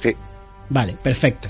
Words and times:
Sí. 0.00 0.16
Vale, 0.68 0.96
perfecto. 1.00 1.48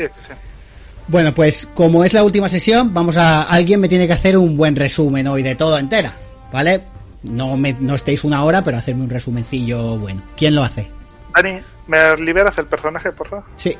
Bueno, 1.09 1.33
pues 1.33 1.69
como 1.75 2.05
es 2.05 2.13
la 2.13 2.23
última 2.23 2.49
sesión, 2.49 2.95
vamos 2.95 3.17
a. 3.17 3.43
Alguien 3.43 3.81
me 3.81 3.89
tiene 3.89 4.07
que 4.07 4.13
hacer 4.13 4.37
un 4.37 4.57
buen 4.57 4.77
resumen 4.77 5.27
hoy 5.27 5.43
de 5.43 5.55
todo 5.55 5.77
entera, 5.79 6.13
¿vale? 6.53 6.83
No, 7.23 7.57
me, 7.57 7.73
no 7.75 7.95
estéis 7.95 8.25
una 8.25 8.45
hora, 8.45 8.63
pero 8.63 8.77
hacerme 8.77 9.03
un 9.05 9.11
resumencillo 9.11 9.99
bueno. 9.99 10.23
¿Quién 10.37 10.55
lo 10.55 10.63
hace? 10.63 10.89
Dani, 11.35 11.61
¿me 11.87 12.17
liberas 12.19 12.57
el 12.59 12.67
personaje, 12.67 13.13
por 13.13 13.29
favor? 13.29 13.45
Sí. 13.57 13.77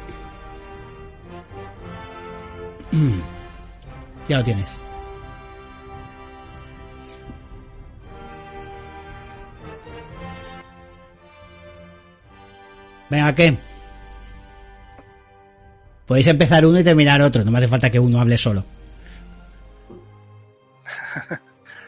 Mm. 2.93 3.21
Ya 4.29 4.39
lo 4.39 4.45
tienes. 4.45 4.77
Venga, 13.09 13.35
¿qué? 13.35 13.57
Podéis 16.11 16.27
empezar 16.27 16.67
uno 16.67 16.81
y 16.81 16.83
terminar 16.83 17.23
otro, 17.23 17.45
no 17.45 17.53
me 17.53 17.59
hace 17.59 17.69
falta 17.69 17.89
que 17.89 18.01
uno 18.01 18.21
hable 18.21 18.37
solo. 18.37 18.65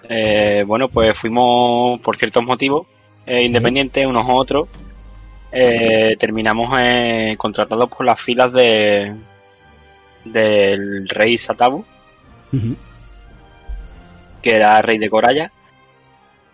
Eh, 0.08 0.64
bueno, 0.66 0.88
pues 0.88 1.16
fuimos 1.16 1.98
por 2.00 2.18
ciertos 2.18 2.44
motivos 2.44 2.86
eh, 3.24 3.44
independientes 3.44 4.04
unos 4.04 4.28
u 4.28 4.32
otros. 4.32 4.68
Eh, 5.50 6.16
terminamos 6.18 6.68
contratados 7.38 7.88
por 7.88 8.04
las 8.04 8.20
filas 8.20 8.52
de 8.52 9.14
del 10.24 11.08
rey 11.08 11.38
Satabu, 11.38 11.84
que 14.42 14.54
era 14.54 14.82
rey 14.82 14.98
de 14.98 15.08
Coraya, 15.08 15.50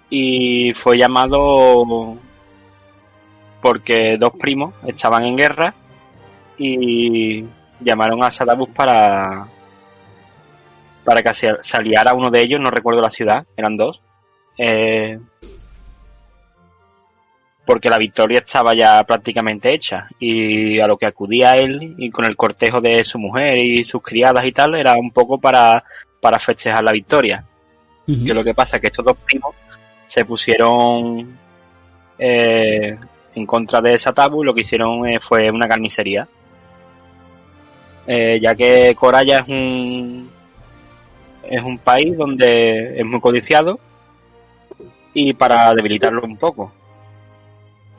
y 0.08 0.72
fue 0.74 0.98
llamado 0.98 2.16
porque 3.60 4.18
dos 4.18 4.34
primos 4.38 4.74
estaban 4.86 5.24
en 5.24 5.36
guerra 5.36 5.74
y 6.58 7.44
llamaron 7.80 8.22
a 8.24 8.30
Satabus 8.30 8.70
para 8.70 9.48
para 11.04 11.22
que 11.22 11.32
se, 11.32 11.56
se 11.62 11.76
aliara 11.76 12.12
uno 12.12 12.30
de 12.30 12.42
ellos, 12.42 12.60
no 12.60 12.70
recuerdo 12.70 13.00
la 13.00 13.08
ciudad, 13.08 13.46
eran 13.56 13.78
dos, 13.78 14.02
eh, 14.58 15.18
porque 17.64 17.90
la 17.90 17.98
victoria 17.98 18.38
estaba 18.38 18.74
ya 18.74 19.04
prácticamente 19.04 19.72
hecha 19.72 20.08
y 20.18 20.80
a 20.80 20.86
lo 20.86 20.96
que 20.96 21.06
acudía 21.06 21.56
él 21.56 21.94
y 21.98 22.10
con 22.10 22.24
el 22.24 22.36
cortejo 22.36 22.80
de 22.80 23.04
su 23.04 23.18
mujer 23.18 23.58
y 23.58 23.84
sus 23.84 24.02
criadas 24.02 24.44
y 24.46 24.52
tal 24.52 24.74
era 24.74 24.94
un 24.94 25.10
poco 25.10 25.38
para, 25.38 25.84
para 26.20 26.38
festejar 26.38 26.82
la 26.82 26.92
victoria. 26.92 27.44
Ujú. 28.06 28.24
Que 28.24 28.34
lo 28.34 28.42
que 28.42 28.54
pasa 28.54 28.76
es 28.76 28.80
que 28.80 28.86
estos 28.88 29.04
dos 29.04 29.18
primos 29.18 29.54
se 30.06 30.24
pusieron 30.24 31.38
eh, 32.18 32.98
en 33.34 33.46
contra 33.46 33.80
de 33.80 33.92
esa 33.92 34.12
tabu 34.12 34.42
y 34.42 34.46
lo 34.46 34.54
que 34.54 34.62
hicieron 34.62 35.06
eh, 35.06 35.20
fue 35.20 35.50
una 35.50 35.68
carnicería. 35.68 36.26
Eh, 38.10 38.40
ya 38.40 38.54
que 38.54 38.94
Coraya 38.94 39.40
es 39.40 39.48
un 39.50 40.30
es 41.42 41.62
un 41.62 41.76
país 41.76 42.16
donde 42.16 42.98
es 42.98 43.04
muy 43.04 43.20
codiciado 43.20 43.78
y 45.12 45.34
para 45.34 45.74
debilitarlo 45.74 46.22
un 46.22 46.38
poco. 46.38 46.72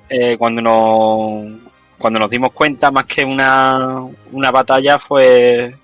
Eh, 0.10 0.36
cuando 0.40 0.64
nos 0.64 1.60
cuando 2.00 2.20
nos 2.22 2.30
dimos 2.32 2.54
cuenta 2.54 2.90
más 2.90 3.06
que 3.06 3.24
una, 3.24 4.04
una 4.32 4.50
batalla 4.50 4.98
fue 4.98 5.76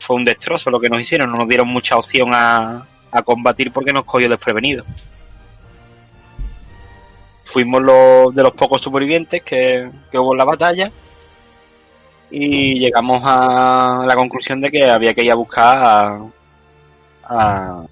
fue 0.00 0.16
un 0.16 0.24
destrozo 0.24 0.70
lo 0.70 0.80
que 0.80 0.88
nos 0.88 1.00
hicieron, 1.00 1.30
no 1.30 1.36
nos 1.38 1.48
dieron 1.48 1.68
mucha 1.68 1.96
opción 1.96 2.30
a, 2.34 2.84
a 3.12 3.22
combatir 3.22 3.70
porque 3.72 3.92
nos 3.92 4.04
cogió 4.04 4.28
desprevenidos. 4.28 4.86
Fuimos 7.44 7.80
los 7.80 8.34
de 8.34 8.42
los 8.42 8.52
pocos 8.52 8.80
supervivientes 8.80 9.42
que, 9.42 9.88
que 10.10 10.18
hubo 10.18 10.32
en 10.32 10.38
la 10.38 10.44
batalla 10.44 10.90
y 12.30 12.78
llegamos 12.78 13.20
a 13.24 14.04
la 14.06 14.14
conclusión 14.14 14.60
de 14.60 14.70
que 14.70 14.88
había 14.88 15.14
que 15.14 15.24
ir 15.24 15.32
a 15.32 15.36
buscar 15.36 15.78
a, 15.78 16.20
a- 17.24 17.84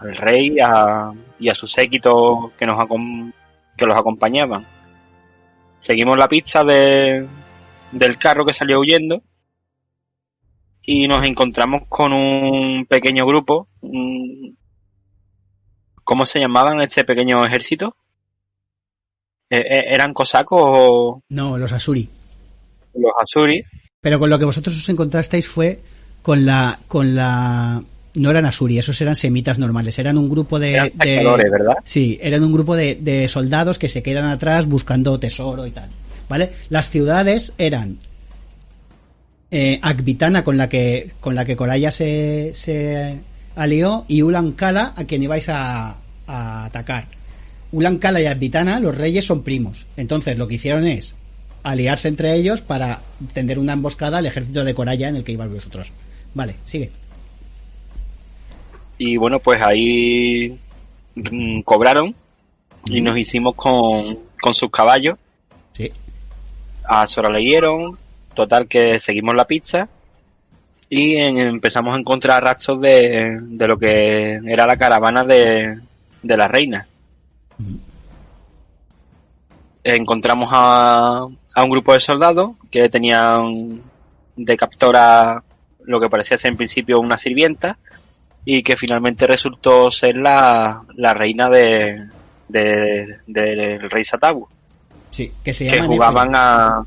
al 0.00 0.16
rey 0.16 0.56
a- 0.60 1.12
y 1.38 1.48
a 1.48 1.54
su 1.54 1.66
séquito 1.66 2.52
que 2.58 2.64
nos 2.66 2.76
acom- 2.76 3.32
que 3.76 3.86
los 3.86 3.96
acompañaban. 3.98 4.66
Seguimos 5.80 6.16
la 6.16 6.28
pista 6.28 6.64
de, 6.64 7.26
del 7.90 8.18
carro 8.18 8.44
que 8.46 8.54
salió 8.54 8.78
huyendo 8.80 9.22
y 10.84 11.06
nos 11.08 11.24
encontramos 11.26 11.82
con 11.88 12.12
un 12.12 12.86
pequeño 12.86 13.26
grupo. 13.26 13.68
¿Cómo 16.04 16.26
se 16.26 16.40
llamaban 16.40 16.80
este 16.80 17.04
pequeño 17.04 17.44
ejército? 17.44 17.96
Eh, 19.50 19.58
eh, 19.58 19.84
¿Eran 19.90 20.12
cosacos 20.14 20.60
o 20.62 21.22
No, 21.28 21.58
los 21.58 21.72
Asuri. 21.72 22.08
Los 22.94 23.12
asuri? 23.22 23.62
Pero 24.00 24.18
con 24.18 24.30
lo 24.30 24.38
que 24.38 24.44
vosotros 24.44 24.76
os 24.76 24.88
encontrasteis 24.88 25.46
fue 25.46 25.80
con 26.22 26.44
la. 26.44 26.78
con 26.88 27.14
la. 27.14 27.82
No 28.14 28.30
eran 28.30 28.44
Asuri, 28.44 28.76
esos 28.78 29.00
eran 29.00 29.16
semitas 29.16 29.58
normales. 29.58 29.98
Eran 29.98 30.18
un 30.18 30.28
grupo 30.28 30.58
de. 30.58 30.72
Eran 30.72 30.90
de- 30.98 31.50
¿verdad? 31.50 31.76
Sí, 31.84 32.18
eran 32.20 32.44
un 32.44 32.52
grupo 32.52 32.76
de, 32.76 32.96
de 32.96 33.26
soldados 33.28 33.78
que 33.78 33.88
se 33.88 34.02
quedan 34.02 34.26
atrás 34.26 34.66
buscando 34.66 35.18
tesoro 35.18 35.66
y 35.66 35.70
tal. 35.70 35.88
¿Vale? 36.28 36.50
Las 36.68 36.90
ciudades 36.90 37.52
eran. 37.58 37.98
Eh, 39.50 39.78
Akbitana, 39.82 40.44
con 40.44 40.56
la 40.56 40.68
que 40.68 41.12
con 41.20 41.34
la 41.34 41.44
que 41.44 41.56
Coraya 41.56 41.90
se, 41.90 42.52
se 42.54 43.18
alió, 43.54 44.04
y 44.08 44.22
Ulan 44.22 44.52
Kala, 44.52 44.94
a 44.96 45.04
quien 45.04 45.22
ibais 45.22 45.48
a, 45.48 45.96
a 46.26 46.64
atacar. 46.64 47.06
Ulan 47.70 47.98
Kala 47.98 48.20
y 48.20 48.26
Akbitana, 48.26 48.80
los 48.80 48.96
reyes, 48.96 49.26
son 49.26 49.42
primos. 49.42 49.86
Entonces, 49.96 50.38
lo 50.38 50.48
que 50.48 50.54
hicieron 50.56 50.86
es 50.86 51.14
aliarse 51.62 52.08
entre 52.08 52.34
ellos 52.34 52.62
para 52.62 53.00
tender 53.34 53.58
una 53.58 53.72
emboscada 53.74 54.18
al 54.18 54.26
ejército 54.26 54.64
de 54.64 54.74
Coraya 54.74 55.08
en 55.08 55.16
el 55.16 55.24
que 55.24 55.32
ibais 55.32 55.50
vosotros. 55.52 55.90
Vale, 56.34 56.56
sigue. 56.64 56.90
Y 58.98 59.16
bueno, 59.16 59.38
pues 59.40 59.60
ahí 59.62 60.58
mm, 61.14 61.62
cobraron 61.62 62.14
y 62.86 63.00
nos 63.00 63.16
hicimos 63.16 63.54
con, 63.54 64.18
con 64.40 64.54
sus 64.54 64.70
caballos. 64.70 65.18
Sí. 65.72 65.90
A 66.84 67.06
Sora 67.06 67.30
le 67.30 67.38
dieron, 67.40 67.96
total 68.34 68.66
que 68.66 68.98
seguimos 68.98 69.34
la 69.34 69.46
pista 69.46 69.88
y 70.88 71.16
en- 71.16 71.38
empezamos 71.38 71.94
a 71.94 71.98
encontrar 71.98 72.42
rastros 72.44 72.80
de, 72.80 73.38
de 73.40 73.66
lo 73.68 73.78
que 73.78 74.40
era 74.46 74.66
la 74.66 74.76
caravana 74.76 75.24
de, 75.24 75.78
de 76.22 76.36
la 76.36 76.48
reina. 76.48 76.86
Encontramos 79.84 80.48
a, 80.52 81.26
a 81.54 81.64
un 81.64 81.70
grupo 81.70 81.92
de 81.92 82.00
soldados 82.00 82.52
que 82.70 82.88
tenían 82.88 83.82
de 84.36 84.56
captora 84.56 85.42
lo 85.84 86.00
que 86.00 86.08
parecía 86.08 86.38
ser 86.38 86.50
en 86.52 86.56
principio 86.56 87.00
una 87.00 87.18
sirvienta 87.18 87.78
y 88.44 88.62
que 88.62 88.76
finalmente 88.76 89.26
resultó 89.26 89.90
ser 89.90 90.16
la, 90.16 90.82
la 90.96 91.14
reina 91.14 91.48
de, 91.50 92.06
de- 92.48 93.18
del 93.26 93.90
rey 93.90 94.04
Satabu. 94.04 94.48
Sí, 95.10 95.32
que 95.44 95.52
se 95.52 95.66
que 95.68 95.80
jugaban 95.82 96.30
a 96.34 96.84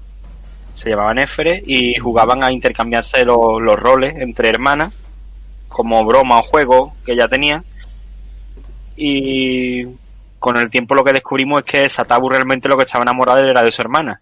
se 0.74 0.90
llamaban 0.90 1.20
Éfere 1.20 1.64
y 1.66 1.96
jugaban 1.96 2.44
a 2.44 2.52
intercambiarse 2.52 3.24
los, 3.24 3.62
los 3.62 3.80
roles 3.80 4.16
entre 4.18 4.50
hermanas 4.50 4.94
como 5.70 6.04
broma 6.04 6.40
o 6.40 6.44
juego 6.44 6.96
que 7.06 7.16
ya 7.16 7.28
tenían 7.28 7.64
y 8.98 9.86
con 10.40 10.58
el 10.58 10.70
tiempo 10.70 10.96
lo 10.96 11.04
que 11.04 11.14
descubrimos 11.14 11.60
es 11.60 11.66
que 11.66 11.90
Satabu 11.90 12.30
realmente 12.30 12.68
lo 12.70 12.78
que 12.78 12.84
estaba 12.84 13.04
enamorado 13.04 13.40
era 13.44 13.64
de 13.64 13.72
su 13.72 13.82
hermana 13.82 14.20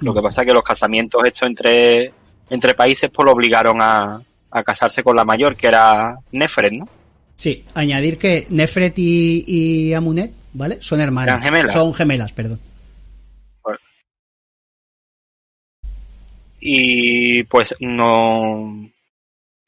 lo 0.00 0.14
que 0.14 0.22
pasa 0.22 0.42
es 0.42 0.46
que 0.46 0.54
los 0.54 0.62
casamientos 0.62 1.20
hechos 1.26 1.48
entre 1.48 2.12
entre 2.50 2.74
países 2.74 3.10
pues 3.12 3.26
lo 3.26 3.32
obligaron 3.32 3.80
a, 3.80 4.20
a 4.50 4.62
casarse 4.62 5.02
con 5.02 5.16
la 5.16 5.24
mayor 5.24 5.56
que 5.56 5.66
era 5.66 6.18
Nefret 6.32 6.72
¿no? 6.72 6.88
Sí, 7.36 7.64
añadir 7.74 8.18
que 8.18 8.46
Nefret 8.50 8.98
y, 8.98 9.44
y 9.46 9.94
Amunet, 9.94 10.32
¿vale? 10.54 10.78
Son 10.80 11.00
hermanas. 11.00 11.40
Gemelas. 11.40 11.72
Son 11.72 11.94
gemelas, 11.94 12.32
perdón. 12.32 12.58
y 16.60 17.44
pues 17.44 17.74
no 17.80 18.90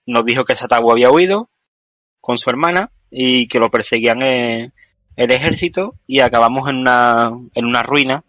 nos 0.06 0.24
dijo 0.24 0.44
que 0.44 0.56
Satabu 0.56 0.90
había 0.90 1.10
huido 1.10 1.48
con 2.20 2.38
su 2.38 2.50
hermana 2.50 2.90
y 3.10 3.48
que 3.48 3.58
lo 3.58 3.70
perseguían 3.70 4.22
eh, 4.22 4.72
el 5.16 5.30
ejército 5.30 5.94
y 6.06 6.20
acabamos 6.20 6.68
en 6.68 6.76
una 6.76 7.30
en 7.54 7.64
una 7.64 7.82
ruina 7.82 8.24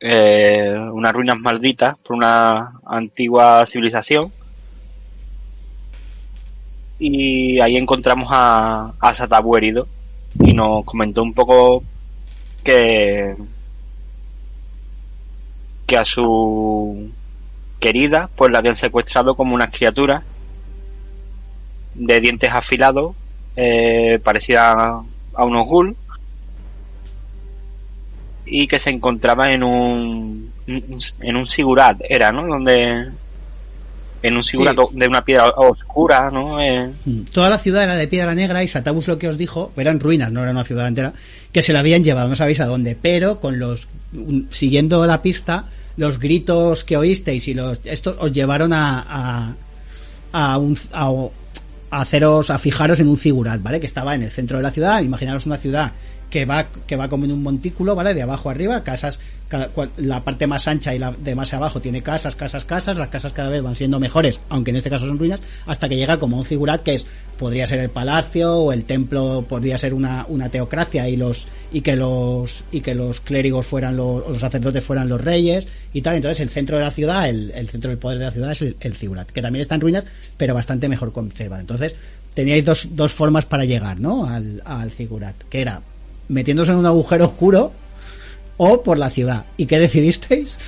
eh, 0.00 0.74
unas 0.92 1.12
ruinas 1.12 1.38
malditas 1.38 1.96
por 1.98 2.16
una 2.16 2.72
antigua 2.86 3.64
civilización. 3.66 4.32
Y 6.98 7.60
ahí 7.60 7.76
encontramos 7.76 8.28
a, 8.30 8.92
a 8.98 9.14
Satabu 9.14 9.56
herido 9.56 9.86
y 10.38 10.52
nos 10.52 10.84
comentó 10.84 11.22
un 11.22 11.34
poco 11.34 11.82
que 12.62 13.36
que 15.86 15.96
a 15.96 16.04
su 16.04 17.10
querida 17.80 18.30
pues 18.36 18.52
la 18.52 18.58
habían 18.58 18.76
secuestrado 18.76 19.34
como 19.34 19.56
unas 19.56 19.76
criaturas 19.76 20.22
de 21.94 22.20
dientes 22.20 22.52
afilados 22.52 23.16
eh, 23.56 24.20
a, 24.56 25.02
unos 25.44 25.66
ghul 25.66 25.96
y 28.50 28.66
que 28.66 28.78
se 28.78 28.90
encontraba 28.90 29.52
en 29.52 29.62
un 29.62 30.52
en 30.66 31.36
un 31.36 31.46
sigurat 31.46 32.00
era 32.08 32.32
no 32.32 32.46
donde 32.46 33.08
en 34.22 34.36
un 34.36 34.42
sigurat 34.42 34.76
de 34.76 35.08
una 35.08 35.24
piedra 35.24 35.48
oscura 35.56 36.30
no 36.30 36.60
eh, 36.60 36.90
Mm. 37.04 37.22
Toda 37.32 37.48
la 37.48 37.58
ciudad 37.58 37.84
era 37.84 37.94
de 37.94 38.08
piedra 38.08 38.34
negra 38.34 38.62
y 38.62 38.68
Satabus 38.68 39.08
lo 39.08 39.18
que 39.18 39.28
os 39.28 39.38
dijo, 39.38 39.72
eran 39.76 40.00
ruinas, 40.00 40.30
no 40.32 40.42
era 40.42 40.50
una 40.50 40.64
ciudad 40.64 40.86
entera, 40.86 41.12
que 41.52 41.62
se 41.62 41.72
la 41.72 41.80
habían 41.80 42.04
llevado, 42.04 42.28
no 42.28 42.36
sabéis 42.36 42.60
a 42.60 42.66
dónde, 42.66 42.96
pero 43.00 43.40
con 43.40 43.58
los 43.58 43.88
siguiendo 44.50 45.06
la 45.06 45.22
pista, 45.22 45.66
los 45.96 46.18
gritos 46.18 46.84
que 46.84 46.96
oísteis 46.96 47.46
y 47.48 47.54
los 47.54 47.80
estos 47.84 48.16
os 48.18 48.32
llevaron 48.32 48.72
a 48.72 49.04
a, 49.08 49.54
a 50.32 50.58
un 50.58 50.76
a, 50.92 51.10
a 51.90 52.00
haceros 52.00 52.50
a 52.50 52.58
fijaros 52.58 53.00
en 53.00 53.08
un 53.08 53.16
figurat, 53.16 53.62
¿vale? 53.62 53.80
Que 53.80 53.86
estaba 53.86 54.14
en 54.14 54.22
el 54.22 54.30
centro 54.30 54.56
de 54.58 54.62
la 54.62 54.70
ciudad, 54.70 55.00
imaginaros 55.02 55.46
una 55.46 55.56
ciudad 55.56 55.92
que 56.30 56.44
va 56.46 56.68
que 56.86 56.96
va 56.96 57.08
como 57.08 57.24
en 57.24 57.32
un 57.32 57.42
montículo, 57.42 57.94
¿vale? 57.94 58.14
De 58.14 58.22
abajo 58.22 58.48
arriba, 58.50 58.82
casas 58.84 59.18
cada- 59.48 59.68
la 59.96 60.22
parte 60.22 60.46
más 60.46 60.68
ancha 60.68 60.94
y 60.94 60.98
la 61.00 61.10
de 61.10 61.34
más 61.34 61.52
abajo 61.52 61.80
tiene 61.80 62.02
casas, 62.02 62.36
casas, 62.36 62.64
casas, 62.64 62.96
las 62.96 63.08
casas 63.08 63.32
cada 63.32 63.50
vez 63.50 63.62
van 63.62 63.74
siendo 63.74 63.98
mejores, 63.98 64.40
aunque 64.48 64.70
en 64.70 64.76
este 64.76 64.90
caso 64.90 65.06
son 65.06 65.18
ruinas, 65.18 65.40
hasta 65.66 65.88
que 65.88 65.96
llega 65.96 66.18
como 66.20 66.38
un 66.38 66.44
figurat 66.44 66.82
que 66.84 66.94
es 66.94 67.06
podría 67.36 67.66
ser 67.66 67.80
el 67.80 67.90
palacio 67.90 68.54
o 68.54 68.72
el 68.72 68.84
templo, 68.84 69.44
podría 69.48 69.76
ser 69.76 69.92
una, 69.92 70.24
una 70.28 70.48
teocracia 70.50 71.08
y 71.08 71.16
los 71.16 71.48
y 71.72 71.80
que 71.80 71.96
los 71.96 72.64
y 72.70 72.80
que 72.80 72.94
los 72.94 73.20
clérigos 73.20 73.66
fueran 73.66 73.96
los, 73.96 74.26
los 74.28 74.38
sacerdotes 74.38 74.84
fueran 74.84 75.08
los 75.08 75.20
reyes 75.20 75.66
y 75.92 76.00
tal, 76.02 76.14
entonces 76.14 76.38
el 76.40 76.50
centro 76.50 76.76
de 76.78 76.84
la 76.84 76.90
ciudad, 76.92 77.28
el, 77.28 77.50
el 77.50 77.68
centro 77.68 77.90
del 77.90 77.98
poder 77.98 78.18
de 78.20 78.26
la 78.26 78.30
ciudad 78.30 78.52
es 78.52 78.62
el, 78.62 78.76
el 78.80 78.94
figurat, 78.94 79.28
que 79.30 79.42
también 79.42 79.62
está 79.62 79.74
en 79.74 79.80
ruinas, 79.80 80.04
pero 80.36 80.54
bastante 80.54 80.88
mejor 80.88 81.12
conservado. 81.12 81.60
Entonces, 81.60 81.96
teníais 82.34 82.64
dos, 82.64 82.88
dos 82.92 83.10
formas 83.12 83.46
para 83.46 83.64
llegar, 83.64 83.98
¿no? 83.98 84.26
Al, 84.26 84.62
al 84.64 84.92
figurat, 84.92 85.34
que 85.50 85.60
era 85.62 85.82
metiéndose 86.30 86.72
en 86.72 86.78
un 86.78 86.86
agujero 86.86 87.26
oscuro 87.26 87.72
o 88.56 88.82
por 88.82 88.98
la 88.98 89.10
ciudad. 89.10 89.44
¿Y 89.56 89.66
qué 89.66 89.78
decidisteis? 89.78 90.58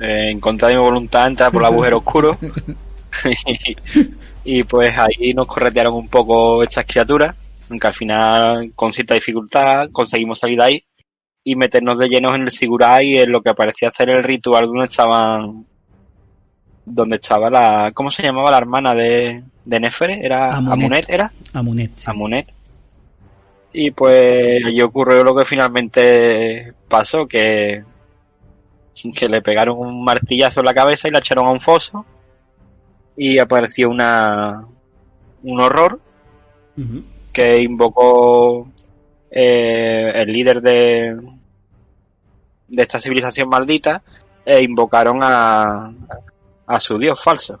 eh, 0.00 0.30
en 0.30 0.40
contra 0.40 0.68
de 0.68 0.74
mi 0.74 0.80
voluntad 0.80 1.26
entrar 1.26 1.52
por 1.52 1.62
el 1.62 1.66
agujero 1.66 1.98
oscuro 1.98 2.38
y, 4.44 4.62
pues 4.64 4.92
ahí 4.96 5.32
nos 5.34 5.46
corretearon 5.46 5.94
un 5.94 6.08
poco 6.08 6.62
estas 6.62 6.84
criaturas 6.84 7.34
aunque 7.70 7.86
al 7.86 7.94
final 7.94 8.72
con 8.74 8.92
cierta 8.92 9.14
dificultad 9.14 9.88
conseguimos 9.92 10.38
salir 10.38 10.58
de 10.58 10.64
ahí 10.64 10.84
y 11.44 11.56
meternos 11.56 11.98
de 11.98 12.08
llenos 12.08 12.34
en 12.34 12.42
el 12.42 12.50
Sigurai 12.50 13.18
en 13.18 13.30
lo 13.30 13.42
que 13.42 13.54
parecía 13.54 13.90
ser 13.90 14.10
el 14.10 14.22
ritual 14.22 14.66
donde 14.66 14.86
estaban 14.86 15.64
donde 16.84 17.16
estaba 17.16 17.48
la 17.48 17.92
¿cómo 17.94 18.10
se 18.10 18.22
llamaba 18.22 18.50
la 18.50 18.58
hermana 18.58 18.94
de, 18.94 19.42
de 19.64 19.80
Nefere? 19.80 20.24
¿era 20.24 20.54
Amunet. 20.54 20.72
Amunet? 20.72 21.08
¿era? 21.08 21.32
Amunet. 21.52 21.90
sí. 21.96 22.10
Amunet. 22.10 22.48
Y 23.76 23.90
pues 23.90 24.64
allí 24.64 24.80
ocurrió 24.80 25.24
lo 25.24 25.34
que 25.34 25.44
finalmente 25.44 26.72
pasó, 26.88 27.26
que, 27.26 27.82
que 29.16 29.28
le 29.28 29.42
pegaron 29.42 29.76
un 29.78 30.04
martillazo 30.04 30.60
en 30.60 30.66
la 30.66 30.74
cabeza 30.74 31.08
y 31.08 31.10
la 31.10 31.18
echaron 31.18 31.46
a 31.46 31.50
un 31.50 31.60
foso. 31.60 32.06
Y 33.16 33.38
apareció 33.38 33.90
una 33.90 34.64
un 35.42 35.60
horror 35.60 36.00
que 37.32 37.62
invocó 37.62 38.68
eh, 39.30 40.12
el 40.14 40.32
líder 40.32 40.60
de, 40.62 41.16
de 42.68 42.82
esta 42.82 42.98
civilización 43.00 43.48
maldita 43.48 44.02
e 44.46 44.62
invocaron 44.62 45.18
a, 45.22 45.92
a 46.66 46.80
su 46.80 46.96
dios 46.98 47.20
falso. 47.22 47.58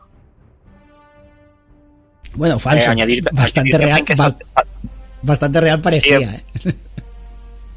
Bueno, 2.34 2.58
falso. 2.58 2.90
Eh, 2.90 2.94
añadir- 2.94 3.24
bastante 3.32 3.76
añadir 3.76 3.86
real. 3.94 4.04
que 4.04 4.14
ba- 4.14 4.36
bastante 5.24 5.60
real 5.60 5.80
parecía, 5.80 6.18
¿eh? 6.18 6.44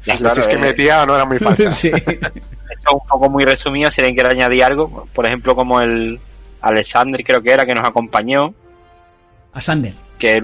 Las 0.06 0.18
claro, 0.18 0.42
que 0.46 0.54
eh, 0.54 0.58
metía 0.58 1.04
no 1.04 1.14
eran 1.14 1.28
muy 1.28 1.38
falsas. 1.38 1.76
sí. 1.78 1.90
esto 1.90 2.94
un 2.94 3.06
poco 3.06 3.28
muy 3.28 3.44
resumido, 3.44 3.90
si 3.90 4.00
alguien 4.00 4.14
quiere 4.14 4.30
añadir 4.30 4.64
algo, 4.64 5.06
por 5.12 5.26
ejemplo, 5.26 5.54
como 5.54 5.80
el 5.80 6.18
Alexander, 6.62 7.22
creo 7.24 7.42
que 7.42 7.50
era, 7.52 7.66
que 7.66 7.74
nos 7.74 7.84
acompañó, 7.86 8.54
A 9.52 9.60
Sander. 9.60 9.92
que 10.18 10.42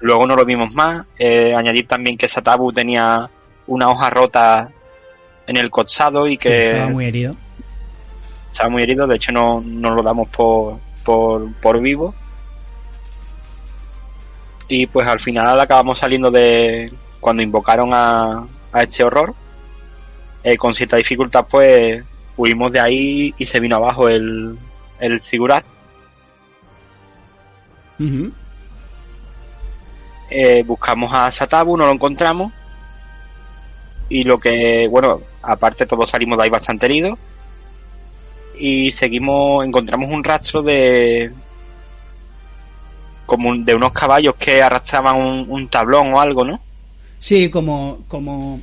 luego 0.00 0.26
no 0.26 0.34
lo 0.36 0.44
vimos 0.44 0.74
más. 0.74 1.06
Eh, 1.18 1.54
añadir 1.56 1.86
también 1.86 2.16
que 2.18 2.26
Satabu 2.28 2.72
tenía 2.72 3.28
una 3.66 3.88
hoja 3.88 4.10
rota 4.10 4.68
en 5.46 5.56
el 5.56 5.70
costado 5.70 6.26
y 6.26 6.32
Sí, 6.32 6.38
que 6.38 6.70
estaba 6.72 6.90
muy 6.90 7.04
herido. 7.06 7.36
estaba 8.52 8.70
muy 8.70 8.82
herido, 8.82 9.06
de 9.06 9.16
hecho 9.16 9.32
no, 9.32 9.62
no 9.64 9.90
lo 9.94 10.02
damos 10.02 10.28
por, 10.28 10.78
por, 11.04 11.52
por 11.54 11.80
vivo. 11.80 12.14
Y 14.68 14.86
pues 14.86 15.06
al 15.06 15.18
final 15.18 15.58
acabamos 15.60 15.98
saliendo 15.98 16.30
de 16.30 16.92
cuando 17.20 17.42
invocaron 17.42 17.90
a, 17.92 18.46
a 18.72 18.82
este 18.82 19.02
horror. 19.02 19.34
Eh, 20.44 20.56
con 20.56 20.72
cierta 20.72 20.96
dificultad 20.96 21.46
pues 21.50 22.02
huimos 22.36 22.70
de 22.70 22.80
ahí 22.80 23.34
y 23.36 23.44
se 23.44 23.58
vino 23.60 23.76
abajo 23.76 24.08
el, 24.08 24.56
el 25.00 25.20
Sigurat. 25.20 25.64
Eh, 30.30 30.62
buscamos 30.64 31.12
a 31.12 31.30
Satabu, 31.30 31.76
no 31.76 31.86
lo 31.86 31.92
encontramos. 31.92 32.52
Y 34.08 34.24
lo 34.24 34.38
que, 34.38 34.86
bueno, 34.88 35.20
aparte 35.42 35.86
todos 35.86 36.10
salimos 36.10 36.38
de 36.38 36.44
ahí 36.44 36.50
bastante 36.50 36.86
heridos. 36.86 37.18
Y 38.58 38.90
seguimos, 38.92 39.64
encontramos 39.64 40.10
un 40.10 40.24
rastro 40.24 40.62
de. 40.62 41.32
Como 43.28 43.50
un- 43.50 43.64
de 43.64 43.74
unos 43.74 43.92
caballos 43.92 44.34
que 44.36 44.62
arrastraban 44.62 45.16
un, 45.16 45.44
un 45.48 45.68
tablón 45.68 46.14
o 46.14 46.20
algo, 46.20 46.44
¿no? 46.46 46.58
Sí, 47.18 47.50
como, 47.50 47.98
como 48.08 48.60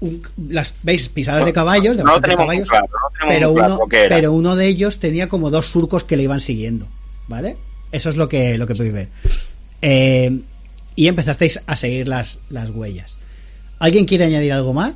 un- 0.00 0.22
las 0.48 0.74
veis 0.82 1.08
pisadas 1.10 1.44
de 1.44 1.52
caballos, 1.52 1.96
de 1.98 2.02
no 2.04 2.18
caballos, 2.20 2.68
claro, 2.70 2.86
no 3.20 3.28
pero 3.28 3.50
uno, 3.52 3.78
pero 4.08 4.32
uno 4.32 4.56
de 4.56 4.66
ellos 4.66 4.98
tenía 4.98 5.28
como 5.28 5.50
dos 5.50 5.66
surcos 5.66 6.04
que 6.04 6.16
le 6.16 6.22
iban 6.22 6.40
siguiendo, 6.40 6.88
¿vale? 7.28 7.56
Eso 7.92 8.08
es 8.08 8.16
lo 8.16 8.28
que 8.28 8.56
lo 8.56 8.66
que 8.66 8.74
podéis 8.74 8.94
ver. 8.94 9.08
Eh, 9.82 10.40
y 10.94 11.06
empezasteis 11.08 11.60
a 11.66 11.76
seguir 11.76 12.08
las, 12.08 12.38
las 12.48 12.70
huellas. 12.70 13.18
¿Alguien 13.78 14.06
quiere 14.06 14.24
añadir 14.24 14.52
algo 14.54 14.72
más? 14.72 14.94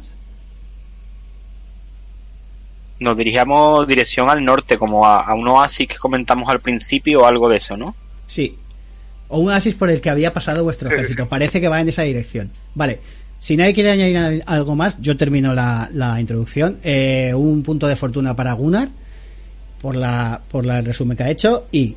Nos 2.98 3.16
dirigíamos 3.16 3.86
dirección 3.86 4.28
al 4.28 4.44
norte, 4.44 4.76
como 4.78 5.06
a, 5.06 5.22
a 5.24 5.34
un 5.34 5.48
oasis 5.48 5.88
que 5.88 5.96
comentamos 5.96 6.48
al 6.50 6.60
principio 6.60 7.20
o 7.22 7.26
algo 7.26 7.48
de 7.48 7.56
eso, 7.56 7.76
¿no? 7.76 7.94
Sí. 8.26 8.56
O 9.30 9.38
un 9.38 9.48
oasis 9.48 9.74
por 9.74 9.90
el 9.90 10.00
que 10.00 10.10
había 10.10 10.32
pasado 10.32 10.62
vuestro 10.64 10.90
ejército. 10.90 11.28
Parece 11.28 11.60
que 11.60 11.68
va 11.68 11.80
en 11.80 11.88
esa 11.88 12.02
dirección. 12.02 12.50
Vale. 12.74 12.98
Si 13.38 13.56
nadie 13.56 13.72
quiere 13.72 13.90
añadir 13.92 14.42
algo 14.44 14.74
más, 14.76 15.00
yo 15.00 15.16
termino 15.16 15.54
la, 15.54 15.88
la 15.94 16.20
introducción. 16.20 16.76
Eh, 16.84 17.32
un 17.34 17.62
punto 17.62 17.86
de 17.86 17.96
fortuna 17.96 18.36
para 18.36 18.52
Gunnar 18.52 18.88
por 19.80 19.96
la 19.96 20.40
por 20.50 20.66
la- 20.66 20.80
el 20.80 20.84
resumen 20.84 21.16
que 21.16 21.22
ha 21.22 21.30
hecho 21.30 21.66
y 21.72 21.96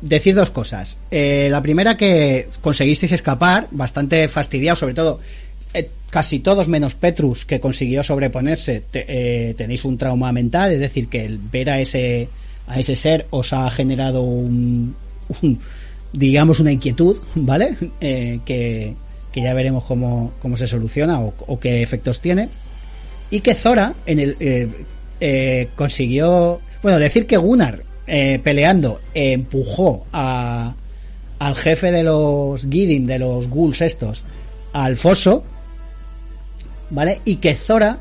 decir 0.00 0.34
dos 0.34 0.50
cosas. 0.50 0.98
Eh, 1.10 1.48
la 1.50 1.62
primera 1.62 1.96
que 1.96 2.48
conseguisteis 2.60 3.12
escapar, 3.12 3.68
bastante 3.70 4.26
fastidiado, 4.28 4.76
sobre 4.76 4.94
todo 4.94 5.20
eh, 5.74 5.88
casi 6.10 6.40
todos 6.40 6.66
menos 6.68 6.94
Petrus 6.96 7.44
que 7.44 7.60
consiguió 7.60 8.02
sobreponerse 8.02 8.82
te- 8.90 9.54
tenéis 9.56 9.84
un 9.84 9.98
trauma 9.98 10.32
mental, 10.32 10.72
es 10.72 10.80
decir 10.80 11.06
que 11.08 11.24
el 11.24 11.38
ver 11.38 11.70
a 11.70 11.80
ese 11.80 12.28
a 12.66 12.78
ese 12.80 12.96
ser 12.96 13.26
os 13.30 13.52
ha 13.52 13.70
generado 13.70 14.22
un, 14.22 14.96
un- 15.42 15.60
digamos 16.12 16.60
una 16.60 16.72
inquietud, 16.72 17.18
¿vale? 17.34 17.76
Eh, 18.00 18.40
que, 18.44 18.94
que 19.32 19.42
ya 19.42 19.54
veremos 19.54 19.84
cómo, 19.84 20.32
cómo 20.40 20.56
se 20.56 20.66
soluciona 20.66 21.20
o, 21.20 21.60
qué 21.60 21.82
efectos 21.82 22.20
tiene 22.20 22.48
y 23.30 23.40
que 23.40 23.54
Zora 23.54 23.94
en 24.06 24.18
el 24.18 24.36
eh, 24.40 24.68
eh, 25.20 25.68
consiguió 25.76 26.60
bueno 26.82 26.98
decir 26.98 27.26
que 27.26 27.36
Gunnar 27.36 27.84
peleando 28.42 29.00
empujó 29.14 30.04
a 30.12 30.74
al 31.38 31.54
jefe 31.54 31.92
de 31.92 32.02
los 32.02 32.66
Gidim 32.68 33.06
de 33.06 33.20
los 33.20 33.48
ghouls 33.48 33.82
estos 33.82 34.24
al 34.72 34.96
foso 34.96 35.44
vale 36.88 37.20
y 37.24 37.36
que 37.36 37.54
Zora 37.54 38.00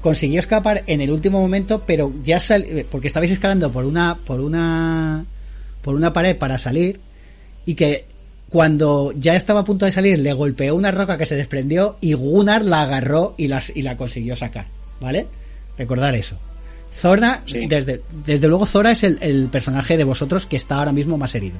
consiguió 0.00 0.38
escapar 0.38 0.84
en 0.86 1.00
el 1.00 1.10
último 1.10 1.40
momento 1.40 1.82
pero 1.84 2.12
ya 2.22 2.38
sal 2.38 2.86
porque 2.88 3.08
estabais 3.08 3.32
escalando 3.32 3.72
por 3.72 3.84
una 3.84 4.16
por 4.24 4.38
una 4.38 5.24
por 5.82 5.96
una 5.96 6.12
pared 6.12 6.36
para 6.36 6.56
salir 6.56 7.00
y 7.66 7.74
que 7.74 8.04
cuando 8.48 9.12
ya 9.16 9.34
estaba 9.36 9.60
a 9.60 9.64
punto 9.64 9.86
de 9.86 9.92
salir 9.92 10.18
le 10.18 10.32
golpeó 10.32 10.74
una 10.74 10.90
roca 10.90 11.16
que 11.16 11.26
se 11.26 11.36
desprendió 11.36 11.96
y 12.00 12.12
Gunnar 12.12 12.64
la 12.64 12.82
agarró 12.82 13.34
y, 13.38 13.48
las, 13.48 13.72
y 13.74 13.82
la 13.82 13.96
consiguió 13.96 14.36
sacar, 14.36 14.66
¿vale? 15.00 15.26
Recordar 15.78 16.14
eso. 16.14 16.36
Zora, 16.94 17.40
Sí. 17.46 17.66
desde, 17.66 18.02
desde 18.26 18.48
luego 18.48 18.66
Zora 18.66 18.90
es 18.90 19.02
el, 19.04 19.18
el 19.22 19.48
personaje 19.48 19.96
de 19.96 20.04
vosotros 20.04 20.44
que 20.44 20.56
está 20.56 20.76
ahora 20.76 20.92
mismo 20.92 21.16
más 21.16 21.34
herido. 21.34 21.58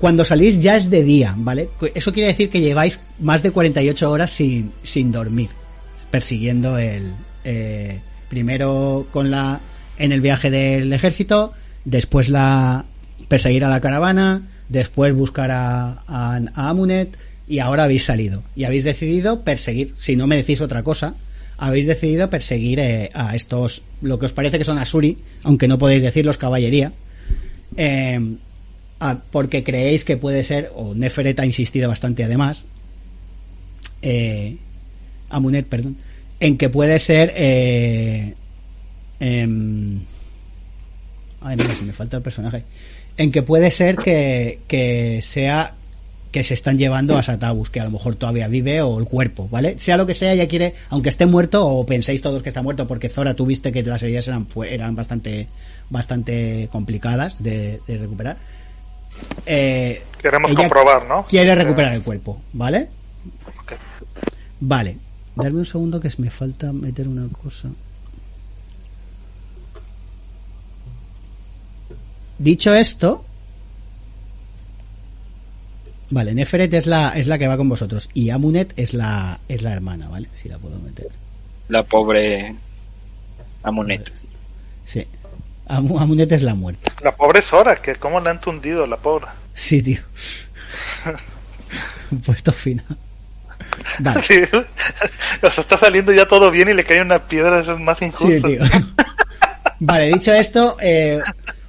Cuando 0.00 0.24
salís 0.24 0.60
ya 0.62 0.76
es 0.76 0.90
de 0.90 1.02
día, 1.02 1.34
¿vale? 1.36 1.68
Eso 1.94 2.12
quiere 2.12 2.28
decir 2.28 2.50
que 2.50 2.60
lleváis 2.60 3.00
más 3.18 3.42
de 3.42 3.50
48 3.50 4.10
horas 4.10 4.30
sin, 4.30 4.72
sin 4.82 5.10
dormir, 5.12 5.50
persiguiendo 6.10 6.78
el... 6.78 7.12
eh, 7.44 8.00
primero 8.28 9.06
con 9.10 9.30
la... 9.30 9.60
en 9.98 10.12
el 10.12 10.20
viaje 10.20 10.50
del 10.50 10.92
ejército, 10.92 11.52
después 11.84 12.28
la 12.28 12.84
perseguir 13.28 13.64
a 13.64 13.68
la 13.68 13.80
caravana, 13.80 14.42
después 14.68 15.14
buscar 15.14 15.50
a, 15.50 16.02
Amunet, 16.54 17.16
Y 17.48 17.60
ahora 17.60 17.84
habéis 17.84 18.04
salido. 18.04 18.42
Y 18.54 18.64
habéis 18.64 18.84
decidido 18.84 19.42
perseguir, 19.42 19.94
si 19.96 20.16
no 20.16 20.26
me 20.26 20.36
decís 20.36 20.60
otra 20.60 20.82
cosa, 20.82 21.14
habéis 21.56 21.86
decidido 21.86 22.28
perseguir 22.28 22.78
eh, 22.78 23.10
a 23.14 23.34
estos, 23.34 23.82
lo 24.02 24.18
que 24.18 24.26
os 24.26 24.32
parece 24.32 24.58
que 24.58 24.64
son 24.64 24.78
Asuri, 24.78 25.18
aunque 25.44 25.68
no 25.68 25.78
podéis 25.78 26.02
decirlos 26.02 26.38
caballería, 26.38 26.92
eh, 27.76 28.20
porque 29.30 29.64
creéis 29.64 30.04
que 30.04 30.16
puede 30.16 30.44
ser, 30.44 30.70
o 30.74 30.94
Neferet 30.94 31.38
ha 31.40 31.46
insistido 31.46 31.88
bastante 31.88 32.24
además, 32.24 32.64
eh, 34.02 34.56
Amunet, 35.30 35.66
perdón, 35.66 35.96
en 36.40 36.56
que 36.56 36.68
puede 36.68 36.98
ser 36.98 37.32
eh, 37.36 38.34
em, 39.20 40.00
ay 41.40 41.56
me 41.56 41.92
falta 41.92 42.16
el 42.16 42.22
personaje 42.22 42.64
en 43.18 43.30
que 43.30 43.42
puede 43.42 43.70
ser 43.70 43.96
que, 43.96 44.60
que 44.66 45.20
sea 45.22 45.74
que 46.32 46.44
se 46.44 46.54
están 46.54 46.78
llevando 46.78 47.16
a 47.16 47.22
Satabus 47.22 47.70
que 47.70 47.80
a 47.80 47.84
lo 47.84 47.90
mejor 47.90 48.14
todavía 48.14 48.48
vive 48.48 48.80
o 48.80 48.98
el 48.98 49.06
cuerpo 49.06 49.48
vale 49.50 49.78
sea 49.78 49.96
lo 49.96 50.06
que 50.06 50.14
sea 50.14 50.34
ya 50.34 50.46
quiere 50.46 50.74
aunque 50.88 51.08
esté 51.08 51.26
muerto 51.26 51.66
o 51.66 51.84
penséis 51.84 52.22
todos 52.22 52.42
que 52.42 52.48
está 52.48 52.62
muerto 52.62 52.86
porque 52.86 53.08
Zora 53.08 53.34
tú 53.34 53.44
viste 53.44 53.72
que 53.72 53.82
las 53.82 54.02
heridas 54.02 54.28
eran 54.28 54.46
eran 54.68 54.94
bastante 54.94 55.48
bastante 55.90 56.68
complicadas 56.70 57.42
de, 57.42 57.80
de 57.86 57.96
recuperar 57.98 58.36
eh, 59.46 60.02
Queremos 60.22 60.54
comprobar, 60.54 61.06
¿no? 61.06 61.26
quiere 61.26 61.54
recuperar 61.54 61.92
el 61.94 62.02
cuerpo 62.02 62.40
vale. 62.52 62.88
Vale, 64.60 64.96
darme 65.36 65.60
un 65.60 65.66
segundo 65.66 66.00
que 66.00 66.10
me 66.18 66.30
falta 66.30 66.72
meter 66.72 67.06
una 67.06 67.28
cosa. 67.28 67.68
Dicho 72.38 72.72
esto, 72.74 73.24
vale, 76.10 76.34
Neferet 76.34 76.72
es 76.74 76.86
la 76.86 77.10
es 77.10 77.26
la 77.26 77.38
que 77.38 77.48
va 77.48 77.56
con 77.56 77.68
vosotros 77.68 78.08
y 78.14 78.30
Amunet 78.30 78.72
es 78.76 78.94
la 78.94 79.40
es 79.48 79.62
la 79.62 79.72
hermana, 79.72 80.08
¿vale? 80.08 80.28
Si 80.34 80.48
la 80.48 80.58
puedo 80.58 80.78
meter. 80.78 81.08
La 81.68 81.82
pobre 81.82 82.54
Amunet. 83.62 84.10
Sí. 84.84 85.06
Amu- 85.68 86.00
Amunet 86.00 86.30
es 86.32 86.42
la 86.42 86.54
muerta. 86.54 86.92
La 87.02 87.14
pobre 87.14 87.42
Sora, 87.42 87.76
que 87.76 87.96
cómo 87.96 88.20
le 88.20 88.30
han 88.30 88.40
tundido 88.40 88.86
la 88.86 88.96
pobre. 88.96 89.26
Sí, 89.54 89.82
tío. 89.82 90.00
Puesto 92.24 92.52
final. 92.52 92.86
Vale. 93.98 94.22
Sí. 94.22 94.40
O 95.42 95.50
sea, 95.50 95.62
está 95.62 95.76
saliendo 95.78 96.12
ya 96.12 96.26
todo 96.26 96.50
bien 96.50 96.68
y 96.70 96.74
le 96.74 96.84
cae 96.84 97.02
una 97.02 97.18
piedra, 97.26 97.60
eso 97.60 97.74
es 97.74 97.80
más 97.80 97.98
Sí, 97.98 98.06
injusto. 98.06 98.48
tío. 98.48 98.60
Vale, 99.80 100.06
dicho 100.08 100.32
esto, 100.32 100.76
eh, 100.80 101.20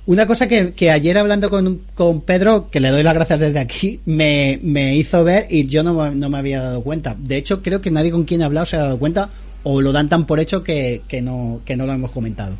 una 0.10 0.26
cosa 0.26 0.48
que, 0.48 0.90
ayer 0.90 1.20
hablando 1.20 1.52
con, 1.52 2.22
Pedro, 2.22 2.72
que 2.72 2.80
le 2.80 2.90
doy 2.90 3.04
las 3.04 3.14
gracias 3.14 3.42
desde 3.42 3.60
aquí, 3.60 4.00
me, 4.06 4.58
hizo 4.96 5.24
ver 5.24 5.46
y 5.52 5.68
yo 5.68 5.84
no, 5.84 5.94
me- 6.12 6.38
había 6.40 6.64
dado 6.64 6.82
cuenta. 6.82 7.16
De 7.16 7.38
hecho, 7.38 7.62
creo 7.62 7.80
que 7.80 7.92
nadie 7.92 8.10
con 8.10 8.24
quien 8.24 8.42
he 8.42 8.44
hablado 8.44 8.66
se 8.66 8.76
ha 8.76 8.80
dado 8.80 8.98
cuenta 8.98 9.30
o 9.62 9.82
lo 9.82 9.92
dan 9.92 10.10
tan 10.10 10.26
por 10.26 10.40
hecho 10.40 10.64
que, 10.64 11.04
no, 11.22 11.62
lo 11.64 11.94
hemos 11.94 12.10
comentado. 12.10 12.56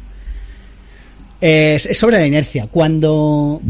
Es, 1.42 1.90
sobre 1.98 2.20
la 2.20 2.28
inercia. 2.28 2.68
Cuando, 2.68 3.64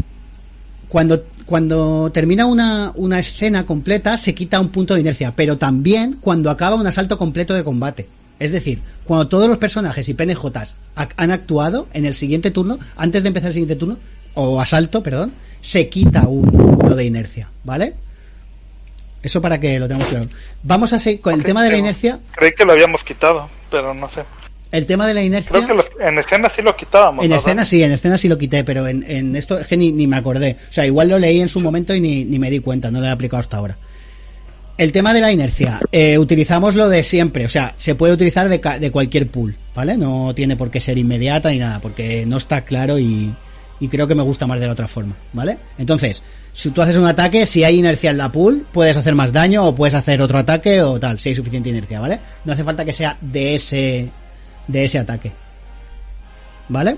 cuando, 0.86 2.10
termina 2.12 2.44
una 2.44 3.18
escena 3.18 3.64
completa, 3.64 4.18
se 4.18 4.34
quita 4.34 4.60
un 4.60 4.68
punto 4.68 4.92
de 4.92 5.00
inercia, 5.00 5.32
pero 5.34 5.56
también 5.56 6.18
cuando 6.20 6.50
acaba 6.50 6.76
un 6.76 6.86
asalto 6.86 7.16
completo 7.16 7.54
de 7.54 7.64
combate. 7.64 8.19
Es 8.40 8.50
decir, 8.50 8.80
cuando 9.04 9.28
todos 9.28 9.48
los 9.48 9.58
personajes 9.58 10.08
y 10.08 10.14
PNJs 10.14 10.74
ha- 10.96 11.08
han 11.16 11.30
actuado 11.30 11.86
en 11.92 12.04
el 12.06 12.14
siguiente 12.14 12.50
turno, 12.50 12.78
antes 12.96 13.22
de 13.22 13.28
empezar 13.28 13.48
el 13.48 13.52
siguiente 13.54 13.76
turno, 13.76 13.98
o 14.34 14.60
asalto, 14.60 15.02
perdón, 15.02 15.32
se 15.60 15.88
quita 15.88 16.22
un 16.26 16.48
uno 16.82 16.96
de 16.96 17.04
inercia, 17.04 17.50
¿vale? 17.64 17.94
Eso 19.22 19.42
para 19.42 19.60
que 19.60 19.78
lo 19.78 19.86
tengamos 19.86 20.08
claro. 20.08 20.28
Vamos 20.62 20.92
a 20.94 20.98
seguir 20.98 21.20
con 21.20 21.34
el 21.34 21.42
tema 21.44 21.62
de 21.62 21.70
la 21.70 21.76
inercia. 21.76 22.18
Creí 22.34 22.52
que 22.52 22.64
lo 22.64 22.72
habíamos 22.72 23.04
quitado, 23.04 23.48
pero 23.70 23.92
no 23.92 24.08
sé. 24.08 24.22
El 24.72 24.86
tema 24.86 25.06
de 25.06 25.12
la 25.14 25.22
inercia. 25.22 25.50
Creo 25.50 25.66
que 25.66 25.74
los- 25.74 25.90
en 26.00 26.18
escena 26.18 26.48
sí 26.48 26.62
lo 26.62 26.74
quitábamos. 26.76 27.24
En 27.24 27.30
¿verdad? 27.30 27.44
escena 27.44 27.64
sí, 27.66 27.82
en 27.82 27.92
escena 27.92 28.16
sí 28.16 28.28
lo 28.28 28.38
quité, 28.38 28.64
pero 28.64 28.86
en, 28.86 29.02
en 29.06 29.36
esto 29.36 29.58
es 29.58 29.66
que 29.66 29.76
ni, 29.76 29.92
ni 29.92 30.06
me 30.06 30.16
acordé. 30.16 30.56
O 30.70 30.72
sea, 30.72 30.86
igual 30.86 31.08
lo 31.08 31.18
leí 31.18 31.40
en 31.40 31.48
su 31.50 31.60
momento 31.60 31.94
y 31.94 32.00
ni, 32.00 32.24
ni 32.24 32.38
me 32.38 32.50
di 32.50 32.60
cuenta, 32.60 32.90
no 32.90 33.00
lo 33.00 33.06
he 33.06 33.10
aplicado 33.10 33.40
hasta 33.40 33.58
ahora. 33.58 33.76
El 34.80 34.92
tema 34.92 35.12
de 35.12 35.20
la 35.20 35.30
inercia, 35.30 35.78
eh, 35.92 36.16
utilizamos 36.16 36.74
lo 36.74 36.88
de 36.88 37.02
siempre, 37.02 37.44
o 37.44 37.50
sea, 37.50 37.74
se 37.76 37.94
puede 37.94 38.14
utilizar 38.14 38.48
de, 38.48 38.56
de 38.80 38.90
cualquier 38.90 39.28
pool, 39.28 39.54
¿vale? 39.74 39.98
No 39.98 40.34
tiene 40.34 40.56
por 40.56 40.70
qué 40.70 40.80
ser 40.80 40.96
inmediata 40.96 41.50
ni 41.50 41.58
nada, 41.58 41.80
porque 41.80 42.24
no 42.24 42.38
está 42.38 42.62
claro 42.62 42.98
y, 42.98 43.30
y 43.78 43.88
creo 43.88 44.06
que 44.06 44.14
me 44.14 44.22
gusta 44.22 44.46
más 44.46 44.58
de 44.58 44.66
la 44.66 44.72
otra 44.72 44.88
forma, 44.88 45.14
¿vale? 45.34 45.58
Entonces, 45.76 46.22
si 46.54 46.70
tú 46.70 46.80
haces 46.80 46.96
un 46.96 47.04
ataque, 47.04 47.44
si 47.44 47.62
hay 47.62 47.78
inercia 47.78 48.08
en 48.08 48.16
la 48.16 48.32
pool, 48.32 48.66
puedes 48.72 48.96
hacer 48.96 49.14
más 49.14 49.34
daño 49.34 49.66
o 49.66 49.74
puedes 49.74 49.92
hacer 49.92 50.22
otro 50.22 50.38
ataque 50.38 50.80
o 50.80 50.98
tal, 50.98 51.20
si 51.20 51.28
hay 51.28 51.34
suficiente 51.34 51.68
inercia, 51.68 52.00
¿vale? 52.00 52.18
No 52.46 52.54
hace 52.54 52.64
falta 52.64 52.82
que 52.82 52.94
sea 52.94 53.18
de 53.20 53.56
ese, 53.56 54.08
de 54.66 54.84
ese 54.84 54.98
ataque. 54.98 55.30
¿Vale? 56.70 56.96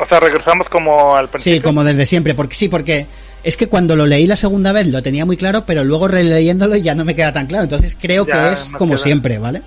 O 0.00 0.04
sea, 0.06 0.18
regresamos 0.18 0.68
como 0.68 1.14
al 1.14 1.28
principio. 1.28 1.58
Sí, 1.58 1.60
como 1.62 1.84
desde 1.84 2.06
siempre, 2.06 2.34
porque 2.34 2.54
sí, 2.54 2.68
porque 2.68 3.06
es 3.42 3.56
que 3.56 3.68
cuando 3.68 3.94
lo 3.96 4.06
leí 4.06 4.26
la 4.26 4.36
segunda 4.36 4.72
vez 4.72 4.86
lo 4.88 5.02
tenía 5.02 5.26
muy 5.26 5.36
claro, 5.36 5.64
pero 5.66 5.84
luego 5.84 6.08
releyéndolo 6.08 6.74
ya 6.76 6.94
no 6.94 7.04
me 7.04 7.14
queda 7.14 7.32
tan 7.32 7.46
claro. 7.46 7.64
Entonces 7.64 7.96
creo 8.00 8.26
Ya, 8.26 8.32
que 8.48 8.52
es 8.54 8.72
como 8.78 8.94
queda. 8.94 9.02
siempre, 9.02 9.38
¿vale? 9.38 9.62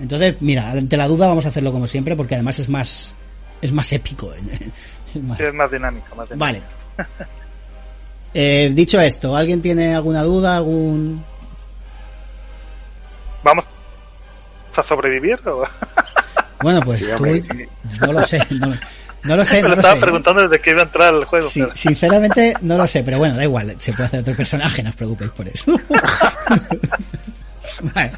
Entonces, 0.00 0.36
mira, 0.40 0.70
ante 0.70 0.96
la 0.96 1.06
duda 1.08 1.26
vamos 1.26 1.44
a 1.44 1.48
hacerlo 1.50 1.70
como 1.72 1.86
siempre, 1.86 2.16
porque 2.16 2.34
además 2.34 2.58
es 2.60 2.68
más 2.68 3.14
es 3.60 3.72
más 3.72 3.92
épico. 3.92 4.32
Es 5.14 5.22
más- 5.22 5.38
Sí, 5.38 5.44
es 5.44 5.54
más 5.54 5.70
dinámico. 5.70 6.14
Más 6.16 6.28
dinámico. 6.28 6.38
Vale. 6.38 6.62
Eh, 8.34 8.70
dicho 8.74 9.00
esto, 9.00 9.34
¿alguien 9.34 9.62
tiene 9.62 9.94
alguna 9.94 10.22
duda, 10.22 10.58
algún 10.58 11.24
¿Vamos 13.42 13.64
a 14.76 14.82
sobrevivir? 14.82 15.38
O... 15.48 15.64
Bueno, 16.62 16.80
pues 16.82 16.98
Sí, 16.98 17.06
tú 17.06 17.14
hombre, 17.14 17.42
sí. 17.42 17.96
no 18.00 18.12
lo 18.12 18.22
sé, 18.24 18.46
no, 18.50 18.74
no 19.28 19.36
lo 19.36 19.44
sé, 19.44 19.56
Me 19.56 19.62
no 19.62 19.68
lo 19.68 19.74
lo 19.76 19.80
estaba 19.80 19.94
sé. 19.94 20.00
preguntando 20.00 20.42
desde 20.48 20.60
que 20.60 20.70
iba 20.70 20.80
a 20.80 20.84
entrar 20.84 21.14
al 21.14 21.24
juego. 21.24 21.48
Sí, 21.48 21.60
pero- 21.60 21.76
sinceramente 21.76 22.54
no 22.62 22.76
lo 22.76 22.86
sé, 22.86 23.02
pero 23.04 23.18
bueno, 23.18 23.36
da 23.36 23.44
igual, 23.44 23.76
se 23.78 23.92
puede 23.92 24.06
hacer 24.06 24.20
otro 24.20 24.34
personaje, 24.34 24.82
no 24.82 24.90
os 24.90 24.96
preocupéis 24.96 25.30
por 25.30 25.46
eso. 25.48 25.64
vale. 27.94 28.12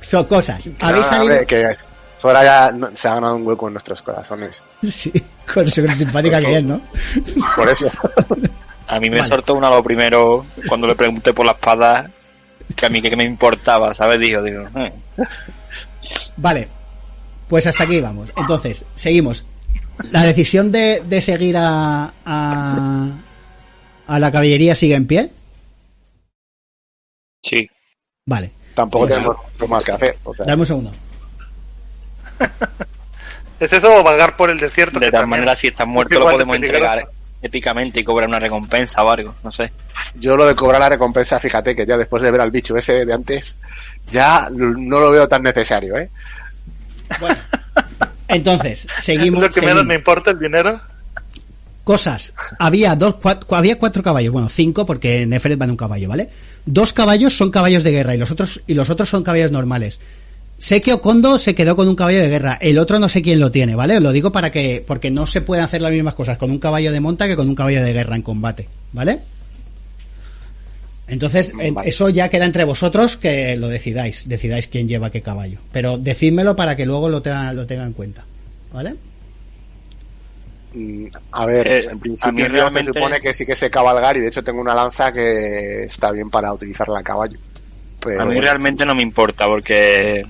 Son 0.00 0.24
cosas. 0.24 0.68
Habéis 0.80 1.04
No, 1.04 1.10
salido. 1.10 1.22
hombre, 1.34 1.46
que 1.46 1.76
Zora 2.22 2.44
ya 2.44 2.72
no- 2.72 2.90
se 2.94 3.08
ha 3.08 3.14
ganado 3.14 3.36
un 3.36 3.46
hueco 3.46 3.66
en 3.68 3.74
nuestros 3.74 4.02
corazones. 4.02 4.62
Sí, 4.88 5.12
con 5.52 5.66
su 5.68 5.86
simpática 5.94 6.40
que 6.40 6.56
es, 6.58 6.64
¿no? 6.64 6.80
Por 7.54 7.68
eso. 7.68 7.90
A 8.88 9.00
mí 9.00 9.10
me 9.10 9.16
Vale. 9.18 9.28
soltó 9.28 9.54
una 9.54 9.68
lo 9.68 9.82
primero 9.82 10.46
cuando 10.68 10.86
le 10.86 10.94
pregunté 10.94 11.34
por 11.34 11.44
la 11.44 11.52
espada 11.52 12.08
que 12.76 12.86
a 12.86 12.88
mí 12.88 13.02
que 13.02 13.16
me 13.16 13.24
importaba, 13.24 13.92
¿sabes? 13.92 14.20
Digo, 14.20 14.40
digo, 14.42 14.62
eh. 14.76 14.92
Vale, 16.36 16.68
pues 17.48 17.66
hasta 17.66 17.82
aquí 17.82 18.00
vamos. 18.00 18.30
Entonces, 18.36 18.84
seguimos. 18.94 19.44
La 20.12 20.22
decisión 20.24 20.70
de, 20.72 21.02
de 21.06 21.20
seguir 21.20 21.56
a, 21.56 22.12
a, 22.24 23.10
a 24.06 24.18
la 24.18 24.30
caballería 24.32 24.74
sigue 24.74 24.94
en 24.94 25.06
pie. 25.06 25.30
sí. 27.44 27.68
Vale, 28.28 28.50
Tampoco 28.74 29.06
Pues- 29.06 29.14
tenemos 29.14 29.36
mucho 29.52 29.68
más 29.68 29.84
que 29.84 29.92
hacer. 29.92 30.16
o 30.24 30.34
sea, 30.34 30.44
dame 30.46 30.60
un 30.62 30.66
segundo. 30.66 30.92
¿Es 33.60 33.72
eso 33.72 33.96
o 34.00 34.02
vagar 34.02 34.36
por 34.36 34.50
el 34.50 34.58
desierto? 34.60 34.98
De 35.00 35.06
tal 35.06 35.20
también 35.22 35.40
manera, 35.40 35.56
si 35.56 35.68
estás 35.68 35.86
es 35.86 35.92
muerto, 35.92 36.18
lo 36.18 36.30
podemos 36.30 36.56
entregar 36.56 37.08
épicamente 37.40 38.00
y 38.00 38.04
cobrar 38.04 38.28
una 38.28 38.38
recompensa 38.40 39.02
o 39.04 39.10
algo, 39.10 39.34
no 39.44 39.50
sé. 39.52 39.70
yo 40.16 40.36
lo 40.36 40.44
de 40.46 40.54
cobrar 40.54 40.80
la 40.80 40.88
recompensa, 40.90 41.38
fíjate 41.38 41.74
que 41.76 41.86
ya 41.86 41.96
después 41.96 42.22
de 42.22 42.30
ver 42.30 42.40
al 42.40 42.50
bicho 42.50 42.76
ese 42.76 43.04
de 43.06 43.12
antes, 43.12 43.54
ya 44.08 44.48
no 44.50 45.00
lo 45.00 45.10
veo 45.10 45.26
tan 45.28 45.42
necesario, 45.42 45.96
¿eh? 45.96 46.10
Bueno, 47.20 47.36
entonces, 48.28 48.86
Es 48.98 49.04
seguimos. 49.04 49.42
lo 49.42 49.48
que 49.50 49.60
menos 49.60 49.74
seguimos. 49.74 49.86
me 49.86 49.94
importa 49.96 50.30
el 50.32 50.38
dinero. 50.38 50.80
Cosas. 51.84 52.34
Había 52.58 52.96
dos, 52.96 53.14
cua- 53.16 53.38
había 53.50 53.78
cuatro 53.78 54.02
caballos, 54.02 54.32
bueno, 54.32 54.48
cinco 54.48 54.84
porque 54.84 55.24
Neferet 55.24 55.60
va 55.60 55.66
en 55.66 55.70
un 55.70 55.76
caballo, 55.76 56.08
¿vale? 56.08 56.28
Dos 56.64 56.92
caballos 56.92 57.36
son 57.36 57.50
caballos 57.52 57.84
de 57.84 57.92
guerra 57.92 58.14
y 58.14 58.18
los 58.18 58.30
otros 58.32 58.60
y 58.66 58.74
los 58.74 58.90
otros 58.90 59.08
son 59.08 59.22
caballos 59.22 59.52
normales. 59.52 60.00
Sé 60.58 60.80
que 60.80 60.92
Okondo 60.94 61.38
se 61.38 61.54
quedó 61.54 61.76
con 61.76 61.86
un 61.86 61.94
caballo 61.94 62.20
de 62.20 62.28
guerra, 62.28 62.58
el 62.60 62.78
otro 62.78 62.98
no 62.98 63.08
sé 63.08 63.22
quién 63.22 63.38
lo 63.38 63.52
tiene, 63.52 63.76
¿vale? 63.76 64.00
Lo 64.00 64.10
digo 64.10 64.32
para 64.32 64.50
que 64.50 64.82
porque 64.84 65.10
no 65.12 65.26
se 65.26 65.42
pueden 65.42 65.64
hacer 65.64 65.80
las 65.82 65.92
mismas 65.92 66.14
cosas 66.14 66.38
con 66.38 66.50
un 66.50 66.58
caballo 66.58 66.90
de 66.90 66.98
monta 66.98 67.28
que 67.28 67.36
con 67.36 67.48
un 67.48 67.54
caballo 67.54 67.84
de 67.84 67.92
guerra 67.92 68.16
en 68.16 68.22
combate, 68.22 68.66
¿vale? 68.92 69.20
Entonces, 71.08 71.52
Vale. 71.54 71.88
eso 71.88 72.08
ya 72.08 72.28
queda 72.28 72.44
entre 72.46 72.64
vosotros 72.64 73.16
que 73.16 73.56
lo 73.56 73.68
decidáis, 73.68 74.28
decidáis 74.28 74.66
quién 74.66 74.88
lleva 74.88 75.10
qué 75.10 75.22
caballo. 75.22 75.58
Pero 75.72 75.98
decídmelo 75.98 76.56
para 76.56 76.74
que 76.74 76.84
luego 76.84 77.08
lo 77.08 77.22
tenga, 77.22 77.52
lo 77.52 77.64
tenga 77.66 77.84
en 77.84 77.92
cuenta, 77.92 78.24
¿vale? 78.72 78.94
Mm, 80.74 81.06
A 81.32 81.46
ver, 81.46 81.68
Eh, 81.68 81.78
en 81.84 81.90
a 81.90 81.94
mí 81.94 82.00
principio 82.00 82.48
realmente- 82.48 82.92
se 82.92 82.98
supone 82.98 83.20
que 83.20 83.32
sí 83.32 83.46
que 83.46 83.54
sé 83.54 83.70
cabalgar 83.70 84.16
y 84.16 84.20
de 84.20 84.28
hecho 84.28 84.42
tengo 84.42 84.60
una 84.60 84.74
lanza 84.74 85.12
que 85.12 85.84
está 85.84 86.10
bien 86.10 86.28
para 86.28 86.52
utilizarla 86.52 86.98
a 86.98 87.02
caballo. 87.02 87.38
Pero 88.04 88.22
A 88.22 88.24
mí 88.26 88.38
realmente 88.40 88.84
no 88.84 88.94
me 88.94 89.02
importa 89.02 89.46
porque 89.46 90.24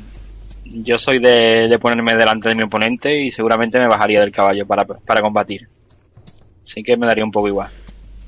yo 0.65 0.99
soy 0.99 1.19
de, 1.19 1.69
de 1.69 1.79
ponerme 1.79 2.15
delante 2.15 2.49
de 2.51 2.55
mi 2.55 2.63
oponente 2.65 3.19
y 3.19 3.31
seguramente 3.33 3.79
me 3.79 3.89
bajaría 3.89 4.21
del 4.21 4.31
caballo 4.31 4.67
para, 4.67 4.85
para 4.85 5.21
combatir. 5.21 5.67
Así 6.63 6.83
que 6.83 6.97
me 6.97 7.07
daría 7.07 7.25
un 7.25 7.31
poco 7.33 7.49
igual. 7.49 7.69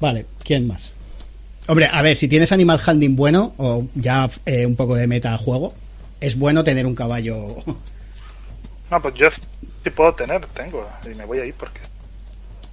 Vale, 0.00 0.26
¿quién 0.44 0.66
más? 0.66 0.94
Hombre, 1.68 1.86
a 1.92 2.00
ver, 2.00 2.16
si 2.16 2.28
tienes 2.28 2.50
animal 2.50 2.80
handling 2.84 3.14
bueno 3.14 3.52
o 3.58 3.84
ya 3.94 4.28
eh, 4.46 4.64
un 4.64 4.74
poco 4.74 4.94
de 4.94 5.06
meta 5.06 5.34
a 5.34 5.38
juego, 5.38 5.74
es 6.18 6.38
bueno 6.38 6.64
tener 6.64 6.86
un 6.86 6.94
caballo. 6.94 7.56
No, 8.90 9.02
pues 9.02 9.14
yo 9.16 9.28
sí 9.30 9.90
puedo 9.90 10.14
tener, 10.14 10.46
tengo. 10.46 10.88
Y 11.04 11.14
me 11.14 11.26
voy 11.26 11.40
ahí 11.40 11.52
porque 11.52 11.80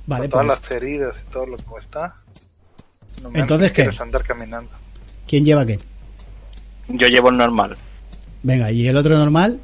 Vale, 0.08 0.30
con 0.30 0.30
todas 0.30 0.46
pues, 0.46 0.60
las 0.62 0.72
heridas 0.72 1.16
y 1.28 1.30
todo 1.30 1.46
lo 1.46 1.58
que 1.58 1.64
está. 1.78 2.16
No 3.22 3.32
me 3.32 3.42
Entonces, 3.42 3.74
¿qué? 3.74 3.92
andar 4.00 4.24
caminando. 4.24 4.72
¿quién 5.28 5.44
lleva 5.44 5.66
qué? 5.66 5.78
Yo 6.88 7.08
llevo 7.08 7.30
el 7.30 7.38
normal. 7.38 7.75
Venga, 8.44 8.72
¿y 8.72 8.88
el 8.88 8.96
otro 8.96 9.18
normal? 9.18 9.60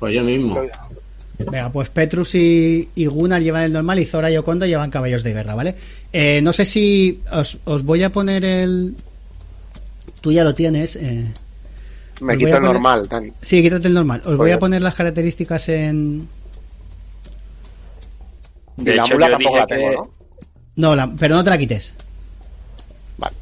Pues 0.00 0.12
yo 0.12 0.24
mismo. 0.24 0.60
Venga, 1.38 1.70
pues 1.72 1.88
Petrus 1.88 2.34
y, 2.36 2.88
y 2.94 3.06
Gunnar 3.06 3.42
llevan 3.42 3.64
el 3.64 3.72
normal 3.72 3.98
y 3.98 4.04
Zora 4.06 4.30
y 4.30 4.36
Okondo 4.36 4.66
llevan 4.66 4.90
caballos 4.90 5.22
de 5.24 5.32
guerra, 5.32 5.54
¿vale? 5.54 5.74
Eh, 6.12 6.40
no 6.42 6.52
sé 6.52 6.64
si 6.64 7.20
os, 7.32 7.58
os 7.64 7.82
voy 7.82 8.02
a 8.04 8.10
poner 8.10 8.44
el... 8.44 8.94
Tú 10.20 10.30
ya 10.32 10.44
lo 10.44 10.54
tienes. 10.54 10.96
eh. 10.96 11.26
Me 12.20 12.36
quito 12.38 12.50
el 12.50 12.54
poner- 12.62 12.72
normal, 12.72 13.08
Dani. 13.08 13.32
Sí, 13.40 13.60
quítate 13.62 13.88
el 13.88 13.94
normal. 13.94 14.22
Os 14.24 14.36
voy 14.36 14.52
a 14.52 14.58
poner 14.58 14.80
las 14.80 14.94
características 14.94 15.68
en... 15.70 16.26
De 18.76 18.94
la 18.94 19.04
hecho, 19.04 19.14
mula 19.14 19.30
tampoco 19.30 19.56
la 19.58 19.66
tengo, 19.66 19.90
que- 19.90 19.96
¿no? 19.96 20.10
No, 20.76 20.96
la- 20.96 21.12
pero 21.18 21.34
no 21.34 21.44
te 21.44 21.50
la 21.50 21.58
quites. 21.58 21.94
Vale. 23.18 23.36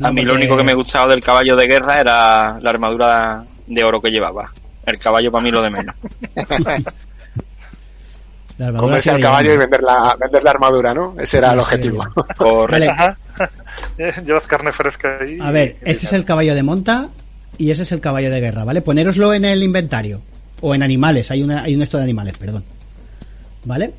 No, 0.00 0.08
a 0.08 0.12
mí 0.12 0.22
lo 0.22 0.34
único 0.34 0.56
que 0.56 0.62
me 0.64 0.74
gustaba 0.74 1.12
del 1.12 1.22
caballo 1.22 1.56
de 1.56 1.66
guerra 1.66 2.00
era 2.00 2.58
la 2.60 2.70
armadura 2.70 3.44
de 3.66 3.84
oro 3.84 4.00
que 4.00 4.10
llevaba. 4.10 4.52
El 4.84 4.98
caballo 4.98 5.30
para 5.30 5.44
mí 5.44 5.50
lo 5.52 5.62
de 5.62 5.70
menos. 5.70 5.94
la 8.62 8.68
armadura 8.68 8.88
Comerse 8.88 9.10
al 9.10 9.20
caballo 9.20 9.52
y 9.54 9.56
vender 9.56 9.82
la, 9.82 10.16
vender 10.18 10.42
la 10.42 10.50
armadura, 10.50 10.94
¿no? 10.94 11.14
Ese 11.18 11.38
era 11.38 11.52
el 11.52 11.58
objetivo. 11.58 12.04
Correcto. 12.36 12.92
Llevas 14.26 14.46
carne 14.46 14.72
fresca 14.72 15.18
ahí. 15.20 15.38
A 15.40 15.50
ver, 15.50 15.76
ese 15.82 16.06
es 16.06 16.12
el 16.12 16.24
caballo 16.24 16.54
de 16.54 16.62
monta 16.62 17.08
y 17.58 17.70
ese 17.70 17.82
es 17.82 17.92
el 17.92 18.00
caballo 18.00 18.30
de 18.30 18.40
guerra, 18.40 18.64
¿vale? 18.64 18.82
Ponéroslo 18.82 19.34
en 19.34 19.44
el 19.44 19.62
inventario. 19.62 20.20
O 20.60 20.74
en 20.74 20.82
animales, 20.82 21.30
hay, 21.30 21.42
una, 21.42 21.62
hay 21.62 21.74
un 21.74 21.82
esto 21.82 21.96
de 21.98 22.04
animales, 22.04 22.38
perdón. 22.38 22.64
¿Vale? 23.64 23.92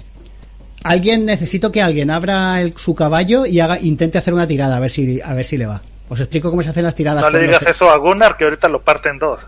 Alguien, 0.83 1.25
necesito 1.25 1.71
que 1.71 1.81
alguien 1.81 2.09
abra 2.09 2.61
el- 2.61 2.75
su 2.77 2.95
caballo 2.95 3.45
y 3.45 3.59
haga, 3.59 3.79
intente 3.79 4.17
hacer 4.17 4.33
una 4.33 4.47
tirada, 4.47 4.77
a 4.77 4.79
ver 4.79 4.89
si, 4.89 5.19
a 5.21 5.33
ver 5.33 5.45
si 5.45 5.57
le 5.57 5.65
va. 5.65 5.81
Os 6.09 6.19
explico 6.19 6.49
cómo 6.49 6.61
se 6.63 6.69
hacen 6.69 6.83
las 6.83 6.95
tiradas. 6.95 7.21
No 7.23 7.29
le 7.29 7.41
digas 7.41 7.61
los- 7.61 7.71
eso 7.71 7.89
a 7.89 7.97
Gunnar 7.97 8.37
que 8.37 8.43
ahorita 8.45 8.67
lo 8.69 8.81
parte 8.81 9.09
en 9.09 9.19
dos, 9.19 9.39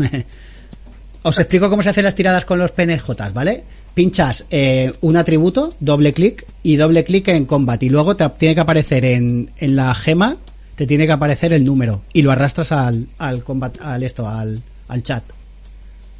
¿eh? 0.00 0.24
Os 1.22 1.38
explico 1.38 1.68
cómo 1.68 1.82
se 1.82 1.90
hacen 1.90 2.04
las 2.04 2.14
tiradas 2.14 2.44
con 2.44 2.58
los 2.58 2.70
PNJs, 2.70 3.32
¿vale? 3.34 3.64
Pinchas 3.94 4.46
eh, 4.50 4.92
un 5.00 5.16
atributo, 5.16 5.74
doble 5.80 6.12
clic 6.12 6.46
y 6.62 6.76
doble 6.76 7.04
clic 7.04 7.28
en 7.28 7.44
combat. 7.44 7.82
Y 7.82 7.90
luego 7.90 8.16
te 8.16 8.28
tiene 8.30 8.54
que 8.54 8.60
aparecer 8.60 9.04
en, 9.04 9.50
en 9.58 9.76
la 9.76 9.94
gema, 9.94 10.36
te 10.76 10.86
tiene 10.86 11.06
que 11.06 11.12
aparecer 11.12 11.52
el 11.52 11.64
número. 11.64 12.02
Y 12.12 12.22
lo 12.22 12.32
arrastras 12.32 12.72
al, 12.72 13.08
al 13.18 13.42
combat, 13.42 13.80
al 13.82 14.02
esto, 14.02 14.28
al, 14.28 14.62
al 14.88 15.02
chat. 15.02 15.24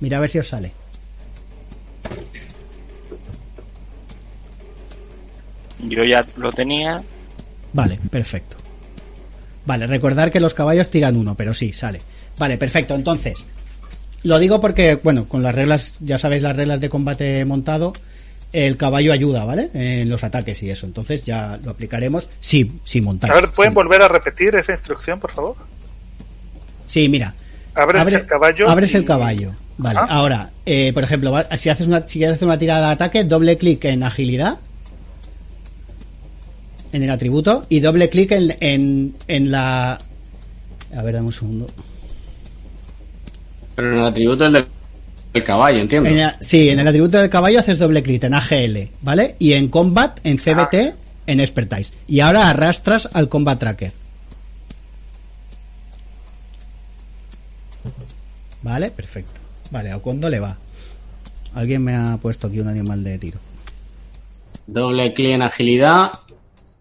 Mira 0.01 0.19
a 0.19 0.21
ver 0.21 0.31
si 0.31 0.39
os 0.39 0.49
sale. 0.49 0.73
Yo 5.89 6.05
ya 6.05 6.25
lo 6.37 6.53
tenía. 6.53 7.03
Vale, 7.73 7.99
perfecto. 8.11 8.57
Vale, 9.65 9.87
recordar 9.87 10.31
que 10.31 10.41
los 10.41 10.55
caballos 10.55 10.91
tiran 10.91 11.17
uno, 11.17 11.35
pero 11.35 11.55
sí, 11.55 11.73
sale. 11.73 12.01
Vale, 12.39 12.59
perfecto. 12.59 12.95
Entonces, 12.95 13.45
lo 14.23 14.39
digo 14.39 14.61
porque, 14.61 14.97
bueno, 15.03 15.27
con 15.29 15.43
las 15.43 15.55
reglas, 15.55 15.95
ya 16.01 16.19
sabéis 16.19 16.43
las 16.43 16.57
reglas 16.57 16.81
de 16.81 16.89
combate 16.89 17.45
montado, 17.45 17.93
el 18.53 18.77
caballo 18.77 19.13
ayuda, 19.13 19.45
¿vale? 19.45 19.71
En 19.75 20.09
los 20.11 20.25
ataques 20.25 20.63
y 20.63 20.71
eso. 20.71 20.87
Entonces 20.87 21.25
ya 21.25 21.59
lo 21.65 21.71
aplicaremos 21.71 22.29
si, 22.41 22.71
si 22.85 23.01
montáis. 23.01 23.33
A 23.33 23.37
ver, 23.37 23.51
¿pueden 23.51 23.73
Sí. 23.73 23.75
volver 23.77 24.03
a 24.03 24.09
repetir 24.09 24.55
esa 24.57 24.73
instrucción, 24.73 25.21
por 25.21 25.33
favor? 25.33 25.57
Sí, 26.87 27.09
mira. 27.09 27.35
Abres 27.75 28.03
Abre- 28.03 28.17
el 28.17 28.27
caballo. 28.27 28.69
Abres 28.69 28.93
y- 28.93 28.97
el 28.97 29.05
caballo. 29.05 29.53
Vale, 29.79 29.99
Ajá. 30.01 30.13
ahora, 30.13 30.51
eh, 30.67 30.91
por 30.93 31.05
ejemplo, 31.05 31.33
si 31.57 31.71
haces 31.71 31.87
una, 31.87 32.07
si 32.07 32.19
quieres 32.19 32.37
hacer 32.37 32.47
una 32.47 32.59
tirada 32.59 32.89
de 32.89 32.93
ataque, 32.93 33.25
doble 33.25 33.57
clic 33.57 33.85
en 33.87 34.03
agilidad. 34.03 34.59
En 36.93 37.03
el 37.03 37.11
atributo. 37.11 37.65
Y 37.69 37.81
doble 37.81 38.09
clic 38.11 38.33
en, 38.33 38.57
en, 38.61 39.15
en 39.29 39.51
la. 39.51 39.93
A 40.95 41.03
ver, 41.03 41.15
dame 41.15 41.29
un 41.29 41.33
segundo. 41.33 41.67
Pero 43.75 43.93
en 43.93 43.99
el 43.99 44.07
atributo 44.07 44.51
del, 44.51 44.67
del 45.33 45.45
caballo, 45.45 45.79
entiendo. 45.79 46.09
En 46.09 46.19
el- 46.19 46.33
sí, 46.41 46.69
en 46.69 46.79
el 46.81 46.89
atributo 46.89 47.19
del 47.19 47.31
caballo 47.31 47.59
haces 47.61 47.79
doble 47.79 48.03
clic 48.03 48.25
en 48.25 48.35
AGL, 48.35 48.89
¿vale? 49.03 49.37
Y 49.39 49.53
en 49.55 49.69
Combat, 49.69 50.19
en 50.25 50.37
CBT, 50.39 50.95
en 51.27 51.41
Expertise. 51.41 51.93
Y 52.09 52.21
ahora 52.21 52.49
arrastras 52.49 53.09
al 53.13 53.29
Combat 53.29 53.59
Tracker. 53.59 53.93
¿Vale? 58.63 58.91
Perfecto. 58.91 59.33
Vale, 59.71 59.91
a 59.91 59.97
Okondo 59.97 60.29
le 60.29 60.41
va. 60.41 60.57
Alguien 61.55 61.83
me 61.83 61.95
ha 61.95 62.17
puesto 62.21 62.47
aquí 62.47 62.61
un 62.61 62.69
animal 62.69 63.03
de 63.03 63.19
tiro. 63.19 63.39
Doble 64.67 65.13
clic 65.15 65.31
en 65.33 65.43
agilidad 65.43 66.13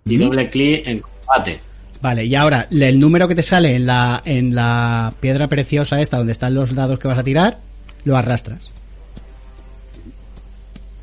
y 0.05 0.17
doble 0.17 0.49
clic 0.49 0.85
en 0.87 0.99
combate. 0.99 1.59
Vale, 2.01 2.25
y 2.25 2.35
ahora 2.35 2.67
el 2.71 2.99
número 2.99 3.27
que 3.27 3.35
te 3.35 3.43
sale 3.43 3.75
en 3.75 3.85
la, 3.85 4.21
en 4.23 4.55
la 4.55 5.13
piedra 5.19 5.47
preciosa 5.47 5.99
esta, 5.99 6.17
donde 6.17 6.31
están 6.31 6.53
los 6.53 6.73
dados 6.73 6.97
que 6.97 7.07
vas 7.07 7.17
a 7.17 7.23
tirar, 7.23 7.59
lo 8.05 8.15
arrastras. 8.15 8.71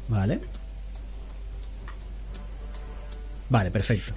Vale. 0.09 0.41
Vale, 3.49 3.71
perfecto. 3.71 4.13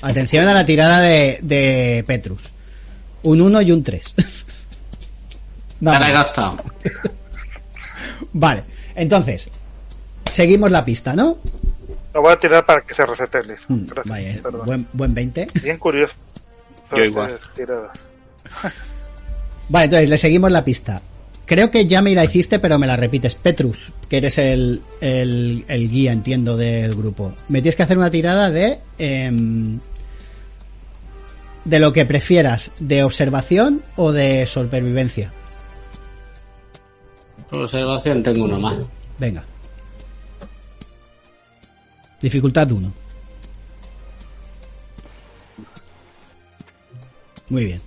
Atención 0.00 0.48
a 0.48 0.54
la 0.54 0.64
tirada 0.64 1.00
de, 1.00 1.38
de 1.42 2.02
Petrus. 2.06 2.50
Un 3.22 3.40
1 3.40 3.62
y 3.62 3.72
un 3.72 3.82
3. 3.84 4.14
Ya 5.80 5.98
la 5.98 6.08
he 6.08 6.12
gastado. 6.12 6.58
Vale, 8.32 8.62
entonces, 8.94 9.48
seguimos 10.30 10.70
la 10.70 10.84
pista, 10.84 11.14
¿no? 11.14 11.38
Lo 12.14 12.20
voy 12.22 12.32
a 12.32 12.36
tirar 12.38 12.66
para 12.66 12.82
que 12.82 12.94
se 12.94 13.06
resete 13.06 13.38
el 13.38 13.48
listo. 13.48 13.66
Mm, 13.72 13.86
Gracias, 13.86 14.06
Vaya, 14.06 14.40
perdón. 14.42 14.66
buen, 14.66 14.86
buen 14.92 15.14
20. 15.14 15.48
Bien 15.62 15.78
curioso. 15.78 16.14
Yo 16.96 17.04
igual. 17.04 17.38
Vale, 19.68 19.84
entonces 19.84 20.08
le 20.08 20.18
seguimos 20.18 20.50
la 20.50 20.64
pista. 20.64 21.00
Creo 21.46 21.70
que 21.70 21.86
ya 21.86 22.02
me 22.02 22.14
la 22.14 22.24
hiciste, 22.24 22.58
pero 22.58 22.78
me 22.78 22.86
la 22.86 22.96
repites. 22.96 23.34
Petrus, 23.34 23.92
que 24.08 24.18
eres 24.18 24.38
el, 24.38 24.82
el, 25.00 25.64
el 25.68 25.90
guía, 25.90 26.12
entiendo, 26.12 26.56
del 26.56 26.94
grupo. 26.94 27.32
Me 27.48 27.60
tienes 27.62 27.76
que 27.76 27.82
hacer 27.82 27.98
una 27.98 28.10
tirada 28.10 28.50
de. 28.50 28.78
em, 28.98 29.78
de 31.64 31.78
lo 31.78 31.92
que 31.92 32.04
prefieras, 32.04 32.72
de 32.80 33.04
observación 33.04 33.82
o 33.96 34.12
de 34.12 34.46
supervivencia. 34.46 35.32
Observación 37.50 38.22
tengo 38.22 38.44
uno 38.46 38.58
más. 38.58 38.76
Venga. 39.18 39.44
Dificultad 42.22 42.70
1. 42.70 42.92
Muy 47.48 47.64
bien. 47.66 47.80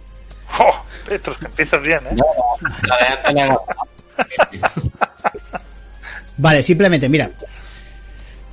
¡Oh! 0.59 0.73
Petrus, 1.07 1.37
que 1.37 1.45
empiezas 1.45 1.81
bien, 1.81 1.99
¿eh? 2.11 2.15
Vale, 6.37 6.61
simplemente, 6.63 7.09
mira. 7.09 7.31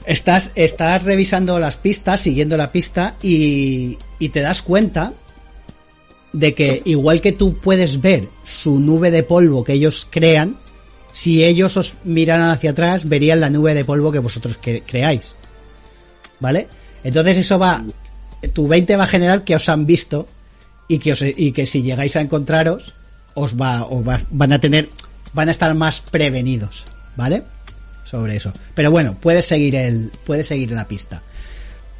Estás, 0.04 0.50
estás 0.56 1.04
revisando 1.04 1.58
las 1.58 1.76
pistas, 1.76 2.20
siguiendo 2.20 2.56
la 2.56 2.72
pista 2.72 3.14
y, 3.22 3.98
y 4.18 4.28
te 4.30 4.40
das 4.40 4.62
cuenta 4.62 5.12
de 6.32 6.54
que 6.54 6.82
igual 6.84 7.20
que 7.20 7.32
tú 7.32 7.58
puedes 7.58 8.00
ver 8.00 8.28
su 8.42 8.80
nube 8.80 9.10
de 9.10 9.22
polvo 9.22 9.62
que 9.62 9.74
ellos 9.74 10.06
crean, 10.10 10.56
si 11.12 11.44
ellos 11.44 11.76
os 11.76 11.96
miraran 12.04 12.50
hacia 12.50 12.70
atrás, 12.70 13.08
verían 13.08 13.40
la 13.40 13.50
nube 13.50 13.74
de 13.74 13.84
polvo 13.84 14.10
que 14.10 14.18
vosotros 14.18 14.58
cre- 14.60 14.82
creáis. 14.86 15.34
¿Vale? 16.42 16.66
Entonces 17.04 17.38
eso 17.38 17.56
va, 17.56 17.84
tu 18.52 18.66
20 18.66 18.96
va 18.96 19.04
a 19.04 19.06
generar 19.06 19.44
que 19.44 19.54
os 19.54 19.68
han 19.68 19.86
visto 19.86 20.26
y 20.88 20.98
que, 20.98 21.12
os, 21.12 21.22
y 21.22 21.52
que 21.52 21.66
si 21.66 21.82
llegáis 21.82 22.16
a 22.16 22.20
encontraros, 22.20 22.94
os 23.34 23.54
va, 23.54 23.84
os 23.84 24.06
va- 24.06 24.20
van 24.30 24.52
a 24.52 24.58
tener, 24.58 24.88
van 25.32 25.46
a 25.48 25.52
estar 25.52 25.72
más 25.76 26.00
prevenidos, 26.00 26.84
¿vale? 27.16 27.44
Sobre 28.02 28.34
eso. 28.34 28.52
Pero 28.74 28.90
bueno, 28.90 29.16
puedes 29.20 29.46
seguir 29.46 29.76
el, 29.76 30.10
puedes 30.26 30.48
seguir 30.48 30.72
la 30.72 30.88
pista. 30.88 31.22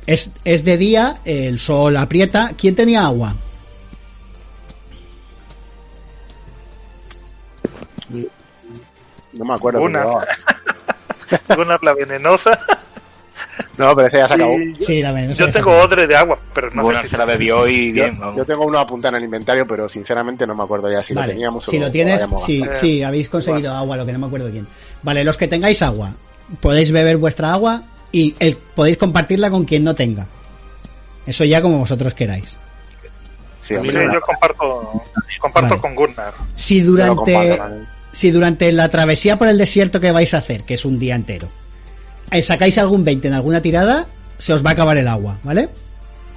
Es, 0.09 0.33
es 0.44 0.64
de 0.64 0.76
día, 0.76 1.20
el 1.24 1.61
sol 1.61 1.96
aprieta. 1.96 2.50
¿Quién 2.59 2.74
tenía 2.74 3.05
agua? 3.05 3.37
No 9.38 9.44
me 9.44 9.55
acuerdo. 9.55 9.83
Una. 9.83 10.05
Gunnar 11.57 11.78
la 11.85 11.94
venenosa. 11.94 12.59
No, 13.79 13.94
pero 13.96 14.09
ese 14.09 14.16
ya 14.18 14.29
se 14.29 14.35
acabó. 14.35 14.53
yo, 14.59 14.87
Sí, 14.87 15.03
la 15.03 15.12
tengo 15.51 15.70
acabó. 15.70 15.83
odre 15.85 16.07
de 16.07 16.16
agua, 16.16 16.38
pero 16.55 16.70
no 16.70 16.83
bueno, 16.83 17.01
sé 17.01 17.07
si 17.07 17.11
se 17.12 17.18
la 17.18 17.25
bebió 17.25 17.66
y 17.68 17.88
Yo, 17.88 17.92
bien, 18.05 18.18
vamos. 18.18 18.37
yo 18.37 18.44
tengo 18.44 18.64
uno 18.66 18.79
apuntado 18.79 19.14
en 19.16 19.22
el 19.22 19.25
inventario, 19.25 19.66
pero 19.66 19.88
sinceramente 19.88 20.46
no 20.46 20.55
me 20.55 20.62
acuerdo 20.64 20.90
ya 20.90 21.03
si 21.03 21.14
Vale, 21.14 21.29
lo 21.29 21.33
teníamos 21.33 21.68
o 21.68 21.70
si 21.70 21.79
lo 21.79 21.87
lo 21.87 21.92
tienes, 21.92 22.22
habíamos 22.22 22.44
sí, 22.44 22.62
sí, 22.72 23.03
habéis 23.03 23.29
conseguido 23.29 23.72
agua, 23.75 23.96
lo 23.96 24.07
que 24.07 24.12
no 24.12 24.18
me 24.18 24.27
acuerdo 24.27 24.51
bien. 24.51 24.66
Vale, 25.03 25.25
los 25.25 25.37
que 25.37 25.48
tengáis 25.48 25.83
agua, 25.83 26.14
podéis 26.61 26.90
beber 26.92 27.16
vuestra 27.16 27.53
agua 27.53 27.85
y 28.12 28.35
el- 28.38 28.57
podéis 28.57 28.96
compartirla 28.98 29.51
con 29.51 29.64
quien 29.64 29.85
no 29.85 29.94
tenga. 29.94 30.27
Eso 31.27 31.44
ya 31.44 31.62
como 31.62 31.79
vosotros 31.79 32.14
queráis. 32.14 32.59
Sí, 33.61 33.75
yo 33.75 34.20
comparto, 34.20 35.03
comparto 35.40 35.68
Vale. 35.68 35.81
con 35.81 35.94
Gunnar. 35.94 36.35
Si 36.57 36.81
durante, 36.81 37.33
comparto 37.57 37.88
si 38.11 38.31
durante 38.33 38.72
la 38.72 38.88
travesía 38.88 39.38
por 39.38 39.46
el 39.48 39.57
desierto 39.57 40.01
que 40.01 40.11
vais 40.11 40.35
a 40.35 40.38
hacer, 40.38 40.64
que 40.64 40.75
es 40.75 40.85
un 40.85 40.98
día 40.98 41.14
entero, 41.14 41.48
sacáis 42.40 42.79
algún 42.79 43.05
20 43.05 43.29
en 43.29 43.35
alguna 43.35 43.61
tirada, 43.61 44.07
se 44.38 44.53
os 44.53 44.64
va 44.64 44.71
a 44.71 44.73
acabar 44.73 44.97
el 44.97 45.09
agua, 45.09 45.38
¿vale? 45.42 45.68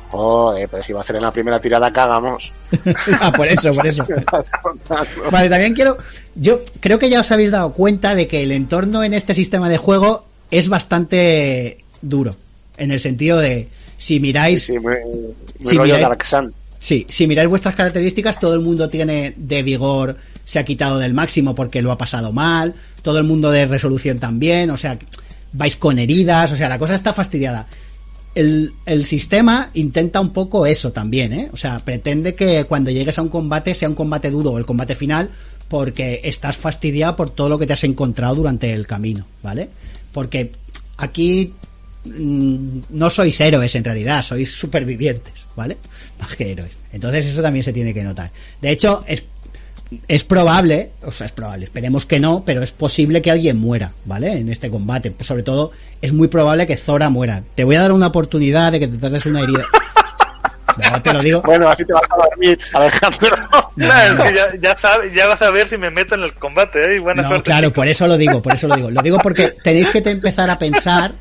Joder, 0.10 0.68
pero 0.70 0.84
si 0.84 0.94
va 0.94 1.02
a 1.02 1.04
ser 1.04 1.18
en 1.18 1.24
la 1.24 1.32
primera 1.32 1.60
tirada 1.60 1.92
que 1.92 2.00
hagamos. 2.00 2.52
ah, 3.20 3.32
por 3.32 3.48
eso, 3.48 3.74
por 3.74 3.86
eso. 3.86 4.06
Vale, 5.32 5.50
también 5.50 5.74
quiero. 5.74 5.98
Yo 6.36 6.62
creo 6.80 7.00
que 7.00 7.10
ya 7.10 7.20
os 7.20 7.32
habéis 7.32 7.52
dado 7.52 7.74
cuenta 7.74 8.16
de 8.16 8.28
que 8.28 8.44
el 8.44 8.52
entorno 8.52 9.04
en 9.04 9.14
este 9.14 9.34
sistema 9.34 9.70
de 9.70 9.78
juego 9.78 10.26
es 10.52 10.70
bastante 10.70 11.84
duro. 12.02 12.36
En 12.78 12.92
el 12.92 13.00
sentido 13.00 13.40
de, 13.40 13.68
si 13.98 14.20
miráis. 14.20 14.64
Sí, 14.64 14.80
muy, 14.80 14.96
muy 15.60 15.72
Si 15.72 15.78
rollo 15.78 15.96
miráis-. 15.96 16.54
Sí, 16.80 17.08
si 17.10 17.28
miráis 17.28 17.50
vuestras 17.50 17.76
características, 17.76 18.40
todo 18.40 18.54
el 18.54 18.62
mundo 18.62 18.90
tiene 18.90 19.34
de 19.36 19.64
vigor, 19.64 20.18
se 20.44 20.60
ha 20.60 20.66
quitado 20.66 21.00
del 21.00 21.16
máximo 21.16 21.56
porque 21.56 21.82
lo 21.82 21.92
ha 21.92 21.98
pasado 21.98 22.32
mal, 22.32 22.76
todo 23.02 23.18
el 23.18 23.24
mundo 23.24 23.50
de 23.50 23.66
resolución 23.66 24.20
también, 24.20 24.70
o 24.70 24.78
sea, 24.78 24.98
vais 25.56 25.78
con 25.78 25.98
heridas, 26.00 26.52
o 26.52 26.56
sea, 26.56 26.70
la 26.70 26.80
cosa 26.80 26.96
está 26.96 27.14
fastidiada. 27.14 27.68
El, 28.34 28.74
sistema 29.06 29.70
intenta 29.76 30.20
un 30.20 30.34
poco 30.34 30.66
eso 30.66 30.92
también, 30.92 31.32
¿eh? 31.32 31.50
O 31.54 31.58
sea, 31.58 31.80
pretende 31.80 32.36
que 32.36 32.66
cuando 32.66 32.92
llegues 32.92 33.18
a 33.18 33.22
un 33.22 33.30
combate 33.30 33.74
sea 33.74 33.88
un 33.88 33.96
combate 33.96 34.30
duro 34.30 34.52
o 34.52 34.58
el 34.58 34.66
combate 34.66 34.94
final 34.94 35.30
porque 35.70 36.20
estás 36.24 36.58
fastidiado 36.58 37.16
por 37.16 37.30
todo 37.30 37.48
lo 37.48 37.58
que 37.58 37.66
te 37.66 37.74
has 37.74 37.84
encontrado 37.86 38.36
durante 38.36 38.74
el 38.74 38.86
camino, 38.86 39.26
¿vale? 39.42 39.70
Porque 40.12 40.52
aquí 40.98 41.54
mm, 42.04 42.80
no 42.90 43.10
sois 43.10 43.40
héroes 43.40 43.74
en 43.76 43.86
realidad, 43.86 44.22
sois 44.22 44.52
supervivientes, 44.52 45.46
¿vale? 45.56 45.78
Más 46.20 46.36
que 46.36 46.52
héroes. 46.52 46.78
Entonces 46.92 47.28
eso 47.28 47.42
también 47.42 47.64
se 47.64 47.72
tiene 47.72 47.94
que 47.94 48.04
notar. 48.04 48.32
De 48.62 48.70
hecho, 48.70 49.06
es, 49.08 49.24
es 50.08 50.24
probable, 50.24 50.92
o 51.04 51.12
sea, 51.12 51.26
es 51.28 51.32
probable, 51.32 51.66
esperemos 51.66 52.06
que 52.06 52.20
no, 52.20 52.44
pero 52.46 52.62
es 52.64 52.72
posible 52.72 53.22
que 53.22 53.32
alguien 53.32 53.58
muera, 53.58 53.94
¿vale? 54.06 54.32
En 54.34 54.50
este 54.50 54.70
combate. 54.70 55.12
Pues 55.12 55.28
sobre 55.28 55.44
todo, 55.44 55.72
es 56.02 56.12
muy 56.14 56.28
probable 56.28 56.66
que 56.68 56.76
Zora 56.78 57.10
muera. 57.10 57.44
Te 57.56 57.64
voy 57.64 57.76
a 57.76 57.82
dar 57.82 57.92
una 57.92 58.08
oportunidad 58.08 58.72
de 58.72 58.80
que 58.80 58.88
te 58.88 58.98
trates 58.98 59.26
una 59.26 59.42
herida. 59.42 59.64
No, 60.78 61.02
te 61.02 61.14
lo 61.14 61.22
digo. 61.22 61.42
Bueno, 61.44 61.70
así 61.70 61.86
te 61.86 61.94
vas 61.94 62.04
a 62.04 62.16
dormir, 62.28 62.60
Alejandro. 62.74 63.30
No, 63.78 63.88
no. 63.88 64.24
que 64.26 64.34
ya, 64.36 64.48
ya, 64.60 64.78
sabe- 64.78 65.10
ya 65.16 65.26
vas 65.28 65.42
a 65.42 65.50
ver 65.50 65.70
si 65.70 65.78
me 65.78 65.90
meto 65.90 66.16
en 66.16 66.24
el 66.24 66.34
combate, 66.34 66.92
¿eh? 66.92 66.96
Y 66.98 67.00
buena 67.00 67.22
No, 67.22 67.30
suerte. 67.30 67.44
claro, 67.46 67.72
por 67.72 67.88
eso 67.88 68.06
lo 68.08 68.18
digo, 68.18 68.42
por 68.42 68.56
eso 68.56 68.68
lo 68.68 68.76
digo. 68.76 68.92
Lo 68.92 69.02
digo 69.02 69.18
porque 69.20 69.56
tenéis 69.64 69.90
que 69.90 70.02
te- 70.02 70.12
empezar 70.12 70.50
a 70.50 70.60
pensar 70.60 71.14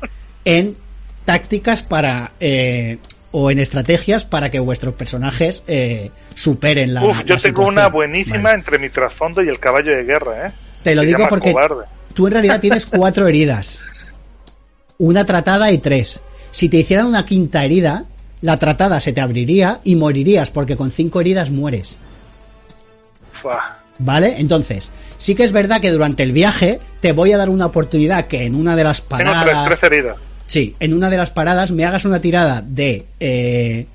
en 0.43 0.75
tácticas 1.23 1.83
para 1.83 2.31
eh, 2.41 2.97
o 3.37 3.51
en 3.51 3.59
estrategias 3.59 4.23
para 4.23 4.49
que 4.49 4.59
vuestros 4.61 4.93
personajes 4.93 5.61
eh, 5.67 6.09
superen 6.35 6.93
la. 6.93 7.03
Uf, 7.03 7.25
yo 7.25 7.35
la 7.35 7.41
tengo 7.41 7.67
una 7.67 7.87
buenísima 7.87 8.43
Vale. 8.43 8.55
entre 8.59 8.79
mi 8.79 8.87
trasfondo 8.87 9.43
y 9.43 9.49
el 9.49 9.59
caballo 9.59 9.91
de 9.93 10.05
guerra, 10.05 10.47
¿eh? 10.47 10.51
Te 10.83 10.95
lo 10.95 11.01
Se 11.01 11.07
digo 11.07 11.27
porque 11.27 11.51
Cobarde. 11.51 11.83
tú 12.13 12.27
en 12.27 12.33
realidad 12.33 12.61
tienes 12.61 12.85
cuatro 12.85 13.27
heridas, 13.27 13.79
una 14.99 15.25
tratada 15.25 15.69
y 15.71 15.79
tres. 15.79 16.21
Si 16.51 16.69
te 16.69 16.77
hicieran 16.77 17.07
una 17.07 17.25
quinta 17.25 17.65
herida, 17.65 18.05
la 18.39 18.57
tratada 18.57 19.01
se 19.01 19.11
te 19.11 19.19
abriría 19.19 19.81
y 19.83 19.97
morirías 19.97 20.49
porque 20.49 20.77
con 20.77 20.89
cinco 20.89 21.19
heridas 21.19 21.51
mueres. 21.51 21.99
Fua. 23.33 23.79
¿Vale? 23.99 24.35
Entonces, 24.39 24.91
sí 25.17 25.35
que 25.35 25.43
es 25.43 25.51
verdad 25.51 25.81
que 25.81 25.91
durante 25.91 26.23
el 26.23 26.31
viaje 26.31 26.79
te 27.01 27.11
voy 27.11 27.33
a 27.33 27.37
dar 27.37 27.49
una 27.49 27.65
oportunidad 27.65 28.27
que 28.27 28.45
en 28.45 28.55
una 28.55 28.77
de 28.77 28.85
las 28.85 29.01
Tengo 29.01 29.17
tres, 29.17 29.29
paradas. 29.29 29.65
tres 29.65 29.83
heridas. 29.83 30.17
Sí, 30.47 30.75
en 30.79 30.93
una 30.93 31.09
de 31.09 31.17
las 31.17 31.31
paradas 31.31 31.71
me 31.71 31.85
hagas 31.85 32.05
una 32.05 32.19
tirada 32.19 32.61
de. 32.61 33.05
eh, 33.19 33.87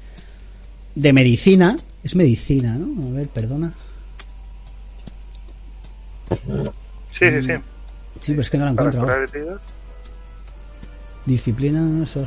de 0.94 1.12
medicina. 1.12 1.76
Es 2.02 2.14
medicina, 2.16 2.76
¿no? 2.76 3.08
A 3.08 3.10
ver, 3.12 3.28
perdona. 3.28 3.72
Sí, 7.12 7.28
sí, 7.30 7.42
sí. 7.42 7.52
Sí, 8.20 8.32
pero 8.32 8.42
es 8.42 8.50
que 8.50 8.58
no 8.58 8.64
la 8.64 8.70
encuentro. 8.70 9.00
ahora. 9.00 9.14
curar 9.16 9.28
heridas. 9.34 9.60
Disciplina, 11.26 11.80
no 11.80 12.06
sé 12.06 12.20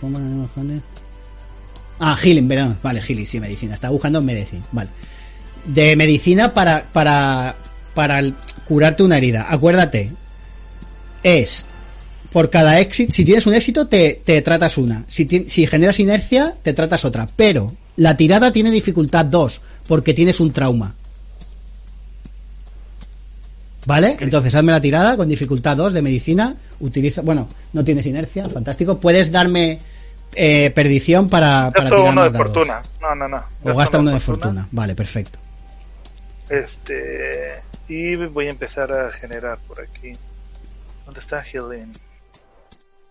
cómo, 0.00 0.18
bajones. 0.42 0.82
Ah, 1.98 2.16
healing, 2.20 2.46
verán. 2.48 2.78
Vale, 2.82 3.00
healing, 3.00 3.26
sí, 3.26 3.40
medicina. 3.40 3.74
Estaba 3.74 3.92
buscando 3.92 4.20
medicina. 4.20 4.62
Vale. 4.72 4.90
De 5.66 5.96
medicina 5.96 6.52
para, 6.52 6.84
para, 6.92 7.56
para 7.94 8.22
curarte 8.66 9.02
una 9.02 9.16
herida. 9.18 9.46
Acuérdate. 9.48 10.12
Es 11.22 11.66
por 12.34 12.50
cada 12.50 12.80
éxito. 12.80 13.12
Si 13.12 13.24
tienes 13.24 13.46
un 13.46 13.54
éxito, 13.54 13.86
te, 13.86 14.20
te 14.24 14.42
tratas 14.42 14.76
una. 14.76 15.04
Si, 15.06 15.24
ti- 15.24 15.44
si 15.48 15.66
generas 15.68 16.00
inercia, 16.00 16.56
te 16.64 16.72
tratas 16.74 17.04
otra. 17.04 17.28
Pero 17.36 17.72
la 17.96 18.16
tirada 18.16 18.52
tiene 18.52 18.72
dificultad 18.72 19.24
2 19.24 19.60
porque 19.86 20.12
tienes 20.14 20.40
un 20.40 20.52
trauma. 20.52 20.96
¿Vale? 23.86 24.16
Entonces 24.20 24.54
hazme 24.54 24.72
la 24.72 24.80
tirada 24.80 25.16
con 25.16 25.28
dificultad 25.28 25.76
2 25.76 25.92
de 25.92 26.02
medicina. 26.02 26.56
Utiliza, 26.80 27.20
bueno, 27.20 27.48
no 27.72 27.84
tienes 27.84 28.06
inercia, 28.06 28.48
fantástico. 28.48 28.98
Puedes 28.98 29.30
darme 29.30 29.78
eh, 30.34 30.70
perdición 30.70 31.28
para, 31.28 31.70
para 31.70 31.90
tirar 31.90 32.00
uno 32.12 32.24
de 32.24 32.30
dados. 32.30 32.46
fortuna. 32.46 32.82
No, 33.00 33.14
no, 33.14 33.28
no. 33.28 33.42
O 33.62 33.74
gasta 33.76 33.98
uno 34.00 34.10
de 34.10 34.20
fortuna. 34.20 34.66
Vale, 34.72 34.94
perfecto. 34.94 35.38
Este. 36.48 37.60
Y 37.88 38.16
voy 38.16 38.46
a 38.46 38.50
empezar 38.50 38.90
a 38.92 39.12
generar 39.12 39.58
por 39.68 39.80
aquí. 39.80 40.12
¿Dónde 41.04 41.20
está 41.20 41.42
Healing? 41.42 41.92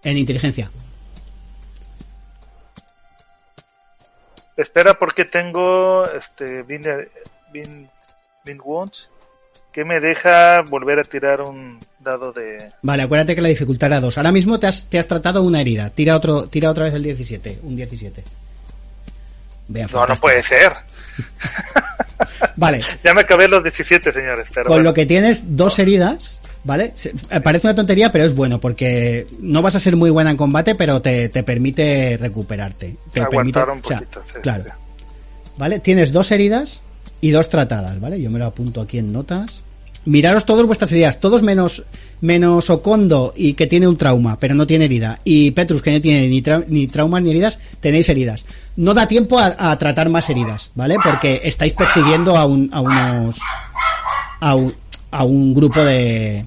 En 0.04 0.18
inteligencia. 0.18 0.70
Espera, 4.58 4.94
porque 4.94 5.26
tengo 5.26 6.06
este. 6.12 6.64
Bin, 6.64 7.90
Wounds. 8.64 9.10
Que 9.72 9.86
me 9.86 10.00
deja 10.00 10.62
volver 10.62 11.00
a 11.00 11.04
tirar 11.04 11.42
un 11.42 11.80
dado 12.00 12.32
de. 12.32 12.72
Vale, 12.84 13.04
acuérdate 13.04 13.34
que 13.34 13.42
la 13.42 13.50
dificultad 13.50 13.88
era 13.88 14.00
2. 14.02 14.18
Ahora 14.18 14.32
mismo 14.32 14.60
te 14.60 14.68
has, 14.68 14.86
te 14.86 15.00
has 15.00 15.08
tratado 15.08 15.42
una 15.42 15.62
herida. 15.62 15.90
Tira 15.90 16.16
otro, 16.16 16.48
tira 16.48 16.70
otra 16.70 16.84
vez 16.84 16.94
el 16.94 17.02
17. 17.02 17.60
Un 17.64 17.76
17. 17.76 18.24
Vean, 19.70 19.90
No, 19.92 20.06
no 20.06 20.16
puede 20.18 20.44
ser. 20.44 20.74
Vale, 22.56 22.82
Ya 23.04 23.16
me 23.16 23.22
acabé 23.22 23.48
los 23.48 23.64
17, 23.64 24.12
señores. 24.12 24.48
Pero 24.54 24.66
con 24.66 24.76
bueno. 24.76 24.84
lo 24.90 24.94
que 24.94 25.08
tienes 25.08 25.58
dos 25.58 25.80
heridas, 25.80 26.40
¿vale? 26.64 26.94
Eh, 27.30 27.42
Parece 27.42 27.68
una 27.68 27.76
tontería, 27.76 28.12
pero 28.12 28.24
es 28.26 28.36
bueno 28.36 28.60
porque 28.60 29.28
no 29.40 29.62
vas 29.62 29.76
a 29.76 29.80
ser 29.80 29.96
muy 29.96 30.10
buena 30.10 30.32
en 30.32 30.38
combate, 30.38 30.76
pero 30.76 31.02
te, 31.02 31.30
te 31.30 31.44
permite 31.44 32.18
recuperarte. 32.18 32.96
Te 33.12 33.22
Aguantar 33.22 33.66
permite, 33.68 33.72
un 33.72 33.86
o 33.86 33.88
sea, 33.88 34.00
poquito. 34.00 34.22
sí, 34.34 34.40
claro. 34.42 34.64
sí. 34.66 34.70
¿Vale? 35.58 35.80
Tienes 35.80 36.12
dos 36.12 36.32
heridas 36.32 36.82
y 37.22 37.32
dos 37.32 37.48
tratadas, 37.50 38.00
¿vale? 38.00 38.20
Yo 38.22 38.30
me 38.32 38.40
lo 38.40 38.46
apunto 38.46 38.82
aquí 38.82 38.98
en 38.98 39.14
notas. 39.14 39.64
Miraros 40.06 40.46
todos 40.46 40.66
vuestras 40.66 40.92
heridas, 40.92 41.20
todos 41.22 41.44
menos 41.44 41.84
menos 42.20 42.70
Okondo 42.70 43.34
y 43.36 43.54
que 43.54 43.68
tiene 43.68 43.88
un 43.88 43.98
trauma, 43.98 44.38
pero 44.40 44.56
no 44.56 44.66
tiene 44.68 44.86
herida. 44.86 45.20
Y 45.24 45.52
Petrus, 45.52 45.82
que 45.82 45.92
no 45.92 46.02
tiene 46.02 46.28
ni, 46.28 46.42
ni 46.68 46.88
traumas 46.88 47.22
ni 47.22 47.30
heridas, 47.30 47.60
tenéis 47.80 48.08
heridas. 48.10 48.46
No 48.76 48.94
da 48.94 49.08
tiempo 49.08 49.40
a, 49.40 49.56
a 49.58 49.78
tratar 49.78 50.10
más 50.10 50.30
heridas, 50.30 50.72
¿vale? 50.76 50.96
Porque 51.04 51.42
estáis 51.44 51.74
persiguiendo 51.74 52.36
a, 52.38 52.46
un, 52.46 52.70
a 52.74 52.82
unos. 52.82 53.38
A 54.42 54.56
un, 54.56 54.74
a 55.14 55.24
un 55.24 55.54
grupo 55.54 55.84
de. 55.84 56.44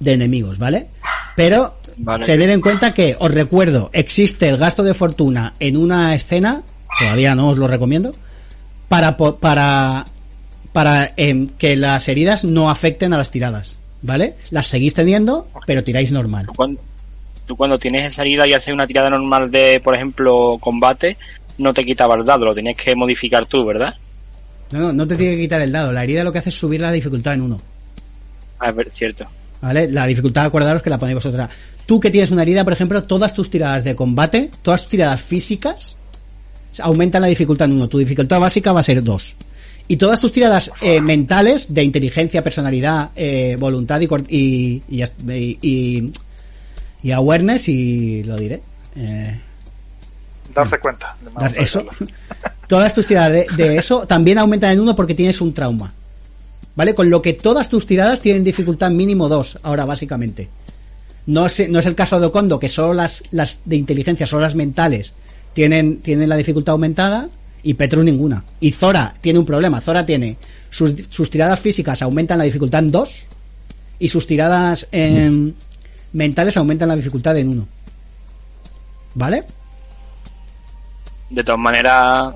de 0.00 0.12
enemigos, 0.12 0.58
¿vale? 0.58 0.88
Pero 1.36 1.76
Vale. 1.96 2.24
tener 2.24 2.50
en 2.50 2.60
cuenta 2.60 2.94
que, 2.94 3.16
os 3.18 3.32
recuerdo, 3.32 3.90
existe 3.92 4.48
el 4.48 4.56
gasto 4.56 4.82
de 4.82 4.94
fortuna 4.94 5.54
en 5.60 5.76
una 5.76 6.14
escena, 6.14 6.62
todavía 6.98 7.34
no 7.34 7.50
os 7.50 7.58
lo 7.58 7.68
recomiendo, 7.68 8.12
para, 8.88 9.16
para, 9.16 10.04
para 10.72 11.12
em, 11.16 11.48
que 11.58 11.76
las 11.76 12.08
heridas 12.08 12.44
no 12.44 12.70
afecten 12.70 13.12
a 13.12 13.18
las 13.18 13.30
tiradas, 13.30 13.78
¿vale? 14.02 14.34
Las 14.50 14.66
seguís 14.66 14.94
teniendo, 14.94 15.48
pero 15.66 15.84
tiráis 15.84 16.12
normal. 16.12 16.46
Tú 16.46 16.52
cuando, 16.54 16.80
tú 17.46 17.56
cuando 17.56 17.78
tienes 17.78 18.12
esa 18.12 18.22
herida 18.22 18.46
y 18.46 18.52
haces 18.52 18.74
una 18.74 18.86
tirada 18.86 19.10
normal 19.10 19.50
de, 19.50 19.80
por 19.82 19.94
ejemplo, 19.94 20.58
combate, 20.60 21.16
no 21.58 21.72
te 21.72 21.84
quitaba 21.84 22.14
el 22.16 22.24
dado, 22.24 22.46
lo 22.46 22.54
tenías 22.54 22.76
que 22.76 22.94
modificar 22.94 23.46
tú, 23.46 23.64
¿verdad? 23.64 23.94
No, 24.72 24.78
no, 24.80 24.92
no 24.92 25.06
te 25.06 25.16
tiene 25.16 25.36
que 25.36 25.42
quitar 25.42 25.60
el 25.60 25.70
dado, 25.72 25.92
la 25.92 26.02
herida 26.02 26.24
lo 26.24 26.32
que 26.32 26.38
hace 26.38 26.48
es 26.50 26.58
subir 26.58 26.80
la 26.80 26.90
dificultad 26.92 27.34
en 27.34 27.42
uno, 27.42 27.60
Ah, 28.58 28.70
es 28.70 28.76
ver- 28.76 28.90
cierto. 28.92 29.26
¿vale? 29.60 29.90
La 29.90 30.06
dificultad, 30.06 30.44
acordaros 30.46 30.82
que 30.82 30.90
la 30.90 30.98
ponéis 30.98 31.16
vosotros. 31.16 31.48
Tú 31.86 32.00
que 32.00 32.10
tienes 32.10 32.30
una 32.30 32.42
herida, 32.42 32.64
por 32.64 32.72
ejemplo, 32.72 33.02
todas 33.04 33.34
tus 33.34 33.50
tiradas 33.50 33.84
de 33.84 33.94
combate, 33.94 34.50
todas 34.62 34.82
tus 34.82 34.90
tiradas 34.90 35.20
físicas, 35.20 35.96
aumentan 36.80 37.22
la 37.22 37.28
dificultad 37.28 37.66
en 37.68 37.74
uno. 37.76 37.88
Tu 37.88 37.98
dificultad 37.98 38.40
básica 38.40 38.72
va 38.72 38.80
a 38.80 38.82
ser 38.82 39.02
dos. 39.02 39.36
Y 39.86 39.96
todas 39.98 40.18
tus 40.18 40.32
tiradas 40.32 40.72
eh, 40.80 41.00
mentales 41.02 41.72
de 41.74 41.84
inteligencia, 41.84 42.40
personalidad, 42.42 43.10
eh, 43.16 43.56
voluntad 43.58 44.00
y, 44.00 44.08
y, 44.88 45.02
y, 45.30 46.12
y, 47.02 47.12
awareness, 47.12 47.68
y 47.68 48.22
lo 48.24 48.36
diré. 48.38 48.62
Eh, 48.96 49.40
Darse 50.54 50.78
cuenta. 50.78 51.16
A 51.36 51.46
eso. 51.48 51.84
Todas 52.68 52.94
tus 52.94 53.06
tiradas 53.06 53.46
de, 53.56 53.76
eso 53.76 54.06
también 54.06 54.38
aumentan 54.38 54.72
en 54.72 54.80
uno 54.80 54.96
porque 54.96 55.14
tienes 55.14 55.40
un 55.40 55.52
trauma. 55.52 55.92
¿Vale? 56.76 56.94
Con 56.94 57.08
lo 57.08 57.22
que 57.22 57.34
todas 57.34 57.68
tus 57.68 57.86
tiradas 57.86 58.20
tienen 58.20 58.42
dificultad 58.42 58.90
mínimo 58.90 59.28
2, 59.28 59.60
ahora 59.62 59.84
básicamente. 59.84 60.48
No 61.26 61.46
es, 61.46 61.68
no 61.68 61.78
es 61.78 61.86
el 61.86 61.94
caso 61.94 62.18
de 62.18 62.26
Okondo, 62.26 62.58
que 62.58 62.68
solo 62.68 62.94
las, 62.94 63.22
las 63.30 63.60
de 63.64 63.76
inteligencia, 63.76 64.26
solo 64.26 64.42
las 64.42 64.56
mentales, 64.56 65.14
tienen, 65.52 65.98
tienen 65.98 66.28
la 66.28 66.36
dificultad 66.36 66.72
aumentada, 66.72 67.28
y 67.64 67.74
Petru 67.74 68.02
ninguna. 68.04 68.44
Y 68.60 68.70
Zora 68.70 69.14
tiene 69.20 69.38
un 69.38 69.46
problema. 69.46 69.80
Zora 69.80 70.04
tiene 70.04 70.36
sus, 70.70 70.92
sus 71.10 71.30
tiradas 71.30 71.58
físicas 71.58 72.02
aumentan 72.02 72.38
la 72.38 72.44
dificultad 72.44 72.80
en 72.80 72.92
2 72.92 73.26
y 73.98 74.08
sus 74.08 74.26
tiradas 74.26 74.86
en 74.92 75.54
mentales 76.12 76.56
aumentan 76.56 76.88
la 76.88 76.96
dificultad 76.96 77.36
en 77.38 77.48
1. 77.48 77.68
¿Vale? 79.14 79.44
De 81.30 81.42
todas 81.42 81.60
maneras, 81.60 82.34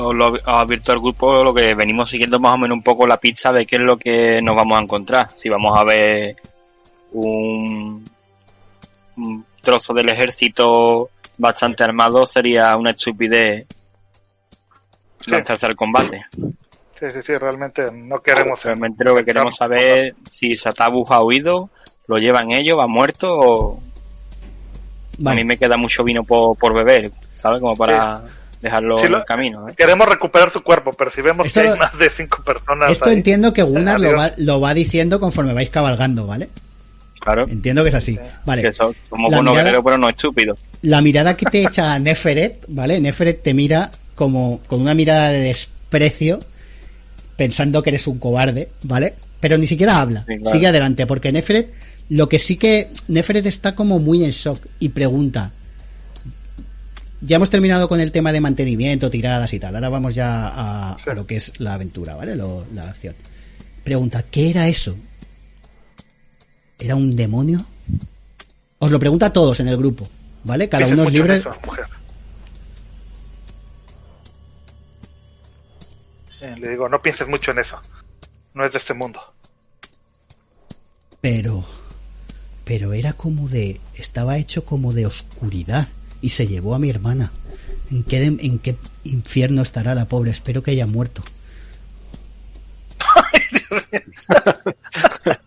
os 0.00 0.14
lo 0.14 0.32
os 0.32 0.40
advierto 0.46 0.92
al 0.92 1.00
grupo 1.00 1.42
lo 1.42 1.52
que 1.52 1.74
venimos 1.74 2.08
siguiendo 2.10 2.38
más 2.38 2.54
o 2.54 2.58
menos 2.58 2.76
un 2.76 2.82
poco 2.82 3.06
la 3.06 3.16
pizza 3.16 3.52
de 3.52 3.66
qué 3.66 3.76
es 3.76 3.82
lo 3.82 3.96
que 3.96 4.40
nos 4.40 4.54
vamos 4.54 4.78
a 4.78 4.82
encontrar. 4.82 5.28
Si 5.34 5.48
vamos 5.48 5.76
a 5.76 5.84
ver 5.84 6.36
un, 7.12 8.08
un 9.16 9.44
trozo 9.60 9.92
del 9.92 10.08
ejército 10.10 11.10
bastante 11.36 11.82
armado, 11.82 12.26
sería 12.26 12.76
una 12.76 12.90
estupidez 12.90 13.66
Sí. 15.20 15.32
lanzarse 15.32 15.66
al 15.66 15.74
combate. 15.74 16.26
Sí, 16.32 17.10
sí, 17.12 17.22
sí, 17.22 17.36
realmente 17.36 17.90
no 17.92 18.20
queremos... 18.20 18.64
Realmente 18.64 19.04
lo 19.04 19.16
que 19.16 19.24
queremos 19.24 19.56
saber 19.56 20.08
es 20.08 20.14
si 20.30 20.54
Satabus 20.54 21.10
ha 21.10 21.22
huido, 21.22 21.70
lo 22.06 22.18
llevan 22.18 22.52
ellos, 22.52 22.78
va 22.78 22.86
muerto 22.86 23.28
o... 23.30 23.82
A 25.26 25.34
mí 25.34 25.42
me 25.42 25.56
queda 25.56 25.76
mucho 25.76 26.04
vino 26.04 26.22
por, 26.22 26.56
por 26.56 26.72
beber, 26.72 27.10
¿sabes? 27.34 27.60
Como 27.60 27.74
para 27.74 28.22
dejarlo 28.62 28.98
Sí, 28.98 29.06
en 29.06 29.12
lo- 29.12 29.18
el 29.18 29.24
camino. 29.24 29.68
¿eh? 29.68 29.74
Queremos 29.76 30.08
recuperar 30.08 30.50
su 30.50 30.62
cuerpo, 30.62 30.92
pero 30.92 31.10
si 31.10 31.20
vemos 31.22 31.46
Esto 31.46 31.62
que 31.62 31.68
hay 31.68 31.78
más 31.78 31.96
de 31.98 32.10
cinco 32.10 32.42
personas 32.42 32.90
Esto 32.90 33.06
ahí, 33.06 33.14
entiendo 33.14 33.52
que 33.52 33.62
Gunnar 33.62 34.00
lo 34.00 34.14
va, 34.16 34.32
lo 34.36 34.60
va 34.60 34.74
diciendo 34.74 35.20
conforme 35.20 35.52
vais 35.54 35.70
cabalgando, 35.70 36.26
¿vale? 36.26 36.48
Claro, 37.20 37.46
Entiendo 37.48 37.82
que 37.82 37.88
es 37.88 37.94
así. 37.94 38.18
Vale. 38.46 38.62
que 38.62 38.72
so- 38.72 38.94
somos 39.10 39.30
La 39.30 39.36
buenos 39.38 39.52
mirada- 39.52 39.64
guerreros, 39.64 39.84
pero 39.84 39.98
no 39.98 40.08
estúpidos. 40.08 40.58
la 40.82 41.02
mirada 41.02 41.36
que 41.36 41.46
te 41.46 41.62
echa 41.62 41.98
Neferet, 41.98 42.64
¿vale? 42.68 43.00
Neferet 43.00 43.42
te 43.42 43.54
mira 43.54 43.90
como 44.14 44.60
con 44.66 44.80
una 44.80 44.94
mirada 44.94 45.28
de 45.30 45.40
desprecio, 45.40 46.38
pensando 47.36 47.82
que 47.82 47.90
eres 47.90 48.06
un 48.06 48.18
cobarde, 48.18 48.68
¿vale? 48.82 49.14
Pero 49.40 49.58
ni 49.58 49.66
siquiera 49.66 50.00
habla, 50.00 50.24
Sí, 50.26 50.36
claro. 50.38 50.50
sigue 50.50 50.66
adelante, 50.66 51.06
porque 51.06 51.30
Neferet, 51.32 51.72
lo 52.10 52.28
que 52.28 52.38
sí 52.38 52.56
que 52.56 52.88
Neferet 53.08 53.46
está 53.46 53.74
como 53.74 53.98
muy 53.98 54.24
en 54.24 54.30
shock 54.30 54.64
y 54.80 54.88
pregunta. 54.90 55.52
Ya 57.20 57.36
hemos 57.36 57.50
terminado 57.50 57.88
con 57.88 58.00
el 58.00 58.12
tema 58.12 58.32
de 58.32 58.40
mantenimiento, 58.40 59.10
tiradas 59.10 59.52
y 59.52 59.58
tal. 59.58 59.74
Ahora 59.74 59.88
vamos 59.88 60.14
ya 60.14 60.48
a, 60.48 60.92
a 60.94 61.14
lo 61.14 61.26
que 61.26 61.36
es 61.36 61.52
la 61.58 61.74
aventura, 61.74 62.14
¿vale? 62.14 62.36
Lo- 62.36 62.64
la 62.72 62.82
acción. 62.90 63.14
Pregunta, 63.84 64.22
¿qué 64.30 64.50
era 64.50 64.68
eso? 64.68 64.96
¿Era 66.78 66.94
un 66.94 67.16
demonio? 67.16 67.64
Os 68.78 68.90
lo 68.90 69.00
pregunta 69.00 69.26
a 69.26 69.32
todos 69.32 69.58
en 69.58 69.66
el 69.68 69.76
grupo, 69.76 70.08
¿vale? 70.44 70.68
Cada 70.68 70.86
uno 70.86 71.02
es 71.02 71.08
mucho 71.08 71.08
en 71.08 71.12
libre. 71.14 71.36
eso, 71.38 71.54
mujer. 71.66 71.86
Eh, 76.40 76.54
le 76.58 76.68
digo, 76.68 76.88
no 76.88 77.02
pienses 77.02 77.26
mucho 77.26 77.50
en 77.50 77.58
eso. 77.58 77.80
No 78.54 78.64
es 78.64 78.72
de 78.72 78.78
este 78.78 78.94
mundo. 78.94 79.20
Pero. 81.20 81.64
Pero 82.64 82.92
era 82.92 83.12
como 83.14 83.48
de. 83.48 83.80
Estaba 83.94 84.38
hecho 84.38 84.64
como 84.64 84.92
de 84.92 85.06
oscuridad. 85.06 85.88
Y 86.22 86.30
se 86.30 86.46
llevó 86.46 86.74
a 86.74 86.78
mi 86.78 86.88
hermana. 86.90 87.30
¿En 87.90 88.02
qué, 88.02 88.20
de- 88.20 88.44
en 88.46 88.58
qué 88.58 88.76
infierno 89.04 89.62
estará 89.62 89.94
la 89.94 90.06
pobre? 90.06 90.30
Espero 90.30 90.62
que 90.62 90.70
haya 90.72 90.86
muerto. 90.86 91.22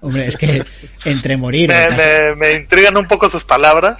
Hombre, 0.00 0.26
es 0.26 0.36
que 0.36 0.62
entre 1.06 1.36
morir. 1.36 1.68
Me, 1.70 1.90
me, 1.90 2.34
me 2.36 2.52
intrigan 2.60 2.96
un 2.96 3.06
poco 3.06 3.30
sus 3.30 3.44
palabras, 3.44 3.98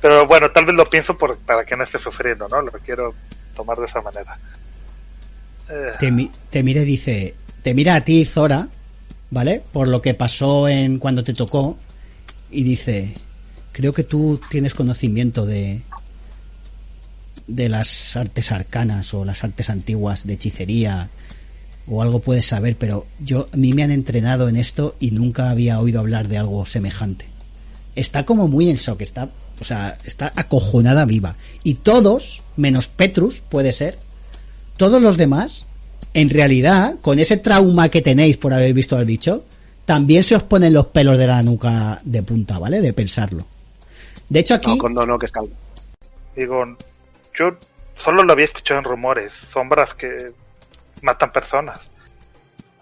pero 0.00 0.26
bueno, 0.26 0.50
tal 0.50 0.64
vez 0.66 0.74
lo 0.74 0.84
pienso 0.90 1.16
por, 1.16 1.38
para 1.38 1.64
que 1.64 1.76
no 1.76 1.84
esté 1.84 1.98
sufriendo, 1.98 2.48
¿no? 2.48 2.60
Lo 2.60 2.72
quiero 2.72 3.14
tomar 3.54 3.78
de 3.78 3.86
esa 3.86 4.02
manera. 4.02 4.36
Eh, 5.70 5.92
te, 6.00 6.10
mi- 6.10 6.30
te 6.50 6.62
mira 6.64 6.82
y 6.82 6.84
dice, 6.84 7.34
te 7.62 7.72
mira 7.72 7.94
a 7.94 8.00
ti, 8.04 8.24
Zora, 8.24 8.66
¿vale? 9.30 9.62
Por 9.72 9.86
lo 9.88 10.02
que 10.02 10.14
pasó 10.14 10.66
en 10.68 10.98
cuando 10.98 11.22
te 11.22 11.34
tocó, 11.34 11.78
y 12.50 12.64
dice, 12.64 13.14
creo 13.74 13.92
que 13.92 14.04
tú 14.04 14.40
tienes 14.48 14.72
conocimiento 14.72 15.44
de 15.44 15.82
de 17.46 17.68
las 17.68 18.16
artes 18.16 18.52
arcanas 18.52 19.12
o 19.12 19.24
las 19.24 19.44
artes 19.44 19.68
antiguas 19.68 20.26
de 20.26 20.34
hechicería 20.34 21.10
o 21.86 22.00
algo 22.00 22.20
puedes 22.20 22.46
saber, 22.46 22.76
pero 22.78 23.06
yo 23.22 23.46
a 23.52 23.56
mí 23.56 23.74
me 23.74 23.82
han 23.82 23.90
entrenado 23.90 24.48
en 24.48 24.56
esto 24.56 24.96
y 25.00 25.10
nunca 25.10 25.50
había 25.50 25.80
oído 25.80 26.00
hablar 26.00 26.28
de 26.28 26.38
algo 26.38 26.64
semejante. 26.64 27.26
Está 27.94 28.24
como 28.24 28.48
muy 28.48 28.70
en 28.70 28.76
shock, 28.76 29.02
está, 29.02 29.28
o 29.60 29.64
sea, 29.64 29.98
está 30.04 30.32
acojonada 30.34 31.04
viva. 31.04 31.36
Y 31.62 31.74
todos, 31.74 32.42
menos 32.56 32.88
Petrus, 32.88 33.42
puede 33.46 33.72
ser, 33.72 33.98
todos 34.78 35.02
los 35.02 35.18
demás, 35.18 35.66
en 36.14 36.30
realidad, 36.30 36.96
con 37.02 37.18
ese 37.18 37.36
trauma 37.36 37.90
que 37.90 38.00
tenéis 38.00 38.38
por 38.38 38.54
haber 38.54 38.72
visto 38.72 38.96
al 38.96 39.04
bicho, 39.04 39.44
también 39.84 40.24
se 40.24 40.36
os 40.36 40.42
ponen 40.42 40.72
los 40.72 40.86
pelos 40.86 41.18
de 41.18 41.26
la 41.26 41.42
nuca 41.42 42.00
de 42.02 42.22
punta, 42.22 42.58
¿vale? 42.58 42.80
De 42.80 42.94
pensarlo. 42.94 43.46
De 44.28 44.40
hecho, 44.40 44.54
aquí. 44.54 44.70
No, 44.70 44.78
con 44.78 44.94
no, 44.94 45.02
no, 45.02 45.18
que 45.18 45.26
es 45.26 45.32
calvo. 45.32 45.52
digo, 46.34 46.64
yo 47.34 47.56
solo 47.94 48.22
lo 48.22 48.32
había 48.32 48.44
escuchado 48.44 48.78
en 48.80 48.84
rumores, 48.84 49.32
sombras 49.32 49.94
que 49.94 50.32
matan 51.02 51.32
personas. 51.32 51.80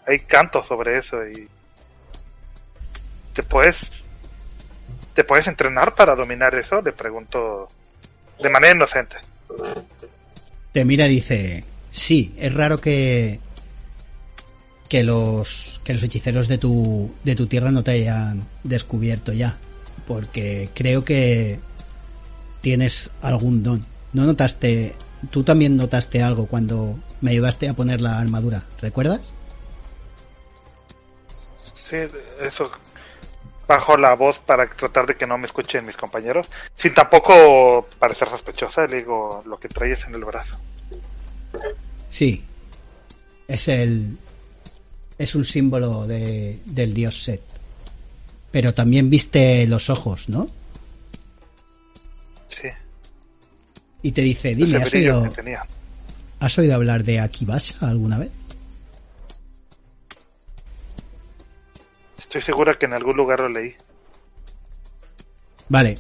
Hay 0.07 0.21
cantos 0.21 0.67
sobre 0.67 0.99
eso 0.99 1.27
y 1.27 1.49
te 3.33 3.43
puedes 3.43 4.03
te 5.15 5.25
puedes 5.25 5.47
entrenar 5.47 5.95
para 5.95 6.15
dominar 6.15 6.55
eso, 6.55 6.81
le 6.81 6.93
pregunto 6.93 7.69
de 8.43 8.49
manera 8.49 8.75
inocente. 8.75 9.17
te 10.73 10.85
mira 10.85 11.07
y 11.07 11.11
dice, 11.11 11.65
sí, 11.91 12.35
es 12.39 12.55
raro 12.55 12.79
que 12.79 13.41
que 14.89 15.03
los 15.03 15.81
que 15.85 15.95
los 15.95 16.03
hechiceros 16.03 16.49
de 16.49 16.59
tu 16.59 17.15
de 17.25 17.35
tu 17.35 17.47
tierra 17.47 17.71
no 17.71 17.83
te 17.83 17.93
hayan 17.93 18.47
descubierto 18.63 19.33
ya, 19.33 19.59
porque 20.07 20.69
creo 20.75 21.05
que 21.05 21.61
tienes 22.61 23.11
algún 23.21 23.63
don. 23.63 23.85
¿No 24.13 24.25
notaste 24.25 24.95
tú 25.31 25.45
también 25.45 25.77
notaste 25.77 26.23
algo 26.23 26.47
cuando 26.47 26.99
me 27.21 27.31
ayudaste 27.31 27.69
a 27.69 27.75
poner 27.75 28.01
la 28.01 28.19
armadura, 28.19 28.65
¿recuerdas? 28.81 29.33
Sí, 31.59 31.97
eso 32.41 32.71
bajo 33.67 33.97
la 33.97 34.15
voz 34.15 34.39
para 34.39 34.69
tratar 34.69 35.07
de 35.07 35.17
que 35.17 35.27
no 35.27 35.39
me 35.39 35.47
escuchen 35.47 35.87
mis 35.87 35.97
compañeros, 35.97 36.49
sin 36.77 36.93
tampoco 36.93 37.89
parecer 37.99 38.29
sospechosa, 38.29 38.87
le 38.87 38.99
digo 38.99 39.43
lo 39.47 39.59
que 39.59 39.69
traes 39.69 40.05
en 40.05 40.15
el 40.15 40.25
brazo. 40.25 40.59
Sí. 42.09 42.45
Es 43.49 43.69
el. 43.69 44.19
Es 45.19 45.35
un 45.35 45.45
símbolo 45.45 46.07
de, 46.07 46.61
del 46.67 46.93
dios 46.93 47.23
Set. 47.23 47.43
Pero 48.53 48.75
también 48.75 49.11
viste 49.11 49.67
los 49.67 49.91
ojos, 49.91 50.29
¿no? 50.29 50.49
Sí, 52.49 52.69
Y 54.03 54.13
te 54.13 54.21
dice, 54.21 54.55
dime, 54.55 54.77
¿has 54.77 54.93
oído. 54.93 55.33
¿has 56.39 56.59
oído 56.59 56.75
hablar 56.75 57.03
de 57.03 57.19
Akibasha 57.19 57.89
alguna 57.89 58.19
vez? 58.19 58.31
Estoy 62.19 62.43
segura 62.43 62.75
que 62.75 62.87
en 62.87 62.93
algún 62.93 63.17
lugar 63.17 63.41
lo 63.41 63.49
leí. 63.49 63.75
Vale. 65.69 65.99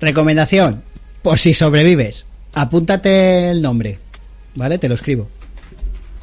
Recomendación. 0.00 0.82
Por 1.22 1.38
si 1.38 1.54
sobrevives. 1.54 2.26
Apúntate 2.54 3.50
el 3.50 3.62
nombre. 3.62 3.98
¿Vale? 4.54 4.78
Te 4.78 4.88
lo 4.88 4.94
escribo. 4.94 5.28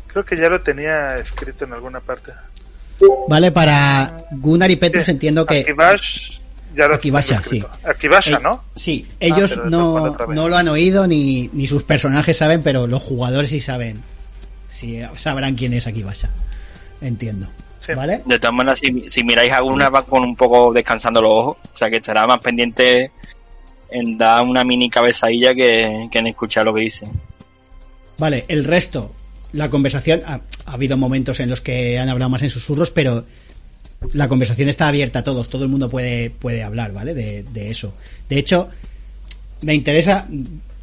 Creo 0.07 0.25
que 0.25 0.37
ya 0.37 0.49
lo 0.49 0.61
tenía 0.61 1.17
escrito 1.17 1.65
en 1.65 1.73
alguna 1.73 1.99
parte. 1.99 2.31
Vale, 3.27 3.51
para 3.51 4.17
Gunnar 4.31 4.69
y 4.71 4.75
Petrus 4.75 5.07
entiendo 5.09 5.45
que... 5.45 5.59
Akibash, 5.61 6.39
ya 6.75 6.87
lo 6.87 6.95
Akibasha, 6.95 7.35
escrito. 7.35 7.69
Akibasha, 7.83 8.37
Eh, 8.37 8.39
¿no? 8.41 8.63
Sí, 8.75 9.07
ellos 9.19 9.53
pero 9.55 9.69
no, 9.69 10.17
no 10.27 10.47
lo 10.49 10.57
han 10.57 10.67
oído 10.67 11.07
ni, 11.07 11.49
ni 11.53 11.67
sus 11.67 11.83
personajes 11.83 12.37
saben, 12.37 12.61
pero 12.61 12.87
los 12.87 13.01
jugadores 13.01 13.49
sí 13.49 13.59
saben. 13.59 14.01
Sí, 14.67 14.99
sabrán 15.17 15.55
quién 15.55 15.73
es 15.73 15.87
Akibasha. 15.87 16.29
Entiendo. 17.01 17.47
Sí. 17.79 17.93
¿Vale? 17.93 18.21
De 18.25 18.37
todas 18.37 18.53
maneras, 18.55 18.79
si, 18.81 19.09
si 19.09 19.23
miráis 19.23 19.51
alguna, 19.53 19.89
va 19.89 20.03
con 20.05 20.23
un 20.23 20.35
poco 20.35 20.73
descansando 20.73 21.21
los 21.21 21.31
ojos. 21.31 21.57
O 21.73 21.77
sea 21.77 21.89
que 21.89 21.97
estará 21.97 22.27
más 22.27 22.39
pendiente 22.39 23.11
en 23.89 24.17
dar 24.17 24.43
una 24.43 24.63
mini 24.63 24.89
cabezadilla 24.89 25.55
que, 25.55 26.07
que 26.11 26.19
en 26.19 26.27
escuchar 26.27 26.65
lo 26.65 26.73
que 26.73 26.81
dicen. 26.81 27.09
Vale, 28.17 28.45
el 28.49 28.65
resto, 28.65 29.11
la 29.53 29.69
conversación, 29.69 30.21
ha, 30.25 30.41
ha 30.65 30.73
habido 30.73 30.97
momentos 30.97 31.39
en 31.39 31.49
los 31.49 31.61
que 31.61 31.97
han 31.99 32.09
hablado 32.09 32.29
más 32.29 32.43
en 32.43 32.49
susurros, 32.49 32.91
pero 32.91 33.25
la 34.13 34.27
conversación 34.27 34.69
está 34.69 34.87
abierta 34.87 35.19
a 35.19 35.23
todos, 35.23 35.49
todo 35.49 35.63
el 35.63 35.69
mundo 35.69 35.89
puede, 35.89 36.29
puede 36.29 36.63
hablar, 36.63 36.93
¿vale? 36.93 37.13
De, 37.13 37.43
de 37.43 37.69
eso. 37.69 37.93
De 38.29 38.37
hecho, 38.37 38.69
me 39.61 39.73
interesa, 39.73 40.27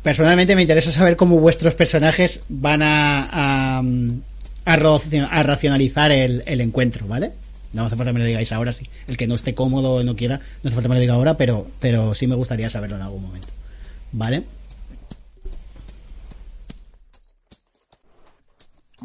personalmente 0.03 0.55
me 0.55 0.63
interesa 0.63 0.91
saber 0.91 1.17
cómo 1.17 1.39
vuestros 1.41 1.75
personajes 1.75 2.41
van 2.49 2.83
a, 2.83 3.23
a, 3.31 3.79
a, 3.79 4.77
racio- 4.77 5.29
a 5.31 5.43
racionalizar 5.43 6.11
el, 6.13 6.43
el 6.47 6.61
encuentro, 6.61 7.07
¿vale? 7.07 7.33
No 7.73 7.85
hace 7.85 7.97
falta 7.97 8.11
que 8.11 8.15
me 8.15 8.21
lo 8.21 8.27
digáis 8.27 8.53
ahora, 8.53 8.73
sí. 8.73 8.87
El 9.07 9.17
que 9.17 9.27
no 9.27 9.35
esté 9.35 9.55
cómodo 9.55 9.95
o 9.95 10.03
no 10.03 10.17
quiera, 10.17 10.37
no 10.63 10.69
hace 10.69 10.75
falta 10.75 10.83
que 10.83 10.89
me 10.89 10.95
lo 10.97 11.01
diga 11.01 11.15
ahora, 11.15 11.37
pero, 11.37 11.69
pero 11.81 12.15
sí 12.15 12.27
me 12.27 12.35
gustaría 12.35 12.69
saberlo 12.69 12.97
en 12.97 13.03
algún 13.03 13.23
momento. 13.23 13.49
¿Vale? 14.13 14.45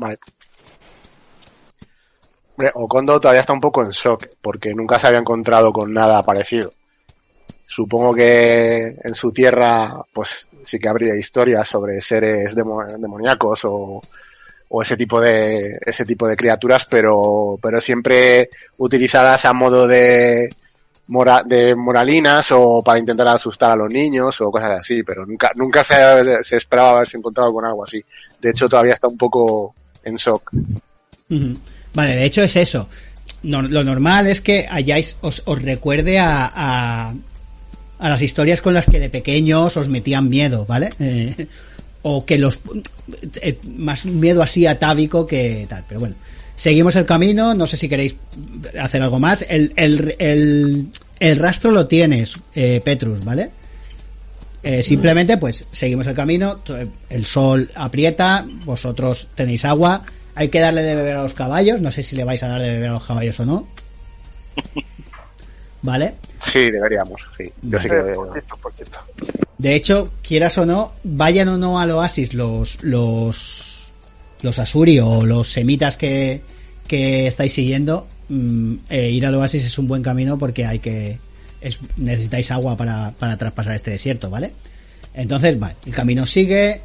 Vale. 0.02 0.18
Hombre, 2.58 3.20
todavía 3.20 3.42
está 3.42 3.54
un 3.54 3.62
poco 3.62 3.84
en 3.84 3.92
shock, 3.92 4.26
porque 4.42 4.74
nunca 4.74 5.00
se 5.00 5.08
había 5.08 5.20
encontrado 5.20 5.72
con 5.72 5.94
nada 5.94 6.24
parecido. 6.24 6.72
Supongo 7.66 8.16
que 8.16 8.96
en 9.04 9.16
su 9.16 9.32
tierra, 9.32 9.90
pues 10.12 10.48
sí 10.64 10.80
que 10.80 10.90
habría 10.90 11.16
historias 11.16 11.68
sobre 11.68 12.02
seres 12.02 12.56
demo- 12.56 12.84
demoníacos 12.98 13.62
o, 13.66 14.02
ese 14.82 14.98
tipo 14.98 15.22
de 15.22 15.78
ese 15.86 16.04
tipo 16.04 16.28
de 16.28 16.36
criaturas, 16.36 16.86
pero 16.86 17.58
pero 17.62 17.80
siempre 17.80 18.50
utilizadas 18.78 19.46
a 19.46 19.54
modo 19.54 19.88
de 19.88 20.50
de 21.46 21.76
moralinas 21.76 22.52
o 22.52 22.82
para 22.84 23.00
intentar 23.00 23.28
asustar 23.28 23.72
a 23.72 23.76
los 23.76 23.92
niños 23.92 24.40
o 24.42 24.50
cosas 24.50 24.80
así, 24.80 25.04
pero 25.04 25.26
nunca 25.26 25.84
se 25.84 26.56
esperaba 26.58 26.92
haberse 26.92 27.18
encontrado 27.18 27.54
con 27.54 27.66
algo 27.66 27.84
así. 27.84 28.04
De 28.40 28.50
hecho, 28.52 28.70
todavía 28.70 28.94
está 28.94 29.08
un 29.08 29.18
poco 29.18 29.76
en 30.04 30.16
shock. 30.16 30.52
Vale, 31.94 32.16
de 32.16 32.26
hecho 32.26 32.44
es 32.44 32.56
eso. 32.56 32.90
Lo 33.44 33.84
normal 33.84 34.28
es 34.28 34.42
que 34.42 34.68
hayáis, 34.70 35.18
os, 35.22 35.42
os 35.46 35.62
recuerde 35.62 36.20
a, 36.20 36.52
a, 36.54 37.14
las 38.00 38.22
historias 38.22 38.62
con 38.62 38.74
las 38.74 38.86
que 38.86 39.00
de 39.00 39.10
pequeños 39.10 39.78
os 39.78 39.90
metían 39.90 40.30
miedo, 40.30 40.66
¿vale? 40.66 40.92
Eh, 41.00 41.48
o 42.04 42.26
que 42.26 42.38
los... 42.38 42.60
eh, 43.42 43.58
más 43.78 44.06
miedo 44.06 44.42
así 44.44 44.68
atávico 44.68 45.26
que 45.26 45.66
tal, 45.70 45.84
pero 45.88 46.00
bueno. 46.00 46.16
Seguimos 46.56 46.96
el 46.96 47.08
camino, 47.08 47.56
no 47.56 47.66
sé 47.66 47.76
si 47.76 47.90
queréis 47.90 48.16
hacer 48.80 49.02
algo 49.02 49.20
más. 49.20 49.44
El, 49.50 49.74
el, 49.76 50.16
el, 50.20 50.88
el 51.20 51.40
rastro 51.40 51.72
lo 51.72 51.88
tienes, 51.88 52.36
eh, 52.54 52.82
Petrus, 52.84 53.26
¿vale? 53.26 53.50
Eh, 54.64 54.84
simplemente, 54.84 55.38
pues, 55.38 55.66
seguimos 55.72 56.06
el 56.08 56.14
camino, 56.16 56.62
el 57.10 57.26
sol 57.26 57.72
aprieta, 57.76 58.46
vosotros 58.66 59.28
tenéis 59.34 59.66
agua, 59.66 60.04
hay 60.36 60.50
que 60.50 60.60
darle 60.60 60.84
de 60.84 60.96
beber 60.96 61.16
a 61.18 61.24
los 61.24 61.34
caballos, 61.34 61.82
no 61.82 61.90
sé 61.92 62.04
si 62.04 62.16
le 62.16 62.24
vais 62.24 62.42
a 62.44 62.48
dar 62.48 62.62
de 62.62 62.70
beber 62.70 62.90
a 62.90 62.94
los 62.94 63.04
caballos 63.04 63.40
o 63.40 63.46
no. 63.46 63.68
¿Vale? 65.82 66.14
Sí, 66.40 66.70
deberíamos, 66.70 67.22
sí. 67.36 67.52
Yo 67.64 67.80
sí 67.80 67.90
que 67.90 67.96
lo- 67.96 68.28
poquito, 68.28 68.58
poquito. 68.58 69.00
De 69.58 69.76
hecho, 69.76 70.12
quieras 70.22 70.58
o 70.60 70.66
no, 70.66 70.94
vayan 71.04 71.48
o 71.50 71.58
no 71.58 71.80
al 71.80 71.92
oasis 71.92 72.34
los 72.34 72.84
los 72.84 73.92
los 74.42 74.60
asuri 74.60 75.00
o 75.00 75.24
los 75.26 75.52
semitas 75.52 75.98
que, 75.98 76.42
que 76.88 77.28
estáis 77.28 77.54
siguiendo, 77.54 78.08
mm, 78.30 78.76
eh, 78.90 79.10
ir 79.10 79.26
al 79.26 79.36
oasis 79.36 79.66
es 79.66 79.78
un 79.80 79.88
buen 79.88 80.02
camino 80.04 80.38
porque 80.38 80.66
hay 80.66 80.80
que 80.80 81.20
es- 81.62 81.80
necesitáis 81.98 82.52
agua 82.52 82.76
para, 82.76 83.12
para 83.12 83.38
traspasar 83.38 83.74
este 83.76 83.92
desierto, 83.92 84.30
¿vale? 84.30 84.52
Entonces, 85.14 85.60
vale, 85.60 85.76
el 85.86 85.94
camino 85.94 86.26
sigue, 86.26 86.82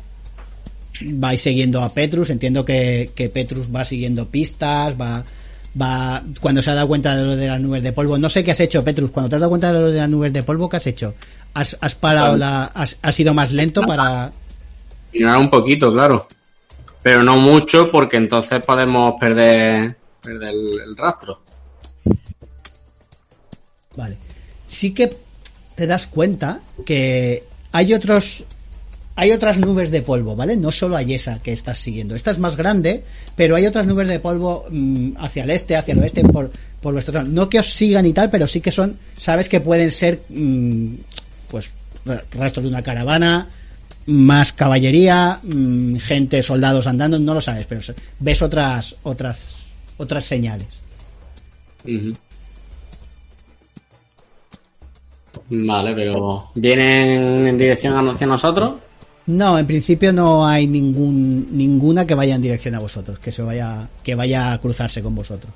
vais 1.03 1.41
siguiendo 1.41 1.83
a 1.83 1.93
Petrus, 1.93 2.31
entiendo 2.31 2.65
que, 2.65 3.11
que 3.15 3.29
Petrus 3.29 3.75
va 3.75 3.85
siguiendo 3.85 4.29
pistas, 4.29 4.95
va 5.01 5.25
va 5.81 6.23
cuando 6.41 6.63
se 6.63 6.71
ha 6.71 6.75
dado 6.75 6.89
cuenta 6.89 7.15
de 7.15 7.23
lo 7.23 7.37
de 7.37 7.49
las 7.49 7.61
nubes 7.61 7.83
de 7.83 7.93
polvo. 7.93 8.17
No 8.17 8.31
sé 8.31 8.43
qué 8.43 8.53
has 8.53 8.61
hecho, 8.61 8.83
Petrus, 8.83 9.11
cuando 9.11 9.29
te 9.29 9.37
has 9.37 9.41
dado 9.41 9.51
cuenta 9.51 9.71
de 9.73 9.79
lo 9.81 9.93
de 9.93 10.01
las 10.01 10.09
nubes 10.09 10.33
de 10.33 10.43
polvo, 10.43 10.71
¿qué 10.71 10.79
has 10.79 10.87
hecho? 10.87 11.15
¿Has, 11.53 11.77
has 11.81 11.95
parado 11.95 12.35
la 12.39 12.65
has, 12.65 12.97
has 13.03 13.21
ido 13.21 13.35
más 13.35 13.53
lento 13.53 13.83
para 13.83 14.33
Ignorar 15.13 15.39
un 15.39 15.51
poquito, 15.51 15.93
claro. 15.93 16.29
Pero 17.03 17.23
no 17.23 17.39
mucho 17.41 17.91
porque 17.91 18.17
entonces 18.17 18.61
podemos 18.67 19.15
perder, 19.21 19.97
perder 20.23 20.49
el, 20.49 20.81
el 20.81 20.97
rastro. 20.97 21.41
Vale. 23.97 24.17
Sí 24.77 24.91
que 24.91 25.17
te 25.75 25.87
das 25.87 26.07
cuenta 26.07 26.61
que 26.85 27.45
hay 27.73 27.95
otros 27.95 28.45
hay 29.19 29.33
otras 29.33 29.59
nubes 29.59 29.91
de 29.91 30.03
polvo, 30.03 30.37
¿vale? 30.37 30.59
No 30.59 30.71
solo 30.71 30.97
hay 30.97 31.15
esa 31.15 31.39
que 31.39 31.55
estás 31.55 31.79
siguiendo. 31.79 32.15
Esta 32.15 32.31
es 32.31 32.39
más 32.39 32.57
grande, 32.57 33.03
pero 33.35 33.57
hay 33.57 33.67
otras 33.67 33.87
nubes 33.87 34.09
de 34.09 34.21
polvo 34.21 34.67
mm, 34.69 35.13
hacia 35.17 35.45
el 35.45 35.51
este, 35.51 35.77
hacia 35.77 35.93
el 35.93 36.01
oeste, 36.01 36.23
por, 36.25 36.51
por 36.83 36.93
vuestro. 36.93 37.25
No 37.25 37.49
que 37.49 37.59
os 37.59 37.67
sigan 37.67 38.05
y 38.05 38.13
tal, 38.13 38.29
pero 38.29 38.47
sí 38.47 38.61
que 38.61 38.71
son, 38.71 38.99
sabes 39.17 39.49
que 39.49 39.61
pueden 39.61 39.91
ser, 39.91 40.21
mm, 40.29 40.95
pues, 41.49 41.73
rastros 42.33 42.65
de 42.65 42.69
una 42.69 42.83
caravana, 42.83 43.49
más 44.05 44.53
caballería, 44.53 45.41
mm, 45.43 45.97
gente, 45.97 46.43
soldados 46.43 46.87
andando, 46.87 47.19
no 47.19 47.33
lo 47.33 47.41
sabes, 47.41 47.65
pero 47.67 47.81
ves 48.21 48.43
otras, 48.43 48.97
otras, 49.03 49.39
otras 49.97 50.27
señales. 50.27 50.83
Vale, 55.49 55.95
pero 55.95 56.51
¿vienen 56.55 57.47
en 57.47 57.59
dirección 57.59 58.09
hacia 58.09 58.27
nosotros? 58.27 58.75
No, 59.27 59.59
en 59.59 59.67
principio 59.67 60.13
no 60.13 60.47
hay 60.47 60.67
ningún 60.67 61.49
ninguna 61.57 62.07
que 62.07 62.15
vaya 62.15 62.37
en 62.37 62.43
dirección 62.43 62.75
a 62.75 62.81
vosotros, 62.81 63.19
que 63.19 63.33
se 63.33 63.43
vaya 63.43 63.89
que 64.03 64.15
vaya 64.15 64.53
a 64.53 64.61
cruzarse 64.61 65.03
con 65.03 65.15
vosotros. 65.15 65.53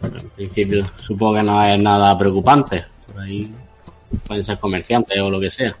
Bueno, 0.00 0.18
en 0.18 0.28
principio 0.30 0.90
supongo 0.96 1.36
que 1.36 1.42
no 1.42 1.64
es 1.64 1.82
nada 1.82 2.16
preocupante. 2.18 2.84
Por 3.06 3.20
ahí 3.22 3.50
pueden 4.26 4.42
ser 4.42 4.58
comerciantes 4.58 5.18
o 5.18 5.30
lo 5.30 5.40
que 5.40 5.48
sea. 5.48 5.76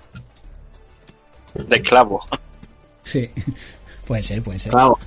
De 1.54 1.76
esclavo. 1.76 2.22
Sí. 3.02 3.28
puede 4.06 4.22
ser, 4.22 4.42
puede 4.42 4.58
ser. 4.58 4.72
Claro. 4.72 4.98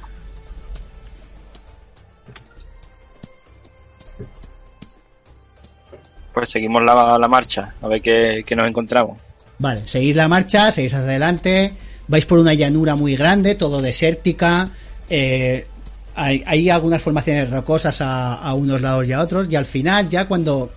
Pues 6.33 6.49
seguimos 6.49 6.81
la, 6.83 7.17
la 7.17 7.27
marcha, 7.27 7.73
a 7.81 7.87
ver 7.87 8.01
qué, 8.01 8.43
qué 8.45 8.55
nos 8.55 8.67
encontramos. 8.67 9.17
Vale, 9.59 9.85
seguís 9.85 10.15
la 10.15 10.27
marcha, 10.27 10.71
seguís 10.71 10.93
hacia 10.93 11.05
adelante, 11.05 11.73
vais 12.07 12.25
por 12.25 12.39
una 12.39 12.53
llanura 12.53 12.95
muy 12.95 13.15
grande, 13.15 13.55
todo 13.55 13.81
desértica, 13.81 14.69
eh, 15.09 15.67
hay, 16.15 16.69
algunas 16.69 17.01
formaciones 17.01 17.49
rocosas 17.49 17.97
a, 18.01 18.53
unos 18.53 18.81
lados 18.81 19.07
y 19.07 19.13
a 19.13 19.21
otros, 19.21 19.47
y 19.49 19.55
al 19.55 19.65
final, 19.65 20.09
ya 20.09 20.27
cuando 20.27 20.71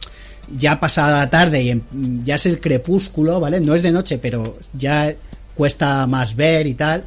ya 0.57 0.79
pasada 0.79 1.21
la 1.21 1.31
tarde 1.31 1.63
y 1.63 1.71
en- 1.71 2.25
ya 2.25 2.35
es 2.35 2.47
el 2.47 2.61
crepúsculo, 2.61 3.41
¿vale? 3.41 3.61
No 3.61 3.75
es 3.75 3.83
de 3.83 3.91
noche, 3.91 4.19
pero 4.19 4.57
ya 4.75 5.15
cuesta 5.55 6.07
más 6.07 6.37
ver 6.37 6.67
y 6.67 6.75
tal, 6.75 7.05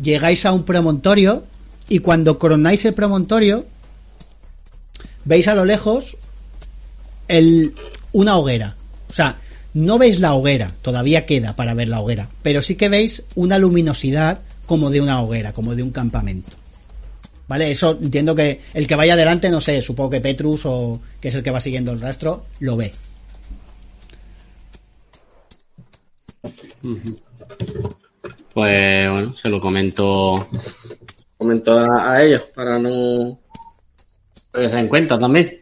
llegáis 0.00 0.46
a 0.46 0.52
un 0.52 0.64
promontorio, 0.64 1.44
y 1.88 1.98
cuando 1.98 2.38
coronáis 2.38 2.84
el 2.84 2.94
promontorio, 2.94 3.66
veis 5.24 5.48
a 5.48 5.54
lo 5.54 5.64
lejos 5.64 6.16
el, 7.28 7.74
una 8.12 8.36
hoguera. 8.36 8.74
O 9.08 9.12
sea, 9.12 9.36
no 9.74 9.98
veis 9.98 10.18
la 10.18 10.34
hoguera, 10.34 10.72
todavía 10.82 11.26
queda 11.26 11.54
para 11.54 11.74
ver 11.74 11.88
la 11.88 12.00
hoguera, 12.00 12.28
pero 12.42 12.62
sí 12.62 12.74
que 12.74 12.88
veis 12.88 13.22
una 13.34 13.58
luminosidad 13.58 14.40
como 14.66 14.90
de 14.90 15.00
una 15.00 15.22
hoguera, 15.22 15.52
como 15.52 15.74
de 15.74 15.82
un 15.82 15.90
campamento. 15.90 16.56
¿Vale? 17.46 17.70
Eso 17.70 17.98
entiendo 18.02 18.34
que 18.34 18.60
el 18.74 18.86
que 18.86 18.94
vaya 18.94 19.14
adelante, 19.14 19.48
no 19.48 19.60
sé, 19.60 19.80
supongo 19.80 20.10
que 20.10 20.20
Petrus 20.20 20.66
o 20.66 21.00
que 21.20 21.28
es 21.28 21.34
el 21.34 21.42
que 21.42 21.50
va 21.50 21.60
siguiendo 21.60 21.92
el 21.92 22.00
rastro, 22.00 22.44
lo 22.60 22.76
ve. 22.76 22.92
Pues 28.52 29.10
bueno, 29.10 29.34
se 29.34 29.48
lo 29.48 29.60
comento, 29.60 30.48
comento 31.38 31.78
a, 31.78 32.12
a 32.12 32.22
ellos 32.22 32.42
para 32.54 32.78
no 32.78 33.38
que 34.52 34.68
se 34.68 34.76
den 34.76 34.88
cuenta 34.88 35.18
también. 35.18 35.57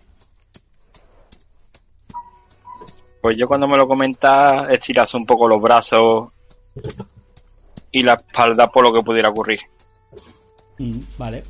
Pues 3.26 3.36
yo 3.36 3.48
cuando 3.48 3.66
me 3.66 3.76
lo 3.76 3.88
comentas, 3.88 4.70
estiras 4.70 5.12
un 5.14 5.26
poco 5.26 5.48
los 5.48 5.60
brazos 5.60 6.28
y 7.90 8.04
la 8.04 8.14
espalda 8.14 8.70
por 8.70 8.84
lo 8.84 8.92
que 8.92 9.02
pudiera 9.02 9.30
ocurrir. 9.30 9.62
Mm, 10.78 11.00
vale. 11.18 11.42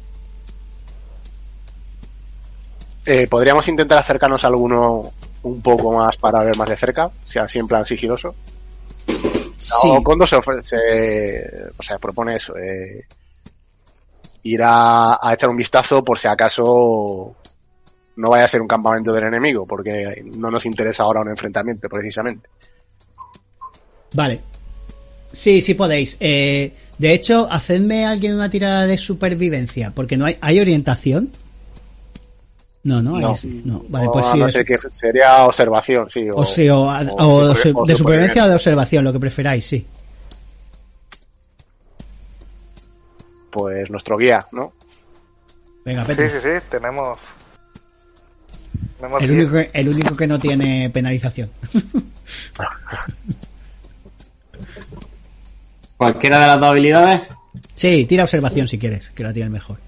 Eh, 3.05 3.27
Podríamos 3.29 3.69
intentar 3.69 3.99
acercarnos 3.99 4.43
a 4.43 4.47
alguno 4.47 5.13
un 5.43 5.61
poco 5.61 5.93
más 5.93 6.17
para 6.17 6.43
ver 6.43 6.57
más 6.57 6.71
de 6.71 6.77
cerca, 6.79 7.11
si 7.23 7.39
así 7.39 7.59
en 7.59 7.69
plan 7.69 7.85
sigiloso. 7.85 8.35
Sí. 9.59 9.75
O 9.83 10.03
Kondo 10.03 10.27
se 10.27 10.37
ofrece, 10.37 11.69
o 11.77 11.83
sea, 11.83 11.99
propone 11.99 12.37
eso, 12.37 12.57
eh, 12.57 13.05
ir 14.45 14.63
a, 14.63 15.19
a 15.21 15.35
echar 15.35 15.51
un 15.51 15.59
vistazo 15.59 16.03
por 16.03 16.19
si 16.19 16.27
acaso 16.27 17.37
no 18.17 18.31
vaya 18.31 18.45
a 18.45 18.49
ser 18.49 18.61
un 18.63 18.69
campamento 18.69 19.13
del 19.13 19.25
enemigo, 19.25 19.67
porque 19.67 20.23
no 20.37 20.51
nos 20.51 20.67
interesa 20.67 21.03
ahora 21.03 21.21
un 21.21 21.31
enfrentamiento, 21.31 21.89
precisamente. 21.89 22.49
Vale. 24.15 24.41
Sí, 25.33 25.61
sí 25.61 25.75
podéis. 25.75 26.17
Eh, 26.21 26.73
de 26.99 27.13
hecho, 27.13 27.47
hacedme 27.51 28.07
alguien 28.07 28.35
una 28.35 28.49
tirada 28.49 28.87
de 28.87 28.97
supervivencia, 28.97 29.93
porque 29.95 30.17
no 30.17 30.25
hay, 30.27 30.37
¿hay 30.41 30.61
orientación. 30.61 31.31
No, 32.85 33.03
no, 33.03 33.19
No. 33.19 33.35
hay- 33.35 33.63
no. 33.65 33.85
Vale, 33.89 34.09
pues 34.13 34.27
sí. 34.27 34.39
no 34.39 34.49
sería 34.49 35.45
observación, 35.45 36.09
sí. 36.09 36.29
o, 36.33 36.45
sí, 36.45 36.69
o, 36.71 36.89
a- 36.89 37.03
o 37.03 37.27
o 37.35 37.49
de, 37.49 37.55
super- 37.57 37.73
o 37.77 37.85
de 37.85 37.97
supervivencia 37.97 38.45
o 38.45 38.49
de 38.49 38.55
observación, 38.55 39.05
lo 39.05 39.13
que 39.13 39.19
preferáis, 39.21 39.67
sí. 39.67 39.85
Pues 43.51 43.91
nuestro 43.91 44.17
guía, 44.17 44.47
¿no? 44.53 44.73
Venga, 45.85 46.03
Sí, 46.05 46.09
Petrus. 46.15 46.43
sí, 46.43 46.49
sí, 46.61 46.67
tenemos. 46.71 47.19
El 49.21 49.31
único, 49.31 49.53
que- 49.53 49.71
el 49.73 49.89
único 49.89 50.17
que 50.17 50.27
no 50.27 50.39
tiene 50.39 50.89
penalización. 50.91 51.51
Cualquiera 55.97 56.39
de 56.41 56.47
las 56.47 56.61
dos 56.61 56.71
habilidades. 56.71 57.23
Sí, 57.75 58.07
tira 58.07 58.25
observación 58.25 58.69
si 58.69 58.79
quieres, 58.79 59.09
que 59.11 59.23
la 59.23 59.33
tiene 59.33 59.51
mejor. 59.51 59.79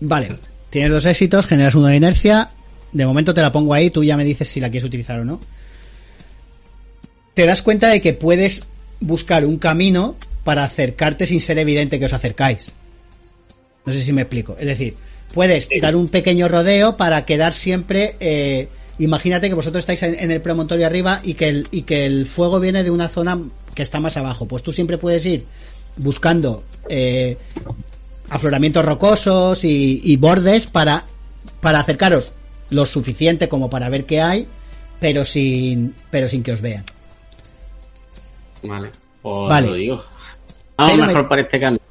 Vale, 0.00 0.36
tienes 0.70 0.90
dos 0.90 1.04
éxitos, 1.06 1.46
generas 1.46 1.74
uno 1.74 1.86
de 1.86 1.96
inercia. 1.96 2.50
De 2.92 3.06
momento 3.06 3.34
te 3.34 3.40
la 3.42 3.52
pongo 3.52 3.74
ahí, 3.74 3.90
tú 3.90 4.04
ya 4.04 4.16
me 4.16 4.24
dices 4.24 4.48
si 4.48 4.60
la 4.60 4.70
quieres 4.70 4.86
utilizar 4.86 5.18
o 5.20 5.24
no. 5.24 5.40
Te 7.34 7.46
das 7.46 7.62
cuenta 7.62 7.88
de 7.88 8.00
que 8.00 8.14
puedes 8.14 8.62
buscar 9.00 9.44
un 9.44 9.58
camino 9.58 10.16
para 10.44 10.64
acercarte 10.64 11.26
sin 11.26 11.40
ser 11.40 11.58
evidente 11.58 11.98
que 11.98 12.06
os 12.06 12.12
acercáis. 12.12 12.72
No 13.86 13.92
sé 13.92 14.00
si 14.00 14.12
me 14.12 14.22
explico. 14.22 14.56
Es 14.58 14.66
decir, 14.66 14.94
puedes 15.32 15.68
dar 15.80 15.96
un 15.96 16.08
pequeño 16.08 16.48
rodeo 16.48 16.96
para 16.96 17.24
quedar 17.24 17.52
siempre. 17.52 18.16
eh, 18.20 18.68
imagínate 18.98 19.48
que 19.48 19.54
vosotros 19.54 19.80
estáis 19.82 20.02
en, 20.02 20.14
en 20.18 20.30
el 20.30 20.40
promontorio 20.42 20.86
arriba 20.86 21.20
y 21.22 21.34
que, 21.34 21.48
el, 21.48 21.68
y 21.70 21.82
que 21.82 22.06
el 22.06 22.26
fuego 22.26 22.58
viene 22.60 22.82
de 22.82 22.90
una 22.90 23.08
zona 23.08 23.38
que 23.74 23.82
está 23.82 24.00
más 24.00 24.16
abajo. 24.16 24.46
Pues 24.46 24.62
tú 24.62 24.72
siempre 24.72 24.98
puedes 24.98 25.24
ir 25.26 25.44
buscando 25.98 26.64
eh, 26.88 27.36
afloramientos 28.30 28.84
rocosos 28.84 29.64
y, 29.64 30.00
y 30.02 30.16
bordes 30.16 30.66
para, 30.66 31.04
para 31.60 31.80
acercaros 31.80 32.32
lo 32.70 32.84
suficiente 32.86 33.48
como 33.48 33.70
para 33.70 33.88
ver 33.88 34.04
qué 34.06 34.20
hay, 34.20 34.46
pero 34.98 35.24
sin, 35.24 35.94
pero 36.10 36.26
sin 36.26 36.42
que 36.42 36.52
os 36.52 36.60
vean. 36.60 36.84
Vale. 38.62 38.90
Pues 39.22 39.48
Vale. 39.48 39.66
lo 39.68 39.74
digo. 39.74 40.04
Vamos 40.76 40.94
Pero 40.94 41.06
mejor 41.06 41.22
me- 41.22 41.28
por 41.28 41.38
este 41.38 41.60
camino. 41.60 41.82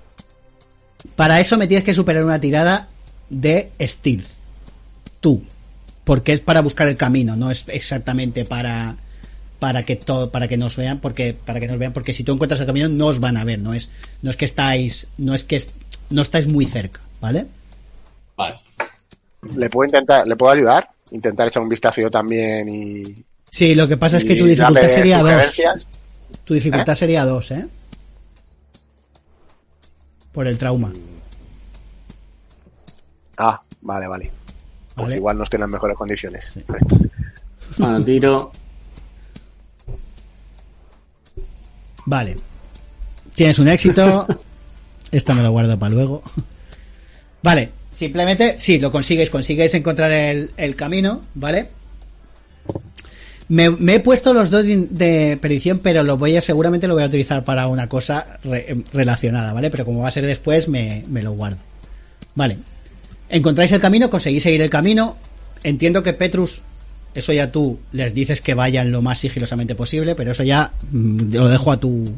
Para 1.16 1.39
eso 1.39 1.57
me 1.57 1.68
tienes 1.68 1.84
que 1.84 1.93
superar 1.93 2.24
una 2.24 2.39
tirada 2.39 2.89
de 3.30 3.72
stealth. 3.82 4.26
Tú. 5.22 5.43
Porque 6.03 6.34
es 6.34 6.39
para 6.41 6.61
buscar 6.61 6.88
el 6.88 6.97
camino, 6.97 7.36
no 7.36 7.49
es 7.51 7.66
exactamente 7.68 8.45
para 8.45 8.95
para 9.57 9.84
que 9.84 9.95
todo 9.95 10.30
para 10.32 10.47
que 10.49 10.57
nos 10.57 10.76
vean 10.76 10.99
porque 10.99 11.34
para 11.34 11.61
que 11.61 11.68
nos 11.68 11.80
vean 11.80 11.93
porque 11.93 12.11
si 12.11 12.24
tú 12.26 12.34
encuentras 12.34 12.59
el 12.59 12.66
camino 12.68 12.89
no 12.89 13.07
os 13.07 13.22
van 13.22 13.38
a 13.38 13.45
ver 13.45 13.57
no 13.57 13.74
es 13.74 13.89
no 14.22 14.30
es 14.30 14.36
que 14.36 14.43
estáis 14.43 15.07
no 15.18 15.34
es 15.34 15.45
que 15.45 15.55
est- 15.55 15.72
no 16.09 16.22
estáis 16.22 16.45
muy 16.47 16.66
cerca 16.66 16.99
vale 17.22 17.47
Vale. 18.36 18.57
¿Le 19.55 19.70
puedo 19.70 19.86
intentar, 19.88 20.28
le 20.28 20.36
puedo 20.36 20.51
ayudar? 20.51 20.89
Intentar 21.11 21.47
echar 21.47 21.63
un 21.63 21.70
vistazo 21.70 22.01
yo 22.01 22.11
también 22.11 22.68
y. 22.68 23.16
sí 23.49 23.74
lo 23.76 23.88
que 23.88 23.95
pasa 23.95 24.18
es 24.18 24.26
que 24.26 24.36
tu 24.36 24.45
dificultad 24.45 24.89
sería 24.89 25.24
dos 25.24 25.61
tu 26.43 26.53
dificultad 26.53 26.95
sería 26.95 27.24
dos 27.26 27.51
eh 27.51 27.66
por 30.36 30.46
el 30.48 30.58
trauma 30.60 30.92
Ah, 33.38 33.60
vale, 33.82 34.08
vale. 34.08 34.32
Pues 34.96 35.08
Vale. 35.08 35.16
igual 35.18 35.38
no 35.38 35.44
estoy 35.44 35.58
en 35.58 35.62
las 35.62 35.70
mejores 35.72 35.98
condiciones. 35.98 36.46
Sí. 36.54 36.64
Bueno, 37.80 38.02
tiro. 38.06 38.52
Vale. 42.06 42.38
Tienes 43.34 43.60
un 43.60 43.68
éxito. 43.68 44.26
Esta 45.12 45.34
me 45.34 45.42
lo 45.42 45.52
guardo 45.52 45.78
para 45.80 45.94
luego. 45.94 46.22
Vale. 47.44 47.72
Simplemente, 47.92 48.58
sí, 48.60 48.80
lo 48.80 48.92
consigues. 48.92 49.30
Consigues 49.30 49.74
encontrar 49.74 50.12
el, 50.12 50.52
el 50.56 50.76
camino, 50.76 51.22
¿vale? 51.34 51.70
Me, 53.48 53.70
me 53.70 53.96
he 53.96 54.00
puesto 54.00 54.34
los 54.34 54.50
dos 54.50 54.66
de, 54.66 54.88
de 54.89 55.38
predicción, 55.39 55.80
pero 55.80 56.02
lo 56.04 56.18
voy 56.18 56.36
a, 56.36 56.41
seguramente 56.41 56.88
lo 56.88 56.96
voy 56.96 57.04
a 57.04 57.08
utilizar 57.08 57.43
para 57.43 57.68
una 57.68 57.88
cosa 57.88 58.39
re- 58.43 58.76
relacionada, 58.91 59.54
¿vale? 59.54 59.70
Pero 59.70 59.86
como 59.86 60.02
va 60.02 60.08
a 60.08 60.12
ser 60.12 60.26
después, 60.26 60.68
me, 60.68 61.04
me 61.08 61.22
lo 61.22 61.34
guardo. 61.34 61.58
Vale. 62.34 62.58
Encontráis 63.30 63.72
el 63.72 63.82
camino, 63.82 64.10
conseguís 64.10 64.41
seguir 64.43 64.62
el 64.62 64.70
camino. 64.70 65.18
Entiendo 65.64 66.02
que 66.02 66.14
Petrus, 66.14 66.62
eso 67.14 67.34
ya 67.34 67.52
tú 67.52 67.78
les 67.91 68.14
dices 68.16 68.41
que 68.41 68.56
vayan 68.56 68.91
lo 68.91 69.02
más 69.04 69.20
sigilosamente 69.20 69.76
posible, 69.76 70.16
pero 70.16 70.32
eso 70.32 70.43
ya 70.43 70.72
mm, 70.91 71.34
lo 71.34 71.48
dejo 71.48 71.72
a 71.72 71.80
tu. 71.80 72.14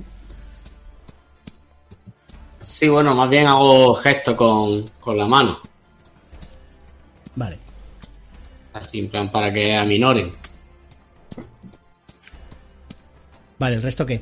Sí, 2.62 2.88
bueno, 2.88 3.14
más 3.16 3.30
bien 3.30 3.48
hago 3.48 3.96
gesto 3.96 4.36
con, 4.36 4.86
con 5.00 5.18
la 5.18 5.28
mano. 5.28 5.60
Vale. 7.36 7.58
Así, 8.74 9.00
en 9.00 9.10
plan, 9.10 9.28
para 9.30 9.52
que 9.52 9.76
aminoren. 9.76 10.32
Vale, 13.60 13.76
¿el 13.76 13.82
resto 13.82 14.06
qué? 14.06 14.22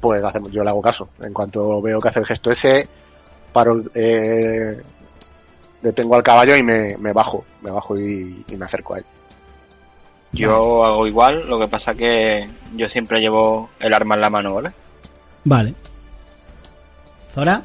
Pues 0.00 0.22
hacemos, 0.22 0.50
yo 0.50 0.62
le 0.62 0.70
hago 0.70 0.82
caso. 0.82 1.08
En 1.20 1.32
cuanto 1.32 1.80
veo 1.82 2.00
que 2.00 2.08
hace 2.08 2.20
el 2.20 2.26
gesto 2.26 2.50
ese, 2.50 2.88
paro, 3.52 3.82
eh, 3.94 4.80
detengo 5.80 6.14
al 6.16 6.22
caballo 6.22 6.56
y 6.56 6.62
me, 6.62 6.96
me 6.98 7.12
bajo. 7.12 7.44
Me 7.62 7.70
bajo 7.70 7.98
y, 7.98 8.44
y 8.48 8.56
me 8.56 8.64
acerco 8.64 8.94
a 8.94 8.98
él. 8.98 9.04
Yo 10.32 10.84
hago 10.84 11.06
igual, 11.06 11.46
lo 11.46 11.58
que 11.58 11.68
pasa 11.68 11.94
que 11.94 12.48
yo 12.74 12.88
siempre 12.88 13.20
llevo 13.20 13.68
el 13.78 13.92
arma 13.92 14.14
en 14.14 14.20
la 14.22 14.30
mano, 14.30 14.54
¿vale? 14.54 14.70
Vale. 15.44 15.74
Zora, 17.34 17.62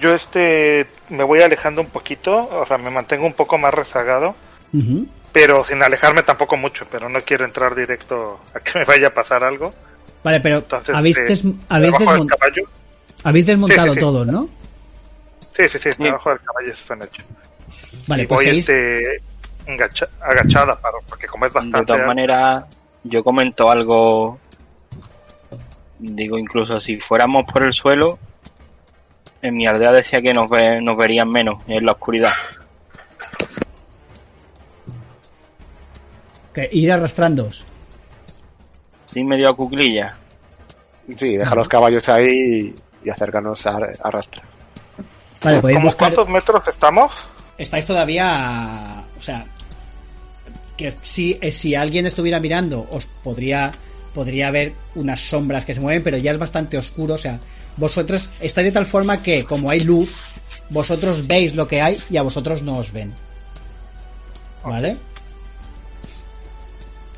Yo 0.00 0.14
este 0.14 0.86
me 1.10 1.24
voy 1.24 1.42
alejando 1.42 1.82
un 1.82 1.88
poquito, 1.88 2.48
o 2.50 2.64
sea, 2.66 2.78
me 2.78 2.90
mantengo 2.90 3.26
un 3.26 3.34
poco 3.34 3.58
más 3.58 3.74
rezagado, 3.74 4.34
Ujú. 4.72 5.06
Pero 5.34 5.64
sin 5.64 5.82
alejarme 5.82 6.22
tampoco 6.22 6.56
mucho, 6.56 6.86
pero 6.90 7.08
no 7.08 7.20
quiero 7.22 7.44
entrar 7.44 7.74
directo 7.74 8.40
a 8.54 8.60
que 8.60 8.78
me 8.78 8.84
vaya 8.84 9.08
a 9.08 9.10
pasar 9.14 9.42
algo. 9.42 9.74
Vale, 10.22 10.38
pero 10.40 10.58
Entonces, 10.58 10.94
habéis, 10.94 11.18
eh, 11.18 11.22
des- 11.24 11.44
habéis, 11.68 11.92
del 11.98 12.08
habéis 13.24 13.46
desmontado 13.46 13.82
Sí, 13.88 13.88
sí, 13.90 13.94
sí. 13.96 14.00
todo, 14.00 14.24
¿no? 14.24 14.48
Sí, 15.56 15.62
sí, 15.68 15.78
sí, 15.80 15.90
Sí. 15.92 16.02
debajo 16.04 16.30
del 16.30 16.40
caballo 16.40 16.72
están 16.72 17.02
hechos. 17.02 17.24
Vale, 18.06 18.22
y 18.22 18.26
pues 18.26 18.38
voy 18.38 18.44
seguís. 18.46 18.68
este 18.68 19.20
engacha- 19.66 20.08
agachada, 20.20 20.76
para, 20.80 20.98
porque 21.08 21.26
como 21.26 21.46
es 21.46 21.52
De 21.52 21.58
bastante... 21.60 21.86
todas 21.92 22.06
maneras, 22.06 22.64
yo 23.02 23.24
comento 23.24 23.68
algo. 23.70 24.38
Digo, 25.98 26.38
incluso 26.38 26.78
si 26.80 26.98
fuéramos 27.00 27.44
por 27.52 27.62
el 27.64 27.72
suelo, 27.72 28.18
en 29.42 29.56
mi 29.56 29.66
aldea 29.66 29.90
decía 29.92 30.22
que 30.22 30.32
nos, 30.32 30.48
ve- 30.48 30.80
nos 30.80 30.96
verían 30.96 31.28
menos 31.30 31.60
en 31.66 31.84
la 31.84 31.92
oscuridad. 31.92 32.32
Que 36.54 36.68
ir 36.72 36.90
arrastrándoos. 36.90 37.64
Sí, 39.04 39.22
medio 39.22 39.50
a 39.50 39.54
cuclilla. 39.54 40.16
Sí, 41.16 41.36
deja 41.36 41.54
los 41.54 41.68
caballos 41.68 42.08
ahí 42.08 42.74
y, 43.04 43.10
acércanos 43.10 43.66
a, 43.66 43.76
arrastrar. 44.02 44.46
Vale, 45.42 45.60
podéis 45.60 45.76
¿Cómo 45.76 45.86
buscar. 45.88 46.14
cuántos 46.14 46.28
metros 46.32 46.68
estamos? 46.68 47.12
Estáis 47.58 47.84
todavía. 47.84 49.04
O 49.18 49.20
sea. 49.20 49.46
Que 50.76 50.92
si, 51.02 51.38
eh, 51.40 51.52
si 51.52 51.74
alguien 51.74 52.06
estuviera 52.06 52.40
mirando, 52.40 52.86
os 52.90 53.06
podría. 53.06 53.72
Podría 54.14 54.52
ver 54.52 54.72
unas 54.94 55.20
sombras 55.20 55.64
que 55.64 55.74
se 55.74 55.80
mueven, 55.80 56.04
pero 56.04 56.16
ya 56.16 56.30
es 56.30 56.38
bastante 56.38 56.78
oscuro. 56.78 57.14
O 57.14 57.18
sea, 57.18 57.40
vosotros 57.76 58.30
estáis 58.40 58.66
de 58.66 58.72
tal 58.72 58.86
forma 58.86 59.20
que, 59.20 59.44
como 59.44 59.70
hay 59.70 59.80
luz, 59.80 60.28
vosotros 60.70 61.26
veis 61.26 61.56
lo 61.56 61.66
que 61.66 61.82
hay 61.82 61.98
y 62.08 62.16
a 62.16 62.22
vosotros 62.22 62.62
no 62.62 62.78
os 62.78 62.92
ven. 62.92 63.12
¿Vale? 64.64 64.96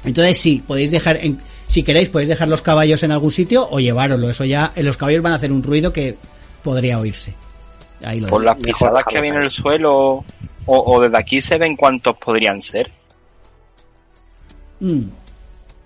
Entonces 0.07 0.39
sí, 0.39 0.63
podéis 0.67 0.91
dejar, 0.91 1.17
en- 1.17 1.39
si 1.67 1.83
queréis, 1.83 2.09
podéis 2.09 2.29
dejar 2.29 2.49
los 2.49 2.63
caballos 2.63 3.03
en 3.03 3.11
algún 3.11 3.31
sitio 3.31 3.69
o 3.71 3.81
llevároslo. 3.81 4.31
Eso 4.31 4.45
ya, 4.45 4.73
eh, 4.77 4.83
los 4.83 4.97
caballos 4.97 5.21
van 5.23 5.33
a 5.33 5.37
hacer 5.37 5.53
un 5.53 5.63
ruido 5.63 5.93
que 5.93 6.17
podría 6.63 6.99
oírse. 6.99 7.35
Ahí 8.05 8.21
lo 8.21 8.29
Por 8.29 8.45
las 8.45 8.57
pisadas 8.57 9.05
que 9.09 9.19
había 9.19 9.33
en 9.35 9.43
el 9.43 9.51
suelo, 9.51 9.95
o, 9.97 10.25
o 10.67 11.01
desde 11.01 11.17
aquí 11.19 11.41
se 11.41 11.59
ven 11.59 11.77
cuántos 11.77 12.17
podrían 12.19 12.61
ser. 12.63 12.91
Mm. 14.81 15.03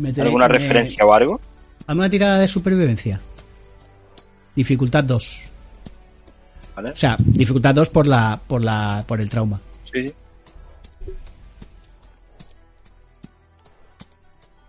Meteré- 0.00 0.26
¿Alguna 0.26 0.48
me- 0.48 0.54
referencia 0.54 1.04
o 1.04 1.12
algo? 1.12 1.40
Hazme 1.86 2.00
una 2.00 2.10
tirada 2.10 2.38
de 2.38 2.48
supervivencia. 2.48 3.20
Dificultad 4.54 5.04
2. 5.04 5.40
¿Vale? 6.76 6.90
O 6.90 6.96
sea, 6.96 7.16
dificultad 7.18 7.74
2 7.74 7.88
por 7.90 8.06
la, 8.06 8.40
por 8.46 8.64
la, 8.64 9.04
por 9.06 9.20
el 9.20 9.28
trauma. 9.30 9.60
Sí, 9.92 10.06
sí. 10.08 10.14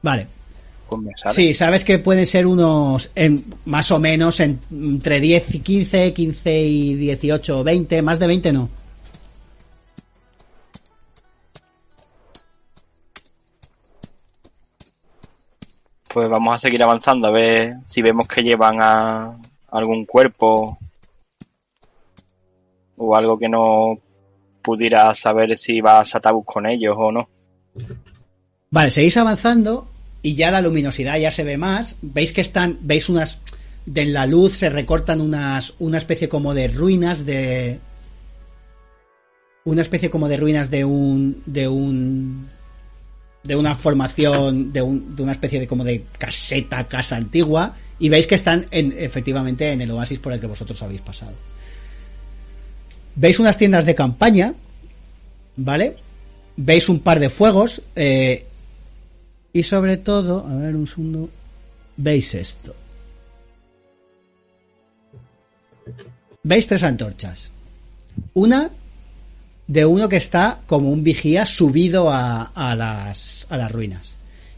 Vale. 0.02 0.28
Sí, 1.32 1.54
sabes 1.54 1.86
que 1.86 2.00
pueden 2.00 2.26
ser 2.26 2.46
unos, 2.46 3.12
en, 3.16 3.46
más 3.66 3.92
o 3.92 4.00
menos, 4.00 4.40
en- 4.42 4.60
entre 4.72 5.20
10 5.22 5.56
y 5.56 5.60
15, 5.60 6.14
15 6.14 6.62
y 6.64 6.96
18 6.96 7.60
o 7.60 7.64
20, 7.64 8.02
más 8.02 8.20
de 8.20 8.28
20 8.28 8.52
no. 8.52 8.70
Pues 16.14 16.30
vamos 16.30 16.56
a 16.56 16.60
seguir 16.60 16.84
avanzando 16.84 17.28
a 17.28 17.32
ver 17.32 17.74
si 17.86 18.02
vemos 18.02 18.28
que 18.28 18.42
llevan 18.42 18.82
a 18.82 19.38
algún 19.72 20.06
cuerpo 20.06 20.78
o 22.98 23.16
algo 23.16 23.38
que 23.38 23.48
no 23.48 23.98
pudiera 24.62 25.14
saber 25.14 25.58
si 25.58 25.80
va 25.80 26.00
a 26.00 26.04
Satabus 26.04 26.46
con 26.46 26.66
ellos 26.66 26.96
o 27.00 27.12
no. 27.12 27.30
Vale, 28.70 28.92
seguís 28.92 29.16
avanzando 29.18 29.88
y 30.24 30.36
ya 30.36 30.52
la 30.52 30.62
luminosidad 30.62 31.18
ya 31.18 31.32
se 31.32 31.44
ve 31.44 31.58
más. 31.58 31.96
Veis 32.02 32.34
que 32.34 32.42
están, 32.42 32.78
veis 32.82 33.10
unas, 33.10 33.40
en 33.94 34.14
la 34.14 34.28
luz 34.28 34.54
se 34.54 34.70
recortan 34.70 35.22
unas 35.22 35.74
una 35.80 35.98
especie 35.98 36.30
como 36.30 36.54
de 36.54 36.68
ruinas 36.68 37.26
de 37.26 37.80
una 39.64 39.82
especie 39.82 40.10
como 40.10 40.28
de 40.28 40.38
ruinas 40.38 40.70
de 40.70 40.86
un 40.86 41.42
de 41.46 41.68
un 41.68 42.48
de 43.44 43.56
una 43.56 43.74
formación 43.74 44.72
de, 44.72 44.84
un, 44.84 45.16
de 45.16 45.24
una 45.24 45.32
especie 45.32 45.60
de 45.60 45.68
como 45.68 45.84
de 45.84 46.06
caseta 46.18 46.88
casa 46.88 47.16
antigua 47.16 47.76
y 47.98 48.10
veis 48.10 48.28
que 48.28 48.36
están 48.36 48.68
en, 48.70 48.94
efectivamente 48.98 49.72
en 49.72 49.82
el 49.82 49.90
oasis 49.92 50.20
por 50.20 50.34
el 50.34 50.40
que 50.40 50.48
vosotros 50.48 50.82
habéis 50.84 51.02
pasado 51.02 51.34
veis 53.16 53.40
unas 53.40 53.58
tiendas 53.58 53.86
de 53.86 53.96
campaña 53.96 54.54
vale 55.56 55.98
veis 56.56 56.88
un 56.88 57.00
par 57.00 57.20
de 57.20 57.32
fuegos 57.32 57.82
eh, 57.96 58.46
y 59.54 59.64
sobre 59.64 59.98
todo 59.98 60.46
a 60.48 60.56
ver 60.56 60.76
un 60.76 60.88
segundo 60.88 61.30
veis 61.98 62.34
esto 62.36 62.76
veis 66.44 66.68
tres 66.68 66.84
antorchas 66.84 67.52
una 68.34 68.72
de 69.72 69.86
uno 69.86 70.10
que 70.10 70.18
está 70.18 70.60
como 70.68 70.90
un 70.90 71.02
vigía 71.02 71.46
subido 71.46 72.10
a, 72.12 72.76
las, 72.76 73.48
las 73.50 73.72
ruinas. 73.72 74.16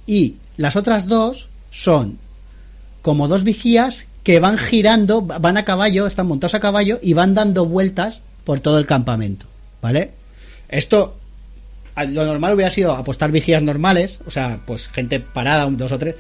Y 0.08 0.38
las 0.58 0.76
otras 0.76 1.08
dos 1.08 1.50
son 1.70 2.18
como 3.04 3.28
dos 3.28 3.44
vigías 3.44 4.08
que 4.24 4.40
van 4.40 4.58
girando, 4.58 5.22
van 5.22 5.58
a 5.58 5.66
caballo, 5.66 6.08
están 6.08 6.26
montados 6.26 6.56
a 6.56 6.60
caballo 6.60 6.98
y 7.00 7.14
van 7.14 7.36
dando 7.36 7.68
vueltas 7.68 8.22
por 8.44 8.60
todo 8.60 8.80
el 8.80 8.88
campamento. 8.88 9.46
¿Vale? 9.84 10.14
Esto, 10.68 11.16
lo 11.96 12.26
normal 12.26 12.54
hubiera 12.54 12.72
sido 12.72 12.94
apostar 12.94 13.32
vigías 13.32 13.64
normales, 13.64 14.20
o 14.26 14.32
sea, 14.32 14.60
pues 14.66 14.88
gente 14.88 15.20
parada, 15.20 15.66
un, 15.66 15.78
dos 15.78 15.92
o 15.92 16.00
tres, 16.00 16.16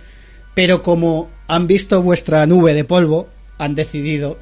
pero 0.53 0.84
como 0.84 1.30
han 1.47 1.67
visto 1.67 2.01
vuestra 2.01 2.45
nube 2.45 2.74
de 2.74 2.84
polvo, 2.84 3.28
han 3.57 3.76
decidido 3.76 4.38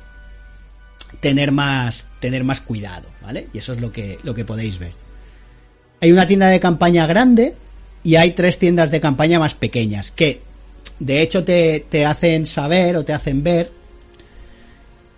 tener 1.20 1.52
más, 1.52 2.08
tener 2.20 2.44
más 2.44 2.62
cuidado, 2.62 3.08
¿vale? 3.22 3.48
Y 3.54 3.60
eso 3.60 3.74
es 3.74 3.82
lo 3.82 3.92
que, 3.92 4.20
lo 4.24 4.34
que 4.34 4.46
podéis 4.46 4.78
ver. 4.78 4.94
Hay 6.02 6.12
una 6.12 6.28
tienda 6.28 6.48
de 6.50 6.60
campaña 6.60 7.06
grande 7.06 7.54
y 8.04 8.16
hay 8.16 8.32
tres 8.32 8.58
tiendas 8.58 8.92
de 8.92 9.00
campaña 9.00 9.40
más 9.40 9.54
pequeñas 9.54 10.12
que 10.12 10.42
de 11.00 11.22
hecho 11.22 11.44
te, 11.44 11.86
te 11.90 12.06
hacen 12.06 12.46
saber 12.46 12.96
o 12.96 13.06
te 13.06 13.14
hacen 13.14 13.44
ver 13.44 13.72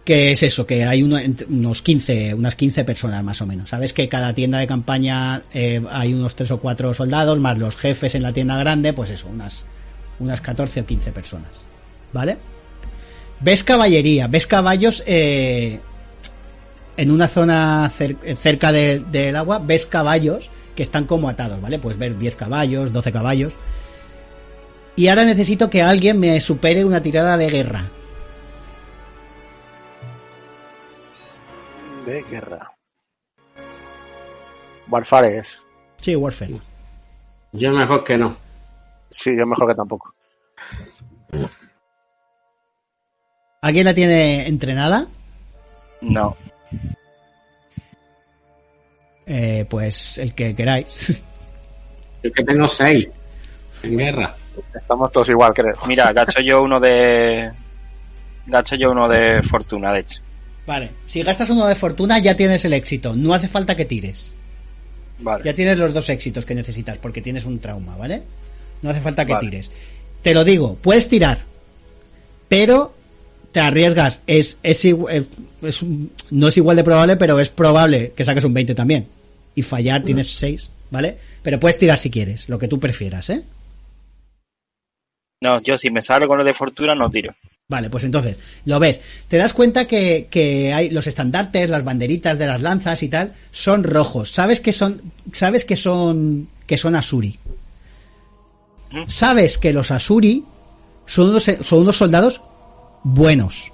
que 0.03 0.33
es 0.33 0.43
eso, 0.43 0.65
que 0.65 0.83
hay 0.83 1.01
uno, 1.01 1.17
unos 1.49 1.81
15, 1.81 2.33
unas 2.33 2.55
15 2.55 2.83
personas 2.83 3.23
más 3.23 3.41
o 3.41 3.45
menos. 3.45 3.69
Sabes 3.69 3.93
que 3.93 4.09
cada 4.09 4.33
tienda 4.33 4.59
de 4.59 4.67
campaña 4.67 5.43
eh, 5.53 5.81
hay 5.91 6.13
unos 6.13 6.35
3 6.35 6.51
o 6.51 6.59
4 6.59 6.93
soldados, 6.93 7.39
más 7.39 7.57
los 7.57 7.77
jefes 7.77 8.15
en 8.15 8.23
la 8.23 8.33
tienda 8.33 8.57
grande, 8.57 8.91
pues 8.91 9.09
eso, 9.11 9.27
unas, 9.27 9.65
unas 10.19 10.41
14 10.41 10.81
o 10.81 10.85
15 10.85 11.11
personas. 11.11 11.51
¿Vale? 12.11 12.37
Ves 13.39 13.63
caballería, 13.63 14.27
ves 14.27 14.45
caballos 14.45 15.03
eh, 15.07 15.79
en 16.97 17.11
una 17.11 17.27
zona 17.27 17.89
cer 17.89 18.17
cerca 18.37 18.71
del 18.71 19.09
de, 19.11 19.35
agua, 19.35 19.59
ves 19.59 19.85
caballos 19.85 20.49
que 20.75 20.83
están 20.83 21.05
como 21.05 21.29
atados, 21.29 21.61
¿vale? 21.61 21.79
Puedes 21.79 21.97
ver 21.97 22.17
10 22.17 22.35
caballos, 22.35 22.91
12 22.91 23.11
caballos. 23.11 23.53
Y 24.95 25.07
ahora 25.07 25.23
necesito 25.23 25.69
que 25.69 25.81
alguien 25.81 26.19
me 26.19 26.39
supere 26.39 26.85
una 26.85 27.01
tirada 27.01 27.37
de 27.37 27.49
guerra. 27.49 27.89
De 32.05 32.21
guerra. 32.23 32.71
Warfare 34.89 35.37
es. 35.37 35.61
Sí, 35.99 36.15
Warfare. 36.15 36.59
Yo 37.53 37.71
mejor 37.71 38.03
que 38.03 38.17
no. 38.17 38.35
Sí, 39.09 39.37
yo 39.37 39.45
mejor 39.45 39.67
que 39.69 39.75
tampoco. 39.75 40.13
¿Alguien 43.61 43.85
la 43.85 43.93
tiene 43.93 44.47
entrenada? 44.47 45.07
No. 46.01 46.35
Eh, 49.25 49.65
pues 49.69 50.17
el 50.17 50.35
que 50.35 50.53
queráis. 50.53 51.23
Yo 52.21 52.31
que 52.31 52.43
tengo 52.43 52.67
seis 52.67 53.09
en 53.83 53.97
guerra. 53.97 54.35
Estamos 54.73 55.11
todos 55.11 55.29
igual, 55.29 55.53
creo. 55.53 55.75
Mira, 55.87 56.11
gasto 56.11 56.41
yo 56.41 56.61
uno 56.61 56.79
de. 56.79 57.51
Gasto 58.47 58.75
yo 58.75 58.91
uno 58.91 59.07
de 59.07 59.41
fortuna, 59.43 59.93
de 59.93 59.99
hecho. 59.99 60.21
Vale, 60.65 60.91
si 61.05 61.21
gastas 61.23 61.49
uno 61.49 61.67
de 61.67 61.75
fortuna 61.75 62.19
ya 62.19 62.35
tienes 62.35 62.63
el 62.65 62.73
éxito. 62.73 63.15
No 63.15 63.33
hace 63.33 63.47
falta 63.47 63.75
que 63.75 63.85
tires. 63.85 64.33
Vale. 65.19 65.43
Ya 65.43 65.53
tienes 65.53 65.77
los 65.77 65.93
dos 65.93 66.09
éxitos 66.09 66.45
que 66.45 66.55
necesitas 66.55 66.97
porque 66.97 67.21
tienes 67.21 67.45
un 67.45 67.59
trauma, 67.59 67.95
¿vale? 67.97 68.23
No 68.81 68.89
hace 68.89 69.01
falta 69.01 69.25
que 69.25 69.33
Vale. 69.33 69.49
tires. 69.49 69.71
Te 70.21 70.33
lo 70.33 70.43
digo, 70.43 70.75
puedes 70.81 71.09
tirar, 71.09 71.39
pero 72.47 72.93
te 73.51 73.59
arriesgas. 73.59 74.21
Es, 74.27 74.57
es, 74.63 74.83
eh, 74.85 75.25
es 75.61 75.85
no 76.31 76.47
es 76.47 76.57
igual 76.57 76.77
de 76.77 76.83
probable, 76.83 77.17
pero 77.17 77.39
es 77.39 77.49
probable 77.49 78.13
que 78.15 78.25
saques 78.25 78.43
un 78.43 78.53
20 78.53 78.75
también. 78.75 79.07
Y 79.55 79.61
fallar 79.61 80.03
tienes 80.03 80.31
6, 80.31 80.69
¿vale? 80.89 81.17
Pero 81.43 81.59
puedes 81.59 81.77
tirar 81.77 81.97
si 81.97 82.09
quieres, 82.09 82.49
lo 82.49 82.57
que 82.57 82.67
tú 82.67 82.79
prefieras, 82.79 83.29
¿eh? 83.29 83.43
No, 85.41 85.61
yo 85.61 85.77
si 85.77 85.91
me 85.91 86.01
sale 86.01 86.25
con 86.25 86.37
lo 86.37 86.43
de 86.43 86.53
fortuna 86.53 86.95
no 86.95 87.09
tiro. 87.09 87.35
Vale, 87.69 87.89
pues 87.89 88.03
entonces, 88.03 88.37
lo 88.65 88.79
ves. 88.79 89.01
Te 89.27 89.37
das 89.37 89.53
cuenta 89.53 89.87
que, 89.87 90.27
que 90.29 90.73
hay 90.73 90.89
los 90.89 91.07
estandartes, 91.07 91.69
las 91.69 91.83
banderitas 91.83 92.37
de 92.37 92.47
las 92.47 92.61
lanzas 92.61 93.01
y 93.03 93.09
tal, 93.09 93.33
son 93.51 93.83
rojos. 93.83 94.31
Sabes 94.31 94.59
que 94.59 94.73
son, 94.73 95.01
sabes 95.31 95.63
que 95.63 95.75
son, 95.75 96.49
que 96.67 96.77
son 96.77 96.95
Asuri. 96.95 97.39
Sabes 99.07 99.57
que 99.57 99.73
los 99.73 99.89
Asuri 99.91 100.43
son 101.05 101.29
unos, 101.29 101.43
son 101.43 101.81
unos 101.81 101.97
soldados 101.97 102.41
buenos. 103.03 103.71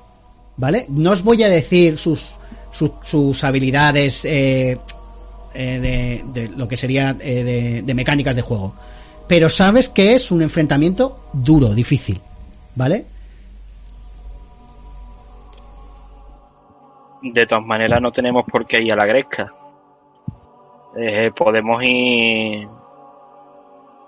¿Vale? 0.56 0.86
No 0.90 1.12
os 1.12 1.24
voy 1.24 1.42
a 1.44 1.50
decir 1.50 1.98
sus, 1.98 2.36
sus, 2.72 2.92
sus 3.04 3.44
habilidades 3.44 4.24
eh, 4.24 4.78
eh, 5.54 6.22
de, 6.34 6.42
de 6.42 6.50
lo 6.50 6.68
que 6.68 6.78
sería 6.78 7.18
eh, 7.20 7.44
de, 7.44 7.82
de 7.82 7.94
mecánicas 7.94 8.36
de 8.36 8.44
juego. 8.44 8.76
Pero 9.28 9.50
sabes 9.50 9.90
que 9.90 10.14
es 10.14 10.32
un 10.32 10.42
enfrentamiento 10.42 11.30
duro, 11.34 11.74
difícil. 11.74 12.22
¿Vale? 12.76 13.06
De 17.22 17.46
todas 17.46 17.66
maneras 17.66 18.00
no 18.02 18.12
tenemos 18.12 18.46
por 18.46 18.66
qué 18.66 18.82
ir 18.82 18.94
a 18.94 18.96
la 18.96 19.06
gresca. 19.06 19.54
Eh, 20.98 21.30
podemos 21.36 21.84
ir 21.84 22.68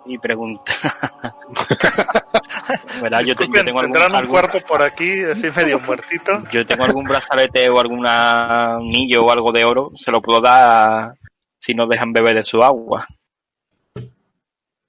y 0.06 0.18
preguntar. 0.18 0.76
Verá, 3.02 3.22
yo, 3.22 3.36
te- 3.36 3.48
yo 3.48 3.64
tengo 3.64 3.80
algún, 3.80 3.98
un 3.98 4.16
algún- 4.16 4.32
cuerpo 4.32 4.58
por 4.68 4.82
aquí, 4.82 5.24
así 5.24 5.48
medio 5.56 5.80
muertito. 5.86 6.42
yo 6.52 6.66
tengo 6.66 6.86
algún 6.86 7.04
brazalete 7.04 7.70
o 7.70 7.80
algún 7.80 8.06
anillo 8.08 9.26
o 9.26 9.32
algo 9.32 9.52
de 9.52 9.66
oro, 9.66 9.92
se 9.94 10.12
lo 10.12 10.22
puedo 10.22 10.42
dar 10.42 11.14
si 11.60 11.76
nos 11.76 11.90
dejan 11.90 12.14
beber 12.14 12.36
de 12.38 12.44
su 12.44 12.64
agua. 12.64 13.06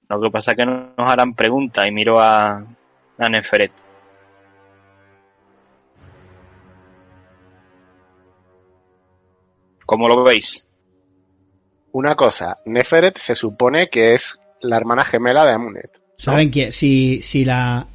Lo 0.09 0.21
que 0.21 0.31
pasa 0.31 0.51
es 0.51 0.57
que 0.57 0.65
no 0.65 0.93
nos 0.97 1.11
harán 1.11 1.33
preguntas 1.33 1.85
y 1.85 1.91
miro 1.91 2.19
a, 2.19 2.63
a 3.17 3.29
Neferet. 3.29 3.71
¿Cómo 9.85 10.07
lo 10.07 10.23
veis? 10.23 10.65
Una 11.91 12.15
cosa, 12.15 12.57
Neferet 12.65 13.17
se 13.17 13.35
supone 13.35 13.89
que 13.89 14.13
es 14.13 14.39
la 14.61 14.77
hermana 14.77 15.05
gemela 15.05 15.45
de 15.45 15.51
Amunet. 15.53 15.91
¿Saben 16.15 16.49
quién? 16.49 16.71
Si, 16.71 17.21
si 17.21 17.45
la. 17.45 17.85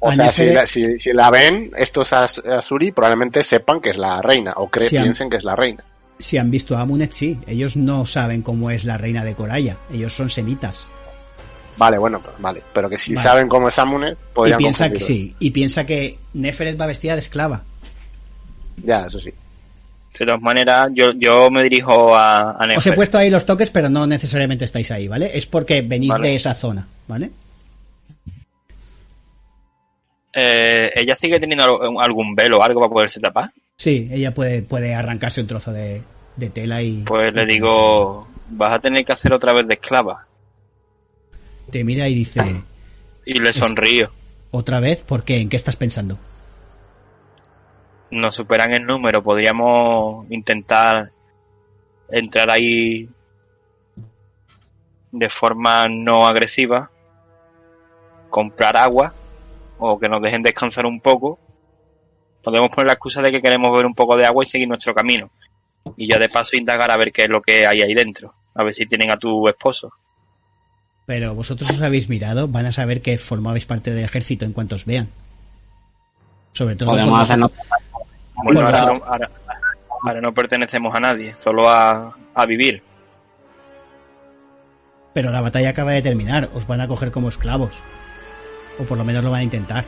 O 0.00 0.10
si 0.32 0.46
la, 0.46 0.66
si- 0.66 0.98
si 0.98 1.12
la 1.12 1.30
ven, 1.30 1.70
estos 1.76 2.12
As- 2.12 2.40
Asuri 2.40 2.90
probablemente 2.90 3.44
sepan 3.44 3.80
que 3.80 3.90
es 3.90 3.96
la 3.98 4.20
reina, 4.20 4.52
o 4.56 4.68
han- 4.68 4.88
piensen 5.02 5.30
que 5.30 5.36
es 5.36 5.44
la 5.44 5.54
reina. 5.54 5.84
si 6.18 6.38
han 6.38 6.50
visto 6.50 6.76
a 6.76 6.80
Amunet, 6.80 7.12
sí. 7.12 7.38
Ellos 7.46 7.76
no 7.76 8.04
saben 8.04 8.42
cómo 8.42 8.70
es 8.70 8.84
la 8.84 8.98
reina 8.98 9.24
de 9.24 9.34
Coraya. 9.34 9.78
Ellos 9.92 10.12
son 10.12 10.28
semitas. 10.28 10.88
Vale, 11.78 11.98
bueno, 11.98 12.20
vale. 12.38 12.62
Pero 12.74 12.88
que 12.90 12.98
si 12.98 13.14
Vale. 13.14 13.28
saben 13.28 13.48
cómo 13.48 13.68
es 13.68 13.78
Amunet, 13.78 14.12
Y 14.18 14.34
podrían 14.34 14.58
piensa 14.58 14.90
que 14.90 15.00
sí. 15.00 15.34
Y 15.38 15.50
piensa 15.52 15.86
que 15.86 16.18
Neferet 16.34 16.78
va 16.80 16.86
vestida 16.86 17.14
de 17.14 17.20
esclava. 17.20 17.62
Ya, 18.84 19.06
eso 19.06 19.18
sí. 19.20 19.32
De 20.22 20.26
todas 20.26 20.40
maneras, 20.40 20.92
yo, 20.94 21.10
yo 21.16 21.50
me 21.50 21.64
dirijo 21.64 22.14
a, 22.14 22.52
a 22.52 22.76
Os 22.76 22.86
he 22.86 22.92
puesto 22.92 23.18
ahí 23.18 23.28
los 23.28 23.44
toques, 23.44 23.70
pero 23.70 23.88
no 23.88 24.06
necesariamente 24.06 24.64
estáis 24.64 24.92
ahí, 24.92 25.08
¿vale? 25.08 25.36
Es 25.36 25.46
porque 25.46 25.82
venís 25.82 26.10
Vale. 26.10 26.28
de 26.28 26.34
esa 26.36 26.54
zona, 26.54 26.86
¿vale? 27.08 27.32
Eh, 30.32 30.90
¿Ella 30.94 31.16
sigue 31.16 31.40
teniendo 31.40 32.00
algún 32.00 32.36
velo 32.36 32.58
o 32.58 32.62
algo 32.62 32.78
para 32.78 32.92
poderse 32.92 33.18
tapar? 33.18 33.50
Sí, 33.76 34.08
ella 34.12 34.32
puede, 34.32 34.62
puede 34.62 34.94
arrancarse 34.94 35.40
un 35.40 35.48
trozo 35.48 35.72
de, 35.72 36.02
de 36.36 36.50
tela 36.50 36.80
y. 36.82 37.02
Pues 37.02 37.34
le 37.34 37.44
digo, 37.44 38.28
vas 38.50 38.76
a 38.76 38.78
tener 38.78 39.04
que 39.04 39.14
hacer 39.14 39.32
otra 39.32 39.52
vez 39.52 39.66
de 39.66 39.74
esclava. 39.74 40.28
Te 41.72 41.82
mira 41.82 42.08
y 42.08 42.14
dice. 42.14 42.62
Y 43.26 43.40
le 43.40 43.52
sonrío. 43.54 44.12
¿Otra 44.52 44.78
vez? 44.78 45.02
¿Por 45.02 45.24
qué? 45.24 45.40
¿En 45.40 45.48
qué 45.48 45.56
estás 45.56 45.74
pensando? 45.74 46.16
Nos 48.12 48.36
superan 48.36 48.72
el 48.72 48.86
número, 48.86 49.22
podríamos 49.22 50.30
intentar 50.30 51.10
entrar 52.08 52.48
ahí 52.50 53.08
de 55.10 55.28
forma 55.28 55.88
no 55.88 56.26
agresiva, 56.26 56.90
comprar 58.30 58.76
agua 58.76 59.12
o 59.78 59.98
que 59.98 60.08
nos 60.08 60.22
dejen 60.22 60.42
descansar 60.42 60.86
un 60.86 61.00
poco 61.00 61.38
Podemos 62.42 62.70
poner 62.70 62.88
la 62.88 62.92
excusa 62.94 63.22
de 63.22 63.30
que 63.30 63.40
queremos 63.40 63.70
beber 63.70 63.86
un 63.86 63.94
poco 63.94 64.16
de 64.16 64.26
agua 64.26 64.42
y 64.42 64.46
seguir 64.46 64.68
nuestro 64.68 64.94
camino. 64.94 65.30
Y 65.96 66.08
ya 66.08 66.18
de 66.18 66.28
paso 66.28 66.56
indagar 66.56 66.90
a 66.90 66.96
ver 66.96 67.12
qué 67.12 67.24
es 67.24 67.30
lo 67.30 67.40
que 67.40 67.66
hay 67.66 67.80
ahí 67.82 67.94
dentro. 67.94 68.34
A 68.54 68.64
ver 68.64 68.74
si 68.74 68.86
tienen 68.86 69.10
a 69.10 69.16
tu 69.16 69.46
esposo. 69.48 69.92
Pero 71.06 71.34
vosotros 71.34 71.70
os 71.70 71.82
habéis 71.82 72.08
mirado, 72.08 72.48
van 72.48 72.66
a 72.66 72.72
saber 72.72 73.00
que 73.00 73.18
formabais 73.18 73.66
parte 73.66 73.92
del 73.92 74.04
ejército 74.04 74.44
en 74.44 74.52
cuanto 74.52 74.76
os 74.76 74.86
vean. 74.86 75.08
Sobre 76.52 76.76
todo 76.76 76.90
Podemos 76.90 77.20
hacernos 77.20 77.50
Bueno, 78.34 78.60
ahora, 78.62 78.86
no, 78.86 79.04
ahora- 79.04 79.30
ahora 80.04 80.20
no 80.20 80.32
pertenecemos 80.32 80.94
a 80.94 81.00
nadie, 81.00 81.34
solo 81.36 81.68
a, 81.68 82.16
a 82.34 82.46
vivir. 82.46 82.82
Pero 85.12 85.30
la 85.30 85.40
batalla 85.42 85.70
acaba 85.70 85.92
de 85.92 86.02
terminar, 86.02 86.48
os 86.54 86.66
van 86.66 86.80
a 86.80 86.88
coger 86.88 87.10
como 87.10 87.28
esclavos. 87.28 87.78
O 88.78 88.84
por 88.84 88.96
lo 88.96 89.04
menos 89.04 89.22
lo 89.22 89.30
van 89.30 89.40
a 89.40 89.44
intentar. 89.44 89.84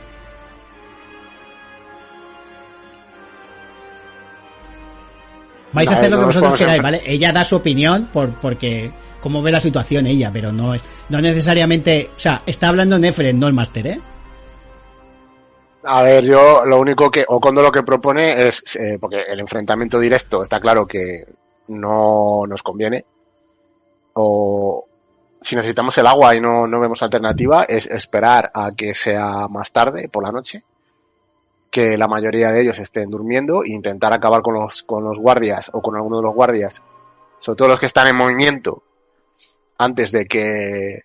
Vais 5.73 5.89
a 5.91 5.95
hacer 5.97 6.09
lo 6.11 6.19
que 6.19 6.25
vosotros 6.25 6.53
queráis, 6.57 6.81
¿vale? 6.81 7.01
Ella 7.05 7.31
da 7.33 7.43
su 7.43 7.57
opinión 7.57 8.07
por, 8.13 8.29
porque 8.35 8.91
cómo 9.19 9.41
ve 9.41 9.51
la 9.51 9.59
situación 9.59 10.07
ella, 10.07 10.29
pero 10.31 10.51
no 10.53 10.73
es, 10.73 10.81
no 11.09 11.19
necesariamente, 11.19 12.11
o 12.15 12.19
sea, 12.19 12.41
está 12.45 12.69
hablando 12.69 12.97
Nefren, 12.97 13.37
no 13.39 13.47
el 13.47 13.53
máster, 13.53 13.87
¿eh? 13.87 13.99
A 15.87 16.01
ver, 16.01 16.23
yo 16.23 16.65
lo 16.65 16.79
único 16.79 17.11
que, 17.11 17.23
Okondo 17.27 17.61
lo 17.61 17.71
que 17.71 17.83
propone 17.83 18.47
es, 18.47 18.75
eh, 18.75 18.97
porque 18.99 19.21
el 19.21 19.39
enfrentamiento 19.39 19.99
directo 19.99 20.41
está 20.41 20.59
claro 20.59 20.87
que 20.87 21.25
no 21.67 22.43
nos 22.47 22.63
conviene, 22.63 23.05
o 24.13 24.85
si 25.41 25.55
necesitamos 25.55 25.95
el 25.99 26.07
agua 26.07 26.35
y 26.35 26.41
no, 26.41 26.65
no 26.65 26.79
vemos 26.79 27.03
alternativa, 27.03 27.65
es 27.65 27.85
esperar 27.85 28.49
a 28.53 28.71
que 28.71 28.95
sea 28.95 29.47
más 29.47 29.71
tarde, 29.71 30.09
por 30.09 30.23
la 30.23 30.31
noche, 30.31 30.63
que 31.69 31.99
la 31.99 32.07
mayoría 32.07 32.51
de 32.51 32.61
ellos 32.61 32.79
estén 32.79 33.11
durmiendo 33.11 33.63
e 33.63 33.69
intentar 33.69 34.11
acabar 34.11 34.41
con 34.41 34.55
los, 34.55 34.81
con 34.83 35.03
los 35.03 35.19
guardias 35.19 35.69
o 35.71 35.81
con 35.83 35.95
alguno 35.95 36.17
de 36.17 36.23
los 36.23 36.33
guardias, 36.33 36.81
sobre 37.37 37.57
todo 37.57 37.67
los 37.67 37.79
que 37.79 37.85
están 37.85 38.07
en 38.07 38.15
movimiento, 38.15 38.81
antes 39.77 40.11
de 40.11 40.25
que, 40.25 41.03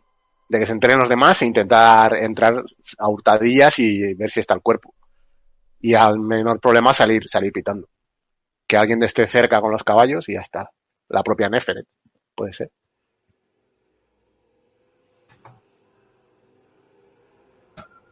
de 0.51 0.59
que 0.59 0.67
se 0.67 0.73
enteren 0.73 0.99
los 0.99 1.09
demás 1.09 1.41
e 1.41 1.47
intentar 1.47 2.13
entrar 2.17 2.65
a 2.99 3.09
hurtadillas 3.09 3.79
y 3.79 4.15
ver 4.15 4.29
si 4.29 4.41
está 4.41 4.53
el 4.55 4.61
cuerpo. 4.61 4.93
Y 5.81 5.95
al 5.95 6.19
menor 6.19 6.59
problema 6.59 6.93
salir, 6.93 7.29
salir 7.29 7.53
pitando. 7.53 7.89
Que 8.67 8.77
alguien 8.77 9.01
esté 9.05 9.29
cerca 9.29 9.61
con 9.61 9.71
los 9.71 9.85
caballos 9.85 10.29
y 10.29 10.35
ya 10.35 10.41
está. 10.41 10.69
La 11.09 11.23
propia 11.23 11.49
Neferet, 11.49 11.87
puede 12.35 12.53
ser. 12.53 12.73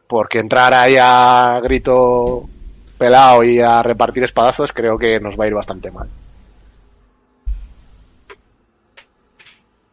Porque 0.07 0.39
entrar 0.39 0.73
ahí 0.73 0.95
a 0.97 1.59
grito 1.61 2.47
pelado 2.97 3.43
y 3.43 3.59
a 3.59 3.83
repartir 3.83 4.23
espadazos 4.23 4.71
creo 4.71 4.97
que 4.97 5.19
nos 5.19 5.37
va 5.37 5.43
a 5.43 5.47
ir 5.47 5.53
bastante 5.53 5.91
mal. 5.91 6.07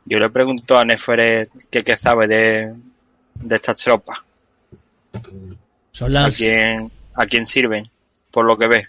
Yo 0.06 0.18
le 0.18 0.30
pregunto 0.30 0.78
a 0.78 0.84
Nefere 0.84 1.48
qué, 1.68 1.82
qué 1.82 1.96
sabe 1.96 2.28
de, 2.28 2.74
de 3.34 3.56
estas 3.56 3.80
tropas, 3.80 4.18
Son 5.90 6.16
a 6.16 6.22
las... 6.22 6.36
quién, 6.36 6.90
a 7.14 7.26
quién 7.26 7.44
sirven, 7.44 7.90
por 8.30 8.44
lo 8.44 8.56
que 8.56 8.68
ve, 8.68 8.88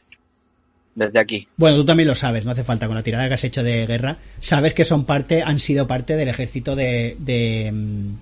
desde 0.94 1.20
aquí. 1.20 1.48
Bueno, 1.58 1.78
tú 1.78 1.86
también 1.86 2.08
lo 2.08 2.16
sabes, 2.16 2.46
no 2.46 2.52
hace 2.52 2.64
falta 2.64 2.86
con 2.88 2.96
la 2.96 3.04
tirada 3.04 3.28
que 3.28 3.34
has 3.34 3.44
hecho 3.44 3.64
de 3.64 3.88
guerra. 3.88 4.18
Sabes 4.40 4.76
que 4.76 4.84
son 4.84 5.06
parte, 5.06 5.42
han 5.42 5.60
sido 5.60 5.88
parte 5.88 6.16
del 6.16 6.28
ejército 6.28 6.76
de. 6.76 7.18
de 7.20 7.72
mm, 7.74 8.16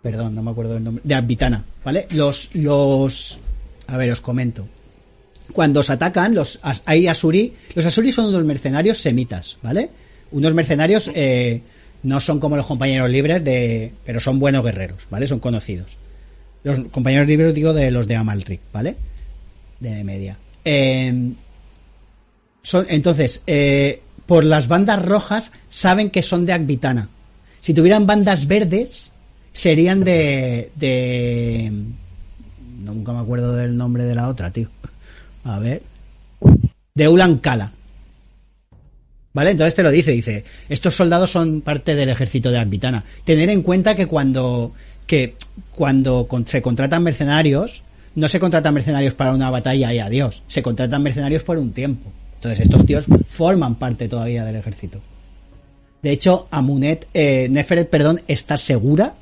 perdón, 0.00 0.36
no 0.36 0.42
me 0.42 0.52
acuerdo 0.52 0.74
del 0.74 0.84
nombre. 0.84 1.02
De 1.04 1.14
Advitana, 1.14 1.64
¿vale? 1.84 2.06
Los. 2.10 2.54
los 2.54 3.40
a 3.88 3.96
ver, 3.96 4.12
os 4.12 4.20
comento. 4.20 4.68
Cuando 5.52 5.80
os 5.80 5.90
atacan, 5.90 6.34
los 6.34 6.60
hay 6.84 7.08
Asuri. 7.08 7.54
Los 7.74 7.86
Asuri 7.86 8.12
son 8.12 8.26
unos 8.26 8.44
mercenarios 8.44 8.98
semitas, 8.98 9.56
¿vale? 9.62 9.90
Unos 10.30 10.54
mercenarios 10.54 11.10
eh, 11.14 11.62
no 12.02 12.20
son 12.20 12.40
como 12.40 12.56
los 12.56 12.66
compañeros 12.66 13.10
libres, 13.10 13.44
de 13.44 13.92
pero 14.04 14.20
son 14.20 14.38
buenos 14.38 14.64
guerreros, 14.64 15.06
¿vale? 15.10 15.26
Son 15.26 15.38
conocidos. 15.38 15.96
Los 16.64 16.80
compañeros 16.90 17.26
libres, 17.26 17.54
digo, 17.54 17.72
de 17.72 17.90
los 17.90 18.06
de 18.06 18.16
Amalric, 18.16 18.60
¿vale? 18.72 18.96
De 19.80 20.04
media. 20.04 20.36
Eh, 20.64 21.32
son, 22.62 22.86
entonces, 22.88 23.42
eh, 23.46 24.02
por 24.26 24.44
las 24.44 24.68
bandas 24.68 25.02
rojas 25.02 25.52
saben 25.70 26.10
que 26.10 26.22
son 26.22 26.44
de 26.44 26.52
Akvitana. 26.52 27.08
Si 27.60 27.72
tuvieran 27.72 28.06
bandas 28.06 28.46
verdes, 28.46 29.10
serían 29.52 30.04
de. 30.04 30.70
de. 30.76 31.72
Nunca 32.80 33.12
me 33.12 33.20
acuerdo 33.20 33.54
del 33.54 33.76
nombre 33.76 34.04
de 34.04 34.14
la 34.14 34.28
otra, 34.28 34.50
tío. 34.50 34.68
A 35.44 35.58
ver. 35.58 35.82
De 36.94 37.08
Ulan 37.08 37.38
Kala. 37.38 37.72
Entonces 39.46 39.74
te 39.74 39.82
lo 39.82 39.90
dice, 39.90 40.10
dice, 40.12 40.44
estos 40.68 40.94
soldados 40.94 41.30
son 41.30 41.60
parte 41.60 41.94
del 41.94 42.08
ejército 42.08 42.50
de 42.50 42.58
Akvitana. 42.58 43.04
Tener 43.24 43.50
en 43.50 43.62
cuenta 43.62 43.94
que 43.94 44.06
cuando 44.06 44.72
que 45.06 45.36
cuando 45.72 46.28
se 46.46 46.60
contratan 46.60 47.02
mercenarios, 47.02 47.82
no 48.14 48.28
se 48.28 48.40
contratan 48.40 48.74
mercenarios 48.74 49.14
para 49.14 49.32
una 49.32 49.50
batalla 49.50 49.92
y 49.92 49.98
adiós, 49.98 50.42
se 50.48 50.62
contratan 50.62 51.02
mercenarios 51.02 51.42
por 51.42 51.58
un 51.58 51.72
tiempo. 51.72 52.10
Entonces 52.34 52.60
estos 52.60 52.84
tíos 52.84 53.06
forman 53.26 53.76
parte 53.76 54.08
todavía 54.08 54.44
del 54.44 54.56
ejército. 54.56 55.00
De 56.02 56.10
hecho, 56.10 56.46
Amunet, 56.50 57.08
eh, 57.14 57.48
Neferet, 57.50 57.88
perdón, 57.90 58.20
está 58.28 58.56
segura 58.56 59.14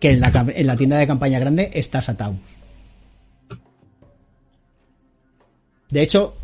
que 0.00 0.10
en 0.10 0.20
la, 0.20 0.46
en 0.54 0.66
la 0.66 0.76
tienda 0.76 0.96
de 0.96 1.06
campaña 1.06 1.38
grande 1.38 1.70
está 1.74 2.00
Sataus. 2.00 2.36
De 5.90 6.02
hecho, 6.02 6.34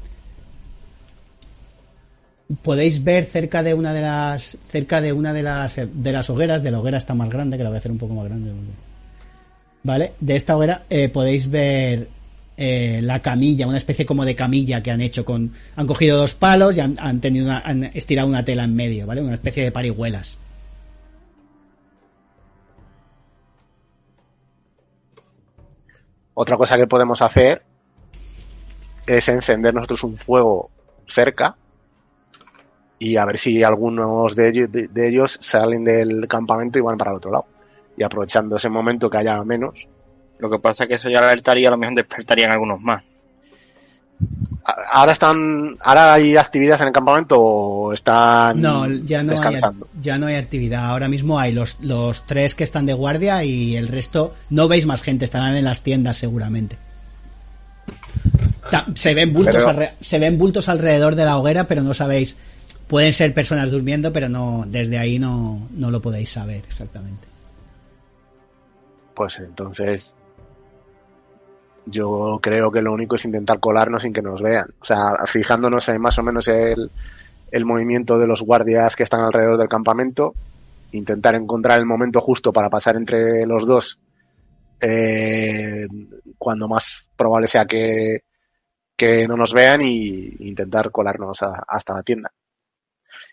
podéis 2.63 3.03
ver 3.03 3.25
cerca 3.25 3.63
de 3.63 3.73
una 3.73 3.93
de 3.93 4.03
las 4.03 4.59
cerca 4.65 5.01
de 5.01 5.13
una 5.13 5.33
de 5.33 5.43
las 5.43 5.77
de 5.77 6.13
las 6.13 6.29
hogueras 6.29 6.63
de 6.63 6.71
la 6.71 6.81
hoguera 6.81 6.99
está 6.99 7.15
más 7.15 7.31
grande 7.31 7.57
que 7.57 7.63
la 7.63 7.71
voy 7.71 7.77
a 7.77 7.79
hacer 7.79 7.93
un 7.93 7.99
poco 7.99 8.15
más 8.15 8.27
grande 8.27 8.53
vale 9.83 10.13
de 10.21 10.37
esta 10.37 10.57
hoguera 10.57 10.85
eh, 10.91 11.09
podéis 11.09 11.51
ver 11.51 12.09
eh, 12.57 13.01
la 13.03 13.21
camilla 13.23 13.67
una 13.67 13.79
especie 13.79 14.05
como 14.05 14.27
de 14.27 14.37
camilla 14.37 14.83
que 14.83 14.91
han 14.91 15.01
hecho 15.01 15.25
con 15.25 15.53
han 15.75 15.87
cogido 15.87 16.19
dos 16.19 16.35
palos 16.35 16.77
y 16.77 16.81
han, 16.81 16.97
han 16.99 17.21
tenido 17.21 17.51
han 17.51 17.85
estirado 17.95 18.29
una 18.29 18.45
tela 18.45 18.65
en 18.65 18.77
medio 18.77 19.07
vale 19.07 19.23
una 19.23 19.35
especie 19.35 19.65
de 19.65 19.73
parihuelas. 19.73 20.39
Otra 26.37 26.57
cosa 26.57 26.77
que 26.77 26.89
podemos 26.89 27.23
hacer 27.23 27.63
es 29.07 29.29
encender 29.29 29.73
nosotros 29.73 30.03
un 30.03 30.17
fuego 30.17 30.69
cerca 31.07 31.57
y 33.05 33.17
a 33.17 33.25
ver 33.25 33.37
si 33.39 33.63
algunos 33.63 34.35
de 34.35 34.49
ellos, 34.49 34.73
de, 34.73 34.89
de 34.89 35.09
ellos 35.09 35.37
salen 35.41 35.85
del 35.85 36.27
campamento 36.29 36.79
y 36.79 36.83
van 36.83 36.97
para 36.99 37.11
el 37.11 37.17
otro 37.19 37.31
lado. 37.31 37.47
Y 37.97 38.03
aprovechando 38.03 38.57
ese 38.57 38.69
momento 38.69 39.09
que 39.11 39.19
haya 39.19 39.43
menos. 39.45 39.87
Lo 40.39 40.51
que 40.51 40.59
pasa 40.59 40.85
es 40.85 40.89
que 40.89 40.95
eso 40.95 41.09
ya 41.11 41.19
alertaría, 41.21 41.69
a 41.69 41.71
lo 41.71 41.77
mejor 41.79 41.95
despertarían 41.97 42.51
algunos 42.51 42.81
más. 42.81 43.03
Ahora 44.93 45.13
están, 45.13 45.77
ahora 45.81 46.15
hay 46.15 46.37
actividad 46.37 46.81
en 46.81 46.87
el 46.87 46.93
campamento 46.93 47.39
o 47.41 47.93
están 47.93 48.61
no 48.61 48.89
ya 48.89 49.23
no 49.23 49.33
hay, 49.33 49.61
ya 50.01 50.17
no 50.19 50.27
hay 50.27 50.37
actividad 50.37 50.87
ahora 50.87 51.09
mismo 51.09 51.39
hay 51.39 51.53
los 51.53 51.81
los 51.81 52.25
tres 52.25 52.55
que 52.55 52.65
están 52.65 52.87
de 52.87 52.95
guardia 52.95 53.45
y 53.45 53.77
el 53.77 53.89
resto 53.89 54.33
no 54.51 54.69
veis 54.69 54.87
más 54.87 55.03
gente 55.03 55.25
estarán 55.27 55.57
en 55.57 55.65
las 55.65 55.83
tiendas 55.83 56.17
seguramente 56.17 56.79
Ta- 58.71 58.87
se 58.95 59.13
ven 59.15 59.33
bultos 59.35 59.63
Pero- 59.65 59.91
se 60.01 60.19
ven 60.19 60.39
bultos 60.39 60.69
alrededor 60.69 61.15
de 61.17 61.25
la 61.25 61.37
hoguera 61.37 61.65
pero 61.65 61.83
no 61.83 61.93
sabéis 61.93 62.39
pueden 62.87 63.13
ser 63.13 63.33
personas 63.35 63.71
durmiendo 63.71 64.13
pero 64.13 64.29
no 64.29 64.65
desde 64.67 64.99
ahí 64.99 65.19
no, 65.19 65.69
no 65.71 65.91
lo 65.91 66.01
podéis 66.01 66.31
saber 66.31 66.63
exactamente 66.67 67.27
Pues 69.15 69.39
entonces 69.39 70.13
yo 71.87 72.39
creo 72.43 72.71
que 72.71 72.83
lo 72.83 72.93
único 72.93 73.17
es 73.17 73.25
intentar 73.25 73.61
colarnos 73.61 74.03
sin 74.03 74.13
que 74.13 74.23
nos 74.23 74.41
vean. 74.41 74.67
O 74.81 74.85
sea, 74.85 75.17
fijándonos 75.27 75.89
en 75.89 76.01
más 76.01 76.19
o 76.19 76.23
menos 76.23 76.49
el, 76.49 76.91
el 77.51 77.65
movimiento 77.65 78.19
de 78.19 78.27
los 78.27 78.43
guardias 78.43 78.97
que 78.97 79.03
están 79.03 79.21
alrededor 79.21 79.59
del 79.59 79.69
campamento, 79.69 80.35
intentar 80.93 81.35
encontrar 81.35 81.79
el 81.79 81.87
momento 81.87 82.21
justo 82.21 82.53
para 82.53 82.71
pasar 82.71 82.97
entre 82.97 83.47
los 83.47 83.67
dos 83.67 83.99
eh, 84.81 85.87
cuando 86.39 86.69
más 86.69 87.07
probable 87.17 87.47
sea 87.47 87.65
que, 87.65 88.25
que 88.97 89.29
no 89.29 89.37
nos 89.37 89.53
vean 89.53 89.83
y 89.83 90.49
intentar 90.49 90.91
colarnos 90.91 91.39
hasta 91.43 91.95
la 91.95 92.03
tienda. 92.03 92.33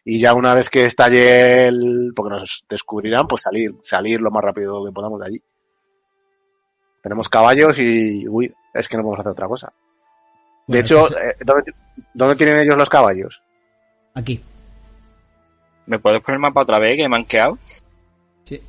Y 0.04 0.20
ya 0.20 0.34
una 0.34 0.54
vez 0.54 0.70
que 0.70 0.86
estalle 0.86 1.66
el, 1.68 2.12
porque 2.16 2.32
nos 2.36 2.66
descubrirán, 2.70 3.28
pues 3.28 3.42
salir, 3.44 3.76
salir 3.84 4.20
lo 4.22 4.32
más 4.32 4.44
rápido 4.44 4.84
que 4.86 4.92
podamos 4.92 5.20
de 5.20 5.26
allí. 5.28 5.42
Tenemos 7.02 7.30
caballos 7.30 7.80
y, 7.80 8.28
uy, 8.28 8.54
es 8.74 8.88
que 8.88 8.98
no 8.98 9.04
podemos 9.04 9.20
hacer 9.20 9.32
otra 9.32 9.48
cosa. 9.48 9.74
De 10.68 10.80
Bueno, 10.80 10.82
hecho, 10.82 11.00
pues, 11.08 11.12
eh, 11.24 11.36
¿dónde, 11.44 11.74
dónde 12.14 12.36
tienen 12.36 12.60
ellos 12.60 12.78
los 12.78 12.90
caballos? 12.90 13.42
aquí 14.14 14.42
¿Me 15.88 16.00
puedes 16.00 16.22
poner 16.22 16.36
el 16.36 16.42
mapa 16.42 16.62
otra 16.62 16.80
vez 16.80 16.96
que 16.96 17.10
me 17.10 17.16
han 17.16 17.26
quedado? 17.26 17.58
sí. 18.44 18.62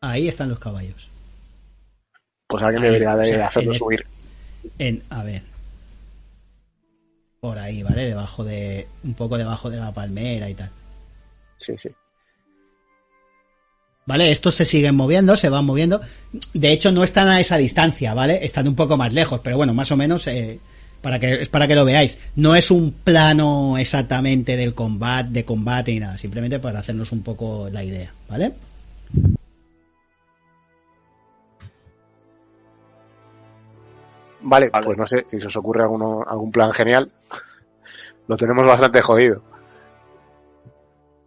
ahí 0.00 0.26
están 0.28 0.48
los 0.48 0.58
caballos 0.58 1.08
Pues 2.48 2.62
alguien 2.62 2.82
Ahí, 2.82 2.88
debería 2.90 3.16
de 3.16 3.22
o 3.22 3.26
sea, 3.26 3.46
hacerlo 3.46 3.74
subir. 3.78 4.06
En, 4.78 5.02
a 5.10 5.22
ver. 5.24 5.42
Por 7.42 7.58
ahí, 7.58 7.82
¿vale? 7.82 8.04
Debajo 8.04 8.44
de. 8.44 8.86
Un 9.02 9.14
poco 9.14 9.36
debajo 9.36 9.68
de 9.68 9.76
la 9.76 9.92
palmera 9.92 10.48
y 10.48 10.54
tal. 10.54 10.70
Sí, 11.56 11.76
sí. 11.76 11.88
¿Vale? 14.06 14.30
Estos 14.30 14.54
se 14.54 14.64
siguen 14.64 14.94
moviendo, 14.94 15.34
se 15.34 15.48
van 15.48 15.64
moviendo. 15.64 16.00
De 16.54 16.70
hecho, 16.70 16.92
no 16.92 17.02
están 17.02 17.26
a 17.26 17.40
esa 17.40 17.56
distancia, 17.56 18.14
¿vale? 18.14 18.44
Están 18.44 18.68
un 18.68 18.76
poco 18.76 18.96
más 18.96 19.12
lejos, 19.12 19.40
pero 19.42 19.56
bueno, 19.56 19.74
más 19.74 19.90
o 19.90 19.96
menos 19.96 20.28
eh, 20.28 20.60
para 21.00 21.18
que, 21.18 21.42
es 21.42 21.48
para 21.48 21.66
que 21.66 21.74
lo 21.74 21.84
veáis. 21.84 22.16
No 22.36 22.54
es 22.54 22.70
un 22.70 22.92
plano 22.92 23.76
exactamente 23.76 24.56
del 24.56 24.72
combate, 24.72 25.30
de 25.30 25.44
combate 25.44 25.94
ni 25.94 25.98
nada, 25.98 26.18
simplemente 26.18 26.60
para 26.60 26.78
hacernos 26.78 27.10
un 27.10 27.24
poco 27.24 27.68
la 27.72 27.82
idea, 27.82 28.14
¿vale? 28.28 28.52
Vale, 34.42 34.68
Vale. 34.70 34.84
pues 34.84 34.98
no 34.98 35.06
sé 35.08 35.24
si 35.30 35.38
se 35.40 35.46
os 35.46 35.56
ocurre 35.56 35.82
alguno, 35.82 36.24
algún 36.26 36.50
plan 36.50 36.72
genial. 36.72 37.10
Lo 38.28 38.36
tenemos 38.36 38.66
bastante 38.66 39.00
jodido. 39.00 39.42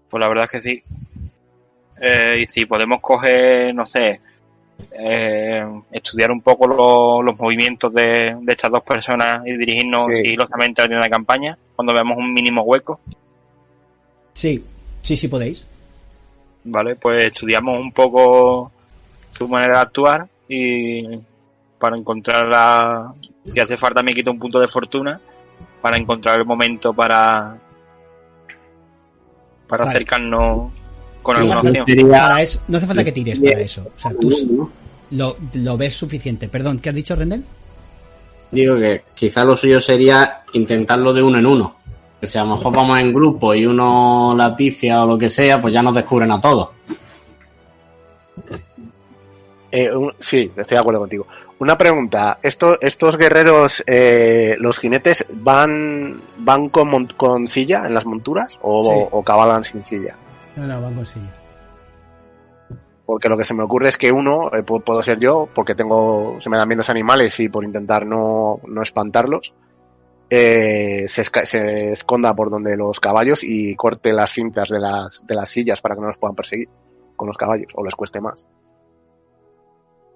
Pues 0.09 0.21
la 0.21 0.27
verdad 0.27 0.45
es 0.45 0.51
que 0.51 0.61
sí. 0.61 0.83
Eh, 2.01 2.39
y 2.41 2.45
si 2.45 2.65
podemos 2.65 2.99
coger, 3.01 3.73
no 3.73 3.85
sé, 3.85 4.19
eh, 4.91 5.65
estudiar 5.91 6.31
un 6.31 6.41
poco 6.41 6.67
lo- 6.67 7.21
los 7.23 7.39
movimientos 7.39 7.93
de, 7.93 8.35
de 8.41 8.51
estas 8.51 8.71
dos 8.71 8.83
personas 8.83 9.45
y 9.45 9.55
dirigirnos 9.57 10.07
Sí. 10.07 10.15
sigilosamente 10.23 10.81
a 10.81 10.87
la 10.87 11.09
campaña 11.09 11.57
cuando 11.75 11.93
veamos 11.93 12.17
un 12.17 12.33
mínimo 12.33 12.63
hueco, 12.63 12.99
Sí, 14.33 14.63
sí, 15.01 15.15
sí 15.15 15.27
podéis. 15.29 15.65
¿vale? 16.65 16.95
Pues 16.97 17.25
estudiamos 17.25 17.79
un 17.79 17.91
poco 17.93 18.71
su 19.31 19.47
manera 19.47 19.75
de 19.77 19.81
actuar 19.81 20.27
y 20.49 21.19
para 21.85 21.97
encontrar 21.97 22.47
la... 22.47 23.13
Si 23.43 23.59
hace 23.59 23.77
falta 23.77 24.01
me 24.01 24.11
quito 24.11 24.31
un 24.31 24.39
punto 24.39 24.59
de 24.59 24.67
fortuna 24.67 25.19
para 25.81 25.97
encontrar 25.97 26.39
el 26.39 26.45
momento 26.45 26.93
para 26.93 27.57
para 29.67 29.83
Vale. 29.85 29.95
acercarnos 29.95 30.71
con 31.21 31.37
alguna 31.37 31.61
opción. 31.61 31.85
Para 32.09 32.41
eso, 32.41 32.59
no 32.67 32.77
hace 32.77 32.87
falta 32.87 33.03
que 33.03 33.11
tires 33.11 33.39
para 33.39 33.59
eso. 33.59 33.87
O 33.95 33.99
sea, 33.99 34.11
tú 34.19 34.29
¿no? 34.49 34.69
lo, 35.11 35.37
lo 35.53 35.77
ves 35.77 35.95
suficiente. 35.95 36.49
Perdón, 36.49 36.79
¿qué 36.79 36.89
has 36.89 36.95
dicho, 36.95 37.15
Rendel? 37.15 37.43
Digo 38.51 38.77
que 38.77 39.03
quizá 39.13 39.43
lo 39.45 39.55
suyo 39.55 39.79
sería 39.79 40.43
intentarlo 40.53 41.13
de 41.13 41.21
uno 41.21 41.37
en 41.37 41.45
uno. 41.45 41.75
Que 42.19 42.25
si 42.27 42.37
a 42.39 42.43
lo 42.43 42.55
mejor 42.55 42.73
vamos 42.73 42.97
en 42.99 43.13
grupo 43.13 43.53
y 43.53 43.65
uno 43.67 44.33
la 44.35 44.55
pifia 44.55 45.03
o 45.03 45.07
lo 45.07 45.17
que 45.19 45.29
sea, 45.29 45.61
pues 45.61 45.71
ya 45.73 45.83
nos 45.83 45.93
descubren 45.93 46.31
a 46.31 46.41
todos. 46.41 46.69
Eh, 49.71 49.93
un- 49.93 50.13
sí, 50.19 50.51
estoy 50.55 50.75
de 50.75 50.79
acuerdo 50.81 51.01
contigo. 51.01 51.27
Una 51.57 51.77
pregunta, 51.77 52.39
¿esto, 52.43 52.77
¿estos 52.81 53.17
guerreros, 53.17 53.81
eh, 53.87 54.55
los 54.59 54.77
jinetes, 54.77 55.25
van 55.31 56.21
van 56.37 56.67
con, 56.69 57.07
con 57.07 57.47
silla 57.47 57.85
en 57.85 57.93
las 57.93 58.05
monturas 58.05 58.59
o, 58.61 58.83
Sí. 58.93 59.07
o 59.11 59.23
cabalgan 59.23 59.63
sin 59.63 59.85
silla? 59.85 60.15
No, 60.57 60.67
no, 60.67 60.81
van 60.81 60.95
con 60.95 61.05
silla. 61.05 61.33
Porque 63.05 63.29
lo 63.29 63.37
que 63.37 63.45
se 63.45 63.53
me 63.53 63.63
ocurre 63.63 63.87
es 63.89 63.97
que 63.97 64.11
uno, 64.11 64.49
eh, 64.51 64.65
pu- 64.65 64.83
puedo 64.83 65.01
ser 65.03 65.19
yo, 65.19 65.47
porque 65.53 65.75
tengo, 65.75 66.37
se 66.39 66.49
me 66.49 66.57
dan 66.57 66.67
bien 66.67 66.79
los 66.79 66.89
animales 66.89 67.39
y 67.39 67.47
por 67.49 67.63
intentar 67.63 68.05
no, 68.05 68.59
no 68.67 68.81
espantarlos, 68.81 69.53
eh, 70.29 71.05
se, 71.07 71.23
se 71.23 71.91
esconda 71.91 72.33
por 72.35 72.49
donde 72.49 72.75
los 72.75 72.99
caballos 72.99 73.43
y 73.43 73.75
corte 73.75 74.11
las 74.11 74.31
cintas 74.31 74.69
de 74.69 74.79
las, 74.79 75.25
de 75.25 75.35
las 75.35 75.49
sillas 75.51 75.81
para 75.81 75.95
que 75.95 76.01
no 76.01 76.07
los 76.07 76.17
puedan 76.17 76.35
perseguir 76.35 76.67
con 77.15 77.27
los 77.27 77.37
caballos 77.37 77.71
o 77.75 77.83
les 77.83 77.95
cueste 77.95 78.19
más. 78.19 78.43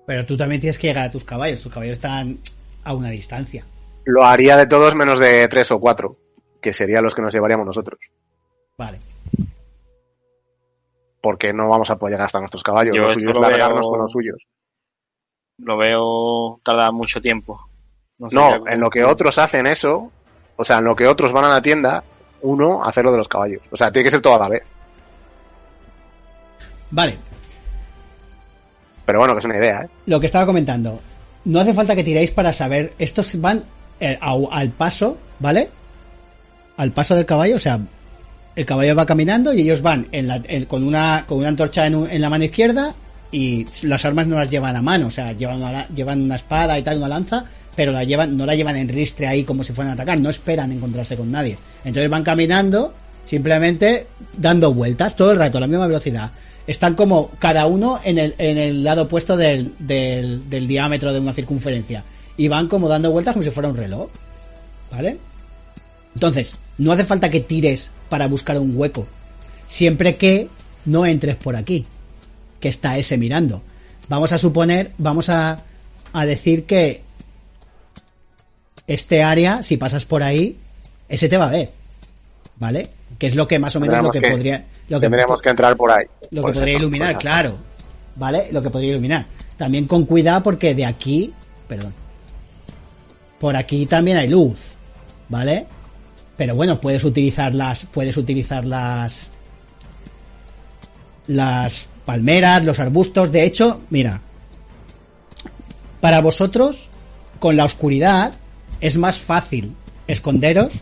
Pero 0.10 0.26
tú 0.26 0.36
también 0.36 0.60
tienes 0.60 0.80
que 0.80 0.88
llegar 0.88 1.04
a 1.06 1.12
tus 1.12 1.24
caballos. 1.24 1.62
Tus 1.62 1.72
caballos 1.72 1.92
están 1.92 2.40
a 2.84 2.96
una 2.96 3.10
distancia. 3.12 3.64
Lo 4.06 4.24
haría 4.26 4.58
de 4.58 4.66
todos 4.66 4.96
menos 4.96 5.20
de 5.20 5.48
tres 5.48 5.70
o 5.70 5.80
cuatro, 5.80 6.16
que 6.60 6.74
serían 6.74 7.04
los 7.04 7.14
que 7.14 7.22
nos 7.22 7.32
llevaríamos 7.32 7.68
nosotros. 7.68 8.00
Vale. 8.76 8.98
Porque 11.22 11.54
no 11.54 11.70
vamos 11.70 11.92
a 11.92 11.98
poder 11.98 12.14
llegar 12.14 12.26
hasta 12.26 12.40
nuestros 12.40 12.64
caballos. 12.64 12.96
Yo 12.96 13.04
lo 13.04 13.08
esto 13.10 13.20
suyo 13.20 13.30
es 13.30 13.36
lo 13.36 13.42
largarnos 13.44 13.82
veo- 13.82 13.90
con 13.92 14.00
los 14.00 14.12
suyos. 14.12 14.48
Lo 15.60 15.78
veo 15.78 16.60
tardar 16.64 16.92
mucho 16.92 17.22
tiempo. 17.22 17.70
sé 18.28 18.36
No, 18.36 18.66
en 18.68 18.80
lo 18.80 18.90
que 18.90 19.04
otros 19.04 19.38
hacen 19.38 19.68
eso, 19.68 20.12
o 20.56 20.64
sea, 20.66 20.80
en 20.80 20.86
lo 20.86 20.96
que 20.96 21.08
otros 21.08 21.32
van 21.32 21.46
a 21.46 21.50
la 21.50 21.62
tienda, 21.62 22.04
uno 22.42 22.84
hacer 22.84 23.06
lo 23.06 23.12
de 23.12 23.20
los 23.20 23.28
caballos. 23.30 23.62
O 23.70 23.78
sea, 23.78 23.92
tiene 23.92 24.06
que 24.06 24.10
ser 24.10 24.22
todo 24.22 24.38
a 24.38 24.40
la 24.40 24.50
vez. 24.50 24.64
Vale. 26.90 27.16
Pero 29.10 29.18
bueno, 29.18 29.34
que 29.34 29.40
es 29.40 29.46
una 29.46 29.58
idea, 29.58 29.82
¿eh? 29.82 29.90
Lo 30.06 30.20
que 30.20 30.28
estaba 30.28 30.46
comentando. 30.46 31.00
No 31.46 31.60
hace 31.60 31.74
falta 31.74 31.96
que 31.96 32.04
tiréis 32.04 32.30
para 32.30 32.54
saber. 32.54 32.94
Estos 33.00 33.42
van 33.42 33.64
eh, 34.00 34.20
al 34.22 34.70
paso, 34.70 35.18
¿vale? 35.40 35.68
Al 36.78 36.92
paso 36.92 37.16
del 37.16 37.26
caballo, 37.26 37.56
o 37.56 37.60
sea, 37.60 37.80
el 38.56 38.66
caballo 38.68 38.96
va 38.96 39.08
caminando 39.08 39.52
y 39.52 39.62
ellos 39.62 39.82
van 39.82 40.06
en 40.12 40.28
la- 40.28 40.44
con, 40.68 40.84
una, 40.84 41.26
con 41.26 41.40
una 41.40 41.48
antorcha 41.48 41.88
en, 41.88 42.22
la 42.22 42.30
mano 42.30 42.44
izquierda 42.44 42.94
y 43.32 43.66
las 43.82 44.06
armas 44.06 44.28
no 44.28 44.36
las 44.38 44.48
llevan 44.52 44.76
a 44.76 44.82
mano, 44.84 45.08
o 45.08 45.12
sea, 45.12 45.32
llevan 45.32 45.58
una, 45.64 45.88
llevan 45.88 46.22
una 46.22 46.36
espada 46.36 46.78
y 46.78 46.84
tal, 46.84 46.98
una 46.98 47.08
lanza, 47.08 47.46
pero 47.76 47.92
la 47.92 48.04
llevan, 48.04 48.38
no 48.38 48.46
la 48.46 48.54
llevan 48.54 48.76
en 48.76 48.90
ristre 48.90 49.26
ahí 49.26 49.44
como 49.44 49.64
si 49.64 49.74
fueran 49.74 49.90
a 49.90 49.94
atacar, 49.96 50.20
no 50.20 50.30
esperan 50.30 50.72
encontrarse 50.72 51.16
con 51.18 51.32
nadie. 51.32 51.58
Entonces 51.84 52.12
van 52.12 52.22
caminando, 52.24 52.94
simplemente 53.26 54.06
dando 54.38 54.72
vueltas 54.72 55.16
todo 55.16 55.32
el 55.32 55.40
rato 55.40 55.58
a 55.58 55.62
la 55.62 55.68
misma 55.68 55.88
velocidad. 55.88 56.30
Están 56.70 56.94
como 56.94 57.32
cada 57.40 57.66
uno 57.66 58.00
en 58.04 58.20
el, 58.20 58.36
en 58.38 58.60
el 58.60 58.84
lado 58.84 59.06
opuesto 59.06 59.36
del, 59.36 59.74
del, 59.80 60.52
del 60.52 60.68
diámetro 60.68 61.12
de 61.12 61.20
una 61.20 61.34
circunferencia. 61.34 62.04
Y 62.38 62.48
van 62.48 62.68
como 62.68 62.88
dando 62.88 63.10
vueltas 63.10 63.34
como 63.34 63.44
si 63.44 63.50
fuera 63.50 63.70
un 63.70 63.76
reloj. 63.76 64.12
¿Vale? 64.92 65.18
Entonces, 66.14 66.56
no 66.78 66.92
hace 66.92 67.06
falta 67.06 67.32
que 67.32 67.40
tires 67.40 67.90
para 68.08 68.28
buscar 68.28 68.60
un 68.60 68.78
hueco. 68.78 69.08
Siempre 69.66 70.18
que 70.18 70.48
no 70.86 71.08
entres 71.08 71.38
por 71.38 71.56
aquí. 71.56 71.88
Que 72.60 72.70
está 72.70 73.00
ese 73.00 73.18
mirando. 73.18 73.64
Vamos 74.08 74.32
a 74.32 74.38
suponer, 74.38 74.92
vamos 75.00 75.30
a, 75.30 75.64
a 76.14 76.26
decir 76.28 76.66
que 76.66 77.02
este 78.86 79.24
área, 79.24 79.64
si 79.64 79.78
pasas 79.78 80.06
por 80.06 80.22
ahí, 80.22 80.56
ese 81.08 81.30
te 81.30 81.38
va 81.38 81.48
a 81.48 81.52
ver. 81.52 81.72
¿Vale? 82.58 82.92
Que 83.18 83.28
es 83.28 83.36
lo 83.36 83.48
que 83.48 83.60
más 83.60 83.76
o 83.76 83.80
menos 83.80 84.02
lo 84.04 84.12
que, 84.12 84.22
que- 84.22 84.30
podría. 84.32 84.66
Lo 84.88 85.00
que, 85.00 85.06
Tendríamos 85.06 85.42
que 85.42 85.50
entrar 85.50 85.76
por 85.76 85.92
ahí. 85.92 86.06
lo 86.32 86.42
Por 86.42 86.52
que 86.52 86.60
podría 86.60 86.78
iluminar, 86.78 87.18
claro. 87.18 87.58
¿Vale? 88.16 88.50
Lo 88.52 88.62
que 88.62 88.70
podría 88.70 88.92
iluminar. 88.92 89.26
También 89.58 89.86
con 89.88 90.06
cuidado 90.06 90.42
porque 90.44 90.74
de 90.76 90.86
aquí, 90.86 91.34
perdón. 91.68 91.94
Por 93.40 93.56
aquí 93.56 93.86
también 93.86 94.18
hay 94.18 94.28
luz, 94.28 94.58
¿vale? 95.30 95.66
Pero 96.38 96.56
bueno, 96.56 96.80
puedes 96.80 97.04
utilizar 97.04 97.54
las 97.54 97.86
puedes 97.86 98.16
utilizar 98.18 98.64
las 98.66 99.28
las 101.28 101.88
palmeras, 102.06 102.64
los 102.64 102.80
arbustos, 102.80 103.32
de 103.32 103.44
hecho, 103.44 103.82
mira, 103.90 104.22
para 106.02 106.22
vosotros 106.22 106.90
con 107.40 107.56
la 107.56 107.66
oscuridad 107.66 108.34
es 108.82 108.98
más 108.98 109.20
fácil 109.20 109.76
esconderos 110.08 110.80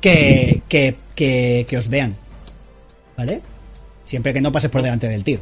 que, 0.00 0.62
que, 0.68 0.96
que, 1.14 1.66
que 1.68 1.76
os 1.78 1.88
vean. 1.88 2.16
¿Vale? 3.16 3.42
Siempre 4.04 4.32
que 4.32 4.40
no 4.40 4.50
pases 4.52 4.70
por 4.70 4.82
delante 4.82 5.08
del 5.08 5.24
tío. 5.24 5.38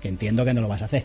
Que 0.00 0.08
entiendo 0.08 0.44
que 0.44 0.54
no 0.54 0.60
lo 0.60 0.68
vas 0.68 0.82
a 0.82 0.86
hacer. 0.86 1.04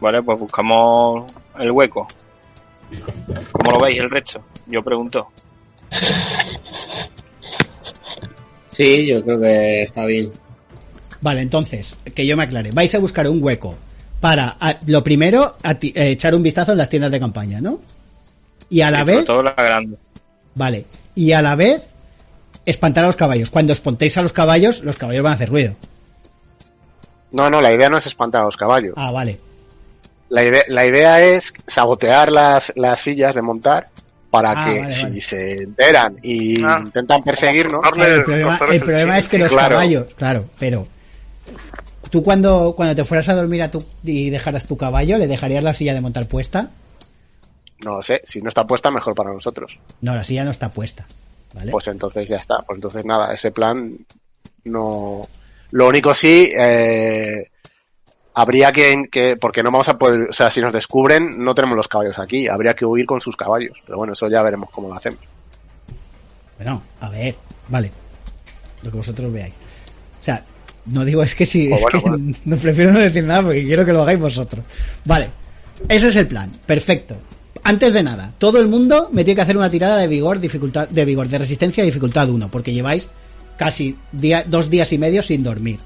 Vale, 0.00 0.22
pues 0.22 0.38
buscamos 0.38 1.32
el 1.58 1.70
hueco. 1.70 2.06
¿Cómo 3.52 3.72
lo 3.72 3.80
veis 3.80 4.00
el 4.00 4.10
resto? 4.10 4.42
Yo 4.66 4.82
pregunto. 4.82 5.28
Sí, 8.72 9.08
yo 9.12 9.24
creo 9.24 9.40
que 9.40 9.82
está 9.82 10.04
bien. 10.04 10.32
Vale, 11.20 11.40
entonces, 11.40 11.98
que 12.14 12.26
yo 12.26 12.36
me 12.36 12.44
aclare. 12.44 12.70
Vais 12.70 12.94
a 12.94 13.00
buscar 13.00 13.28
un 13.28 13.42
hueco 13.42 13.74
para, 14.20 14.56
a- 14.60 14.76
lo 14.86 15.02
primero, 15.04 15.56
a 15.62 15.74
ti- 15.74 15.92
eh, 15.94 16.10
echar 16.10 16.34
un 16.34 16.42
vistazo 16.42 16.72
en 16.72 16.78
las 16.78 16.88
tiendas 16.90 17.10
de 17.10 17.20
campaña, 17.20 17.60
¿no? 17.60 17.80
Y 18.70 18.80
a 18.82 18.90
la 18.90 18.98
Sí, 18.98 19.04
sobre 19.04 19.16
vez, 19.16 19.24
todo 19.24 19.42
la 19.42 19.52
grande. 19.54 19.96
vale, 20.54 20.84
y 21.14 21.32
a 21.32 21.42
la 21.42 21.54
vez, 21.54 21.82
espantar 22.66 23.04
a 23.04 23.06
los 23.08 23.16
caballos. 23.16 23.50
Cuando 23.50 23.72
espantéis 23.72 24.16
a 24.18 24.22
los 24.22 24.32
caballos, 24.32 24.82
los 24.82 24.96
caballos 24.96 25.22
van 25.22 25.32
a 25.32 25.34
hacer 25.36 25.48
ruido. 25.48 25.74
No, 27.30 27.48
no, 27.50 27.60
la 27.60 27.72
idea 27.72 27.88
no 27.88 27.98
es 27.98 28.06
espantar 28.06 28.42
a 28.42 28.44
los 28.44 28.56
caballos. 28.56 28.94
Ah, 28.96 29.10
vale. 29.10 29.38
La, 30.30 30.44
idea, 30.44 30.62
la 30.68 30.84
idea 30.86 31.22
es 31.22 31.52
sabotear 31.66 32.30
las, 32.32 32.72
las 32.76 33.00
sillas 33.00 33.34
de 33.34 33.42
montar 33.42 33.88
para 34.30 34.50
Ah, 34.50 34.64
que 34.66 34.78
vale, 34.80 34.90
si 34.90 35.02
vale. 35.04 35.20
se 35.22 35.52
enteran 35.62 36.16
y 36.22 36.62
Ah. 36.62 36.82
intentan 36.84 37.22
perseguirnos, 37.22 37.80
el 37.86 38.24
problema, 38.82 39.14
el 39.14 39.18
es 39.18 39.28
que 39.28 39.38
los 39.38 39.50
Claro. 39.52 39.76
caballos, 39.76 40.14
claro, 40.16 40.44
pero 40.58 40.86
tú 42.10 42.22
cuando, 42.22 42.74
cuando 42.76 42.94
te 42.94 43.04
fueras 43.04 43.28
a 43.28 43.34
dormir 43.34 43.62
a 43.62 43.70
tu, 43.70 43.84
y 44.04 44.30
dejaras 44.30 44.66
tu 44.66 44.76
caballo, 44.76 45.18
¿le 45.18 45.26
dejarías 45.26 45.64
la 45.64 45.74
silla 45.74 45.94
de 45.94 46.00
montar 46.00 46.26
puesta? 46.26 46.70
no 47.84 47.96
lo 47.96 48.02
sé, 48.02 48.22
si 48.24 48.42
no 48.42 48.48
está 48.48 48.66
puesta, 48.66 48.90
mejor 48.90 49.14
para 49.14 49.32
nosotros. 49.32 49.78
No, 50.00 50.14
la 50.14 50.24
silla 50.24 50.44
no 50.44 50.50
está 50.50 50.68
puesta, 50.68 51.06
¿vale? 51.54 51.70
Pues 51.70 51.86
entonces 51.88 52.28
ya 52.28 52.36
está. 52.36 52.62
Pues 52.62 52.76
entonces 52.76 53.04
nada, 53.04 53.32
ese 53.32 53.50
plan 53.50 53.96
no, 54.64 55.22
Lo 55.70 55.88
único 55.88 56.12
sí, 56.12 56.50
eh, 56.56 57.50
habría 58.34 58.72
que, 58.72 59.04
que, 59.10 59.36
porque 59.36 59.62
no 59.62 59.70
vamos 59.70 59.88
a 59.88 59.98
poder, 59.98 60.28
o 60.28 60.32
sea, 60.32 60.50
si 60.50 60.60
nos 60.60 60.72
descubren, 60.72 61.42
no 61.42 61.54
tenemos 61.54 61.76
los 61.76 61.88
caballos 61.88 62.18
aquí, 62.18 62.48
habría 62.48 62.74
que 62.74 62.84
huir 62.84 63.06
con 63.06 63.20
sus 63.20 63.36
caballos. 63.36 63.78
Pero 63.86 63.98
bueno, 63.98 64.12
eso 64.12 64.28
ya 64.28 64.42
veremos 64.42 64.70
cómo 64.70 64.88
lo 64.88 64.94
hacemos. 64.94 65.20
Bueno, 66.56 66.82
a 67.00 67.08
ver, 67.10 67.36
vale. 67.68 67.90
Lo 68.82 68.90
que 68.90 68.96
vosotros 68.96 69.32
veáis. 69.32 69.54
O 70.20 70.24
sea, 70.24 70.44
no 70.90 71.04
digo 71.04 71.22
es 71.22 71.34
que 71.34 71.46
si. 71.46 71.68
Pues 71.68 71.78
es 71.80 71.82
bueno, 71.84 72.02
que 72.02 72.10
bueno. 72.10 72.34
no 72.44 72.56
prefiero 72.56 72.92
no 72.92 72.98
decir 73.00 73.24
nada 73.24 73.42
porque 73.42 73.64
quiero 73.64 73.84
que 73.84 73.92
lo 73.92 74.02
hagáis 74.02 74.18
vosotros. 74.18 74.64
Vale. 75.04 75.30
Ese 75.88 76.08
es 76.08 76.16
el 76.16 76.26
plan. 76.26 76.50
Perfecto. 76.66 77.16
Antes 77.62 77.92
de 77.92 78.02
nada, 78.02 78.32
todo 78.38 78.60
el 78.60 78.68
mundo 78.68 79.10
me 79.12 79.24
tiene 79.24 79.36
que 79.36 79.42
hacer 79.42 79.56
una 79.56 79.70
tirada 79.70 79.96
de 79.96 80.06
vigor, 80.08 80.40
dificultad, 80.40 80.88
de 80.88 81.04
vigor, 81.04 81.28
de 81.28 81.38
resistencia, 81.38 81.84
dificultad 81.84 82.28
1, 82.28 82.50
porque 82.50 82.72
lleváis 82.72 83.08
casi 83.56 83.96
día- 84.12 84.44
dos 84.48 84.70
días 84.70 84.92
y 84.92 84.98
medio 84.98 85.22
sin 85.22 85.42
dormir. 85.42 85.78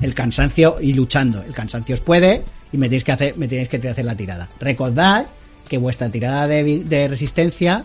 El 0.00 0.14
cansancio 0.14 0.76
y 0.80 0.92
luchando. 0.92 1.42
El 1.42 1.52
cansancio 1.52 1.94
os 1.94 2.00
puede 2.00 2.42
y 2.72 2.76
me 2.78 2.86
tenéis 2.86 3.04
que 3.04 3.12
hacer, 3.12 3.36
me 3.36 3.48
tenéis 3.48 3.68
que 3.68 3.76
hacer 3.88 4.04
la 4.04 4.14
tirada. 4.16 4.48
Recordad 4.60 5.26
que 5.68 5.78
vuestra 5.78 6.08
tirada 6.10 6.46
de, 6.46 7.06
resistencia, 7.08 7.84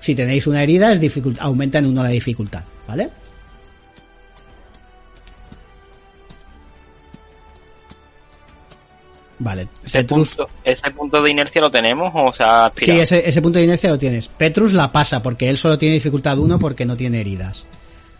si 0.00 0.14
tenéis 0.14 0.46
una 0.46 0.62
herida, 0.62 0.92
es 0.92 1.00
dificult- 1.00 1.38
aumenta 1.40 1.78
en 1.78 1.86
uno 1.86 2.02
la 2.02 2.08
dificultad, 2.10 2.62
¿vale? 2.86 3.08
Vale. 9.42 9.66
Ese 9.84 9.98
Petrus, 9.98 10.36
punto, 10.36 10.50
ese 10.62 10.90
punto 10.92 11.20
de 11.20 11.30
inercia 11.32 11.60
lo 11.60 11.68
tenemos 11.68 12.12
o 12.14 12.32
se 12.32 12.44
ha 12.44 12.72
sí, 12.76 12.92
ese, 12.92 13.28
ese 13.28 13.42
punto 13.42 13.58
de 13.58 13.64
inercia 13.64 13.90
lo 13.90 13.98
tienes. 13.98 14.28
Petrus 14.28 14.72
la 14.72 14.92
pasa 14.92 15.20
porque 15.20 15.48
él 15.48 15.56
solo 15.56 15.76
tiene 15.76 15.96
dificultad 15.96 16.38
1 16.38 16.60
porque 16.60 16.86
no 16.86 16.96
tiene 16.96 17.20
heridas. 17.20 17.66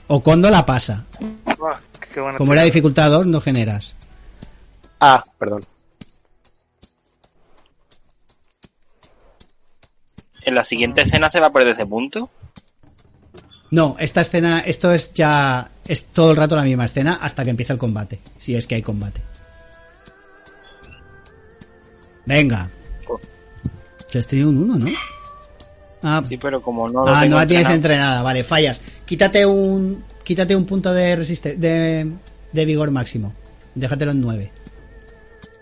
Okondo 0.09 0.51
la 0.51 0.66
pasa. 0.66 1.07
Ah, 1.47 1.79
qué 2.12 2.20
buena 2.20 2.39
Como 2.39 2.53
era 2.53 2.64
dificultad 2.64 3.09
2, 3.09 3.27
no 3.27 3.41
generas. 3.41 3.95
Ah, 4.99 5.25
perdón. 5.39 5.64
¿En 10.45 10.57
la 10.57 10.64
siguiente 10.64 11.03
escena 11.03 11.31
se 11.31 11.39
va 11.39 11.47
a 11.47 11.53
perder 11.53 11.68
ese 11.68 11.87
punto? 11.87 12.31
No, 13.70 13.95
esta 14.01 14.23
escena, 14.23 14.59
esto 14.59 14.93
es 14.93 15.14
ya, 15.14 15.70
es 15.87 16.07
todo 16.07 16.33
el 16.33 16.37
rato 16.37 16.57
la 16.57 16.62
misma 16.62 16.87
escena 16.87 17.20
hasta 17.23 17.45
que 17.45 17.51
empieza 17.51 17.73
el 17.73 17.79
combate, 17.79 18.18
si 18.39 18.57
es 18.57 18.66
que 18.66 18.75
hay 18.75 18.83
combate. 18.83 19.20
Venga. 22.27 22.70
Se 24.07 24.18
has 24.18 24.27
tenido 24.27 24.51
un 24.51 24.59
1, 24.70 24.79
¿no? 24.79 24.87
Ah, 26.03 26.23
Sí, 26.27 26.37
pero 26.37 26.61
como 26.61 26.89
no 26.89 27.05
lo 27.07 27.14
ah, 27.14 27.20
tengo 27.20 27.35
no 27.35 27.41
la 27.41 27.47
tienes 27.47 27.68
entrenada, 27.70 28.23
vale, 28.23 28.45
fallas. 28.45 28.81
Quítate 29.07 29.47
un, 29.47 30.05
quítate 30.25 30.55
un 30.57 30.66
punto 30.66 30.93
de 30.93 31.16
resiste, 31.16 31.55
de, 31.57 32.11
de 32.53 32.64
vigor 32.64 32.91
máximo. 32.91 33.33
Déjatelo 33.75 34.11
en 34.11 34.20
9. 34.20 34.53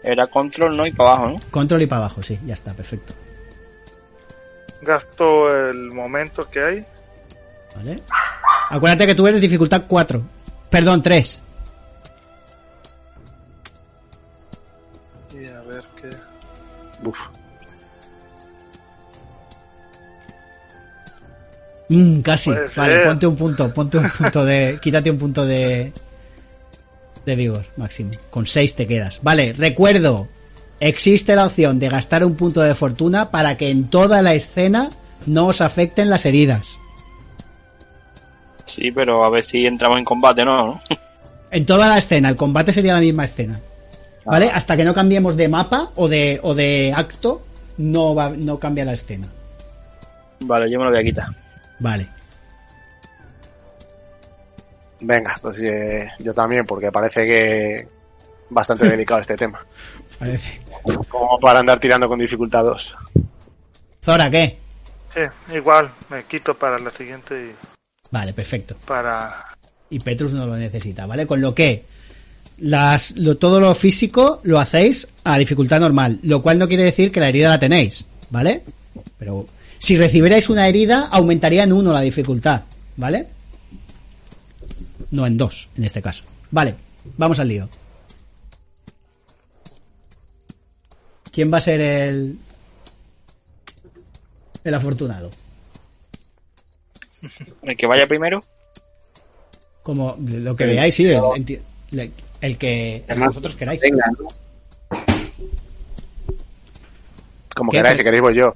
Era 0.02 0.26
control, 0.26 0.76
¿no? 0.76 0.86
Y 0.86 0.92
para 0.92 1.12
abajo, 1.12 1.28
¿no? 1.28 1.40
Control 1.50 1.82
y 1.82 1.86
para 1.86 2.00
abajo, 2.00 2.22
sí, 2.22 2.38
ya 2.46 2.54
está, 2.54 2.72
perfecto. 2.72 3.12
Gasto 4.82 5.68
el 5.70 5.92
momento 5.92 6.48
que 6.48 6.62
hay. 6.62 6.84
¿Vale? 7.76 8.02
Acuérdate 8.70 9.06
que 9.06 9.14
tú 9.14 9.26
eres 9.26 9.40
dificultad 9.40 9.84
4. 9.86 10.22
Perdón, 10.70 11.02
3. 11.02 11.42
Mm, 21.90 22.20
casi. 22.20 22.50
Puede 22.50 22.68
Vale, 22.76 22.94
ser. 22.94 23.06
ponte 23.06 23.26
un 23.26 23.36
punto, 23.36 23.74
ponte 23.74 23.98
un 23.98 24.10
punto 24.10 24.44
de. 24.44 24.78
Quítate 24.82 25.10
un 25.10 25.18
punto 25.18 25.44
de. 25.44 25.92
De 27.26 27.36
vigor 27.36 27.64
máximo. 27.76 28.12
Con 28.30 28.46
6 28.46 28.76
te 28.76 28.86
quedas. 28.86 29.18
Vale, 29.22 29.52
recuerdo. 29.52 30.28
Existe 30.78 31.36
la 31.36 31.44
opción 31.44 31.78
de 31.78 31.90
gastar 31.90 32.24
un 32.24 32.36
punto 32.36 32.62
de 32.62 32.74
fortuna 32.74 33.30
para 33.30 33.56
que 33.58 33.68
en 33.68 33.88
toda 33.90 34.22
la 34.22 34.32
escena 34.32 34.88
no 35.26 35.48
os 35.48 35.60
afecten 35.60 36.08
las 36.08 36.24
heridas. 36.24 36.78
Sí, 38.64 38.90
pero 38.92 39.24
a 39.24 39.30
ver 39.30 39.44
si 39.44 39.66
entramos 39.66 39.98
en 39.98 40.04
combate, 40.04 40.44
¿no? 40.44 40.66
¿no? 40.66 40.80
En 41.52 41.66
toda 41.66 41.88
la 41.88 41.98
escena, 41.98 42.28
el 42.28 42.36
combate 42.36 42.72
sería 42.72 42.92
la 42.92 43.00
misma 43.00 43.24
escena. 43.24 43.58
¿Vale? 44.24 44.48
Hasta 44.54 44.76
que 44.76 44.84
no 44.84 44.94
cambiemos 44.94 45.36
de 45.36 45.48
mapa 45.48 45.90
o 45.96 46.06
de, 46.06 46.38
o 46.44 46.54
de 46.54 46.92
acto, 46.96 47.42
no, 47.78 48.14
va, 48.14 48.30
no 48.30 48.60
cambia 48.60 48.84
la 48.84 48.92
escena. 48.92 49.26
Vale, 50.38 50.70
yo 50.70 50.78
me 50.78 50.84
lo 50.84 50.90
voy 50.92 51.00
a 51.00 51.02
quitar. 51.02 51.26
Vale. 51.80 52.08
Venga, 55.00 55.34
pues 55.40 55.58
eh, 55.60 56.08
yo 56.18 56.34
también, 56.34 56.66
porque 56.66 56.92
parece 56.92 57.26
que 57.26 57.88
bastante 58.50 58.88
delicado 58.90 59.20
este 59.20 59.36
tema. 59.36 59.64
Parece. 60.18 60.60
Como 61.08 61.38
para 61.40 61.60
andar 61.60 61.80
tirando 61.80 62.08
con 62.08 62.18
dificultad 62.18 62.64
2. 62.64 62.94
Zora, 64.02 64.30
¿qué? 64.30 64.58
Sí, 65.14 65.54
igual, 65.54 65.90
me 66.08 66.24
quito 66.24 66.54
para 66.56 66.78
la 66.78 66.90
siguiente 66.90 67.34
y 67.34 67.54
Vale, 68.10 68.32
perfecto. 68.32 68.76
para. 68.86 69.44
y 69.88 69.98
Petrus 70.00 70.32
no 70.32 70.46
lo 70.46 70.56
necesita, 70.56 71.06
¿vale? 71.06 71.26
Con 71.26 71.40
lo 71.40 71.54
que 71.54 71.84
las, 72.58 73.12
lo, 73.16 73.36
todo 73.36 73.60
lo 73.60 73.74
físico 73.74 74.40
lo 74.42 74.58
hacéis 74.58 75.08
a 75.24 75.38
dificultad 75.38 75.80
normal, 75.80 76.18
lo 76.22 76.42
cual 76.42 76.58
no 76.58 76.68
quiere 76.68 76.84
decir 76.84 77.10
que 77.10 77.20
la 77.20 77.28
herida 77.28 77.48
la 77.48 77.58
tenéis, 77.58 78.06
¿vale? 78.30 78.62
Pero 79.18 79.46
si 79.80 79.96
recibierais 79.96 80.50
una 80.50 80.68
herida, 80.68 81.08
aumentaría 81.10 81.64
en 81.64 81.72
uno 81.72 81.92
la 81.92 82.02
dificultad, 82.02 82.64
¿vale? 82.96 83.26
No 85.10 85.26
en 85.26 85.38
dos, 85.38 85.70
en 85.76 85.84
este 85.84 86.02
caso. 86.02 86.24
Vale, 86.50 86.74
vamos 87.16 87.40
al 87.40 87.48
lío. 87.48 87.68
¿Quién 91.32 91.50
va 91.52 91.56
a 91.56 91.62
ser 91.62 91.80
el 91.80 92.38
el 94.64 94.74
afortunado? 94.74 95.30
El 97.62 97.76
que 97.76 97.86
vaya 97.86 98.06
primero. 98.06 98.44
Como 99.82 100.16
lo 100.20 100.54
que 100.56 100.66
veáis, 100.66 100.94
sí, 100.94 101.06
el, 101.06 101.22
el 101.32 101.44
que 101.46 101.62
el 102.42 102.58
que 102.58 103.04
Además, 103.08 103.28
vosotros 103.28 103.56
queráis. 103.56 103.80
Venga, 103.80 104.04
¿no? 104.18 104.28
Como 107.54 107.70
queráis, 107.70 107.96
si 107.96 108.04
queréis 108.04 108.22
voy 108.22 108.34
yo. 108.34 108.54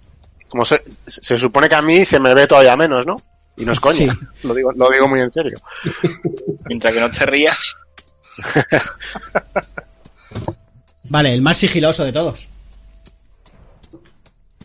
Como 0.55 0.65
se, 0.65 0.85
se 1.05 1.37
supone 1.37 1.69
que 1.69 1.75
a 1.75 1.83
mí 1.83 2.05
se 2.05 2.21
me 2.21 2.33
ve 2.33 2.47
todavía 2.47 2.77
menos, 2.77 3.05
¿no? 3.05 3.21
Y 3.57 3.65
no 3.65 3.73
es 3.73 3.81
coña. 3.81 4.15
Sí. 4.15 4.21
Lo, 4.47 4.55
digo, 4.55 4.71
lo 4.71 4.89
digo 4.89 5.09
muy 5.09 5.21
en 5.21 5.33
serio. 5.33 5.59
Mientras 6.69 6.95
que 6.95 7.01
no 7.01 7.11
te 7.11 7.27
rías. 7.27 7.77
Vale, 11.11 11.35
el 11.35 11.43
más 11.43 11.57
sigiloso 11.57 12.05
de 12.05 12.13
todos. 12.13 12.49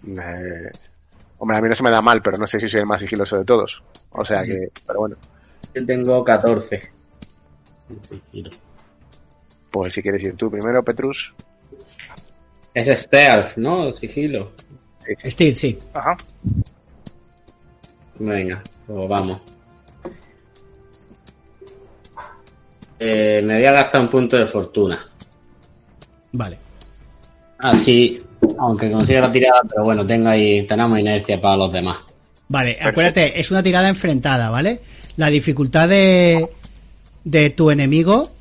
Eh, 0.05 0.71
hombre, 1.39 1.57
a 1.57 1.61
mí 1.61 1.67
no 1.67 1.73
se 1.73 1.81
me 1.81 1.89
da 1.89 2.03
mal, 2.03 2.21
pero 2.21 2.37
no 2.37 2.45
sé 2.45 2.59
si 2.59 2.69
soy 2.69 2.81
el 2.81 2.85
más 2.85 3.01
sigiloso 3.01 3.39
de 3.39 3.45
todos. 3.45 3.81
O 4.11 4.23
sea 4.23 4.43
que, 4.43 4.69
pero 4.85 4.99
bueno, 4.99 5.15
Yo 5.73 5.83
tengo 5.87 6.23
14. 6.23 6.81
pues 9.71 9.91
si 9.95 10.03
quieres 10.03 10.21
ir 10.21 10.35
tú 10.35 10.51
primero, 10.51 10.83
Petrus. 10.83 11.33
Es 12.75 13.01
stealth, 13.01 13.57
¿no? 13.57 13.91
Sigilo. 13.95 14.51
Sí, 15.09 15.15
sí. 15.17 15.31
Steel, 15.31 15.55
sí. 15.55 15.77
Ajá. 15.93 16.17
Venga, 18.19 18.61
pues 18.85 19.09
vamos. 19.09 19.41
Eh, 22.99 23.41
me 23.43 23.55
voy 23.55 23.65
a 23.65 23.71
gastar 23.71 24.01
un 24.01 24.09
punto 24.09 24.37
de 24.37 24.45
fortuna. 24.45 25.09
Vale. 26.33 26.57
Así, 27.59 28.21
aunque 28.59 28.91
consiga 28.91 29.21
la 29.21 29.31
tirada, 29.31 29.61
pero 29.67 29.83
bueno, 29.83 30.05
tengo 30.05 30.29
ahí, 30.29 30.67
tenemos 30.67 30.99
inercia 30.99 31.39
para 31.41 31.57
los 31.57 31.71
demás. 31.71 31.97
Vale, 32.49 32.77
acuérdate, 32.81 33.39
es 33.39 33.51
una 33.51 33.63
tirada 33.63 33.89
enfrentada, 33.89 34.49
¿vale? 34.49 34.81
La 35.17 35.29
dificultad 35.29 35.87
de, 35.89 36.49
de 37.23 37.49
tu 37.51 37.71
enemigo 37.71 38.31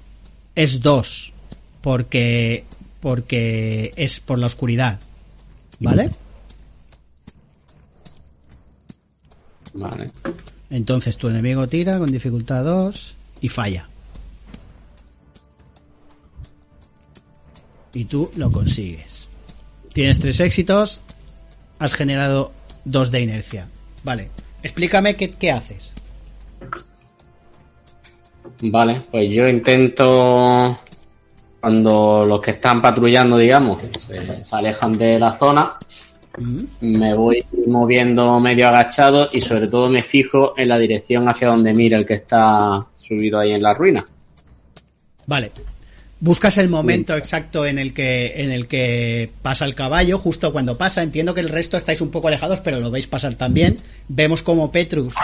es 0.54 0.80
2. 0.80 1.32
Porque, 1.80 2.64
porque 3.00 3.92
es 3.96 4.20
por 4.20 4.38
la 4.38 4.46
oscuridad. 4.46 4.98
¿Vale? 5.80 6.10
Vale. 9.78 10.10
Entonces 10.70 11.16
tu 11.16 11.28
enemigo 11.28 11.66
tira 11.66 11.98
con 11.98 12.10
dificultad 12.10 12.64
2 12.64 13.16
y 13.40 13.48
falla. 13.48 13.88
Y 17.94 18.04
tú 18.04 18.30
lo 18.36 18.52
consigues. 18.52 19.30
Tienes 19.92 20.18
tres 20.18 20.40
éxitos, 20.40 21.00
has 21.78 21.94
generado 21.94 22.52
dos 22.84 23.10
de 23.10 23.22
inercia. 23.22 23.68
Vale, 24.04 24.30
explícame 24.62 25.14
qué, 25.14 25.30
qué 25.30 25.50
haces. 25.50 25.94
Vale, 28.60 29.00
pues 29.10 29.28
yo 29.30 29.48
intento, 29.48 30.78
cuando 31.60 32.26
los 32.26 32.40
que 32.40 32.50
están 32.52 32.82
patrullando, 32.82 33.38
digamos, 33.38 33.80
se, 34.06 34.44
se 34.44 34.56
alejan 34.56 34.92
de 34.92 35.18
la 35.18 35.32
zona, 35.32 35.78
Me 36.80 37.14
voy 37.14 37.44
moviendo 37.66 38.38
medio 38.40 38.68
agachado 38.68 39.28
y 39.32 39.40
sobre 39.40 39.68
todo 39.68 39.88
me 39.88 40.02
fijo 40.02 40.54
en 40.56 40.68
la 40.68 40.78
dirección 40.78 41.28
hacia 41.28 41.48
donde 41.48 41.72
mira 41.74 41.98
el 41.98 42.06
que 42.06 42.14
está 42.14 42.86
subido 42.96 43.38
ahí 43.38 43.52
en 43.52 43.62
la 43.62 43.74
ruina. 43.74 44.04
Vale. 45.26 45.50
Buscas 46.20 46.58
el 46.58 46.68
momento 46.68 47.16
exacto 47.16 47.64
en 47.64 47.78
el 47.78 47.94
que 47.94 48.42
en 48.42 48.50
el 48.50 48.66
que 48.66 49.30
pasa 49.40 49.64
el 49.64 49.76
caballo, 49.76 50.18
justo 50.18 50.50
cuando 50.52 50.76
pasa. 50.76 51.02
Entiendo 51.02 51.32
que 51.32 51.40
el 51.40 51.48
resto 51.48 51.76
estáis 51.76 52.00
un 52.00 52.10
poco 52.10 52.26
alejados, 52.26 52.58
pero 52.60 52.80
lo 52.80 52.90
veis 52.90 53.06
pasar 53.06 53.36
también. 53.36 53.76
Vemos 54.08 54.42
como 54.42 54.72
Petrus 54.72 55.14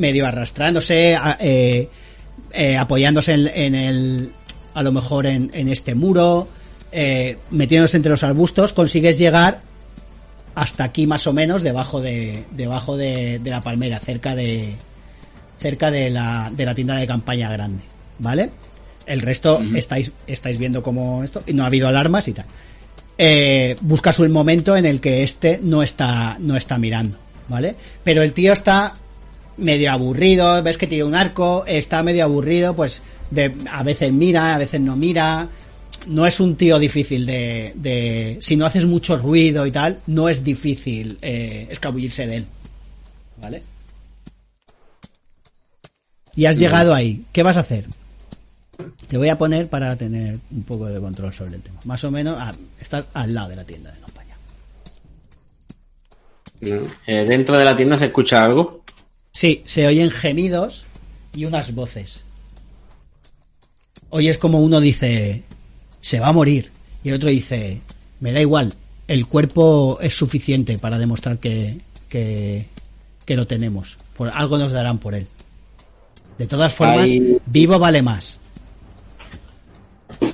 medio 0.00 0.26
arrastrándose, 0.26 1.14
a- 1.14 1.36
eh, 1.40 1.88
eh, 2.52 2.76
apoyándose 2.76 3.34
en, 3.34 3.46
en 3.54 3.74
el, 3.76 4.30
a 4.74 4.82
lo 4.82 4.90
mejor 4.90 5.26
en, 5.26 5.48
en 5.54 5.68
este 5.68 5.94
muro, 5.94 6.48
eh, 6.90 7.36
metiéndose 7.52 7.96
entre 7.96 8.10
los 8.10 8.24
arbustos, 8.24 8.72
consigues 8.72 9.16
llegar 9.16 9.58
hasta 10.54 10.84
aquí 10.84 11.06
más 11.06 11.26
o 11.26 11.32
menos, 11.32 11.62
debajo 11.62 12.00
de 12.00 12.44
debajo 12.50 12.96
de, 12.96 13.38
de 13.38 13.50
la 13.50 13.60
palmera, 13.60 14.00
cerca 14.00 14.34
de 14.34 14.74
cerca 15.58 15.90
de 15.90 16.10
la, 16.10 16.50
de 16.54 16.64
la 16.64 16.74
tienda 16.74 16.96
de 16.96 17.06
campaña 17.06 17.50
grande, 17.52 17.82
¿vale? 18.18 18.50
El 19.06 19.20
resto 19.20 19.60
estáis, 19.74 20.12
estáis 20.26 20.58
viendo 20.58 20.82
como 20.82 21.22
esto, 21.22 21.42
y 21.46 21.52
no 21.52 21.64
ha 21.64 21.66
habido 21.66 21.88
alarmas 21.88 22.28
y 22.28 22.32
tal. 22.32 22.46
Eh, 23.18 23.76
buscas 23.82 24.18
un 24.18 24.32
momento 24.32 24.76
en 24.76 24.86
el 24.86 25.00
que 25.00 25.22
este 25.22 25.60
no 25.62 25.82
está, 25.82 26.36
no 26.38 26.56
está 26.56 26.78
mirando, 26.78 27.18
¿vale? 27.48 27.76
Pero 28.02 28.22
el 28.22 28.32
tío 28.32 28.52
está 28.52 28.94
medio 29.58 29.92
aburrido, 29.92 30.62
ves 30.62 30.78
que 30.78 30.86
tiene 30.86 31.04
un 31.04 31.14
arco, 31.14 31.64
está 31.66 32.02
medio 32.02 32.24
aburrido, 32.24 32.74
pues 32.74 33.02
de, 33.30 33.54
a 33.70 33.82
veces 33.82 34.12
mira, 34.12 34.54
a 34.54 34.58
veces 34.58 34.80
no 34.80 34.96
mira. 34.96 35.48
No 36.06 36.26
es 36.26 36.40
un 36.40 36.56
tío 36.56 36.78
difícil 36.78 37.26
de, 37.26 37.72
de 37.74 38.38
si 38.40 38.56
no 38.56 38.66
haces 38.66 38.86
mucho 38.86 39.16
ruido 39.16 39.66
y 39.66 39.72
tal, 39.72 40.00
no 40.06 40.28
es 40.28 40.42
difícil 40.42 41.18
eh, 41.20 41.66
escabullirse 41.70 42.26
de 42.26 42.36
él, 42.36 42.46
¿vale? 43.40 43.62
Y 46.34 46.46
has 46.46 46.58
llegado 46.58 46.94
ahí. 46.94 47.24
¿Qué 47.32 47.42
vas 47.42 47.56
a 47.56 47.60
hacer? 47.60 47.86
Te 49.08 49.18
voy 49.18 49.28
a 49.28 49.36
poner 49.36 49.68
para 49.68 49.96
tener 49.96 50.38
un 50.50 50.62
poco 50.62 50.86
de 50.86 51.00
control 51.00 51.32
sobre 51.32 51.56
el 51.56 51.62
tema. 51.62 51.80
Más 51.84 52.02
o 52.04 52.10
menos, 52.10 52.36
ah, 52.38 52.52
estás 52.80 53.06
al 53.12 53.34
lado 53.34 53.50
de 53.50 53.56
la 53.56 53.64
tienda 53.64 53.92
de 53.92 54.00
campaña. 54.00 54.36
Eh, 57.06 57.26
dentro 57.28 57.58
de 57.58 57.64
la 57.64 57.76
tienda 57.76 57.98
se 57.98 58.06
escucha 58.06 58.44
algo. 58.44 58.84
Sí, 59.32 59.62
se 59.64 59.86
oyen 59.86 60.10
gemidos 60.10 60.84
y 61.34 61.44
unas 61.44 61.74
voces. 61.74 62.24
Oyes 64.10 64.38
como 64.38 64.60
uno 64.60 64.80
dice, 64.80 65.44
se 66.00 66.20
va 66.20 66.28
a 66.28 66.32
morir. 66.32 66.70
Y 67.04 67.08
el 67.10 67.14
otro 67.16 67.28
dice, 67.30 67.80
me 68.20 68.32
da 68.32 68.40
igual, 68.40 68.74
el 69.08 69.26
cuerpo 69.26 69.98
es 70.00 70.14
suficiente 70.14 70.78
para 70.78 70.98
demostrar 70.98 71.38
que, 71.38 71.78
que, 72.08 72.66
que 73.24 73.36
lo 73.36 73.46
tenemos. 73.46 73.96
Por 74.16 74.28
algo 74.28 74.58
nos 74.58 74.72
darán 74.72 74.98
por 74.98 75.14
él. 75.14 75.26
De 76.38 76.46
todas 76.46 76.72
formas, 76.72 77.08
Hay- 77.08 77.38
vivo 77.46 77.78
vale 77.78 78.02
más. 78.02 78.38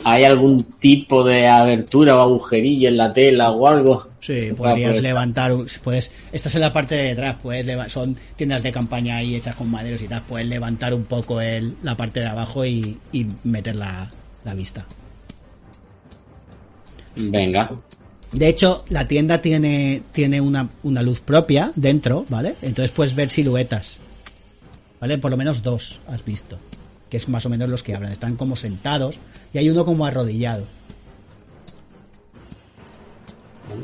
¿Hay 0.04 0.24
algún 0.24 0.62
tipo 0.78 1.22
de 1.24 1.46
abertura 1.48 2.16
o 2.16 2.20
agujerillo 2.22 2.88
en 2.88 2.96
la 2.96 3.12
tela 3.12 3.50
o 3.50 3.66
algo? 3.66 4.08
Sí, 4.20 4.48
Para 4.56 4.70
podrías 4.70 4.90
poder- 4.90 5.02
levantar, 5.02 5.52
puedes, 5.82 6.10
estás 6.32 6.54
en 6.54 6.60
la 6.62 6.72
parte 6.72 6.94
de 6.94 7.02
detrás, 7.08 7.36
puedes 7.42 7.92
son 7.92 8.16
tiendas 8.36 8.62
de 8.62 8.72
campaña 8.72 9.16
ahí 9.16 9.34
hechas 9.34 9.54
con 9.54 9.70
maderos 9.70 10.00
y 10.02 10.08
tal, 10.08 10.22
puedes 10.22 10.46
levantar 10.48 10.94
un 10.94 11.04
poco 11.04 11.40
el, 11.40 11.76
la 11.82 11.96
parte 11.96 12.20
de 12.20 12.26
abajo 12.26 12.64
y, 12.64 12.98
y 13.12 13.26
meter 13.44 13.76
la, 13.76 14.10
la 14.44 14.54
vista. 14.54 14.86
Venga. 17.16 17.70
De 18.32 18.48
hecho, 18.48 18.84
la 18.90 19.08
tienda 19.08 19.40
tiene, 19.40 20.02
tiene 20.12 20.40
una, 20.40 20.68
una 20.82 21.02
luz 21.02 21.20
propia 21.20 21.72
dentro, 21.74 22.24
¿vale? 22.28 22.56
Entonces 22.60 22.90
puedes 22.90 23.14
ver 23.14 23.30
siluetas. 23.30 24.00
¿Vale? 25.00 25.18
Por 25.18 25.30
lo 25.30 25.36
menos 25.36 25.62
dos 25.62 26.00
has 26.08 26.24
visto. 26.24 26.58
Que 27.08 27.16
es 27.16 27.28
más 27.28 27.46
o 27.46 27.48
menos 27.48 27.68
los 27.68 27.82
que 27.82 27.94
hablan. 27.94 28.12
Están 28.12 28.36
como 28.36 28.56
sentados 28.56 29.18
y 29.52 29.58
hay 29.58 29.70
uno 29.70 29.84
como 29.84 30.04
arrodillado. 30.04 30.66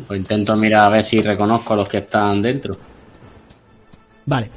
Pues 0.06 0.18
intento 0.18 0.56
mirar 0.56 0.86
a 0.86 0.90
ver 0.90 1.04
si 1.04 1.20
reconozco 1.20 1.74
a 1.74 1.76
los 1.76 1.88
que 1.88 1.98
están 1.98 2.42
dentro. 2.42 2.76
Vale. 4.26 4.50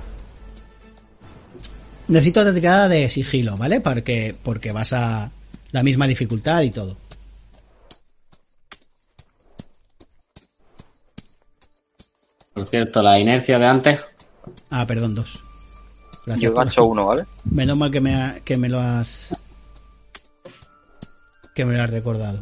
Necesito 2.07 2.41
otra 2.41 2.53
tirada 2.53 2.87
de 2.87 3.09
sigilo, 3.09 3.57
¿vale? 3.57 3.81
Porque, 3.81 4.35
porque 4.43 4.71
vas 4.71 4.93
a 4.93 5.31
la 5.71 5.83
misma 5.83 6.07
dificultad 6.07 6.61
y 6.61 6.69
todo. 6.69 6.97
Por 12.55 12.65
cierto, 12.65 13.01
la 13.03 13.19
inercia 13.19 13.59
de 13.59 13.65
antes. 13.67 13.99
Ah, 14.71 14.87
perdón, 14.87 15.13
dos. 15.13 15.43
Gracias 16.25 16.41
Yo 16.41 16.53
por- 16.53 16.63
gasto 16.65 16.85
uno, 16.85 17.05
¿vale? 17.05 17.25
Menos 17.43 17.77
mal 17.77 17.91
que 17.91 17.99
me, 18.01 18.15
ha- 18.15 18.39
que 18.43 18.57
me 18.57 18.69
lo 18.69 18.79
has. 18.79 19.35
Que 21.53 21.65
me 21.65 21.75
lo 21.75 21.83
has 21.83 21.89
recordado. 21.89 22.39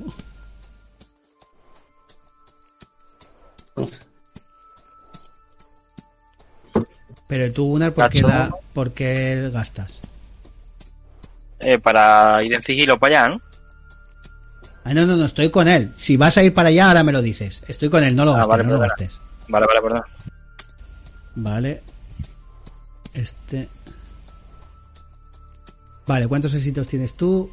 Pero 7.27 7.51
tú, 7.53 7.65
Gunnar, 7.67 7.93
¿por 7.93 8.09
qué, 8.09 8.21
la. 8.21 8.51
¿por 8.73 8.91
qué 8.91 9.49
gastas? 9.51 10.01
Eh, 11.59 11.79
para 11.79 12.43
ir 12.43 12.53
en 12.53 12.61
sigilo 12.61 12.99
para 12.99 13.21
allá, 13.23 13.29
¿no? 13.33 13.41
Ah, 14.83 14.93
no, 14.93 15.05
no, 15.05 15.15
no, 15.15 15.25
estoy 15.25 15.49
con 15.49 15.67
él. 15.69 15.93
Si 15.95 16.17
vas 16.17 16.37
a 16.37 16.43
ir 16.43 16.53
para 16.53 16.69
allá, 16.69 16.89
ahora 16.89 17.03
me 17.03 17.13
lo 17.13 17.21
dices. 17.21 17.63
Estoy 17.67 17.89
con 17.89 18.03
él, 18.03 18.15
no 18.15 18.25
lo 18.25 18.31
Ah, 18.33 18.37
gastes, 18.37 18.49
vale, 18.49 18.63
no 18.65 18.71
lo 18.73 18.79
gastes. 18.79 19.19
Vale, 19.47 19.65
vale, 19.65 19.81
perdón. 19.81 20.03
Vale. 21.35 21.81
Este. 23.13 23.69
Vale, 26.05 26.27
¿cuántos 26.27 26.53
éxitos 26.53 26.87
tienes 26.87 27.15
tú? 27.15 27.49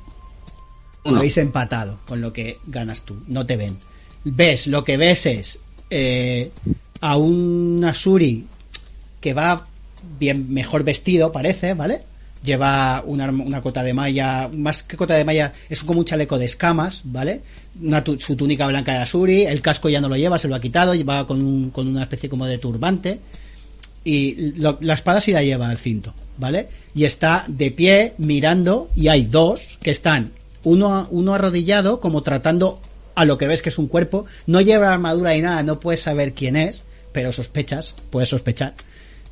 Uno. 1.05 1.19
Habéis 1.19 1.39
empatado 1.39 2.01
con 2.07 2.21
lo 2.21 2.33
que 2.33 2.59
ganas 2.67 3.03
tú. 3.03 3.23
No 3.29 3.47
te 3.47 3.57
ven. 3.57 3.79
Ves, 4.25 4.67
lo 4.67 4.85
que 4.85 4.97
ves 4.97 5.27
es 5.27 5.59
eh, 5.89 6.51
a 7.01 7.17
un 7.17 7.83
Asuri 7.85 8.47
que 9.21 9.35
va 9.35 9.67
bien 10.19 10.53
mejor 10.53 10.85
vestido, 10.85 11.33
parece, 11.33 11.75
¿vale? 11.75 12.03
Lleva 12.43 13.03
una, 13.07 13.29
una 13.31 13.61
cota 13.61 13.83
de 13.83 13.93
malla, 13.93 14.49
más 14.57 14.83
que 14.83 14.97
cota 14.97 15.15
de 15.15 15.25
malla, 15.25 15.53
es 15.69 15.85
como 15.85 15.99
un 15.99 16.05
chaleco 16.07 16.39
de 16.39 16.47
escamas, 16.47 17.03
¿vale? 17.05 17.43
Una 17.83 18.03
su 18.19 18.35
túnica 18.37 18.67
blanca 18.67 18.93
de 18.93 18.99
Asuri, 18.99 19.45
el 19.45 19.61
casco 19.61 19.89
ya 19.91 20.01
no 20.01 20.09
lo 20.09 20.17
lleva, 20.17 20.39
se 20.39 20.49
lo 20.49 20.55
ha 20.55 20.61
quitado, 20.61 20.95
lleva 20.95 21.27
con, 21.27 21.43
un- 21.45 21.71
con 21.71 21.87
una 21.87 22.03
especie 22.03 22.31
como 22.31 22.47
de 22.47 22.57
turbante 22.59 23.21
y 24.03 24.53
la 24.59 24.95
espada 24.95 25.21
sí 25.21 25.33
la 25.33 25.43
lleva 25.43 25.69
al 25.69 25.77
cinto, 25.77 26.15
¿vale? 26.39 26.69
Y 26.95 27.05
está 27.05 27.45
de 27.49 27.71
pie 27.71 28.15
mirando 28.17 28.89
y 28.97 29.09
hay 29.09 29.25
dos 29.27 29.61
que 29.83 29.91
están, 29.91 30.33
uno, 30.65 31.07
uno 31.11 31.35
arrodillado 31.35 32.01
como 32.01 32.23
tratando 32.23 32.81
a 33.15 33.27
lo 33.27 33.37
que 33.37 33.47
ves 33.47 33.61
que 33.61 33.69
es 33.69 33.77
un 33.79 33.89
cuerpo, 33.89 34.25
no 34.47 34.63
lleva 34.63 34.91
armadura 34.95 35.37
y 35.37 35.43
nada, 35.43 35.63
no 35.63 35.79
puedes 35.81 36.01
saber 36.01 36.33
quién 36.33 36.57
es, 36.57 36.85
pero 37.13 37.31
sospechas, 37.33 37.95
puedes 38.09 38.31
sospechar, 38.31 38.73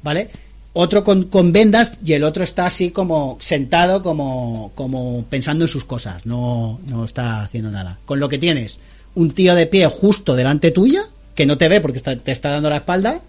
¿vale? 0.02 0.28
Otro 0.74 1.02
con, 1.02 1.24
con 1.24 1.50
vendas 1.52 1.94
y 2.04 2.12
el 2.12 2.22
otro 2.22 2.44
está 2.44 2.66
así 2.66 2.90
como 2.90 3.36
sentado, 3.40 4.02
como, 4.02 4.70
como 4.74 5.24
pensando 5.28 5.64
en 5.64 5.68
sus 5.68 5.84
cosas, 5.84 6.24
no, 6.26 6.78
no 6.86 7.04
está 7.04 7.42
haciendo 7.42 7.70
nada. 7.70 7.98
Con 8.04 8.20
lo 8.20 8.28
que 8.28 8.38
tienes, 8.38 8.78
un 9.14 9.30
tío 9.32 9.54
de 9.54 9.66
pie 9.66 9.86
justo 9.86 10.36
delante 10.36 10.70
tuya, 10.70 11.02
que 11.34 11.46
no 11.46 11.58
te 11.58 11.68
ve 11.68 11.80
porque 11.80 11.98
está- 11.98 12.16
te 12.16 12.30
está 12.32 12.50
dando 12.50 12.70
la 12.70 12.76
espalda, 12.76 13.22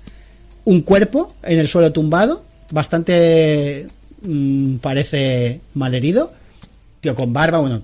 un 0.66 0.82
cuerpo 0.82 1.34
en 1.44 1.58
el 1.60 1.68
suelo 1.68 1.92
tumbado, 1.92 2.44
bastante 2.72 3.88
mm, 4.22 4.76
parece 4.78 5.62
malherido, 5.74 6.32
tío 7.02 7.16
con 7.16 7.34
barba, 7.34 7.60
bueno, 7.60 7.82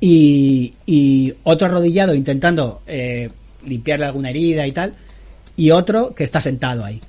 y, 0.00 0.74
y 0.84 1.32
otro 1.42 1.66
arrodillado 1.66 2.14
intentando 2.14 2.82
eh, 2.86 3.28
limpiarle 3.64 4.06
alguna 4.06 4.30
herida 4.30 4.66
y 4.66 4.72
tal, 4.72 4.94
y 5.56 5.70
otro 5.70 6.14
que 6.14 6.22
está 6.24 6.40
sentado 6.40 6.84
ahí. 6.84 7.00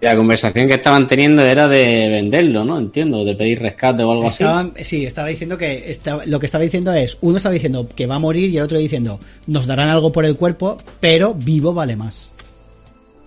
La 0.00 0.14
conversación 0.14 0.68
que 0.68 0.74
estaban 0.74 1.08
teniendo 1.08 1.42
era 1.42 1.66
de 1.66 2.08
venderlo, 2.08 2.64
¿no? 2.64 2.78
Entiendo, 2.78 3.24
de 3.24 3.34
pedir 3.34 3.58
rescate 3.58 4.04
o 4.04 4.12
algo 4.12 4.28
así. 4.28 4.44
Estaban- 4.44 4.72
sí, 4.80 5.04
estaba 5.04 5.26
diciendo 5.28 5.58
que 5.58 5.90
estaba- 5.90 6.24
lo 6.24 6.38
que 6.38 6.46
estaba 6.46 6.62
diciendo 6.62 6.92
es, 6.92 7.18
uno 7.20 7.36
estaba 7.38 7.52
diciendo 7.52 7.88
que 7.96 8.06
va 8.06 8.14
a 8.14 8.18
morir 8.20 8.48
y 8.48 8.56
el 8.58 8.62
otro 8.62 8.78
diciendo, 8.78 9.18
nos 9.48 9.66
darán 9.66 9.88
algo 9.88 10.12
por 10.12 10.24
el 10.24 10.36
cuerpo, 10.36 10.76
pero 11.00 11.34
vivo 11.34 11.74
vale 11.74 11.96
más. 11.96 12.30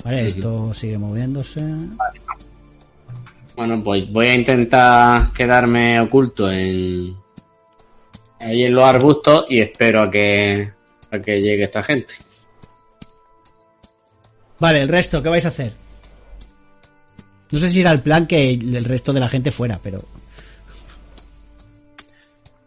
Vale, 0.05 0.25
esto 0.25 0.73
sigue 0.73 0.97
moviéndose. 0.97 1.61
Bueno, 3.55 3.83
pues 3.83 4.09
voy 4.11 4.27
a 4.27 4.33
intentar 4.33 5.31
quedarme 5.33 5.99
oculto 5.99 6.49
en 6.51 7.15
ahí 8.39 8.63
en 8.63 8.73
los 8.73 8.83
arbustos 8.83 9.45
y 9.49 9.59
espero 9.59 10.03
a 10.03 10.09
que 10.09 10.71
a 11.11 11.19
que 11.19 11.41
llegue 11.41 11.65
esta 11.65 11.83
gente. 11.83 12.13
Vale, 14.61 14.83
el 14.83 14.89
resto, 14.89 15.23
¿qué 15.23 15.29
vais 15.29 15.43
a 15.45 15.47
hacer? 15.47 15.73
No 17.51 17.57
sé 17.57 17.67
si 17.67 17.81
era 17.81 17.89
el 17.91 18.01
plan 18.01 18.27
que 18.27 18.53
el 18.53 18.85
resto 18.85 19.11
de 19.11 19.19
la 19.19 19.27
gente 19.27 19.51
fuera, 19.51 19.79
pero... 19.81 19.97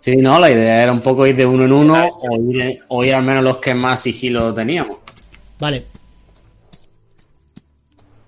Sí, 0.00 0.16
no, 0.16 0.40
la 0.40 0.50
idea 0.50 0.82
era 0.82 0.92
un 0.92 1.00
poco 1.00 1.24
ir 1.24 1.36
de 1.36 1.46
uno 1.46 1.66
en 1.66 1.72
uno 1.72 2.08
o 2.08 2.50
ir, 2.50 2.82
o 2.88 3.04
ir 3.04 3.14
al 3.14 3.22
menos 3.22 3.44
los 3.44 3.58
que 3.58 3.74
más 3.74 4.00
sigilo 4.00 4.52
teníamos. 4.52 4.98
Vale. 5.60 5.86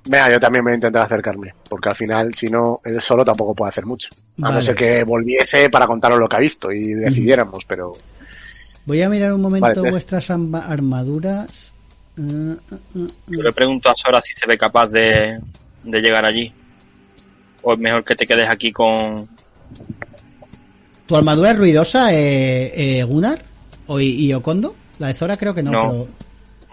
Venga, 0.04 0.30
yo 0.30 0.38
también 0.38 0.64
voy 0.64 0.70
a 0.70 0.76
intentar 0.76 1.02
acercarme, 1.02 1.52
porque 1.68 1.88
al 1.88 1.96
final, 1.96 2.32
si 2.34 2.46
no, 2.46 2.80
él 2.84 3.00
solo 3.00 3.24
tampoco 3.24 3.52
puede 3.52 3.70
hacer 3.70 3.84
mucho. 3.84 4.10
A 4.38 4.42
Vale. 4.42 4.54
no 4.54 4.62
ser 4.62 4.76
que 4.76 5.02
volviese 5.02 5.70
para 5.70 5.88
contaros 5.88 6.20
lo 6.20 6.28
que 6.28 6.36
ha 6.36 6.38
visto 6.38 6.70
y 6.70 6.94
decidiéramos, 6.94 7.64
pero 7.64 7.90
Voy 8.84 9.02
a 9.02 9.08
mirar 9.08 9.32
un 9.32 9.42
momento 9.42 9.80
Vale, 9.80 9.90
vuestras 9.90 10.30
armaduras. 10.30 11.74
Yo 12.16 13.42
le 13.42 13.52
pregunto 13.52 13.90
a 13.90 13.94
Sora 13.96 14.20
si 14.20 14.32
se 14.32 14.46
ve 14.46 14.56
capaz 14.56 14.86
de, 14.88 15.38
de 15.84 16.00
llegar 16.00 16.24
allí. 16.24 16.52
O 17.62 17.72
es 17.74 17.78
mejor 17.78 18.04
que 18.04 18.14
te 18.14 18.26
quedes 18.26 18.48
aquí 18.48 18.72
con... 18.72 19.28
¿Tu 21.06 21.16
armadura 21.16 21.52
es 21.52 21.58
ruidosa, 21.58 22.12
eh, 22.12 22.98
eh, 22.98 23.02
Gunnar? 23.04 23.38
¿O, 23.86 24.00
y, 24.00 24.26
y 24.26 24.32
Okondo? 24.34 24.74
La 24.98 25.08
de 25.08 25.14
Zora 25.14 25.36
creo 25.36 25.54
que 25.54 25.62
no, 25.62 25.70
No. 25.72 25.78
pero... 25.78 26.08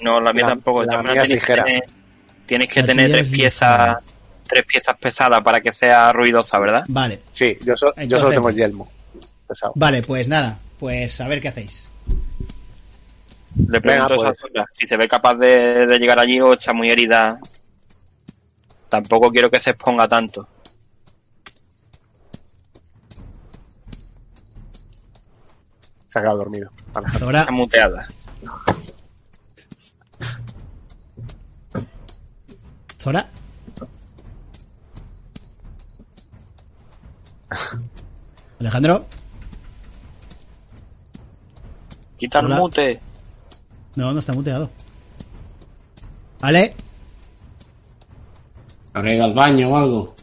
No, 0.02 0.20
la 0.20 0.34
mía 0.34 0.44
La- 0.44 0.50
tampoco. 0.50 0.84
La 0.84 1.02
mía 1.02 1.14
es 1.16 1.24
tienes 1.24 1.28
que 1.28 1.34
ligera. 1.36 1.64
tener, 1.64 1.84
tienes 2.46 2.68
que 2.70 2.80
La 2.82 2.86
tener 2.88 3.06
tuya 3.06 3.16
tres 3.18 3.28
es 3.28 3.34
piezas, 3.34 3.78
ligera. 3.80 4.02
tres 4.50 4.64
piezas 4.66 4.98
pesadas 4.98 5.42
para 5.42 5.62
que 5.62 5.72
sea 5.72 6.12
ruidosa, 6.12 6.60
¿verdad? 6.60 6.84
Vale, 6.90 7.20
sí, 7.32 7.58
yo, 7.66 7.76
so- 7.78 7.94
yo 8.08 8.18
solo 8.20 8.32
tengo 8.32 8.50
el 8.50 8.56
yelmo. 8.56 8.88
Pesado. 9.48 9.72
vale, 9.76 10.02
pues 10.02 10.28
nada. 10.28 10.60
Pues 10.80 11.20
a 11.22 11.28
ver 11.28 11.40
qué 11.42 11.48
hacéis. 11.50 11.88
Le 13.56 13.82
pregunto 13.82 14.16
Venga, 14.16 14.32
pues. 14.32 14.52
Si 14.72 14.88
se 14.88 14.98
ve 14.98 15.08
capaz 15.08 15.36
de, 15.36 15.86
de 15.86 16.00
llegar 16.00 16.20
allí 16.20 16.42
o 16.42 16.54
está 16.54 16.74
muy 16.74 16.90
herida. 16.90 17.40
Tampoco 18.90 19.32
quiero 19.32 19.50
que 19.50 19.60
se 19.60 19.72
exponga 19.72 20.08
tanto. 20.08 20.48
Se 26.08 26.20
ha 26.20 26.22
quedado 26.22 26.38
dormido. 26.38 26.72
Zora, 27.18 27.40
Está 27.40 27.52
muteada. 27.52 28.08
Zora. 33.00 33.28
Alejandro. 38.60 39.06
Quita 42.18 42.40
el 42.40 42.50
mute. 42.50 43.02
No, 43.96 44.12
no 44.14 44.20
está 44.20 44.34
muteado. 44.34 44.70
¿Vale? 46.42 46.74
Habrá 48.94 49.14
ido 49.14 49.24
al 49.24 49.34
baño 49.34 49.70
o 49.70 49.78
algo. 49.78 50.16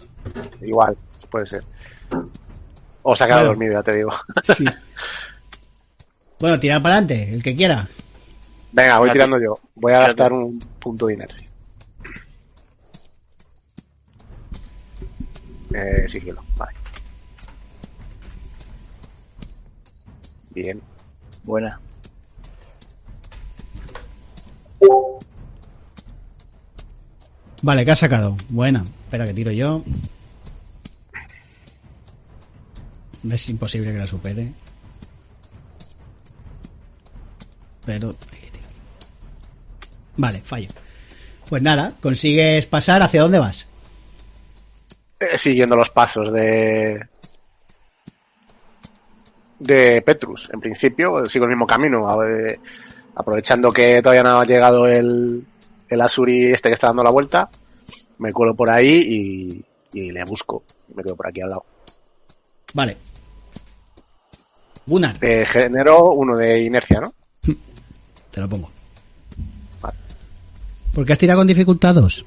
Igual, 0.60 0.96
puede 1.30 1.46
ser. 1.46 1.64
O 3.02 3.16
se 3.16 3.24
ha 3.24 3.26
quedado 3.26 3.46
dormido, 3.46 3.72
ya 3.72 3.82
te 3.82 3.96
digo. 3.96 4.10
Sí. 4.56 4.64
bueno, 6.38 6.58
tirar 6.60 6.82
para 6.82 6.96
adelante, 6.96 7.34
el 7.34 7.42
que 7.42 7.56
quiera. 7.56 7.88
Venga, 8.72 8.98
voy 8.98 9.10
tirando 9.10 9.38
yo. 9.40 9.58
Voy 9.74 9.92
a 9.92 10.00
gastar 10.00 10.32
un 10.32 10.58
punto 10.78 11.06
de 11.06 11.14
inercia. 11.14 11.48
Eh, 15.72 16.08
sigilo, 16.08 16.42
vale. 16.56 16.76
Bien. 20.50 20.80
Buena. 21.44 21.80
Vale, 27.62 27.84
¿qué 27.84 27.90
has 27.90 27.98
sacado? 27.98 28.36
Buena. 28.48 28.84
Espera 29.04 29.26
que 29.26 29.34
tiro 29.34 29.50
yo. 29.50 29.82
Es 33.30 33.48
imposible 33.50 33.92
que 33.92 33.98
la 33.98 34.06
supere. 34.06 34.52
Pero 37.84 38.14
hay 38.32 38.40
que 38.40 38.50
tirar. 38.50 38.70
Vale, 40.16 40.40
fallo. 40.40 40.68
Pues 41.48 41.62
nada, 41.62 41.92
consigues 42.00 42.66
pasar. 42.66 43.02
¿Hacia 43.02 43.22
dónde 43.22 43.38
vas? 43.38 43.68
Eh, 45.18 45.36
siguiendo 45.36 45.76
los 45.76 45.90
pasos 45.90 46.32
de 46.32 47.06
de 49.58 50.02
Petrus. 50.02 50.48
En 50.52 50.61
principio, 50.61 51.26
sigo 51.26 51.44
el 51.44 51.50
mismo 51.50 51.66
camino. 51.66 52.16
ver, 52.18 52.58
aprovechando 53.14 53.70
que 53.72 54.00
todavía 54.02 54.22
no 54.22 54.40
ha 54.40 54.44
llegado 54.46 54.86
el, 54.86 55.44
el 55.91 56.01
Asuri 56.01 56.47
este 56.47 56.68
que 56.68 56.74
está 56.74 56.86
dando 56.88 57.03
la 57.03 57.11
vuelta, 57.11 57.51
me 58.18 58.32
cuelo 58.32 58.55
por 58.55 58.70
ahí 58.70 59.62
y, 59.93 59.99
y 60.01 60.11
le 60.12 60.24
busco. 60.24 60.62
Me 60.95 61.03
quedo 61.03 61.16
por 61.16 61.26
aquí 61.28 61.41
al 61.41 61.51
lado. 61.51 61.64
Vale. 62.74 62.97
Gunnar, 64.86 65.16
Eh, 65.20 65.45
genero 65.47 66.12
uno 66.12 66.36
de 66.36 66.62
inercia, 66.64 67.01
¿no? 67.01 67.12
te 68.30 68.41
lo 68.41 68.49
pongo. 68.49 68.70
Vale. 69.80 69.97
¿Por 70.95 71.05
qué 71.07 71.12
has 71.12 71.18
tirado 71.18 71.41
con 71.41 71.47
dificultad 71.47 71.95
2? 71.95 72.24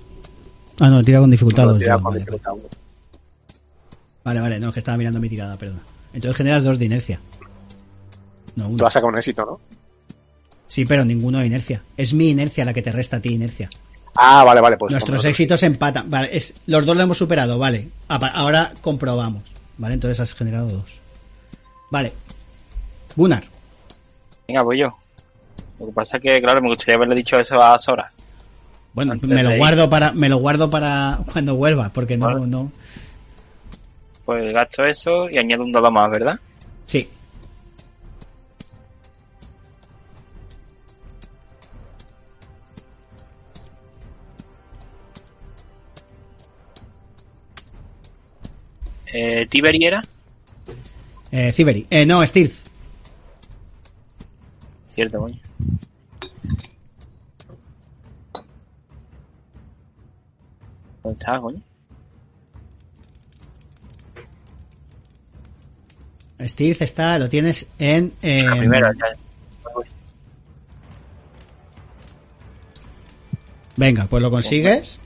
Ah, 0.80 0.90
no, 0.90 1.02
tira 1.04 1.20
con 1.20 1.30
dificultad 1.32 1.64
Lo 1.66 1.70
2. 1.72 1.80
tira 1.80 1.98
yo, 1.98 2.04
con 2.04 2.14
vale. 2.14 2.26
Vale, 4.24 4.40
vale, 4.40 4.60
no, 4.60 4.68
es 4.70 4.74
que 4.74 4.80
estaba 4.80 4.98
mirando 4.98 5.20
mi 5.20 5.30
tirada, 5.30 5.58
perdón. 5.58 5.82
Entonces 6.14 6.38
generas 6.38 6.64
dos 6.64 6.80
de 6.80 6.86
inercia. 6.86 7.20
No, 8.56 8.68
Tú 8.68 8.74
uno. 8.76 8.86
has 8.88 8.94
sacado 8.94 9.10
un 9.12 9.18
éxito, 9.18 9.46
¿no? 9.46 9.60
Sí, 10.74 10.86
pero 10.86 11.06
ninguno 11.06 11.38
de 11.38 11.46
inercia. 11.46 11.84
Es 11.96 12.16
mi 12.16 12.32
inercia 12.32 12.66
la 12.66 12.74
que 12.74 12.82
te 12.82 12.92
resta 12.92 13.18
a 13.18 13.20
ti 13.20 13.30
inercia. 13.30 13.70
Ah, 14.16 14.44
vale, 14.44 14.60
vale. 14.60 14.76
Pues 14.76 14.90
Nuestros 14.92 15.24
éxitos 15.24 15.62
empatan. 15.62 16.10
Vale, 16.10 16.36
es, 16.36 16.56
los 16.66 16.84
dos 16.84 16.98
lo 16.98 17.04
hemos 17.04 17.16
superado, 17.16 17.60
vale. 17.60 17.90
Ahora 18.08 18.72
comprobamos. 18.82 19.44
Vale, 19.78 19.94
entonces 19.94 20.20
has 20.20 20.34
generado 20.34 20.70
dos. 20.70 21.00
Vale. 21.92 22.12
Gunnar. 23.16 23.44
Venga, 24.48 24.64
voy 24.64 24.80
yo. 24.80 24.98
Lo 25.80 25.86
que 25.86 25.92
pasa 25.92 26.18
es 26.18 26.24
que, 26.24 26.42
claro, 26.42 26.60
me 26.60 26.70
gustaría 26.70 26.96
haberle 26.96 27.18
dicho 27.18 27.38
eso 27.38 27.62
a 27.62 27.78
Sora. 27.78 28.12
Bueno, 28.94 29.12
Antes 29.12 29.30
me 29.30 29.44
lo 29.44 29.56
guardo 29.58 29.88
para, 29.92 30.12
me 30.12 30.28
lo 30.28 30.38
guardo 30.38 30.72
para 30.72 31.20
cuando 31.32 31.54
vuelva, 31.54 31.92
porque 31.94 32.18
no, 32.18 32.26
Vale. 32.26 32.48
no. 32.48 32.72
Pues 34.26 34.52
gasto 34.52 34.86
eso 34.86 35.30
y 35.30 35.38
añado 35.38 35.66
un 35.66 35.72
dado 35.72 35.92
más, 35.92 36.10
¿verdad? 36.10 36.40
Sí. 36.88 37.08
Eh, 49.14 49.46
Tiberi 49.48 49.86
era, 49.86 50.02
Eh, 51.32 51.52
Ciberi. 51.54 51.86
Eh, 51.90 52.06
no, 52.06 52.26
Stilth. 52.26 52.68
cierto, 54.90 55.20
coño. 55.20 55.40
¿Dónde 61.04 61.20
está, 61.20 61.40
coño? 61.40 61.62
Stilth 66.46 66.82
está, 66.82 67.18
lo 67.20 67.30
tienes 67.30 67.68
en. 67.80 68.14
eh, 68.22 68.44
La 68.44 68.58
primera, 68.58 68.92
ya. 68.94 69.06
Venga, 73.76 74.06
pues 74.08 74.22
lo 74.22 74.30
consigues. 74.30 75.00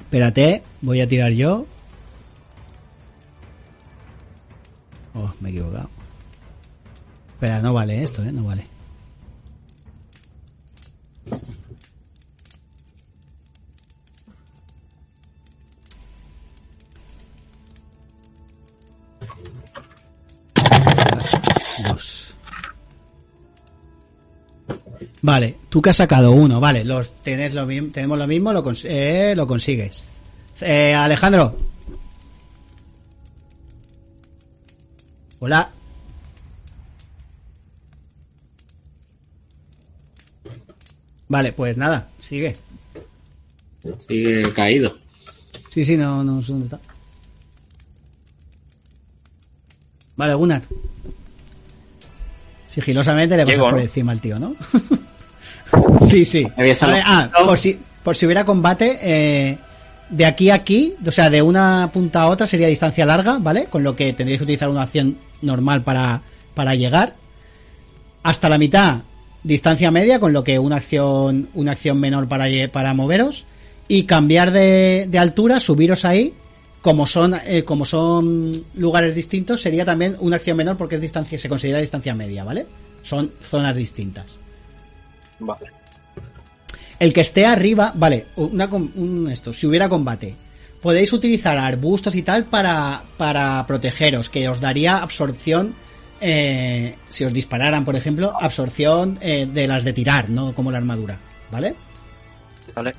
Espérate, 0.00 0.62
voy 0.80 1.00
a 1.00 1.08
tirar 1.08 1.32
yo. 1.32 1.66
Oh, 5.16 5.32
me 5.40 5.48
he 5.48 5.52
equivocado. 5.52 5.88
Espera, 7.30 7.60
no 7.62 7.72
vale 7.72 8.02
esto, 8.02 8.22
¿eh? 8.22 8.32
No 8.32 8.44
vale. 8.44 8.66
Dos. 21.84 22.34
Vale, 25.22 25.56
tú 25.70 25.80
que 25.80 25.90
has 25.90 25.96
sacado 25.96 26.32
uno, 26.32 26.60
vale, 26.60 26.84
los 26.84 27.10
tenés 27.22 27.54
lo 27.54 27.64
mismo, 27.66 27.90
tenemos 27.90 28.18
lo 28.18 28.26
mismo, 28.26 28.52
lo, 28.52 28.62
eh, 28.84 29.34
lo 29.34 29.46
consigues. 29.46 30.04
Eh, 30.60 30.94
Alejandro. 30.94 31.56
Hola. 35.38 35.70
Vale, 41.28 41.52
pues 41.52 41.76
nada, 41.76 42.08
sigue. 42.20 42.56
Sigue 44.06 44.52
caído. 44.52 44.96
Sí, 45.70 45.84
sí, 45.84 45.96
no, 45.96 46.24
no 46.24 46.40
sé 46.40 46.52
dónde 46.52 46.66
está. 46.66 46.80
Vale, 50.16 50.34
Gunnar. 50.34 50.62
Sigilosamente 52.66 53.36
le 53.36 53.42
pasas 53.42 53.56
Llego, 53.56 53.64
por 53.68 53.74
¿no? 53.74 53.80
encima 53.80 54.12
al 54.12 54.20
tío, 54.20 54.38
¿no? 54.38 54.54
sí, 56.08 56.24
sí. 56.24 56.46
Vale, 56.56 56.76
ah, 57.04 57.30
por 57.44 57.58
si, 57.58 57.78
por 58.02 58.16
si 58.16 58.26
hubiera 58.26 58.44
combate, 58.44 58.98
eh, 59.02 59.58
de 60.08 60.24
aquí 60.24 60.50
a 60.50 60.54
aquí, 60.54 60.94
o 61.04 61.10
sea, 61.10 61.28
de 61.30 61.42
una 61.42 61.90
punta 61.92 62.22
a 62.22 62.28
otra 62.28 62.46
sería 62.46 62.68
distancia 62.68 63.04
larga, 63.04 63.38
¿vale? 63.38 63.66
Con 63.66 63.82
lo 63.82 63.96
que 63.96 64.12
tendríais 64.12 64.38
que 64.38 64.44
utilizar 64.44 64.68
una 64.68 64.82
acción 64.82 65.16
normal 65.42 65.82
para, 65.84 66.22
para 66.54 66.74
llegar. 66.74 67.14
Hasta 68.22 68.48
la 68.48 68.58
mitad, 68.58 69.02
distancia 69.42 69.90
media, 69.90 70.18
con 70.18 70.32
lo 70.32 70.42
que 70.42 70.58
una 70.58 70.76
acción, 70.76 71.48
una 71.54 71.72
acción 71.72 72.00
menor 72.00 72.28
para, 72.28 72.46
para 72.72 72.94
moveros. 72.94 73.46
y 73.88 74.04
cambiar 74.04 74.50
de, 74.50 75.06
de 75.08 75.18
altura, 75.18 75.60
subiros 75.60 76.04
ahí. 76.04 76.34
Como 76.82 77.06
son, 77.06 77.34
eh, 77.46 77.64
como 77.64 77.84
son 77.84 78.52
lugares 78.74 79.14
distintos, 79.14 79.60
sería 79.60 79.84
también 79.84 80.16
una 80.20 80.36
acción 80.36 80.56
menor 80.56 80.76
porque 80.76 80.94
es 80.94 81.00
distancia, 81.00 81.36
se 81.36 81.48
considera 81.48 81.80
distancia 81.80 82.14
media, 82.14 82.44
¿vale? 82.44 82.66
Son 83.02 83.32
zonas 83.40 83.76
distintas. 83.76 84.38
Vale. 85.40 85.66
El 86.98 87.12
que 87.12 87.22
esté 87.22 87.44
arriba, 87.44 87.92
vale, 87.94 88.26
una, 88.36 88.66
un 88.66 89.28
esto, 89.30 89.52
si 89.52 89.66
hubiera 89.66 89.88
combate, 89.88 90.36
podéis 90.86 91.12
utilizar 91.12 91.58
arbustos 91.58 92.14
y 92.14 92.22
tal 92.22 92.44
para, 92.44 93.02
para 93.16 93.66
protegeros, 93.66 94.30
que 94.30 94.48
os 94.48 94.60
daría 94.60 94.98
absorción, 94.98 95.74
eh, 96.20 96.94
si 97.08 97.24
os 97.24 97.32
dispararan, 97.32 97.84
por 97.84 97.96
ejemplo, 97.96 98.32
absorción 98.40 99.18
eh, 99.20 99.48
de 99.52 99.66
las 99.66 99.82
de 99.82 99.92
tirar, 99.92 100.30
no 100.30 100.54
como 100.54 100.70
la 100.70 100.78
armadura, 100.78 101.18
¿vale? 101.50 101.74
Vale. 102.72 102.94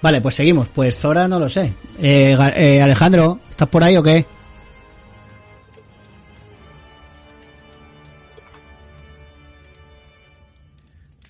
Vale, 0.00 0.20
pues 0.20 0.34
seguimos. 0.34 0.66
Pues 0.74 0.98
Zora 0.98 1.28
no 1.28 1.38
lo 1.38 1.48
sé. 1.48 1.72
Eh, 2.00 2.36
eh, 2.56 2.82
Alejandro, 2.82 3.38
¿estás 3.48 3.68
por 3.68 3.84
ahí 3.84 3.96
o 3.96 4.02
qué? 4.02 4.26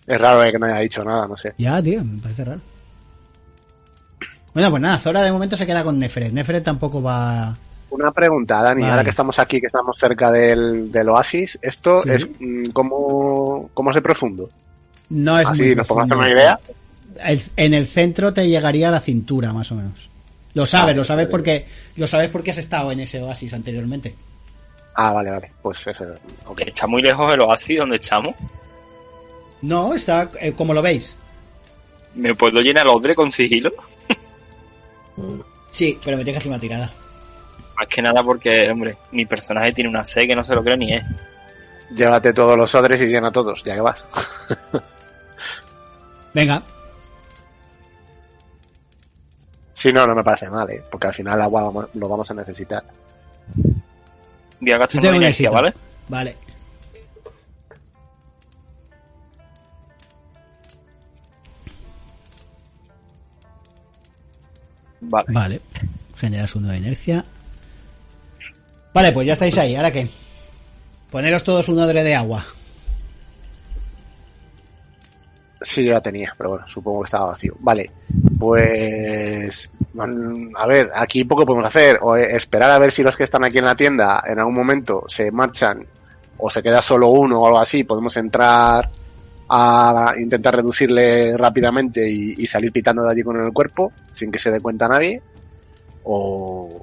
Es 0.07 0.19
raro 0.19 0.43
eh, 0.45 0.51
que 0.51 0.59
no 0.59 0.65
haya 0.65 0.79
dicho 0.79 1.05
nada, 1.05 1.29
no 1.29 1.37
sé. 1.37 1.53
Ya, 1.59 1.83
tío, 1.83 2.03
me 2.03 2.23
parece 2.23 2.43
raro. 2.43 2.72
Bueno, 4.55 4.71
pues 4.71 4.83
nada, 4.83 4.99
Zora 4.99 5.23
de 5.23 5.33
momento 5.33 5.57
se 5.57 5.67
queda 5.67 5.83
con 5.85 5.99
Neferet. 5.99 6.33
Neferet 6.33 6.65
tampoco 6.65 7.03
va... 7.03 7.57
Una 7.91 8.11
pregunta, 8.11 8.63
Dani, 8.63 8.81
Vale. 8.83 8.91
ahora 8.91 9.05
que 9.05 9.11
estamos 9.11 9.39
aquí, 9.39 9.61
que 9.61 9.67
estamos 9.67 9.97
cerca 9.99 10.31
del, 10.33 10.91
del 10.91 11.09
oasis, 11.11 11.59
¿esto 11.61 12.03
Sí. 12.03 12.09
es 12.11 12.27
mm, 12.41 12.71
cómo, 12.71 13.71
cómo 13.75 13.91
es 13.91 13.95
de 13.97 14.03
profundo? 14.03 14.49
No 15.11 15.39
es 15.39 15.47
Así, 15.49 15.63
muy 15.65 15.75
nos 15.77 15.87
podemos 15.87 16.11
hacer 16.11 16.17
una 16.27 16.31
idea. 16.41 16.59
El- 17.25 17.43
en 17.57 17.75
el 17.75 17.87
centro 17.87 18.33
te 18.33 18.49
llegaría 18.49 18.89
a 18.89 18.93
la 18.93 19.01
cintura, 19.01 19.53
más 19.53 19.71
o 19.73 19.75
menos. 19.75 20.09
Lo 20.55 20.65
sabes, 20.67 20.87
Vale, 20.87 20.97
lo 20.97 21.05
sabes 21.05 21.27
vale. 21.27 21.31
porque 21.31 21.67
lo 21.97 22.07
sabes 22.07 22.31
porque 22.31 22.51
has 22.51 22.59
estado 22.59 22.93
en 22.93 23.01
ese 23.01 23.21
oasis 23.23 23.53
anteriormente. 23.53 24.15
Ah, 24.95 25.13
vale, 25.13 25.31
vale. 25.31 25.51
Pues 25.63 25.87
eso. 25.87 26.05
ok. 26.47 26.61
Está 26.67 26.87
muy 26.87 27.01
lejos 27.03 27.33
el 27.33 27.41
oasis 27.41 27.79
donde 27.79 27.97
estamos. 27.97 28.35
No, 29.63 29.95
está 29.95 30.31
eh, 30.41 30.53
como 30.53 30.73
lo 30.75 30.81
veis. 30.83 31.15
¿Me 32.15 32.35
puedo 32.35 32.61
llenar 32.61 32.87
el 32.87 32.93
odre 32.93 33.15
con 33.15 33.31
sigilo? 33.31 33.71
Sí, 35.71 35.99
pero 36.05 36.17
me 36.17 36.25
tienes 36.25 36.43
que 36.43 36.49
hacer 36.49 36.53
una 36.53 36.61
tirada. 36.61 36.93
Más 37.79 37.89
que 37.89 38.03
nada 38.03 38.23
porque, 38.23 38.69
hombre, 38.71 38.99
mi 39.13 39.27
personaje 39.27 39.73
tiene 39.73 39.91
una 39.91 40.05
C 40.05 40.27
que 40.27 40.37
no 40.37 40.45
se 40.45 40.55
lo 40.55 40.63
creo 40.63 40.77
ni 40.77 40.93
es. 40.95 41.03
Llévate 41.95 42.33
todos 42.33 42.57
los 42.57 42.75
odres 42.75 43.01
y 43.03 43.07
llena 43.07 43.31
todos, 43.33 43.63
ya 43.65 43.75
que 43.75 43.81
vas. 43.81 44.07
Venga, 46.35 46.63
Si 49.75 49.93
no, 49.93 50.07
no 50.07 50.15
me 50.15 50.23
parece 50.23 50.49
mal, 50.49 50.71
¿eh? 50.71 50.83
Porque 50.91 51.09
al 51.09 51.15
final 51.15 51.35
el 51.37 51.43
agua 51.43 51.63
vamos- 51.63 51.89
lo 51.95 52.09
vamos 52.09 52.31
a 52.31 52.35
necesitar. 52.35 52.85
Voy 54.61 54.71
a 54.71 54.79
gastar 54.79 55.03
Yo 55.03 55.09
tengo 55.09 55.19
una 55.19 55.29
éxito. 55.29 55.51
¿vale? 55.51 55.75
vale. 56.09 56.37
Vale. 65.03 65.27
Vale. 65.29 65.61
Generas 66.17 66.55
uno 66.55 66.69
de 66.69 66.79
inercia. 66.79 67.25
Vale, 68.95 69.13
pues 69.13 69.27
ya 69.27 69.33
estáis 69.33 69.59
ahí. 69.59 69.75
¿Ahora 69.75 69.91
qué? 69.91 70.09
Poneros 71.11 71.45
todos 71.45 71.69
un 71.69 71.79
odre 71.79 72.03
de 72.03 72.15
agua. 72.15 72.45
Sí, 75.61 75.85
ya 75.85 76.01
tenía, 76.01 76.33
pero 76.37 76.51
bueno, 76.51 76.67
supongo 76.69 77.03
que 77.03 77.07
estaba 77.07 77.27
vacío. 77.27 77.55
Vale, 77.61 77.91
pues 78.39 79.71
mm, 79.93 80.57
a 80.57 80.67
ver, 80.67 80.91
aquí 80.95 81.25
poco 81.25 81.47
podemos 81.47 81.67
hacer. 81.67 81.99
O 82.03 82.17
eh, 82.17 82.37
esperar 82.37 82.71
a 82.71 82.79
ver 82.79 82.91
si 82.91 83.03
los 83.03 83.17
que 83.17 83.25
están 83.25 83.45
aquí 83.45 83.59
en 83.59 83.65
la 83.65 83.77
tienda 83.77 84.23
en 84.27 84.39
algún 84.39 84.55
momento 84.55 85.05
se 85.09 85.31
marchan 85.31 85.87
o 86.39 86.51
se 86.51 86.63
queda 86.63 86.83
solo 86.83 87.09
uno 87.11 87.41
o 87.41 87.47
algo 87.47 87.61
así. 87.61 87.85
Podemos 87.85 88.17
entrar 88.17 88.91
a 89.55 90.15
intentar 90.19 90.57
reducirle 90.57 91.37
rápidamente 91.37 92.09
y, 92.09 92.37
y 92.39 92.47
salir 92.47 92.73
pitando 92.73 93.03
de 93.03 93.11
allí 93.11 93.23
con 93.23 93.37
el 93.39 93.53
cuerpo 93.53 93.93
sin 94.11 94.33
que 94.33 94.39
se 94.39 94.51
dé 94.51 94.61
cuenta 94.61 94.89
nadie. 94.89 95.21
O, 96.05 96.81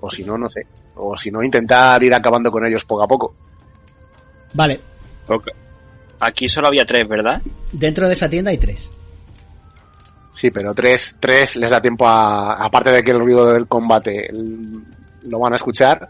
o 0.00 0.10
si 0.10 0.22
no, 0.22 0.38
no 0.38 0.48
sé. 0.48 0.64
O 0.94 1.16
si 1.16 1.30
no, 1.32 1.42
intentar 1.42 2.00
ir 2.04 2.14
acabando 2.14 2.52
con 2.52 2.64
ellos 2.64 2.84
poco 2.84 3.02
a 3.02 3.08
poco. 3.08 3.34
Vale. 4.54 4.80
Aquí 6.20 6.48
solo 6.48 6.68
había 6.68 6.86
tres, 6.86 7.08
¿verdad? 7.08 7.42
Dentro 7.72 8.06
de 8.06 8.12
esa 8.12 8.28
tienda 8.28 8.52
hay 8.52 8.58
tres. 8.58 8.90
Sí, 10.30 10.50
pero 10.52 10.72
tres, 10.72 11.16
tres 11.18 11.56
les 11.56 11.70
da 11.70 11.80
tiempo 11.80 12.06
a, 12.06 12.64
aparte 12.64 12.92
de 12.92 13.02
que 13.02 13.10
el 13.10 13.20
ruido 13.20 13.52
del 13.52 13.66
combate 13.66 14.28
lo 14.32 15.38
van 15.40 15.52
a 15.52 15.56
escuchar, 15.56 16.08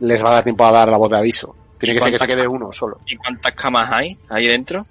les 0.00 0.24
va 0.24 0.30
a 0.30 0.34
dar 0.34 0.44
tiempo 0.44 0.64
a 0.64 0.72
dar 0.72 0.88
la 0.88 0.96
voz 0.96 1.10
de 1.10 1.18
aviso. 1.18 1.54
Tiene 1.78 1.94
¿Y 1.94 1.98
que 1.98 2.02
ser 2.04 2.12
que 2.12 2.18
se 2.18 2.26
quede 2.26 2.48
uno 2.48 2.72
solo. 2.72 3.00
¿Y 3.06 3.16
cuántas 3.16 3.52
camas 3.52 3.90
hay 3.92 4.18
ahí 4.30 4.48
dentro? 4.48 4.86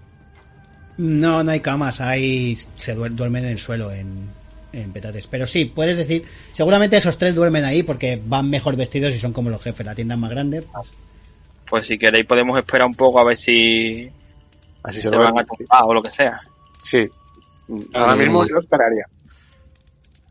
No, 0.97 1.43
no 1.43 1.51
hay 1.51 1.59
camas, 1.59 2.01
hay 2.01 2.55
se 2.77 2.95
duer- 2.95 3.11
duermen 3.15 3.45
en 3.45 3.51
el 3.51 3.57
suelo 3.57 3.91
en, 3.91 4.29
en 4.73 4.91
petates. 4.91 5.27
Pero 5.27 5.45
sí, 5.47 5.65
puedes 5.65 5.97
decir, 5.97 6.23
seguramente 6.51 6.97
esos 6.97 7.17
tres 7.17 7.33
duermen 7.35 7.63
ahí 7.65 7.81
porque 7.83 8.21
van 8.25 8.49
mejor 8.49 8.75
vestidos 8.75 9.13
y 9.15 9.17
son 9.17 9.33
como 9.33 9.49
los 9.49 9.61
jefes. 9.61 9.85
La 9.85 9.95
tienda 9.95 10.13
es 10.15 10.19
más 10.21 10.29
grande. 10.29 10.61
pues, 10.61 10.87
Pues 11.69 11.87
si 11.87 11.97
queréis 11.97 12.25
podemos 12.25 12.57
esperar 12.57 12.87
un 12.87 12.93
poco 12.93 13.19
a 13.19 13.23
ver 13.23 13.37
si 13.37 14.09
Así 14.83 15.01
se, 15.01 15.09
se, 15.09 15.15
van 15.15 15.37
a 15.39 15.43
tumbar 15.43 15.83
o 15.85 15.93
lo 15.93 16.03
que 16.03 16.09
sea. 16.11 16.39
Sí. 16.83 17.09
Ahora 17.93 18.15
mismo 18.15 18.45
yo 18.45 18.59
esperaría. 18.59 19.05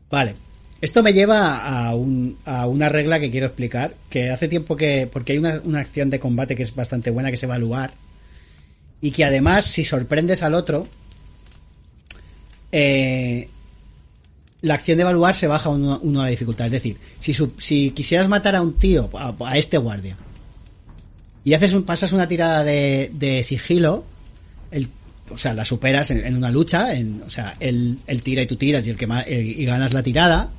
Vale. 0.09 0.35
Esto 0.79 1.01
me 1.01 1.13
lleva 1.13 1.57
a, 1.87 1.95
un- 1.95 2.37
a 2.45 2.67
una 2.67 2.89
regla 2.89 3.19
que 3.19 3.31
quiero 3.31 3.47
explicar, 3.47 3.93
que 4.09 4.29
hace 4.29 4.47
tiempo 4.49 4.75
que... 4.75 5.09
Porque 5.11 5.31
hay 5.33 5.37
una, 5.39 5.61
una 5.63 5.79
acción 5.79 6.09
de 6.09 6.19
combate 6.19 6.55
que 6.55 6.63
es 6.63 6.75
bastante 6.75 7.09
buena, 7.09 7.29
que 7.29 7.35
es 7.35 7.43
evaluar, 7.43 7.91
y 9.03 9.11
que 9.11 9.25
además, 9.25 9.65
si 9.65 9.83
sorprendes 9.83 10.43
al 10.43 10.53
otro, 10.53 10.87
eh, 12.71 13.49
la 14.61 14.75
acción 14.75 14.95
de 14.95 15.01
evaluar 15.01 15.35
se 15.35 15.45
baja 15.45 15.67
uno, 15.67 15.99
uno 16.01 16.21
a 16.21 16.23
la 16.23 16.29
dificultad. 16.29 16.67
Es 16.67 16.71
decir, 16.71 16.95
si, 17.19 17.35
si 17.57 17.91
quisieras 17.91 18.29
matar 18.29 18.55
a 18.55 18.61
un 18.61 18.79
tío, 18.79 19.09
a, 19.13 19.57
este 19.57 19.77
guardia, 19.77 20.15
y 21.43 21.53
haces 21.53 21.73
un, 21.73 21.83
pasas 21.83 22.13
una 22.13 22.29
tirada 22.29 22.63
de, 22.63 23.11
de 23.13 23.43
sigilo, 23.43 24.05
o 25.29 25.37
sea, 25.37 25.53
la 25.53 25.65
superas 25.65 26.09
en, 26.09 26.37
una 26.37 26.49
lucha, 26.49 26.95
en, 26.95 27.23
o 27.27 27.29
sea, 27.29 27.57
él, 27.59 27.99
tira 28.23 28.43
y 28.43 28.47
tú 28.47 28.55
tiras 28.55 28.87
y 28.87 28.89
el 28.89 28.95
que 28.95 29.05
y 29.27 29.65
ganas 29.65 29.91
la 29.91 30.01
tirada, 30.01 30.49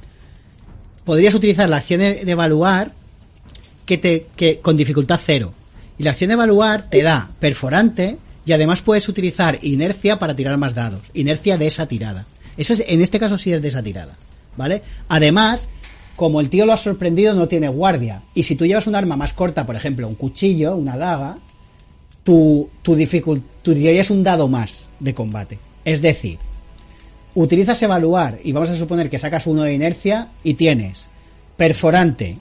podrías 1.06 1.34
utilizar 1.34 1.66
la 1.70 1.78
acción 1.78 2.00
de, 2.00 2.26
de 2.26 2.32
evaluar 2.32 2.92
que 3.86 3.96
te 3.96 4.26
que 4.36 4.58
con 4.58 4.76
dificultad 4.76 5.18
cero. 5.22 5.54
Y 5.96 6.02
la 6.02 6.10
acción 6.10 6.28
de 6.28 6.34
evaluar 6.34 6.90
te 6.90 7.00
da 7.00 7.30
perforante 7.40 8.18
y 8.44 8.52
además 8.52 8.82
puedes 8.82 9.08
utilizar 9.08 9.58
inercia 9.62 10.18
para 10.18 10.34
tirar 10.36 10.56
más 10.56 10.74
dados. 10.74 11.02
Inercia 11.14 11.56
de 11.56 11.66
esa 11.66 11.86
tirada. 11.86 12.26
Eso 12.56 12.72
es, 12.74 12.84
en 12.86 13.00
este 13.00 13.18
caso 13.18 13.38
sí 13.38 13.52
es 13.52 13.62
de 13.62 13.68
esa 13.68 13.82
tirada. 13.82 14.16
¿Vale? 14.56 14.82
Además, 15.08 15.68
como 16.16 16.40
el 16.40 16.48
tío 16.48 16.66
lo 16.66 16.72
ha 16.72 16.76
sorprendido, 16.76 17.34
no 17.34 17.48
tiene 17.48 17.68
guardia. 17.68 18.22
Y 18.34 18.44
si 18.44 18.54
tú 18.54 18.66
llevas 18.66 18.86
un 18.86 18.94
arma 18.94 19.16
más 19.16 19.32
corta, 19.32 19.66
por 19.66 19.76
ejemplo, 19.76 20.06
un 20.06 20.14
cuchillo, 20.14 20.76
una 20.76 20.96
daga, 20.96 21.38
tu, 22.22 22.68
tu 22.82 22.96
tú 23.62 23.74
tirarías 23.74 24.10
un 24.10 24.22
dado 24.22 24.46
más 24.48 24.86
de 25.00 25.14
combate. 25.14 25.58
Es 25.84 26.00
decir, 26.00 26.38
utilizas 27.34 27.82
evaluar 27.82 28.38
y 28.44 28.52
vamos 28.52 28.70
a 28.70 28.76
suponer 28.76 29.10
que 29.10 29.18
sacas 29.18 29.46
uno 29.46 29.62
de 29.62 29.74
inercia 29.74 30.28
y 30.42 30.54
tienes 30.54 31.08
perforante. 31.56 32.38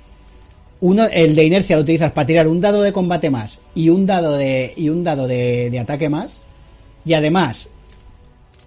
El 0.92 1.36
de 1.36 1.46
inercia 1.46 1.78
lo 1.78 1.84
utilizas 1.84 2.12
para 2.12 2.28
tirar 2.28 2.48
un 2.48 2.60
dado 2.60 2.82
de 2.82 2.92
combate 2.92 3.30
más 3.30 3.62
y 3.74 3.88
un 3.88 4.06
dado 4.06 4.36
de, 4.38 4.74
y 4.76 4.90
un 4.90 5.04
dado 5.04 5.28
de, 5.28 5.80
ataque 5.80 6.10
más. 6.10 6.42
Y 7.06 7.14
además, 7.14 7.70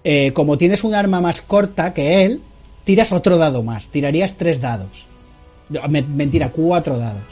eh, 0.03 0.33
como 0.33 0.57
tienes 0.57 0.83
un 0.85 0.95
arma 0.95 1.21
más 1.21 1.43
corta 1.43 1.93
que 1.93 2.25
él, 2.25 2.41
tiras 2.85 3.13
otro 3.13 3.37
dado 3.37 3.63
más. 3.63 3.89
Tirarías 3.89 4.35
tres 4.35 4.61
dados. 4.61 5.05
Mentira, 6.09 6.51
cuatro 6.51 6.97
dados. 6.97 7.25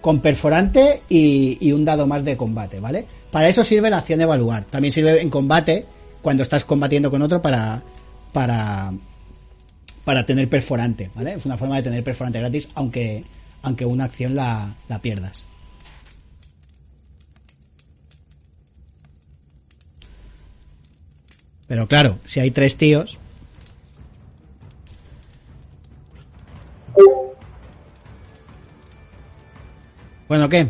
Con 0.00 0.20
perforante 0.20 1.02
y, 1.08 1.58
y 1.60 1.72
un 1.72 1.84
dado 1.84 2.06
más 2.06 2.24
de 2.24 2.36
combate, 2.36 2.80
¿vale? 2.80 3.04
Para 3.30 3.48
eso 3.48 3.62
sirve 3.62 3.90
la 3.90 3.98
acción 3.98 4.18
de 4.18 4.24
evaluar. 4.24 4.64
También 4.64 4.90
sirve 4.90 5.20
en 5.20 5.30
combate 5.30 5.84
cuando 6.22 6.42
estás 6.42 6.64
combatiendo 6.64 7.10
con 7.10 7.22
otro 7.22 7.40
para. 7.40 7.82
para. 8.32 8.92
para 10.04 10.26
tener 10.26 10.48
perforante, 10.48 11.10
¿vale? 11.14 11.34
Es 11.34 11.46
una 11.46 11.56
forma 11.56 11.76
de 11.76 11.82
tener 11.82 12.02
perforante 12.02 12.40
gratis, 12.40 12.68
aunque. 12.74 13.24
Aunque 13.62 13.84
una 13.86 14.04
acción 14.04 14.34
la, 14.34 14.74
la 14.88 15.00
pierdas. 15.00 15.46
Pero 21.66 21.86
claro, 21.86 22.18
si 22.24 22.40
hay 22.40 22.50
tres 22.50 22.76
tíos. 22.76 23.18
Bueno, 30.28 30.48
¿qué? 30.48 30.68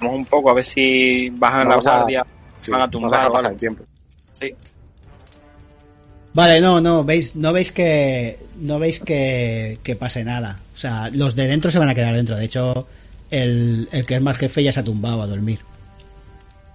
Vamos 0.00 0.16
un 0.16 0.24
poco 0.26 0.50
a 0.50 0.54
ver 0.54 0.64
si 0.64 1.30
bajan 1.30 1.68
Vamos 1.68 1.84
la 1.84 1.92
a- 1.92 1.96
guardia. 1.98 2.26
Sí, 2.60 2.70
Van 2.70 2.80
a 2.82 2.86
vamos 2.86 2.92
tumbar 2.92 3.46
a 3.46 3.48
el 3.48 3.56
tiempo. 3.56 3.84
Sí. 4.32 4.54
Vale, 6.34 6.60
no, 6.60 6.80
no, 6.80 7.04
veis, 7.04 7.34
no 7.36 7.52
veis 7.52 7.72
que, 7.72 8.38
no 8.62 8.78
veis 8.78 9.00
que, 9.00 9.78
que 9.82 9.96
pase 9.96 10.22
nada. 10.24 10.60
O 10.72 10.76
sea, 10.76 11.10
los 11.12 11.34
de 11.34 11.48
dentro 11.48 11.70
se 11.70 11.80
van 11.80 11.88
a 11.88 11.94
quedar 11.94 12.14
dentro. 12.14 12.36
De 12.36 12.44
hecho, 12.44 12.86
el, 13.30 13.88
el 13.90 14.06
que 14.06 14.14
es 14.14 14.22
más 14.22 14.38
jefe 14.38 14.62
ya 14.62 14.70
se 14.70 14.80
ha 14.80 14.84
tumbado 14.84 15.20
a 15.20 15.26
dormir. 15.26 15.60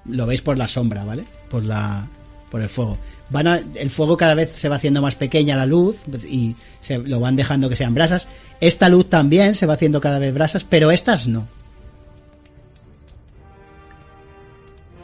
Lo 0.05 0.25
veis 0.25 0.41
por 0.41 0.57
la 0.57 0.67
sombra, 0.67 1.05
¿vale? 1.05 1.23
Por 1.49 1.63
la, 1.63 2.05
por 2.51 2.61
el 2.61 2.67
fuego. 2.67 2.97
Van 3.29 3.47
el 3.75 3.89
fuego 3.89 4.17
cada 4.17 4.35
vez 4.35 4.51
se 4.53 4.69
va 4.69 4.75
haciendo 4.75 5.01
más 5.01 5.15
pequeña 5.15 5.55
la 5.55 5.65
luz 5.65 6.03
pues, 6.09 6.25
y 6.25 6.55
se 6.81 6.97
lo 6.97 7.21
van 7.21 7.37
dejando 7.37 7.69
que 7.69 7.77
sean 7.77 7.93
brasas. 7.93 8.27
Esta 8.59 8.89
luz 8.89 9.09
también 9.09 9.55
se 9.55 9.65
va 9.65 9.73
haciendo 9.73 10.01
cada 10.01 10.19
vez 10.19 10.33
brasas, 10.33 10.65
pero 10.65 10.91
estas 10.91 11.27
no. 11.27 11.47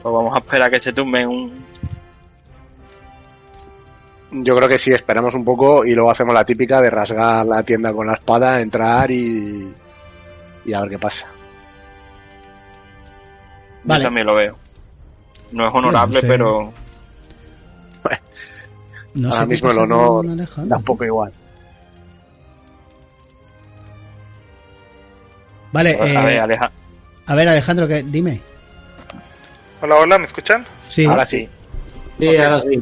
Pues 0.01 0.13
vamos 0.13 0.35
a 0.35 0.39
esperar 0.39 0.67
a 0.67 0.71
que 0.71 0.79
se 0.81 0.91
tumbe 0.91 1.25
un. 1.25 1.63
Yo 4.35 4.55
creo 4.55 4.67
que 4.67 4.77
sí, 4.79 4.91
esperamos 4.91 5.35
un 5.35 5.45
poco 5.45 5.85
y 5.85 5.93
luego 5.93 6.09
hacemos 6.11 6.33
la 6.33 6.43
típica 6.43 6.81
de 6.81 6.89
rasgar 6.89 7.45
la 7.45 7.61
tienda 7.63 7.93
con 7.93 8.07
la 8.07 8.13
espada, 8.15 8.59
entrar 8.61 9.09
y, 9.11 9.73
y 10.65 10.73
a 10.73 10.81
ver 10.81 10.89
qué 10.89 10.99
pasa. 10.99 11.27
Vale. 13.83 14.01
Yo 14.03 14.07
también 14.07 14.25
lo 14.27 14.35
veo. 14.35 14.57
No 15.51 15.67
es 15.67 15.73
honorable, 15.75 16.15
No 16.15 16.21
sé. 16.21 16.27
pero. 16.27 16.73
No 19.15 19.27
Ahora 19.27 19.41
sé 19.41 19.45
mismo 19.45 19.69
el 19.69 19.77
honor 19.77 20.07
con 20.07 20.29
Alejandro. 20.31 20.69
da 20.69 20.77
un 20.77 20.83
poco 20.83 21.05
igual. 21.05 21.31
Vale, 25.71 25.95
a 25.99 26.03
ver, 26.25 26.51
eh, 26.51 26.59
a 27.25 27.35
ver 27.35 27.47
Alejandro, 27.49 27.87
que, 27.87 28.03
dime. 28.03 28.41
Hola, 29.81 29.95
hola, 29.97 30.17
¿me 30.17 30.25
escuchan? 30.25 30.65
Sí. 30.89 31.05
Ahora 31.05 31.25
sí. 31.25 31.47
Sí, 32.19 32.37
ahora 32.37 32.61
sí. 32.61 32.81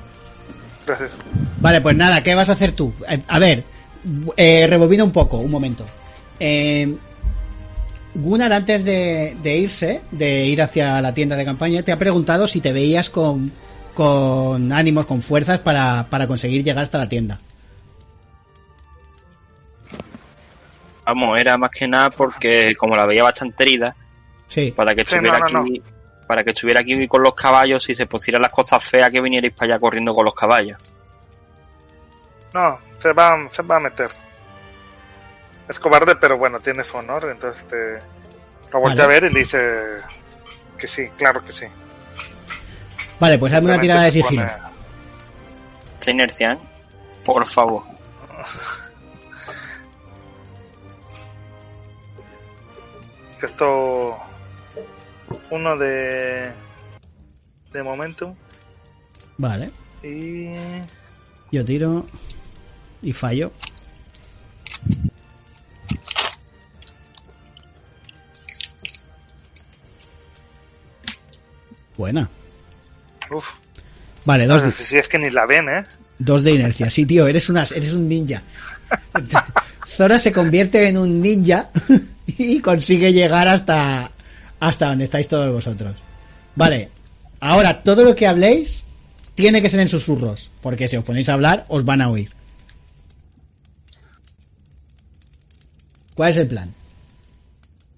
Gracias. 0.99 1.11
Vale, 1.59 1.79
pues 1.81 1.95
nada, 1.95 2.21
¿qué 2.23 2.35
vas 2.35 2.49
a 2.49 2.53
hacer 2.53 2.73
tú? 2.73 2.93
Eh, 3.09 3.21
a 3.27 3.39
ver, 3.39 3.63
eh, 4.35 4.67
rebobina 4.69 5.03
un 5.03 5.11
poco, 5.11 5.37
un 5.37 5.51
momento. 5.51 5.85
Eh, 6.39 6.95
Gunnar, 8.13 8.51
antes 8.51 8.83
de, 8.83 9.37
de 9.41 9.57
irse, 9.57 10.01
de 10.11 10.45
ir 10.45 10.61
hacia 10.61 10.99
la 11.01 11.13
tienda 11.13 11.37
de 11.37 11.45
campaña, 11.45 11.81
te 11.81 11.93
ha 11.93 11.97
preguntado 11.97 12.45
si 12.45 12.59
te 12.59 12.73
veías 12.73 13.09
con, 13.09 13.51
con 13.93 14.71
ánimos, 14.73 15.05
con 15.05 15.21
fuerzas 15.21 15.59
para, 15.61 16.07
para 16.09 16.27
conseguir 16.27 16.61
llegar 16.63 16.83
hasta 16.83 16.97
la 16.97 17.07
tienda. 17.07 17.39
Vamos, 21.05 21.39
era 21.39 21.57
más 21.57 21.71
que 21.71 21.87
nada 21.87 22.09
porque 22.09 22.75
como 22.77 22.95
la 22.95 23.05
veía 23.05 23.23
bastante 23.23 23.63
herida, 23.63 23.95
Sí. 24.47 24.73
para 24.75 24.93
que 24.93 25.05
Sí, 25.05 25.15
estuviera 25.15 25.39
no, 25.39 25.49
no, 25.49 25.59
aquí. 25.61 25.81
Para 26.31 26.45
que 26.45 26.51
estuviera 26.51 26.79
aquí 26.79 27.09
con 27.09 27.21
los 27.21 27.33
caballos, 27.33 27.83
si 27.83 27.93
se 27.93 28.05
pusieran 28.05 28.41
las 28.41 28.53
cosas 28.53 28.81
feas, 28.81 29.11
que 29.11 29.19
vinierais 29.19 29.51
para 29.53 29.73
allá 29.73 29.79
corriendo 29.81 30.15
con 30.15 30.23
los 30.23 30.33
caballos. 30.33 30.77
No, 32.53 32.79
se 32.99 33.11
va, 33.11 33.49
se 33.49 33.61
va 33.63 33.75
a 33.75 33.79
meter. 33.81 34.09
Es 35.67 35.77
cobarde, 35.77 36.15
pero 36.15 36.37
bueno, 36.37 36.61
tiene 36.61 36.85
su 36.85 36.95
honor, 36.95 37.27
entonces 37.29 37.67
te 37.67 37.99
lo 38.71 38.79
voltea 38.79 39.07
Vale. 39.07 39.17
a 39.17 39.19
ver 39.19 39.29
y 39.29 39.33
le 39.33 39.39
dice 39.41 39.97
que 40.77 40.87
sí, 40.87 41.09
claro 41.17 41.43
que 41.43 41.51
sí. 41.51 41.65
Vale, 43.19 43.37
pues 43.37 43.51
hazme 43.51 43.67
una 43.71 43.81
tirada 43.81 44.03
de 44.03 44.11
sigilo. 44.11 44.47
pone- 44.47 44.57
Esta 45.99 46.11
inercia, 46.11 46.53
¿eh? 46.53 46.57
Por 47.25 47.45
favor. 47.45 47.83
Esto. 53.41 54.15
Uno 55.49 55.77
de. 55.77 56.51
De 57.73 57.83
momentum. 57.83 58.35
Vale, 59.37 59.71
Y. 60.03 60.51
yo 61.51 61.65
tiro 61.65 62.05
y 63.01 63.13
fallo. 63.13 63.51
Buena. 71.97 72.29
Uf. 73.29 73.45
Vale, 74.25 74.45
dos, 74.47 74.63
de- 74.63 74.71
Si 74.71 74.97
es 74.97 75.07
que 75.07 75.17
ni 75.17 75.29
la 75.29 75.45
ven, 75.45 75.67
¿eh? 75.69 75.83
Dos 76.19 76.43
de 76.43 76.51
inercia. 76.53 76.89
Sí, 76.89 77.05
tío, 77.05 77.27
eres, 77.27 77.49
una, 77.49 77.63
eres 77.63 77.93
un 77.93 78.07
ninja. 78.07 78.43
Zora 79.87 80.19
se 80.19 80.31
convierte 80.31 80.87
en 80.87 80.97
un 80.97 81.21
ninja 81.21 81.69
y 82.27 82.59
consigue 82.59 83.11
llegar 83.13 83.47
hasta, 83.47 84.10
hasta 84.61 84.87
donde 84.87 85.03
estáis 85.05 85.27
todos 85.27 85.51
vosotros. 85.51 85.95
Vale, 86.55 86.89
ahora 87.41 87.83
todo 87.83 88.03
lo 88.05 88.15
que 88.15 88.27
habléis 88.27 88.83
tiene 89.35 89.61
que 89.61 89.69
ser 89.69 89.79
en 89.81 89.89
susurros, 89.89 90.49
porque 90.61 90.87
si 90.87 90.95
os 90.95 91.03
ponéis 91.03 91.27
a 91.29 91.33
hablar 91.33 91.65
os 91.67 91.83
van 91.83 92.01
a 92.01 92.09
oír. 92.09 92.29
¿Cuál 96.15 96.29
es 96.29 96.37
el 96.37 96.47
plan? 96.47 96.73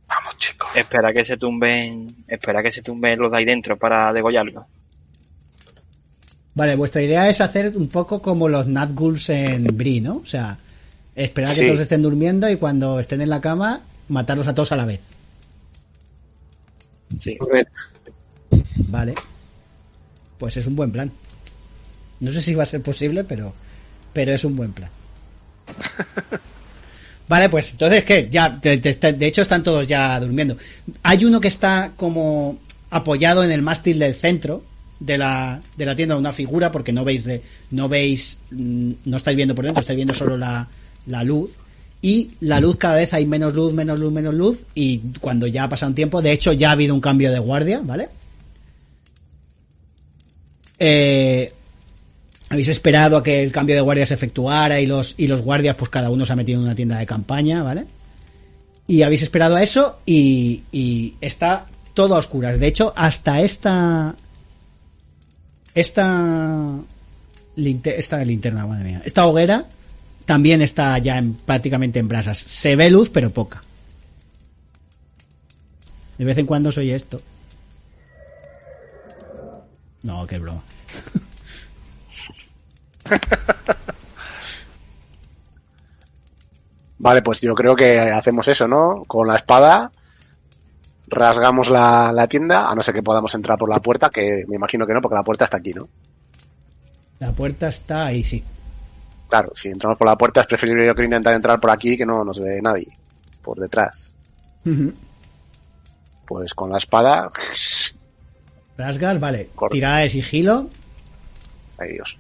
Vamos, 0.07 0.37
chicos. 0.37 0.69
Espera 0.75 1.11
que 1.13 1.25
se 1.25 1.37
tumben. 1.37 2.07
Espera 2.27 2.61
que 2.63 2.71
se 2.71 2.81
tumben 2.81 3.19
los 3.19 3.31
de 3.31 3.37
ahí 3.37 3.45
dentro 3.45 3.77
para 3.77 4.13
degollarlos. 4.13 4.63
Vale, 6.55 6.75
vuestra 6.75 7.01
idea 7.01 7.27
es 7.29 7.41
hacer 7.41 7.75
un 7.75 7.87
poco 7.87 8.21
como 8.21 8.47
los 8.47 8.67
Nazguls 8.67 9.29
en 9.29 9.63
Bri, 9.75 9.99
¿no? 10.01 10.17
O 10.17 10.25
sea, 10.25 10.59
esperar 11.15 11.49
a 11.51 11.53
que 11.55 11.59
Sí. 11.61 11.65
todos 11.67 11.79
estén 11.79 12.03
durmiendo 12.03 12.47
y 12.49 12.57
cuando 12.57 12.99
estén 12.99 13.21
en 13.21 13.29
la 13.29 13.41
cama, 13.41 13.81
matarlos 14.07 14.47
a 14.47 14.53
todos 14.53 14.71
a 14.71 14.75
la 14.75 14.85
vez. 14.85 14.99
Sí. 17.19 17.37
Vale. 18.89 19.15
Pues 20.37 20.57
es 20.57 20.67
un 20.67 20.75
buen 20.75 20.91
plan. 20.91 21.11
No 22.19 22.31
sé 22.31 22.41
si 22.41 22.53
va 22.55 22.63
a 22.63 22.67
ser 22.67 22.81
posible, 22.81 23.23
pero, 23.23 23.53
pero 24.13 24.33
es 24.33 24.43
un 24.45 24.55
buen 24.55 24.71
plan. 24.73 24.89
Vale, 27.27 27.49
pues 27.49 27.71
entonces, 27.71 28.03
¿qué? 28.03 28.27
Ya, 28.29 28.49
de, 28.49 28.77
de- 28.77 29.13
de 29.13 29.25
hecho 29.25 29.41
están 29.41 29.63
todos 29.63 29.87
ya 29.87 30.19
durmiendo. 30.19 30.57
Hay 31.03 31.23
uno 31.25 31.39
que 31.39 31.47
está 31.47 31.91
como 31.95 32.59
apoyado 32.89 33.43
en 33.43 33.51
el 33.51 33.61
mástil 33.61 33.97
del 33.99 34.13
centro 34.13 34.63
de 34.99 35.17
la, 35.17 35.61
de 35.77 35.85
la 35.85 35.95
tienda, 35.95 36.17
una 36.17 36.33
figura, 36.33 36.71
porque 36.71 36.91
no 36.91 37.03
veis 37.03 37.23
de, 37.23 37.41
no 37.71 37.87
veis, 37.89 38.39
mm, 38.51 38.91
no 39.05 39.17
estáis 39.17 39.35
viendo 39.37 39.55
por 39.55 39.65
dentro, 39.65 39.79
estáis 39.81 39.95
viendo 39.95 40.13
solo 40.13 40.37
la, 40.37 40.67
la 41.07 41.23
luz. 41.23 41.51
Y 42.03 42.31
la 42.41 42.59
luz 42.59 42.75
cada 42.75 42.95
vez 42.95 43.13
hay 43.13 43.25
menos 43.25 43.53
luz, 43.53 43.71
menos 43.71 43.97
luz, 43.97 44.11
menos 44.11 44.35
luz. 44.35 44.59
Y 44.75 44.99
cuando 45.21 45.47
ya 45.47 45.63
ha 45.63 45.69
pasado 45.69 45.89
un 45.89 45.95
tiempo, 45.95 46.21
de 46.21 46.33
hecho 46.33 46.51
ya 46.51 46.67
ha 46.67 46.71
habido 46.73 46.93
un 46.93 46.99
cambio 46.99 47.31
de 47.31 47.39
guardia, 47.39 47.79
¿vale? 47.81 48.09
Eh, 50.77 51.53
habéis 52.49 52.67
esperado 52.67 53.15
a 53.15 53.23
que 53.23 53.41
el 53.41 53.53
cambio 53.53 53.73
de 53.75 53.81
guardia 53.81 54.05
se 54.05 54.15
efectuara 54.15 54.81
y 54.81 54.85
los, 54.85 55.15
y 55.17 55.27
los 55.27 55.41
guardias, 55.41 55.77
pues 55.77 55.89
cada 55.89 56.09
uno 56.09 56.25
se 56.25 56.33
ha 56.33 56.35
metido 56.35 56.59
en 56.59 56.65
una 56.65 56.75
tienda 56.75 56.97
de 56.97 57.05
campaña, 57.05 57.63
¿vale? 57.63 57.85
Y 58.85 59.03
habéis 59.03 59.21
esperado 59.21 59.55
a 59.55 59.63
eso 59.63 59.99
y, 60.05 60.63
y 60.73 61.15
está 61.21 61.67
todo 61.93 62.15
a 62.15 62.17
oscuras. 62.17 62.59
De 62.59 62.67
hecho, 62.67 62.91
hasta 62.97 63.39
esta. 63.39 64.13
Esta. 65.73 66.79
esta 67.55 68.25
linterna, 68.25 68.67
madre 68.67 68.83
mía. 68.83 69.01
Esta 69.05 69.25
hoguera 69.25 69.65
también 70.25 70.61
está 70.61 70.97
ya 70.97 71.17
en, 71.17 71.33
prácticamente 71.33 71.99
en 71.99 72.07
brasas. 72.07 72.37
Se 72.37 72.75
ve 72.75 72.89
luz, 72.89 73.09
pero 73.09 73.29
poca. 73.29 73.61
De 76.17 76.25
vez 76.25 76.37
en 76.37 76.45
cuando 76.45 76.71
soy 76.71 76.91
esto. 76.91 77.21
No, 80.03 80.25
qué 80.27 80.37
broma. 80.39 80.61
Vale, 86.97 87.21
pues 87.21 87.41
yo 87.41 87.53
creo 87.55 87.75
que 87.75 87.99
hacemos 87.99 88.47
eso, 88.47 88.67
¿no? 88.67 89.03
Con 89.07 89.27
la 89.27 89.35
espada 89.35 89.91
rasgamos 91.07 91.69
la, 91.69 92.11
la 92.13 92.27
tienda, 92.27 92.69
a 92.69 92.75
no 92.75 92.81
ser 92.81 92.93
que 92.95 93.03
podamos 93.03 93.35
entrar 93.35 93.57
por 93.57 93.69
la 93.69 93.79
puerta, 93.79 94.09
que 94.09 94.45
me 94.47 94.55
imagino 94.55 94.87
que 94.87 94.93
no, 94.93 95.01
porque 95.01 95.15
la 95.15 95.23
puerta 95.23 95.45
está 95.45 95.57
aquí, 95.57 95.73
¿no? 95.73 95.87
La 97.19 97.31
puerta 97.31 97.67
está 97.67 98.05
ahí, 98.05 98.23
sí. 98.23 98.43
Claro, 99.33 99.51
si 99.55 99.69
entramos 99.69 99.97
por 99.97 100.05
la 100.05 100.15
puerta 100.15 100.41
es 100.41 100.45
preferible 100.45 100.85
yo 100.85 100.93
que 100.93 101.05
intentar 101.05 101.33
entrar 101.33 101.59
por 101.59 101.71
aquí 101.71 101.97
que 101.97 102.05
no 102.05 102.23
nos 102.23 102.39
ve 102.39 102.61
nadie 102.61 102.87
por 103.41 103.59
detrás. 103.59 104.13
Pues 106.27 106.53
con 106.53 106.71
la 106.71 106.77
espada, 106.77 107.31
Rasgas, 108.77 109.19
vale. 109.19 109.49
Tirada 109.71 109.97
de 109.97 110.09
sigilo. 110.09 110.69
ay 111.79 111.93
Dios. 111.93 112.15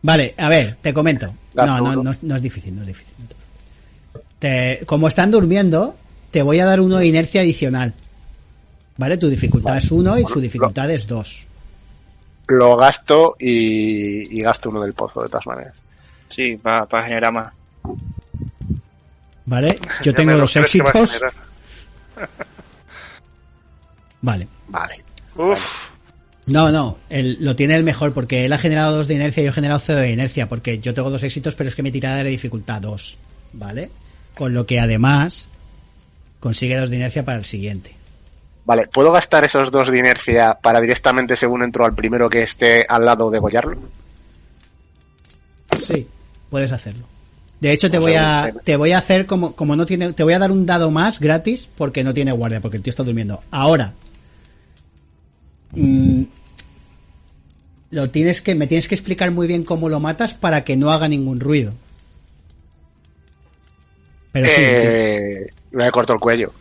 Vale, 0.00 0.34
a 0.38 0.48
ver, 0.48 0.76
te 0.80 0.94
comento. 0.94 1.34
No, 1.52 1.66
no, 1.66 2.02
no, 2.02 2.10
es- 2.12 2.22
no 2.22 2.34
es 2.36 2.40
difícil, 2.40 2.74
no 2.74 2.80
es 2.80 2.86
difícil. 2.88 3.14
te 4.38 4.80
como 4.86 5.06
están 5.06 5.30
durmiendo, 5.30 5.96
te 6.30 6.40
voy 6.40 6.60
a 6.60 6.64
dar 6.64 6.80
uno 6.80 6.96
de 6.96 7.06
inercia 7.08 7.42
adicional. 7.42 7.92
¿Vale? 8.96 9.18
Tu 9.18 9.28
dificultad 9.28 9.76
es 9.76 9.90
uno 9.92 10.16
y 10.18 10.24
su 10.24 10.40
dificultad 10.40 10.90
es 10.90 11.06
dos. 11.06 11.46
Lo 12.46 12.74
gasto 12.78 13.36
y, 13.38 14.38
y 14.38 14.40
gasto 14.42 14.70
uno 14.70 14.80
del 14.80 14.94
pozo, 14.94 15.20
de 15.22 15.28
todas 15.28 15.46
maneras. 15.46 15.74
Sí, 16.28 16.56
para 16.56 17.02
generar 17.04 17.32
más. 17.32 17.52
¿Vale? 19.46 19.78
Yo 20.02 20.14
tengo 20.14 20.36
dos 20.36 20.54
éxitos. 20.56 21.20
Vale. 24.20 24.48
Vale. 24.68 25.04
Uf, 25.36 25.58
No, 26.46 26.72
no, 26.72 26.98
él, 27.08 27.38
lo 27.40 27.54
tiene 27.54 27.76
el 27.76 27.84
mejor 27.84 28.12
porque 28.12 28.44
él 28.44 28.52
ha 28.52 28.58
generado 28.58 28.96
dos 28.96 29.06
de 29.06 29.14
inercia 29.14 29.42
y 29.42 29.44
yo 29.44 29.50
he 29.50 29.54
generado 29.54 29.78
cero 29.78 30.00
de 30.00 30.10
inercia 30.10 30.48
porque 30.48 30.80
yo 30.80 30.92
tengo 30.92 31.10
dos 31.10 31.22
éxitos 31.22 31.54
pero 31.54 31.68
es 31.68 31.76
que 31.76 31.84
mi 31.84 31.92
tirada 31.92 32.16
era 32.16 32.24
de 32.24 32.30
dificultad 32.30 32.80
2, 32.80 33.16
¿vale? 33.52 33.90
Con 34.34 34.54
lo 34.54 34.66
que 34.66 34.80
además 34.80 35.46
consigue 36.40 36.76
dos 36.76 36.90
de 36.90 36.96
inercia 36.96 37.24
para 37.24 37.38
el 37.38 37.44
siguiente. 37.44 37.94
Vale, 38.64 38.88
¿puedo 38.88 39.12
gastar 39.12 39.44
esos 39.44 39.70
dos 39.70 39.88
de 39.88 39.98
inercia 39.98 40.54
para 40.60 40.80
directamente 40.80 41.36
según 41.36 41.62
entro 41.62 41.84
al 41.84 41.94
primero 41.94 42.28
que 42.28 42.42
esté 42.42 42.84
al 42.88 43.04
lado 43.04 43.30
de 43.30 43.38
Goyarlo? 43.38 43.78
Sí, 45.86 46.06
puedes 46.50 46.72
hacerlo. 46.72 47.04
De 47.60 47.72
hecho, 47.72 47.90
te 47.90 47.98
voy 47.98 48.14
a, 48.14 48.52
te 48.64 48.76
voy 48.76 48.92
a 48.92 48.98
hacer 48.98 49.26
como, 49.26 49.54
como 49.56 49.74
no 49.74 49.84
tiene, 49.84 50.12
te 50.12 50.22
voy 50.22 50.32
a 50.32 50.38
dar 50.38 50.52
un 50.52 50.64
dado 50.64 50.90
más 50.90 51.18
gratis 51.18 51.68
porque 51.76 52.04
no 52.04 52.14
tiene 52.14 52.30
guardia, 52.32 52.60
porque 52.60 52.76
el 52.76 52.82
tío 52.82 52.90
está 52.90 53.02
durmiendo. 53.02 53.42
Ahora, 53.50 53.94
mm, 55.72 56.22
lo 57.90 58.10
tienes 58.10 58.40
que, 58.42 58.54
me 58.54 58.66
tienes 58.68 58.86
que 58.86 58.94
explicar 58.94 59.30
muy 59.32 59.46
bien 59.46 59.64
cómo 59.64 59.88
lo 59.88 59.98
matas 59.98 60.34
para 60.34 60.62
que 60.62 60.76
no 60.76 60.92
haga 60.92 61.08
ningún 61.08 61.40
ruido. 61.40 61.72
Pero 64.30 64.46
sí, 64.46 64.54
Eh, 64.58 65.46
le 65.72 65.90
corto 65.90 66.12
el 66.12 66.20
cuello 66.20 66.52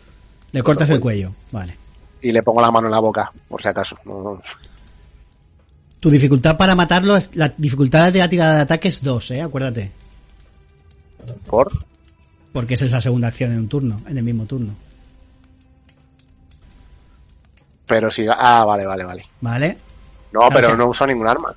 le 0.53 0.63
cortas 0.63 0.89
el 0.89 0.99
cuello, 0.99 1.33
vale. 1.51 1.75
y 2.21 2.31
le 2.31 2.41
pongo 2.41 2.61
la 2.61 2.71
mano 2.71 2.87
en 2.87 2.91
la 2.91 2.99
boca, 2.99 3.31
por 3.47 3.61
si 3.61 3.67
acaso. 3.67 3.97
No, 4.05 4.23
no. 4.23 4.41
Tu 5.99 6.09
dificultad 6.09 6.57
para 6.57 6.75
matarlo 6.75 7.15
es, 7.15 7.35
la 7.35 7.53
dificultad 7.57 8.11
de 8.13 8.19
la 8.19 8.29
tirada 8.29 8.55
de 8.55 8.61
ataque 8.61 8.87
es 8.89 9.01
2, 9.01 9.31
eh, 9.31 9.41
acuérdate. 9.41 9.91
¿Por? 11.47 11.85
Porque 12.53 12.75
esa 12.75 12.85
es 12.85 12.91
la 12.91 13.01
segunda 13.01 13.27
acción 13.29 13.51
en 13.51 13.59
un 13.59 13.67
turno, 13.67 14.01
en 14.07 14.17
el 14.17 14.23
mismo 14.23 14.45
turno. 14.45 14.73
Pero 17.85 18.11
si... 18.11 18.25
Ah, 18.29 18.63
vale, 18.65 18.85
vale, 18.85 19.03
vale. 19.03 19.23
¿Vale? 19.41 19.77
No, 20.33 20.39
Claro, 20.41 20.55
pero 20.55 20.67
o 20.67 20.69
sea- 20.71 20.77
no 20.77 20.87
uso 20.87 21.07
ningún 21.07 21.27
arma. 21.27 21.55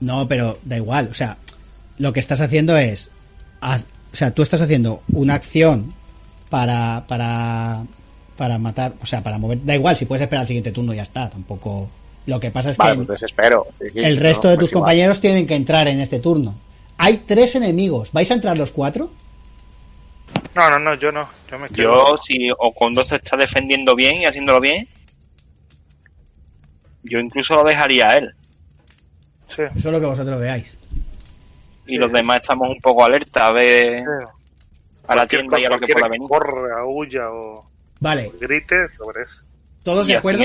No, 0.00 0.28
pero 0.28 0.58
da 0.64 0.76
igual. 0.76 1.08
O 1.10 1.14
sea, 1.14 1.36
lo 1.98 2.12
que 2.12 2.20
estás 2.20 2.40
haciendo 2.40 2.76
es. 2.76 3.10
haz- 3.60 3.84
o 4.12 4.16
sea, 4.16 4.30
tú 4.32 4.42
estás 4.42 4.62
haciendo 4.62 5.02
una 5.12 5.34
acción 5.34 5.92
para. 6.50 7.04
para. 7.08 7.84
para 8.36 8.58
matar. 8.58 8.94
O 9.02 9.06
sea, 9.06 9.22
para 9.22 9.38
mover. 9.38 9.64
Da 9.64 9.74
igual, 9.74 9.96
si 9.96 10.04
puedes 10.06 10.22
esperar 10.22 10.42
al 10.42 10.46
siguiente 10.46 10.72
turno 10.72 10.92
ya 10.94 11.02
está. 11.02 11.28
Tampoco. 11.30 11.88
Lo 12.26 12.40
que 12.40 12.50
pasa 12.50 12.70
es 12.70 12.76
Vale, 12.76 12.98
que 13.00 13.04
pues 13.06 13.22
espero. 13.22 13.66
Sí, 13.78 13.86
el 13.96 14.16
no, 14.16 14.22
resto 14.22 14.48
de 14.48 14.54
pues 14.54 14.64
tus 14.66 14.72
igual. 14.72 14.82
compañeros 14.82 15.20
tienen 15.20 15.46
que 15.46 15.54
entrar 15.54 15.88
en 15.88 16.00
este 16.00 16.20
turno. 16.20 16.54
Hay 16.96 17.18
tres 17.26 17.54
enemigos. 17.54 18.12
¿Vais 18.12 18.30
a 18.30 18.34
entrar 18.34 18.56
los 18.56 18.72
cuatro? 18.72 19.10
No, 20.54 20.70
no, 20.70 20.78
no, 20.78 20.94
yo 20.94 21.12
no. 21.12 21.28
Yo 21.50 21.58
me 21.58 21.68
quedo. 21.68 22.10
Yo, 22.10 22.16
si 22.16 22.48
Okondo 22.58 23.04
se 23.04 23.16
está 23.16 23.36
defendiendo 23.36 23.94
bien 23.94 24.22
y 24.22 24.26
haciéndolo 24.26 24.60
bien, 24.60 24.88
yo 27.02 27.18
incluso 27.18 27.56
lo 27.56 27.64
dejaría 27.64 28.08
a 28.08 28.18
él. 28.18 28.34
Sí, 29.48 29.62
Eso 29.62 29.72
es 29.76 29.84
lo 29.84 30.00
que 30.00 30.06
vosotros 30.06 30.40
veáis. 30.40 30.76
Y 31.86 31.96
los 31.98 32.10
demás 32.10 32.40
estamos 32.40 32.68
un 32.70 32.80
poco 32.80 33.04
alerta 33.04 33.48
a 33.48 33.52
ver 33.52 33.98
sí. 33.98 34.04
a 35.06 35.14
la 35.14 35.26
Cualquier 35.26 35.40
tienda 35.42 35.60
y 35.60 35.64
a 35.66 35.68
lo 35.70 35.78
que 35.78 35.92
pueda 35.92 36.08
venir. 36.08 36.28
Corra, 36.28 36.86
huya 36.86 37.30
o 37.30 37.68
Vale, 38.00 38.32
grite 38.40 38.88
sobre 38.96 39.22
eso. 39.22 39.36
¿todos 39.82 40.08
Y 40.08 40.12
de 40.12 40.18
acuerdo? 40.18 40.42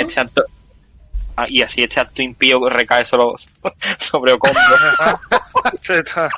Y 1.48 1.62
así 1.62 1.84
este 1.84 2.00
acto 2.00 2.22
impío 2.22 2.70
recae 2.70 3.06
solo 3.06 3.36
sobre. 3.98 4.34
Sí, 5.82 5.94
está- 5.94 6.30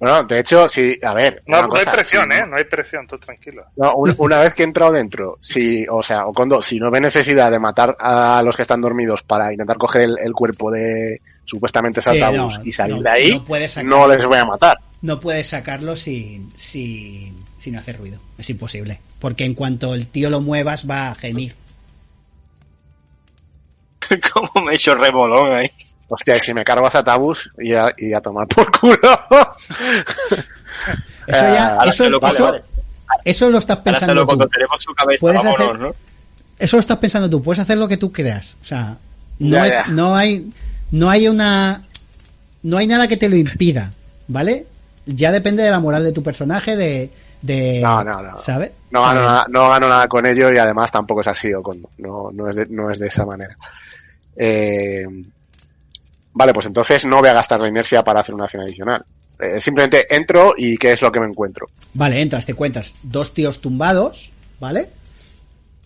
Bueno, 0.00 0.24
de 0.24 0.40
hecho, 0.40 0.66
sí, 0.72 0.98
a 1.02 1.14
ver. 1.14 1.42
No, 1.46 1.66
no 1.68 1.76
hay 1.76 1.84
presión, 1.84 2.28
si- 2.32 2.38
¿eh? 2.38 2.44
No 2.48 2.56
hay 2.56 2.64
presión, 2.64 3.06
tú 3.06 3.18
tranquilo. 3.18 3.64
No, 3.76 3.94
un- 3.94 4.14
una 4.18 4.40
vez 4.40 4.52
que 4.54 4.62
he 4.62 4.66
entrado 4.66 4.90
dentro, 4.92 5.38
si, 5.40 5.86
o 5.88 6.02
sea, 6.02 6.26
Okondo, 6.26 6.60
si 6.62 6.80
no 6.80 6.90
ve 6.90 7.00
necesidad 7.00 7.50
de 7.52 7.60
matar 7.60 7.96
a 8.00 8.42
los 8.42 8.56
que 8.56 8.62
están 8.62 8.80
dormidos 8.80 9.22
para 9.22 9.52
intentar 9.52 9.76
coger 9.78 10.02
el, 10.02 10.18
el 10.18 10.32
cuerpo 10.32 10.70
de 10.72 11.20
supuestamente 11.44 12.00
Sí, 12.00 12.06
Saltabus 12.06 12.58
no, 12.58 12.64
y 12.64 12.72
salir 12.72 12.96
no, 12.96 13.02
de 13.02 13.10
ahí, 13.10 13.30
no 13.32 13.44
puedes 13.44 13.72
sacar- 13.72 13.88
no 13.88 14.08
les 14.08 14.24
voy 14.26 14.38
a 14.38 14.44
matar. 14.44 14.76
no 15.02 15.20
puedes 15.20 15.46
sacarlo 15.46 15.94
sin, 15.94 16.50
sin, 16.56 17.36
sin 17.56 17.76
hacer 17.76 17.98
ruido. 17.98 18.18
Es 18.38 18.50
imposible. 18.50 18.98
Porque 19.20 19.44
en 19.44 19.54
cuanto 19.54 19.94
el 19.94 20.08
tío 20.08 20.30
lo 20.30 20.40
muevas 20.40 20.88
va 20.90 21.10
a 21.10 21.14
gemir. 21.14 21.54
Como 24.32 24.64
me 24.66 24.72
he 24.72 24.74
hecho 24.76 24.94
remolón 24.94 25.52
ahí. 25.52 25.70
Hostia, 26.08 26.36
y 26.36 26.40
si 26.40 26.54
me 26.54 26.62
cargo 26.64 26.86
a 26.86 26.90
Zatabus 26.90 27.50
y 27.58 27.72
a, 27.74 27.92
y 27.96 28.12
a 28.12 28.20
tomar 28.20 28.46
por 28.46 28.70
culo. 28.70 28.96
Eso 31.26 31.40
ya, 31.42 31.78
Ah, 31.80 31.84
eso, 31.88 32.08
lo- 32.08 32.20
vale, 32.20 32.34
eso, 32.34 32.44
vale. 32.44 32.62
eso 33.24 33.50
lo 33.50 33.58
estás 33.58 33.78
pensando 33.78 34.20
tú. 34.20 34.26
cuando 34.26 34.46
tenemos 34.48 34.76
su 34.80 34.94
cabeza, 34.94 35.20
Puedes 35.20 35.42
vámonos, 35.42 35.66
hacer- 35.68 35.80
¿no? 35.80 35.94
Eso 36.58 36.76
lo 36.76 36.80
estás 36.80 36.98
pensando 36.98 37.28
tú. 37.28 37.42
Puedes 37.42 37.58
hacer 37.58 37.76
lo 37.78 37.88
que 37.88 37.96
tú 37.96 38.12
creas. 38.12 38.56
O 38.62 38.64
sea, 38.64 38.96
no 39.40 39.56
Ya, 39.56 39.66
es, 39.66 39.74
ya. 39.74 39.86
no 39.88 40.14
hay, 40.16 40.48
no 40.92 41.10
hay 41.10 41.26
una, 41.28 41.82
no 42.62 42.76
hay 42.78 42.86
nada 42.86 43.08
que 43.08 43.16
te 43.16 43.28
lo 43.28 43.36
impida, 43.36 43.90
¿vale? 44.28 44.66
Ya 45.06 45.32
depende 45.32 45.62
de 45.64 45.70
la 45.70 45.80
moral 45.80 46.04
de 46.04 46.12
tu 46.12 46.22
personaje, 46.22 46.76
de, 46.76 47.10
de, 47.42 47.80
No, 47.80 48.02
no, 48.02 48.22
no. 48.22 48.38
¿sabes? 48.38 48.72
No 48.90 49.00
O 49.00 49.04
gano, 49.04 49.20
nada, 49.20 49.46
no 49.48 49.68
gano 49.68 49.88
nada 49.88 50.08
con 50.08 50.26
ello 50.26 50.52
y 50.52 50.58
además 50.58 50.90
tampoco 50.90 51.20
es 51.20 51.26
así, 51.26 51.52
Okondo. 51.52 51.90
No, 51.98 52.30
no, 52.32 52.50
es 52.50 52.56
de, 52.56 52.66
no 52.66 52.90
es 52.90 52.98
de 52.98 53.08
esa 53.08 53.24
manera. 53.24 53.56
Eh, 54.36 55.06
vale, 56.32 56.52
pues 56.52 56.66
entonces 56.66 57.04
no 57.04 57.20
voy 57.20 57.28
a 57.28 57.34
gastar 57.34 57.60
la 57.60 57.68
inercia 57.68 58.02
para 58.02 58.20
hacer 58.20 58.34
una 58.34 58.44
acción 58.44 58.62
adicional. 58.62 59.04
Eh, 59.38 59.60
simplemente 59.60 60.06
entro 60.14 60.54
y 60.56 60.76
qué 60.76 60.92
es 60.92 61.02
lo 61.02 61.12
que 61.12 61.20
me 61.20 61.26
encuentro. 61.26 61.66
Vale, 61.94 62.20
entras, 62.20 62.46
te 62.46 62.52
encuentras 62.52 62.94
dos 63.02 63.34
tíos 63.34 63.60
tumbados, 63.60 64.32
¿vale? 64.58 64.88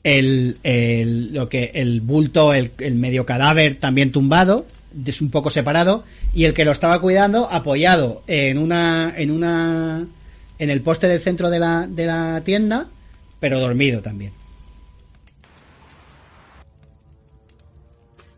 El, 0.05 0.59
el, 0.63 1.35
lo 1.35 1.49
que, 1.49 1.73
el 1.75 2.01
bulto, 2.01 2.55
el, 2.55 2.73
el 2.79 2.95
medio 2.95 3.27
cadáver 3.27 3.75
también 3.75 4.13
tumbado, 4.13 4.67
es 5.05 5.21
un 5.21 5.31
poco 5.31 5.51
separado, 5.51 6.05
y 6.33 6.45
el 6.45 6.55
que 6.55 6.65
lo 6.65 6.71
estaba 6.73 7.01
cuidando 7.01 7.51
apoyado 7.51 8.23
en 8.27 8.59
una, 8.59 9.13
en 9.17 9.31
una, 9.31 10.07
en 10.61 10.71
el 10.71 10.81
poste 10.83 11.09
del 11.09 11.19
centro 11.21 11.51
de 11.51 11.59
la, 11.59 11.87
de 11.89 12.07
la 12.07 12.41
tienda, 12.45 12.87
pero 13.41 13.59
dormido 13.59 14.01
también. 14.03 14.33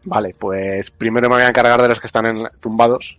Vale, 0.04 0.34
pues 0.38 0.90
primero 0.90 1.28
me 1.28 1.36
voy 1.36 1.44
a 1.44 1.48
encargar 1.48 1.80
de 1.82 1.88
los 1.88 2.00
que 2.00 2.06
están 2.06 2.26
en- 2.26 2.48
tumbados, 2.60 3.18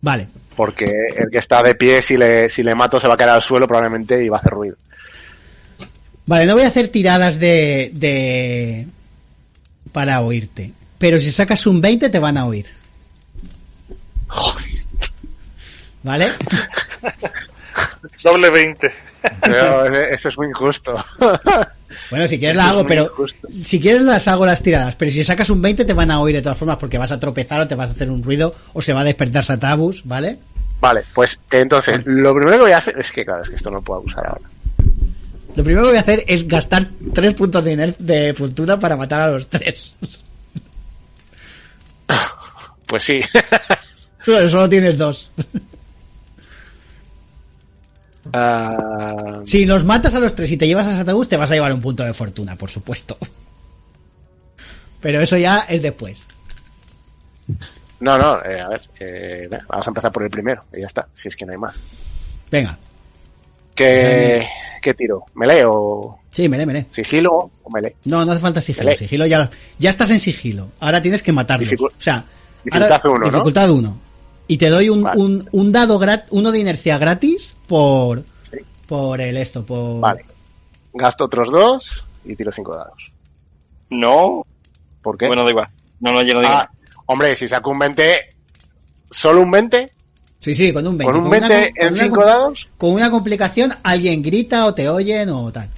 Vale, 0.00 0.28
porque 0.56 0.84
el 1.16 1.30
que 1.30 1.38
está 1.38 1.62
de 1.62 1.74
pie, 1.74 2.02
si 2.02 2.16
le, 2.18 2.48
si 2.50 2.62
le 2.62 2.74
mato, 2.74 3.00
se 3.00 3.08
va 3.08 3.14
a 3.14 3.16
caer 3.16 3.30
al 3.30 3.42
suelo 3.42 3.66
probablemente 3.66 4.22
y 4.22 4.28
va 4.28 4.36
a 4.36 4.40
hacer 4.40 4.52
ruido. 4.52 4.76
vale, 6.26 6.44
no 6.46 6.54
voy 6.54 6.62
a 6.64 6.68
hacer 6.68 6.88
tiradas 6.88 7.40
de, 7.40 7.90
de, 7.94 8.86
para 9.92 10.20
oírte, 10.20 10.72
pero 10.98 11.18
si 11.18 11.32
sacas 11.32 11.66
un 11.66 11.80
20 11.80 12.10
te 12.10 12.18
van 12.18 12.36
a 12.36 12.44
oír. 12.46 12.66
¿Vale? 16.02 16.32
Doble 18.24 18.50
20. 18.50 18.92
Pero 19.42 19.86
esto 19.86 20.28
es 20.28 20.36
muy 20.36 20.48
injusto. 20.48 21.02
Bueno, 22.10 22.26
si 22.26 22.40
quieres 22.40 22.56
las 22.56 22.70
hago, 22.70 22.84
pero 22.84 23.12
si 23.62 23.80
quieres 23.80 24.02
las 24.02 24.26
hago 24.26 24.44
las 24.44 24.60
tiradas, 24.60 24.96
pero 24.96 25.12
si 25.12 25.22
sacas 25.22 25.48
un 25.50 25.62
20 25.62 25.84
te 25.84 25.92
van 25.92 26.10
a 26.10 26.18
oír 26.18 26.34
de 26.34 26.42
todas 26.42 26.58
formas 26.58 26.76
porque 26.76 26.98
vas 26.98 27.12
a 27.12 27.20
tropezar 27.20 27.60
o 27.60 27.68
te 27.68 27.76
vas 27.76 27.88
a 27.88 27.92
hacer 27.92 28.10
un 28.10 28.20
ruido 28.20 28.52
o 28.72 28.82
se 28.82 28.92
va 28.92 29.02
a 29.02 29.04
despertar 29.04 29.44
Satabus, 29.44 30.02
¿vale? 30.04 30.38
Vale, 30.80 31.04
pues 31.14 31.38
eh, 31.52 31.60
entonces, 31.60 32.04
lo 32.04 32.34
primero 32.34 32.56
que 32.58 32.62
voy 32.64 32.72
a 32.72 32.78
hacer 32.78 32.98
es 32.98 33.12
que, 33.12 33.24
claro, 33.24 33.42
es 33.42 33.48
que 33.48 33.54
esto 33.54 33.70
no 33.70 33.80
puedo 33.80 34.00
usar 34.00 34.26
ahora. 34.26 34.48
Lo 35.54 35.62
primero 35.62 35.82
que 35.82 35.90
voy 35.90 35.98
a 35.98 36.00
hacer 36.00 36.24
es 36.26 36.48
gastar 36.48 36.88
3 37.12 37.34
puntos 37.34 37.64
de, 37.64 37.94
de 37.96 38.34
fortuna 38.34 38.78
para 38.78 38.96
matar 38.96 39.20
a 39.20 39.28
los 39.28 39.48
3. 39.48 39.94
Pues 42.86 43.04
sí. 43.04 43.22
Solo 44.24 44.68
tienes 44.68 44.98
2. 44.98 45.30
Ah, 48.36 49.42
si 49.46 49.64
los 49.64 49.84
matas 49.84 50.12
a 50.16 50.18
los 50.18 50.34
tres 50.34 50.50
y 50.50 50.56
te 50.56 50.66
llevas 50.66 50.88
a 50.88 50.96
Satagus, 50.96 51.28
te 51.28 51.36
vas 51.36 51.52
a 51.52 51.54
llevar 51.54 51.72
un 51.72 51.80
punto 51.80 52.02
de 52.02 52.12
fortuna, 52.12 52.56
por 52.56 52.68
supuesto. 52.68 53.16
Pero 55.00 55.20
eso 55.20 55.36
ya 55.36 55.60
es 55.68 55.80
después. 55.80 56.20
No, 58.00 58.18
no, 58.18 58.44
eh, 58.44 58.60
a 58.60 58.68
ver, 58.68 58.82
eh, 58.98 59.48
vamos 59.68 59.86
a 59.86 59.90
empezar 59.90 60.10
por 60.10 60.24
el 60.24 60.30
primero 60.30 60.64
y 60.74 60.80
ya 60.80 60.86
está, 60.86 61.06
si 61.12 61.28
es 61.28 61.36
que 61.36 61.46
no 61.46 61.52
hay 61.52 61.58
más. 61.58 61.78
Venga. 62.50 62.76
¿Qué, 63.72 64.40
pues 64.40 64.80
¿qué 64.82 64.94
tiro? 64.94 65.26
¿Melee 65.34 65.64
o...? 65.66 66.18
Sí, 66.30 66.48
melee, 66.48 66.66
melee. 66.66 66.86
¿Sigilo 66.90 67.50
o 67.62 67.70
melee? 67.70 67.94
No, 68.06 68.24
no 68.24 68.32
hace 68.32 68.40
falta 68.40 68.60
sigilo. 68.60 68.96
Sigilo 68.96 69.26
ya, 69.26 69.48
ya 69.78 69.90
estás 69.90 70.10
en 70.10 70.18
sigilo. 70.18 70.70
Ahora 70.80 71.00
tienes 71.00 71.22
que 71.22 71.30
matarlos. 71.30 71.80
O 71.80 71.90
sea, 71.98 72.24
dificultad 72.64 73.00
1, 73.04 73.26
Dificultad 73.26 73.70
y 74.46 74.58
te 74.58 74.68
doy 74.68 74.88
un, 74.90 75.02
Vale. 75.02 75.20
un, 75.20 75.48
un 75.52 75.72
dado 75.72 75.98
grat, 75.98 76.26
uno 76.30 76.52
de 76.52 76.58
inercia 76.58 76.98
gratis 76.98 77.56
por 77.66 78.24
Sí. 78.50 78.58
por 78.86 79.20
el 79.20 79.36
esto, 79.36 79.64
por 79.64 80.00
Vale. 80.00 80.24
Gasto 80.92 81.24
otros 81.24 81.50
dos 81.50 82.04
y 82.24 82.36
tiro 82.36 82.52
cinco 82.52 82.76
dados. 82.76 83.12
No, 83.90 84.44
¿Por 85.02 85.16
qué? 85.18 85.26
bueno, 85.26 85.44
da 85.44 85.50
igual. 85.50 85.68
No, 86.00 86.12
no, 86.12 86.22
yo 86.22 86.34
no 86.34 86.40
digo 86.40 86.52
Ah, 86.52 86.68
hombre, 87.06 87.34
si 87.36 87.48
saco 87.48 87.70
un 87.70 87.78
20, 87.78 88.20
¿solo 89.10 89.40
un 89.42 89.50
20? 89.50 89.92
Sí, 90.40 90.52
sí, 90.54 90.72
con 90.72 90.86
un 90.86 90.98
20. 90.98 91.12
¿Con 91.12 91.20
un 91.22 91.28
una 91.28 91.48
20 91.48 91.54
com- 91.54 91.74
con 91.76 91.86
en 91.86 91.94
una 91.94 92.02
5 92.04 92.16
com- 92.16 92.24
dados? 92.24 92.68
Con 92.76 92.90
una 92.92 93.10
complicación, 93.10 93.72
alguien 93.82 94.22
grita 94.22 94.66
o 94.66 94.74
te 94.74 94.88
oyen 94.88 95.30
o 95.30 95.50
tal. 95.52 95.68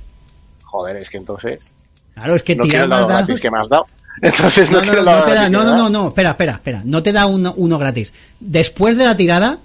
Joder, 0.65 0.97
es 0.97 1.09
que 1.11 1.19
entonces... 1.19 1.67
Claro, 2.15 2.35
es 2.35 2.43
que 2.43 2.57
no 2.57 2.65
tirar 2.65 2.89
dado 2.89 3.03
más 3.03 3.09
dados. 3.11 3.27
gratis 3.27 3.43
que 3.43 3.51
me 3.51 3.59
has 3.61 3.69
dado. 3.69 3.87
Entonces 4.23 4.71
no, 4.71 4.81
No, 4.83 4.93
no, 5.03 5.25
te 5.25 5.35
da, 5.35 5.49
no, 5.51 5.65
no, 5.65 5.77
no, 5.77 5.91
no, 5.91 6.09
espera, 6.09 6.31
espera, 6.31 6.53
espera. 6.53 6.83
No 6.85 7.03
te 7.03 7.13
da 7.13 7.27
uno, 7.27 7.53
uno 7.57 7.79
gratis. 7.79 8.13
Después 8.41 8.97
de 8.97 9.05
la 9.05 9.17
tirada, 9.17 9.59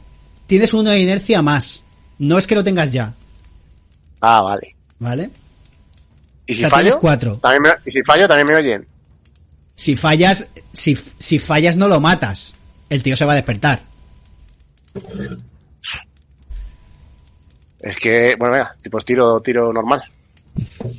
tienes 0.46 0.74
uno 0.74 0.90
de 0.90 1.00
inercia 1.00 1.42
más. 1.42 1.84
No 2.20 2.38
es 2.38 2.48
que 2.48 2.56
lo 2.56 2.64
tengas 2.64 2.92
ya. 2.92 3.14
Ah, 4.20 4.42
vale. 4.42 4.76
¿vale? 5.00 5.30
¿Y 6.46 6.54
si 6.56 6.62
O 6.66 6.70
sea, 6.70 6.70
fallo? 6.70 7.00
cuatro. 7.00 7.40
Me- 7.62 7.70
¿Y 7.86 7.92
si 7.92 8.02
fallo 8.04 8.28
también 8.28 8.48
me 8.48 8.56
oyen? 8.56 8.88
Si 9.76 9.96
fallas, 9.96 10.48
si, 10.74 10.96
si 10.96 11.40
fallas 11.40 11.78
no 11.78 11.88
lo 11.88 12.00
matas. 12.00 12.54
El 12.90 13.02
tío 13.02 13.16
se 13.16 13.26
va 13.26 13.32
a 13.32 13.36
despertar. 13.36 13.82
Es 17.80 17.96
que, 17.98 18.36
bueno, 18.38 18.54
venga, 18.56 18.76
pues 18.92 19.06
tiro, 19.06 19.40
tiro 19.40 19.72
normal. 19.74 20.04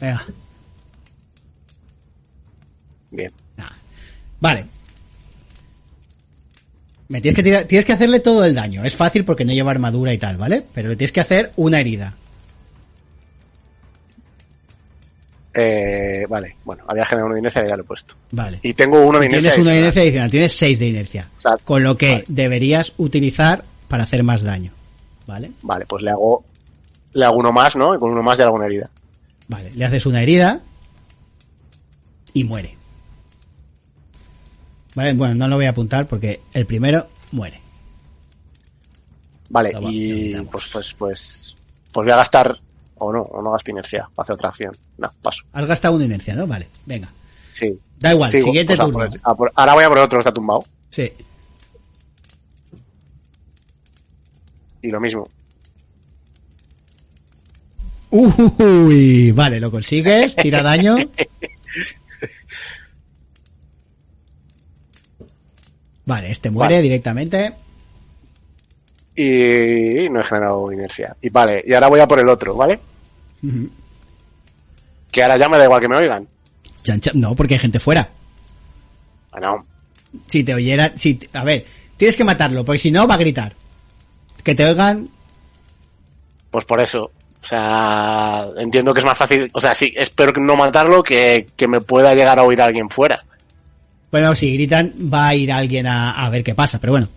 Venga. 0.01 0.25
Bien. 3.11 3.31
Vale. 4.43 4.67
Me 7.09 7.21
tienes 7.21 7.37
que 7.37 7.43
tirar- 7.45 7.65
tienes 7.67 7.85
que 7.87 7.93
hacerle 7.93 8.19
todo 8.21 8.45
el 8.45 8.55
daño. 8.57 8.83
Es 8.85 8.97
fácil 8.97 9.25
porque 9.25 9.45
no 9.45 9.53
lleva 9.53 9.71
armadura 9.71 10.13
y 10.13 10.19
tal, 10.19 10.37
¿vale? 10.37 10.65
Pero 10.75 10.89
le 10.89 10.97
tienes 10.97 11.13
que 11.13 11.21
hacer 11.21 11.53
una 11.57 11.79
herida. 11.79 12.15
Eh, 15.55 16.25
vale, 16.29 16.57
bueno, 16.65 16.83
había 16.89 17.05
generado 17.05 17.29
una 17.31 17.39
inercia 17.39 17.63
y 17.65 17.69
ya 17.69 17.77
lo 17.77 17.83
he 17.83 17.87
puesto. 17.87 18.15
Vale. 18.31 18.59
Y 18.63 18.73
tengo 18.75 19.01
uno 19.07 19.19
de 19.21 19.27
inercia. 19.27 19.51
Tienes 19.51 19.59
una 19.59 19.71
adicional. 19.71 19.79
inercia 19.79 20.03
adicional, 20.03 20.31
tienes 20.31 20.53
6 20.57 20.79
de 20.79 20.89
inercia. 20.89 21.29
Con 21.65 21.83
lo 21.85 21.97
que 21.97 22.11
Vale. 22.13 22.25
deberías 22.29 22.95
utilizar 22.97 23.63
para 23.89 24.05
hacer 24.05 24.23
más 24.25 24.43
daño. 24.43 24.73
¿Vale? 25.27 25.53
Vale, 25.63 25.87
pues 25.87 26.03
le 26.03 26.11
hago, 26.11 26.45
le 27.13 27.25
hago 27.25 27.37
uno 27.37 27.53
más, 27.53 27.77
¿no? 27.77 27.95
Y 27.95 27.99
con 27.99 28.11
uno 28.11 28.23
más 28.23 28.39
ya 28.39 28.45
le 28.45 28.49
hago 28.49 28.57
una 28.57 28.67
herida. 28.67 28.91
Vale, 29.49 29.71
le 29.73 29.85
haces 29.85 30.07
una 30.07 30.23
herida 30.23 30.63
y 32.33 32.45
muere. 32.45 32.77
Vale, 34.95 35.15
bueno, 35.15 35.35
no 35.35 35.49
lo 35.49 35.57
voy 35.57 35.65
a 35.67 35.71
apuntar 35.71 36.07
porque 36.07 36.41
el 36.53 36.67
primero 36.67 37.09
muere. 37.33 37.61
Vale, 39.49 39.73
Lo 39.73 39.81
va- 39.83 39.87
lo 39.89 39.93
y 39.93 40.35
pues, 40.51 40.69
pues, 40.73 40.95
pues, 40.95 41.55
pues 41.93 42.05
voy 42.05 42.13
a 42.13 42.17
gastar, 42.17 42.59
o 42.97 43.13
no, 43.13 43.23
o 43.23 43.43
no 43.43 43.53
gasto 43.53 43.71
inercia 43.71 44.09
para 44.15 44.25
hacer 44.25 44.35
otra 44.35 44.49
acción. 44.51 44.77
No, 44.99 45.11
paso. 45.23 45.43
Has 45.53 45.67
gastado 45.67 45.95
una 45.95 46.05
inercia, 46.05 46.35
¿no? 46.35 46.47
Vale, 46.47 46.69
venga. 46.87 47.11
Sí. 47.51 47.79
Da 47.99 48.13
igual, 48.13 48.31
siguiente 48.31 48.75
pues 48.77 48.79
turno. 48.79 48.93
por 48.93 49.07
el- 49.07 49.21
a 49.23 49.35
por- 49.35 49.53
ahora 49.55 49.75
voy 49.75 49.85
a 49.85 49.89
por 49.89 49.99
el 49.99 50.05
otro 50.05 50.19
que 50.19 50.21
está 50.21 50.33
tumbado. 50.33 50.65
Sí. 50.91 51.13
Y 54.83 54.89
lo 54.89 55.01
mismo. 55.01 55.29
Uy, 58.11 59.33
vale, 59.33 59.59
lo 59.61 59.71
consigues, 59.71 60.37
tira 60.37 60.63
daño. 60.63 60.97
Vale, 66.05 66.31
este 66.31 66.51
muere 66.51 66.75
Vale. 66.75 66.83
directamente. 66.83 67.53
Y 69.15 70.09
no 70.11 70.21
he 70.21 70.25
generado 70.25 70.73
inercia. 70.73 71.15
Y 71.21 71.29
vale, 71.29 71.63
y 71.67 71.75
ahora 71.75 71.89
voy 71.89 72.01
a 72.01 72.09
por 72.09 72.19
el 72.19 72.29
otro, 72.29 72.55
¿vale? 72.55 72.79
Que 75.11 75.23
ahora 75.23 75.37
ya 75.37 75.49
me 75.49 75.59
da 75.59 75.65
igual 75.65 75.81
que 75.81 75.89
me 75.89 75.97
oigan. 75.97 76.27
No, 77.15 77.35
porque 77.35 77.55
hay 77.55 77.61
gente 77.61 77.79
fuera. 77.79 78.09
Bueno, 79.31 79.65
Si 80.29 80.43
te 80.45 80.55
oyera, 80.55 80.93
si, 80.97 81.19
a 81.33 81.45
ver, 81.45 81.65
tienes 81.97 82.17
que 82.17 82.25
matarlo, 82.25 82.65
porque 82.65 82.79
si 82.79 82.91
no 82.91 83.07
va 83.07 83.15
a 83.15 83.19
gritar. 83.19 83.53
Que 84.43 84.55
te 84.55 84.65
oigan, 84.65 85.09
pues 86.51 86.65
por 86.65 86.81
eso. 86.81 87.05
O 87.43 87.45
sea, 87.45 88.47
entiendo 88.57 88.93
que 88.95 89.01
es 89.01 89.07
más 89.07 89.19
fácil. 89.19 89.49
O 89.53 89.61
sea, 89.61 89.75
sí, 89.75 89.93
espero 89.97 90.33
que 90.33 90.41
no 90.41 90.57
matarlo 90.57 91.03
que, 91.03 91.47
que 91.57 91.69
me 91.69 91.81
pueda 91.81 92.15
llegar 92.15 92.39
a 92.39 92.45
oír 92.45 92.61
alguien 92.61 92.89
fuera. 92.89 93.25
Bueno, 94.13 94.35
si 94.37 94.53
gritan 94.55 94.93
va 95.13 95.29
a 95.29 95.35
ir 95.35 95.51
alguien 95.51 95.87
a, 95.89 96.13
a 96.25 96.31
ver 96.31 96.45
qué 96.45 96.55
pasa, 96.55 96.79
pero 96.79 96.93
bueno. 96.93 97.09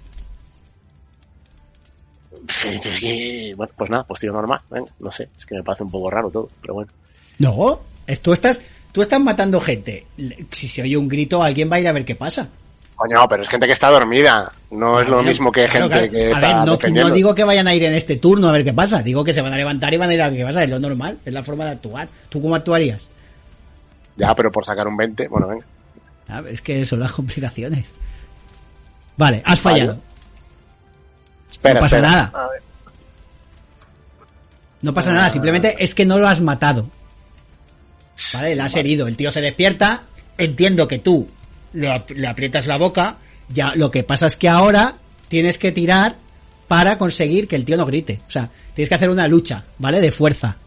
Es 2.66 3.00
que, 3.00 3.54
bueno, 3.56 3.72
pues 3.78 3.90
nada, 3.90 4.04
pues 4.04 4.20
tiro 4.20 4.34
normal. 4.34 4.60
Venga, 4.70 4.92
no 5.00 5.12
sé, 5.12 5.28
es 5.38 5.46
que 5.46 5.56
me 5.56 5.64
parece 5.64 5.84
un 5.84 5.92
poco 5.92 6.10
raro 6.10 6.30
todo, 6.30 6.50
pero 6.62 6.76
bueno. 6.76 6.92
No, 7.40 7.80
es- 8.08 8.22
tú 8.22 8.34
estás, 8.34 8.62
tú 8.92 9.02
estás 9.02 9.20
matando 9.20 9.60
gente. 9.60 10.06
Si 10.52 10.68
se 10.68 10.82
oye 10.84 10.96
un 10.98 11.08
grito, 11.08 11.42
alguien 11.44 11.72
va 11.72 11.76
a 11.78 11.80
ir 11.80 11.88
a 11.88 11.92
ver 11.92 12.06
qué 12.06 12.16
pasa. 12.16 12.50
Coño, 12.96 13.28
pero 13.28 13.44
es 13.44 13.50
gente 13.50 13.66
que 13.68 13.74
está 13.74 13.90
dormida. 13.90 14.52
No 14.72 15.02
es 15.02 15.10
lo 15.10 15.22
mismo 15.22 15.52
que 15.52 15.68
gente 15.68 15.90
claro. 15.90 16.10
que 16.12 16.28
A 16.28 16.32
está 16.32 16.40
ver, 16.40 16.56
no, 16.66 16.78
defendiendo. 16.78 17.10
no 17.10 17.16
digo 17.16 17.36
que 17.36 17.44
vayan 17.44 17.68
a 17.68 17.76
ir 17.76 17.84
en 17.84 17.94
este 17.94 18.16
turno 18.16 18.48
a 18.48 18.52
ver 18.54 18.64
qué 18.64 18.74
pasa. 18.74 19.02
Digo 19.02 19.24
que 19.24 19.34
se 19.34 19.42
van 19.42 19.52
a 19.52 19.58
levantar 19.58 19.94
y 19.94 19.98
van 19.98 20.10
a 20.10 20.14
ir 20.14 20.22
a 20.22 20.30
ver 20.30 20.38
qué 20.40 20.46
pasa. 20.46 20.64
Es 20.64 20.70
lo 20.70 20.80
normal, 20.80 21.18
es 21.26 21.34
la 21.34 21.44
forma 21.44 21.66
de 21.66 21.72
actuar. 21.72 22.08
¿Tú 22.30 22.42
cómo 22.42 22.56
actuarías? 22.56 23.10
Ya, 24.16 24.34
pero 24.34 24.50
por 24.50 24.64
sacar 24.66 24.88
un 24.88 24.96
20, 24.96 25.28
bueno, 25.28 25.48
venga. 25.48 25.66
A 26.28 26.42
ver, 26.42 26.54
es 26.54 26.62
que 26.62 26.86
son 26.86 27.00
las 27.00 27.12
complicaciones. 27.12 27.86
Vale, 29.18 29.42
has 29.46 29.60
fallado. 29.60 30.02
Espera, 31.52 31.76
No 31.76 31.80
pasa 31.82 31.96
espera. 31.98 32.12
nada. 32.12 32.32
A 32.34 32.48
ver. 32.50 32.62
No 34.82 34.94
pasa 34.94 35.14
nada, 35.14 35.30
simplemente 35.30 35.76
es 35.80 35.96
que 35.96 36.06
no 36.06 36.18
lo 36.20 36.28
has 36.28 36.42
matado. 36.42 36.88
Vale, 38.34 38.56
le 38.56 38.62
has 38.62 38.76
herido. 38.76 39.08
El 39.08 39.18
tío 39.18 39.32
se 39.32 39.42
despierta. 39.42 40.04
Entiendo 40.38 40.88
que 40.88 41.00
tú 41.00 41.28
le, 41.74 41.92
ap- 41.92 42.12
le 42.12 42.28
aprietas 42.28 42.68
la 42.68 42.78
boca. 42.78 43.18
Ya, 43.50 43.74
lo 43.76 43.90
que 43.92 44.04
pasa 44.04 44.28
es 44.28 44.36
que 44.36 44.50
ahora 44.50 44.96
tienes 45.28 45.58
que 45.58 45.72
tirar 45.72 46.16
para 46.68 46.98
conseguir 46.98 47.48
que 47.48 47.56
el 47.56 47.66
tío 47.66 47.78
no 47.78 47.86
grite. 47.86 48.22
O 48.28 48.32
sea, 48.32 48.50
tienes 48.74 48.90
que 48.90 48.96
hacer 48.96 49.10
una 49.10 49.28
lucha, 49.28 49.64
¿vale? 49.80 50.02
De 50.02 50.12
fuerza. 50.12 50.58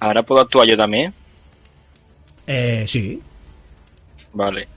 Ahora 0.00 0.22
puedo 0.22 0.40
actuar 0.40 0.66
yo 0.66 0.76
también. 0.76 1.12
Eh, 2.46 2.84
sí. 2.88 3.22
Vale. 4.32 4.68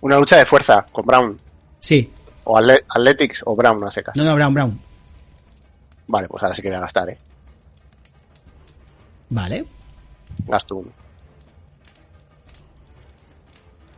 Una 0.00 0.16
lucha 0.18 0.36
de 0.36 0.46
fuerza 0.46 0.84
con 0.90 1.04
Brown. 1.06 1.36
Sí. 1.80 2.10
O 2.44 2.58
Athletics 2.58 3.42
o 3.46 3.54
Brown, 3.54 3.84
a 3.84 3.90
secas. 3.90 4.16
No, 4.16 4.24
no, 4.24 4.34
Brown, 4.34 4.54
Brown. 4.54 4.80
Vale, 6.08 6.28
pues 6.28 6.42
ahora 6.42 6.54
sí 6.54 6.62
que 6.62 6.68
voy 6.68 6.76
a 6.76 6.80
gastar, 6.80 7.10
¿eh? 7.10 7.18
Vale. 9.28 9.64
Gasto 10.46 10.76
uno. 10.76 10.90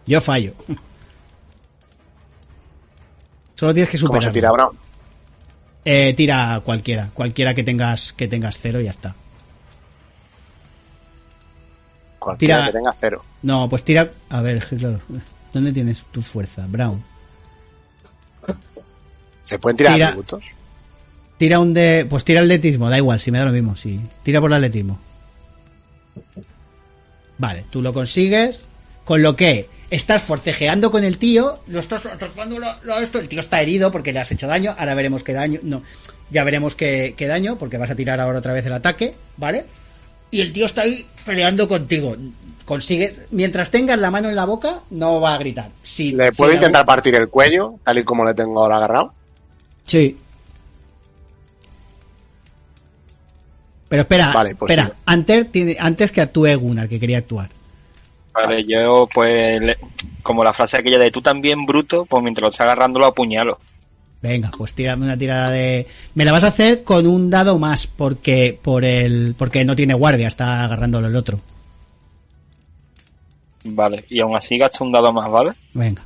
Yo 0.07 0.20
fallo. 0.20 0.53
Solo 3.55 3.73
tienes 3.73 3.89
que 3.90 3.97
¿Cómo 3.99 4.09
superar. 4.09 4.24
se 4.24 4.32
tira 4.32 4.51
Brown? 4.51 4.77
Eh, 5.85 6.15
tira 6.15 6.61
cualquiera, 6.65 7.09
cualquiera 7.15 7.55
que 7.55 7.62
tengas 7.65 8.12
que 8.12 8.28
tengas 8.28 8.59
cero 8.59 8.81
y 8.81 8.85
ya 8.85 8.90
está. 8.90 9.15
Cualquiera 12.24 12.57
Tira- 12.57 12.66
que 12.66 12.73
tenga 12.78 12.93
cero. 12.94 13.24
No, 13.43 13.69
pues 13.69 13.82
tira. 13.85 14.11
A 14.31 14.40
ver, 14.43 14.65
claro. 14.65 15.01
¿Dónde 15.53 15.73
tienes 15.73 16.05
tu 16.11 16.23
fuerza, 16.23 16.65
Brown? 16.69 17.03
¿Se 19.43 19.59
pueden 19.59 19.77
tirar 19.77 19.94
Tira- 19.94 20.07
atributos? 20.09 20.44
Tira 21.36 21.59
un 21.59 21.74
de. 21.74 22.07
Pues 22.09 22.24
tira 22.24 22.40
atletismo, 22.40 22.89
da 22.89 22.99
igual, 22.99 23.20
si 23.20 23.31
me 23.31 23.39
da 23.39 23.44
lo 23.47 23.53
mismo. 23.53 23.74
Sí. 23.77 24.01
Tira 24.23 24.40
por 24.40 24.51
el 24.51 24.57
atletismo. 24.57 24.99
Vale, 27.39 27.65
tú 27.70 27.82
lo 27.82 27.93
consigues. 27.93 28.66
Con 29.05 29.20
lo 29.23 29.35
que 29.35 29.69
estás 29.90 30.23
forcejeando 30.23 30.93
con 30.93 31.03
el 31.03 31.19
tío, 31.19 31.59
lo 31.66 31.81
estás 31.81 32.07
atrapando 32.07 32.59
lo- 32.61 32.99
esto, 33.01 33.19
el 33.19 33.28
tío 33.28 33.40
está 33.40 33.61
herido 33.61 33.90
porque 33.90 34.12
le 34.12 34.20
has 34.20 34.31
hecho 34.31 34.47
daño, 34.47 34.74
ahora 34.78 34.94
veremos 34.94 35.24
qué 35.24 35.32
daño, 35.32 35.59
no, 35.65 35.82
ya 36.31 36.44
veremos 36.44 36.77
qué, 36.77 37.15
qué 37.16 37.27
daño, 37.27 37.59
porque 37.59 37.78
vas 37.78 37.90
a 37.90 37.97
tirar 37.97 38.20
ahora 38.20 38.39
otra 38.39 38.53
vez 38.53 38.65
el 38.65 38.73
ataque, 38.74 39.15
¿vale? 39.36 39.65
Y 40.33 40.41
el 40.41 40.53
tío 40.53 40.67
está 40.67 40.83
ahí 40.83 41.07
peleando 41.25 41.69
contigo. 41.69 42.17
Consigues, 42.65 43.15
mientras 43.31 43.71
tengas 43.71 43.99
la 43.99 44.11
mano 44.11 44.29
en 44.29 44.35
la 44.35 44.45
boca, 44.47 44.81
no 44.91 45.21
va 45.21 45.35
a 45.35 45.39
gritar. 45.39 45.71
Si, 45.83 46.13
¿Le 46.13 46.31
si 46.31 46.37
puedo 46.37 46.51
algún- 46.51 46.63
intentar 46.65 46.85
partir 46.87 47.15
el 47.15 47.29
cuello, 47.29 47.75
tal 47.85 47.99
y 47.99 48.03
como 48.05 48.25
le 48.25 48.35
tengo 48.35 48.61
ahora 48.63 48.77
agarrado? 48.79 49.13
Sí. 49.85 50.17
Pero 53.89 54.03
espera, 54.03 54.31
Vale, 54.33 54.55
pues 54.55 54.71
espera, 54.71 54.89
sí. 54.89 55.03
antes, 55.05 55.53
tiene, 55.53 55.77
antes 55.79 56.11
que 56.13 56.23
actúe 56.23 56.57
Gunnar, 56.57 56.89
que 56.89 56.99
quería 56.99 57.19
actuar. 57.19 57.51
Vale, 58.33 58.65
yo 58.65 59.07
pues, 59.13 59.61
le- 59.61 59.77
como 60.23 60.43
la 60.43 60.55
frase 60.55 60.79
aquella 60.79 60.99
de 60.99 61.11
tú 61.11 61.21
también, 61.21 61.67
bruto, 61.67 62.07
pues 62.07 62.23
mientras 62.23 62.43
lo 62.43 62.49
está 62.49 62.65
agarrando 62.65 62.99
lo 62.99 63.07
apuñalo. 63.07 63.59
Venga, 64.23 64.53
pues 64.57 64.73
tírame 64.73 65.05
una 65.05 65.19
tirada 65.19 65.51
de. 65.51 65.86
Me 66.15 66.24
la 66.24 66.31
vas 66.32 66.44
a 66.44 66.49
hacer 66.49 66.85
con 66.85 67.07
un 67.09 67.28
dado 67.28 67.59
más, 67.59 67.89
porque 67.89 68.57
por 68.62 68.85
el, 68.85 69.35
porque 69.36 69.65
no 69.65 69.74
tiene 69.74 69.94
guardia, 69.94 70.28
está 70.28 70.62
agarrándolo 70.62 71.09
el 71.09 71.16
otro. 71.16 71.40
Vale, 73.65 74.05
y 74.09 74.20
aún 74.20 74.36
así 74.36 74.59
gasto 74.59 74.85
un 74.85 74.93
dado 74.93 75.12
más, 75.12 75.31
¿vale? 75.31 75.53
Venga. 75.74 76.05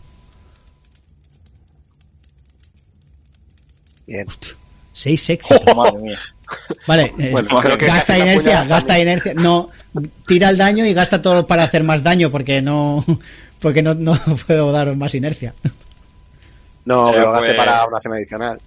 Bien. 4.06 4.26
Seis 4.92 5.28
éxitos. 5.30 5.62
Madre 5.76 5.98
mía. 5.98 6.18
Vale, 6.86 7.12
eh, 7.18 7.30
Bueno, 7.32 7.58
creo 7.60 7.76
que 7.76 7.86
gasta 7.86 8.18
inercia, 8.18 8.64
gasta 8.64 8.88
también. 8.94 9.08
inercia. 9.08 9.34
No, 9.34 9.68
tira 10.26 10.48
el 10.48 10.56
daño 10.56 10.86
y 10.86 10.94
gasta 10.94 11.20
todo 11.20 11.46
para 11.46 11.64
hacer 11.64 11.82
más 11.82 12.02
daño, 12.02 12.30
porque 12.30 12.62
no, 12.62 13.04
porque 13.58 13.82
no, 13.82 13.94
no 13.94 14.18
puedo 14.46 14.70
daros 14.72 14.96
más 14.96 15.14
inercia. 15.14 15.54
No, 16.86 17.10
Eh, 17.10 17.14
pero 17.16 17.32
gasté 17.32 17.46
pues- 17.48 17.56
para 17.58 17.86
una 17.86 17.96
acción 17.96 18.14
adicional. 18.14 18.58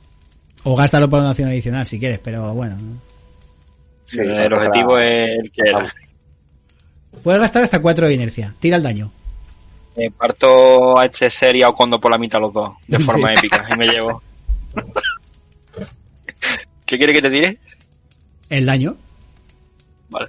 O 0.63 0.75
gástalo 0.75 1.09
por 1.09 1.19
una 1.19 1.29
acción 1.31 1.49
adicional 1.49 1.87
si 1.87 1.99
quieres, 1.99 2.19
pero 2.19 2.53
bueno. 2.53 2.77
Sí, 4.05 4.19
el 4.19 4.35
tampoco 4.49 4.55
objetivo 4.65 4.99
es 4.99 5.29
el 5.43 5.51
que 5.51 5.61
era. 5.65 5.93
Puedes 7.23 7.41
gastar 7.41 7.63
hasta 7.63 7.81
4 7.81 8.07
de 8.07 8.13
inercia. 8.13 8.53
Tira 8.59 8.77
el 8.77 8.83
daño. 8.83 9.11
Eh, 9.95 10.11
parto 10.11 10.97
a 10.99 11.05
este 11.05 11.29
ser 11.29 11.55
y 11.55 11.61
a 11.63 11.69
Okondo 11.69 11.99
por 11.99 12.11
la 12.11 12.17
mitad 12.17 12.39
los 12.39 12.53
dos, 12.53 12.73
de 12.87 12.99
forma 13.19 13.29
Sí. 13.29 13.35
épica, 13.37 13.67
y 13.73 13.77
me 13.77 13.87
llevo. 13.87 14.21
¿Qué 16.85 16.97
quiere 16.97 17.13
que 17.13 17.21
te 17.21 17.29
tire? 17.29 17.57
El 18.49 18.65
daño. 18.65 18.95
Vale. 20.09 20.27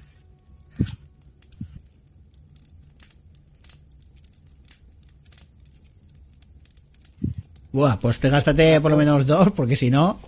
Buah, 7.72 7.96
pues 7.98 8.18
te 8.18 8.28
gástate 8.28 8.80
por 8.80 8.90
lo 8.90 8.96
menos 8.96 9.26
dos, 9.26 9.50
porque 9.52 9.76
si 9.76 9.90
no. 9.90 10.18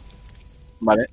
Vale. 0.80 1.06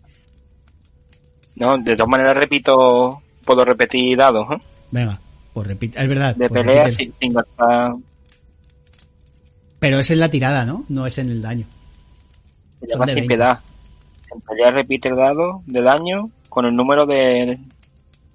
No, 1.56 1.78
de 1.78 1.96
todas 1.96 2.10
maneras 2.10 2.36
repito, 2.36 3.22
puedo 3.44 3.66
repetir 3.66 4.18
dados, 4.18 4.48
¿eh? 4.52 4.62
Venga, 4.92 5.20
pues 5.54 5.68
repite. 5.68 6.02
Es 6.02 6.08
verdad. 6.08 6.36
De 6.36 6.48
pues 6.48 6.66
pelea 6.66 6.94
sin, 6.94 7.14
sin 7.20 7.34
gastar. 7.34 7.94
Pero 9.80 10.00
es 10.00 10.12
en 10.12 10.20
la 10.20 10.30
tirada, 10.30 10.66
¿no? 10.66 10.84
No 10.90 11.06
es 11.06 11.18
en 11.18 11.30
el 11.30 11.42
daño. 11.42 11.66
Se 12.82 12.88
llama 12.88 13.06
sin 13.08 13.16
20. 13.16 13.28
piedad. 13.28 13.60
En 14.34 14.42
pelea 14.42 14.72
repite 14.72 15.10
el 15.10 15.16
dado 15.16 15.64
de 15.66 15.82
daño 15.82 16.30
con 16.50 16.66
el 16.66 16.76
número 16.76 17.06
de, 17.06 17.58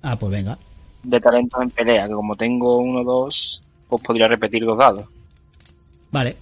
Ah, 0.02 0.16
pues 0.16 0.32
venga. 0.32 0.58
de 1.02 1.20
talentos 1.20 1.62
en 1.62 1.70
pelea, 1.70 2.06
que 2.08 2.14
como 2.14 2.34
tengo 2.34 2.78
uno 2.78 3.00
o 3.00 3.04
dos, 3.04 3.62
pues 3.88 4.02
podría 4.02 4.26
repetir 4.28 4.64
dos 4.64 4.76
dados. 4.78 5.06
Vale. 6.10 6.36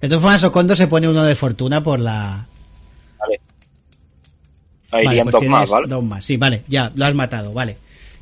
De 0.00 0.08
todas 0.08 0.22
formas, 0.22 0.44
Okondo 0.44 0.74
se 0.74 0.86
pone 0.86 1.08
uno 1.08 1.24
de 1.24 1.34
fortuna 1.34 1.82
por 1.82 1.98
la. 1.98 2.46
Vale. 3.18 3.40
Ahí 4.90 5.04
Vale, 5.04 5.22
pues 5.22 5.32
dos 5.32 5.44
más, 5.44 5.70
¿vale? 5.70 5.88
dos 5.88 6.04
más. 6.04 6.24
Sí, 6.24 6.36
vale, 6.36 6.62
ya, 6.68 6.92
lo 6.94 7.06
has 7.06 7.14
matado, 7.14 7.52
vale. 7.52 7.76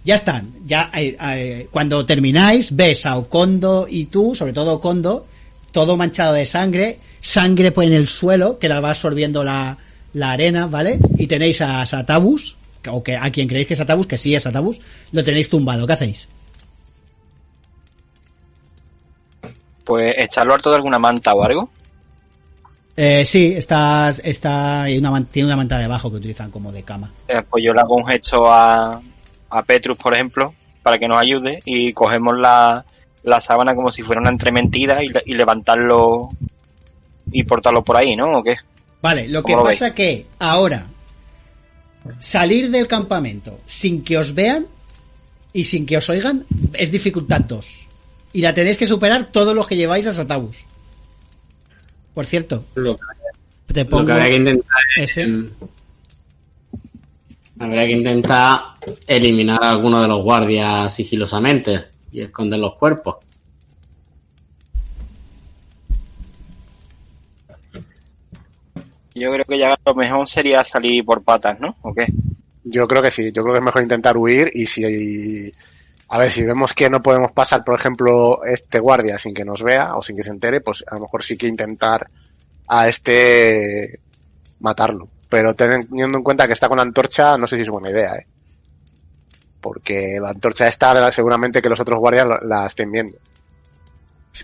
Ya 0.05 0.15
están. 0.15 0.53
Ya 0.67 0.91
eh, 0.95 1.17
eh, 1.21 1.69
cuando 1.71 2.05
termináis, 2.07 2.75
ves 2.77 3.07
a 3.07 3.17
Okondo 3.17 3.87
y 3.89 4.07
tú, 4.07 4.35
sobre 4.35 4.53
todo 4.53 4.75
Okondo, 4.75 5.27
todo 5.73 5.97
manchado 5.97 6.35
de 6.35 6.47
sangre, 6.47 7.01
sangre 7.21 7.73
pues 7.73 7.89
en 7.89 7.95
el 7.95 8.07
suelo, 8.07 8.59
que 8.59 8.69
la 8.69 8.81
va 8.81 8.91
absorbiendo 8.91 9.43
la, 9.43 9.79
la 10.13 10.33
arena, 10.33 10.67
¿vale? 10.67 11.01
Y 11.19 11.27
tenéis 11.27 11.61
a 11.61 11.85
Satabus, 11.87 12.57
o 12.89 13.03
que 13.03 13.17
a 13.17 13.31
quien 13.31 13.49
creéis 13.49 13.67
que 13.67 13.75
es 13.75 13.79
Satabus, 13.79 14.07
que 14.07 14.17
sí 14.17 14.35
es 14.35 14.45
Satabus, 14.45 14.81
lo 15.11 15.25
tenéis 15.25 15.51
tumbado. 15.51 15.87
¿Qué 15.87 15.95
hacéis? 15.95 16.29
Pues 19.85 20.15
echarlo 20.19 20.55
harto 20.55 20.71
de 20.71 20.77
alguna 20.77 20.99
manta 20.99 21.35
o 21.35 21.43
algo. 21.45 21.69
Eh, 22.97 23.25
sí, 23.25 23.55
está, 23.57 24.11
está 24.11 24.87
una, 24.99 25.25
tiene 25.25 25.47
una 25.47 25.57
manta 25.57 25.79
debajo 25.79 26.11
que 26.11 26.17
utilizan 26.17 26.51
como 26.51 26.73
de 26.73 26.83
cama. 26.83 27.11
Eh, 27.29 27.43
pues 27.49 27.65
yo 27.65 27.73
le 27.73 27.81
hago 27.81 27.97
un 27.97 28.07
gesto 28.07 28.51
a, 28.51 29.01
a 29.51 29.63
Petrus, 29.63 29.97
por 29.97 30.15
ejemplo, 30.15 30.55
para 30.83 30.99
que 30.99 31.09
nos 31.09 31.21
ayude 31.21 31.61
y 31.65 31.93
cogemos 31.93 32.39
la, 32.39 32.85
la 33.25 33.41
sábana 33.41 33.75
como 33.75 33.91
si 33.91 34.03
fuera 34.03 34.21
una 34.21 34.31
entrementida 34.31 35.03
y, 35.03 35.09
y 35.27 35.35
levantarlo 35.35 36.31
y 37.33 37.43
portarlo 37.43 37.83
por 37.83 37.97
ahí, 37.97 38.15
¿no? 38.15 38.39
¿O 38.39 38.43
qué? 38.43 38.57
Vale, 39.03 39.29
lo 39.29 39.43
que 39.43 39.53
¿Cómo 39.53 39.65
lo 39.65 39.71
pasa 39.71 39.93
que 39.93 40.27
ahora 40.39 40.87
salir 42.19 42.71
del 42.71 42.87
campamento 42.87 43.61
sin 43.67 44.03
que 44.03 44.19
os 44.19 44.35
vean 44.35 44.67
y 45.53 45.65
sin 45.65 45.87
que 45.87 45.97
os 45.97 46.09
oigan 46.09 46.45
es 46.73 46.91
dificultad 46.91 47.41
2. 47.41 47.84
Y 48.35 48.43
la 48.43 48.53
tenéis 48.53 48.77
que 48.77 48.87
superar 48.87 49.27
todos 49.31 49.55
los 49.55 49.67
que 49.67 49.77
lleváis 49.77 50.07
a 50.09 50.13
Satabus. 50.13 50.65
Por 52.13 52.27
cierto, 52.27 52.65
Lo, 52.75 52.99
te 53.67 53.85
lo 53.85 53.91
pongo 53.91 54.07
que 54.07 54.13
habría 54.13 54.29
que 54.29 54.37
intentar 54.37 54.81
es, 54.97 55.21
habría 57.59 57.87
que 57.87 57.93
intentar 57.93 58.61
eliminar 59.07 59.63
a 59.63 59.71
alguno 59.71 60.03
de 60.03 60.09
los 60.09 60.23
guardias 60.23 60.93
sigilosamente 60.93 61.85
y 62.11 62.23
esconder 62.23 62.59
los 62.59 62.75
cuerpos. 62.75 63.17
Yo 69.15 69.31
creo 69.31 69.45
que 69.45 69.59
ya 69.59 69.79
lo 69.87 69.95
mejor 69.95 70.29
sería 70.29 70.65
salir 70.65 71.05
por 71.05 71.23
patas, 71.23 71.61
¿no? 71.61 71.77
¿O 71.83 71.95
qué? 71.95 72.07
Yo 72.65 72.89
creo 72.89 73.01
que 73.01 73.13
sí, 73.13 73.31
yo 73.33 73.45
creo 73.45 73.55
que 73.55 73.61
es 73.61 73.65
mejor 73.65 73.83
intentar 73.83 74.17
huir 74.17 74.51
y 74.53 74.67
si... 74.67 75.53
A 76.09 76.19
ver, 76.19 76.31
si 76.31 76.45
vemos 76.45 76.73
que 76.75 76.89
no 76.91 77.03
podemos 77.03 77.33
pasar, 77.33 77.65
por 77.65 77.79
ejemplo, 77.79 78.45
este 78.45 78.79
guardia 78.79 79.19
sin 79.19 79.35
que 79.35 79.45
nos 79.45 79.63
vea 79.63 79.97
o 79.97 80.03
sin 80.03 80.17
que 80.17 80.23
se 80.23 80.31
entere, 80.31 80.61
pues 80.61 80.85
a 80.91 80.95
lo 80.95 81.01
mejor 81.03 81.25
sí 81.25 81.37
que 81.37 81.49
intentar 81.49 82.09
a 82.69 82.89
este 82.89 83.99
matarlo. 84.61 85.09
Pero 85.29 85.55
teniendo 85.55 86.19
en 86.19 86.23
cuenta 86.25 86.47
que 86.47 86.53
está 86.53 86.69
con 86.69 86.77
la 86.77 86.83
antorcha, 86.85 87.37
no 87.37 87.47
sé 87.47 87.57
si 87.57 87.63
es 87.63 87.69
buena 87.69 87.91
idea, 87.91 88.15
¿eh? 88.17 88.27
Porque 89.61 90.19
la 90.21 90.29
antorcha 90.31 90.69
está 90.69 91.11
seguramente 91.11 91.63
que 91.63 91.69
los 91.71 91.81
otros 91.81 91.99
guardias 91.99 92.29
la 92.43 92.67
estén 92.67 92.93
viendo. 92.93 93.17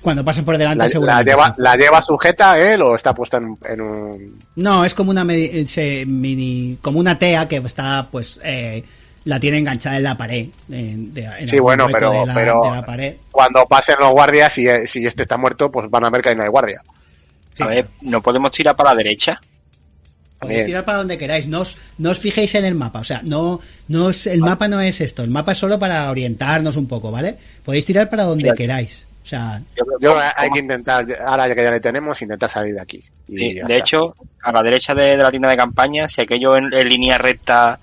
Cuando 0.02 0.24
pasen 0.24 0.44
por 0.44 0.56
delante 0.56 0.78
La, 0.78 0.84
la 0.84 0.88
seguramente 0.90 1.30
lleva, 1.32 1.46
sí. 1.48 1.54
la 1.58 1.76
lleva 1.76 2.02
sujeta 2.06 2.58
él 2.58 2.80
o 2.80 2.94
está 2.94 3.12
puesta 3.12 3.36
en, 3.38 3.58
en 3.64 3.80
un... 3.80 4.38
No, 4.56 4.84
es 4.84 4.94
como 4.94 5.10
una 5.10 5.26
se- 5.66 6.06
mini 6.06 6.78
como 6.80 7.00
una 7.00 7.18
tea 7.18 7.46
que 7.48 7.56
está 7.56 8.06
pues 8.10 8.40
eh, 8.44 8.84
la 9.24 9.38
tiene 9.40 9.58
enganchada 9.58 9.96
en 9.98 10.02
la 10.04 10.16
pared. 10.16 10.46
en- 10.70 11.12
de- 11.12 11.24
en 11.24 11.48
Sí, 11.48 11.58
bueno, 11.58 11.88
pero- 11.92 12.12
de 12.12 12.26
la, 12.26 12.34
pero- 12.34 12.60
de 12.62 12.70
la 12.70 12.84
pared. 12.84 13.16
Cuando 13.30 13.64
pasen 13.66 13.96
los 14.00 14.10
guardias, 14.12 14.52
si, 14.52 14.66
si 14.86 15.04
este 15.06 15.22
está 15.22 15.36
muerto, 15.36 15.70
pues 15.70 15.88
van 15.90 16.04
a 16.04 16.10
ver 16.10 16.22
que 16.22 16.30
ahí 16.30 16.36
no 16.36 16.42
hay 16.42 16.48
guardia. 16.48 16.80
Sí, 17.54 17.62
a 17.62 17.66
ver, 17.66 17.86
¿no 18.02 18.22
podemos 18.22 18.50
tirar 18.52 18.74
para 18.76 18.90
la 18.90 18.96
derecha? 18.96 19.40
Podéis 20.38 20.60
Bien. 20.60 20.66
tirar 20.68 20.84
para 20.86 20.98
donde 20.98 21.18
queráis, 21.18 21.46
no 21.48 21.60
os, 21.60 21.76
no 21.98 22.10
os 22.12 22.18
fijéis 22.18 22.54
en 22.54 22.64
el 22.64 22.74
mapa, 22.74 23.00
o 23.00 23.04
sea, 23.04 23.20
no, 23.22 23.60
no 23.88 24.08
es, 24.08 24.26
el 24.26 24.40
mapa 24.40 24.68
no 24.68 24.80
es 24.80 25.02
esto, 25.02 25.22
el 25.22 25.28
mapa 25.28 25.52
es 25.52 25.58
solo 25.58 25.78
para 25.78 26.10
orientarnos 26.10 26.76
un 26.76 26.88
poco, 26.88 27.10
¿vale? 27.10 27.36
Podéis 27.62 27.84
tirar 27.84 28.08
para 28.08 28.22
donde 28.22 28.44
Mira. 28.44 28.54
queráis, 28.54 29.06
o 29.22 29.26
sea, 29.26 29.60
Yo 29.76 29.84
creo 29.84 29.98
Yo 30.00 30.14
que- 30.18 30.24
hay 30.34 30.48
que 30.48 30.58
intentar, 30.60 31.04
ahora 31.26 31.46
ya 31.46 31.54
que 31.54 31.62
ya 31.62 31.70
le 31.70 31.80
tenemos, 31.80 32.22
intentar 32.22 32.48
salir 32.48 32.72
de 32.74 32.80
aquí. 32.80 33.04
Y 33.28 33.32
Sí, 33.38 33.52
de 33.52 33.60
está. 33.60 33.76
hecho, 33.76 34.14
a 34.42 34.50
la 34.50 34.62
derecha 34.62 34.94
de, 34.94 35.14
de 35.18 35.22
la 35.22 35.30
tienda 35.30 35.50
de 35.50 35.58
campaña, 35.58 36.08
si 36.08 36.22
aquello 36.22 36.56
en, 36.56 36.72
en 36.72 36.88
línea 36.88 37.18
recta 37.18 37.78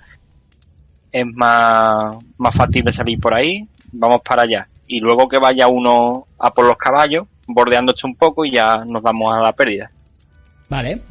es 1.20 1.26
más, 1.36 2.16
más 2.38 2.56
factible 2.56 2.92
salir 2.92 3.20
por 3.20 3.34
ahí, 3.34 3.68
vamos 3.92 4.22
para 4.22 4.44
allá. 4.44 4.68
Y 4.88 5.00
luego 5.00 5.28
que 5.28 5.38
vaya 5.38 5.68
uno 5.68 6.28
a 6.40 6.54
por 6.54 6.66
los 6.66 6.78
caballos, 6.78 7.26
bordeándose 7.48 8.06
un 8.06 8.16
poco 8.16 8.46
y 8.46 8.52
ya 8.52 8.84
nos 8.86 9.02
vamos 9.02 9.36
a 9.36 9.42
la 9.42 9.54
pérdida. 9.54 9.92
vale, 10.70 11.02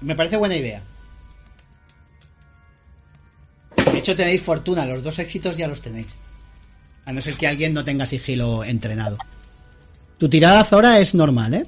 me 0.00 0.14
parece 0.14 0.36
buena 0.36 0.56
idea. 0.56 0.82
De 3.76 3.98
hecho 3.98 4.16
tenéis 4.16 4.42
fortuna, 4.42 4.84
los 4.86 5.02
dos 5.02 5.18
éxitos 5.18 5.56
ya 5.56 5.68
los 5.68 5.80
tenéis. 5.80 6.14
A 7.06 7.12
no 7.12 7.20
ser 7.20 7.34
que 7.34 7.46
alguien 7.46 7.74
no 7.74 7.84
tenga 7.84 8.06
sigilo 8.06 8.64
entrenado. 8.64 9.18
Tu 10.18 10.28
tirada 10.28 10.64
Zora 10.64 10.98
es 10.98 11.14
normal, 11.14 11.54
¿eh? 11.54 11.66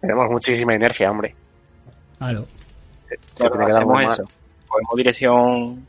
Tenemos 0.00 0.28
muchísima 0.30 0.74
inercia, 0.74 1.10
hombre. 1.10 1.36
Claro. 2.22 2.46
Se 3.34 3.48
tiene 3.50 3.66
que 3.66 3.72
dar 3.72 3.86
muy 3.86 4.04
mal. 4.04 4.12
eso. 4.12 4.24
Cogemos 4.68 4.96
dirección. 4.96 5.86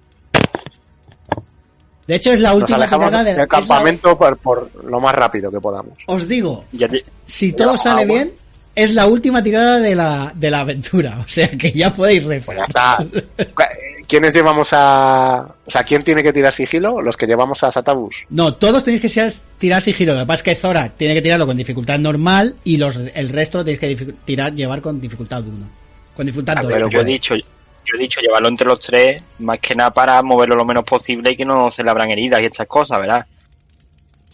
De 2.05 2.15
hecho 2.15 2.34
es 2.34 2.39
la 2.41 2.53
última 2.53 2.85
tirada 2.85 3.19
de 3.19 3.23
del 3.23 3.34
es 3.34 3.38
la- 3.38 3.47
campamento 3.47 4.18
por, 4.18 4.38
por 4.38 4.84
lo 4.84 4.99
más 4.99 5.15
rápido 5.15 5.49
que 5.49 5.61
podamos. 5.61 5.97
Os 6.07 6.27
digo, 6.27 6.65
Ya 6.73 6.88
te- 6.89 7.05
si 7.26 7.53
todo 7.53 7.77
sale 7.77 8.01
agua. 8.01 8.15
bien, 8.15 8.34
es 8.76 8.91
la 8.91 9.07
última 9.07 9.41
tirada 9.41 9.80
de 9.80 9.95
la, 9.95 10.34
de 10.35 10.51
la 10.51 10.60
aventura. 10.60 11.19
O 11.26 11.27
sea 11.27 11.49
que 11.49 11.72
ya 11.72 11.93
podéis 11.93 12.23
Pues 12.23 12.45
ya 12.45 12.65
refar. 12.65 13.07
está. 13.07 13.45
¿Quiénes 14.05 14.35
llevamos 14.35 14.68
a...? 14.73 15.47
O 15.65 15.72
sea, 15.72 15.84
¿quién 15.85 16.03
tiene 16.03 16.22
que 16.22 16.34
tirar 16.34 16.51
sigilo? 16.51 17.01
Los 17.01 17.15
que 17.15 17.26
llevamos 17.26 17.64
a 17.64 17.72
Satabus. 17.72 18.26
No, 18.30 18.53
todos 18.53 18.84
tenéis 18.84 19.01
que 19.01 19.31
tirar 19.57 19.81
sigilo. 19.81 20.14
Lo 20.14 20.19
que 20.19 20.26
pasa 20.26 20.39
es 20.39 20.43
que 20.43 20.55
Zora 20.55 20.89
tiene 20.89 21.14
que 21.14 21.22
tirarlo 21.22 21.47
con 21.47 21.55
dificultad 21.55 21.97
normal 21.99 22.53
y 22.65 22.76
los 22.77 22.97
el 22.97 23.30
resto 23.30 23.60
lo 23.60 23.64
tenéis 23.64 23.80
que 23.80 23.95
tirar, 24.26 24.53
llevar 24.53 24.81
con 24.81 24.99
dificultad 24.99 25.41
1. 25.41 25.82
Con 26.15 26.26
2. 26.26 26.44
pero 26.68 26.90
yo 26.90 27.02
he 27.02 27.06
dicho, 27.06 27.34
yo 27.35 27.95
he 27.95 27.98
dicho 27.98 28.22
llevarlo 28.22 28.48
entre 28.48 28.68
los 28.68 28.80
tres, 28.80 29.22
más 29.40 29.60
que 29.60 29.76
nada 29.76 29.91
para 29.91 30.22
moverlo 30.22 30.56
lo 30.56 30.65
menos 30.65 30.84
posible 30.84 31.31
y 31.31 31.35
que 31.35 31.45
no 31.45 31.72
se 31.72 31.84
le 31.84 31.90
abran 31.90 32.10
heridas 32.10 32.41
y 32.41 32.45
estas 32.45 32.68
cosas, 32.68 32.99
¿verdad? 32.99 33.26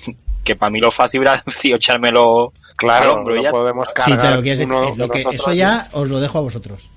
Que 0.43 0.55
para 0.55 0.71
mí 0.71 0.79
lo 0.79 0.89
fácil 0.89 1.19
hubiera 1.19 1.43
sido 1.47 1.75
echármelo 1.75 2.53
Claro, 2.79 3.11
al 3.11 3.17
hombro 3.17 3.35
y 3.35 3.37
no 3.39 3.43
ya. 3.43 3.51
podemos 3.51 3.87
Si 3.89 3.93
cargar 3.93 4.21
te 4.21 4.35
lo 4.35 4.41
quieres 4.41 4.59
uno 4.61 4.95
lo 4.95 5.09
que, 5.09 5.25
eso 5.33 5.51
ya 5.51 5.89
os 5.91 6.07
lo 6.07 6.19
dejo 6.21 6.37
a 6.37 6.41
vosotros. 6.41 6.89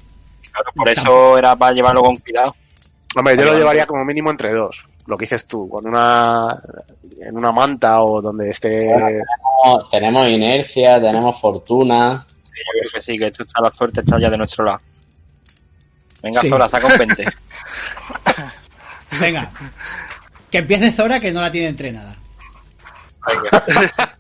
Claro, 0.53 0.71
por 0.77 0.89
eso 0.89 1.37
era 1.39 1.57
para 1.57 1.73
llevarlo 1.73 2.03
con 2.03 2.17
cuidado. 2.19 2.55
Hombre, 3.17 3.37
yo 3.37 3.45
lo 3.45 3.59
llevaría 3.59 3.85
como 3.85 4.05
mínimo 4.05 4.31
entre 4.31 4.53
dos. 4.53 4.85
Lo 5.07 5.19
que 5.19 5.25
dices 5.25 5.47
tú, 5.47 5.69
con 5.69 5.87
una... 5.87 6.63
En 7.21 7.37
una 7.37 7.51
manta 7.51 8.03
o 8.03 8.23
donde 8.23 8.51
esté... 8.51 8.87
Tenemos, 8.95 9.91
tenemos 9.91 10.29
inercia, 10.29 11.01
tenemos 11.01 11.41
fortuna. 11.41 12.25
Yo 12.65 12.81
creo 12.81 12.93
que 12.95 13.03
sí, 13.03 13.19
que 13.19 13.27
esto 13.27 13.43
está 13.43 13.61
la 13.61 13.71
suerte 13.71 14.01
está 14.01 14.19
ya 14.19 14.31
de 14.31 14.39
nuestro 14.39 14.65
lado. 14.65 14.81
Venga, 16.23 16.41
Sí. 16.41 16.49
Zora, 16.49 16.69
saca 16.69 16.87
un 16.87 16.99
20. 16.99 17.25
Venga. 19.21 19.51
Que 20.51 20.59
empiece 20.59 20.91
Zora 20.93 21.21
que 21.21 21.33
no 21.33 21.41
la 21.41 21.51
tiene 21.51 21.69
entrenada. 21.69 22.17
Venga. 23.27 23.65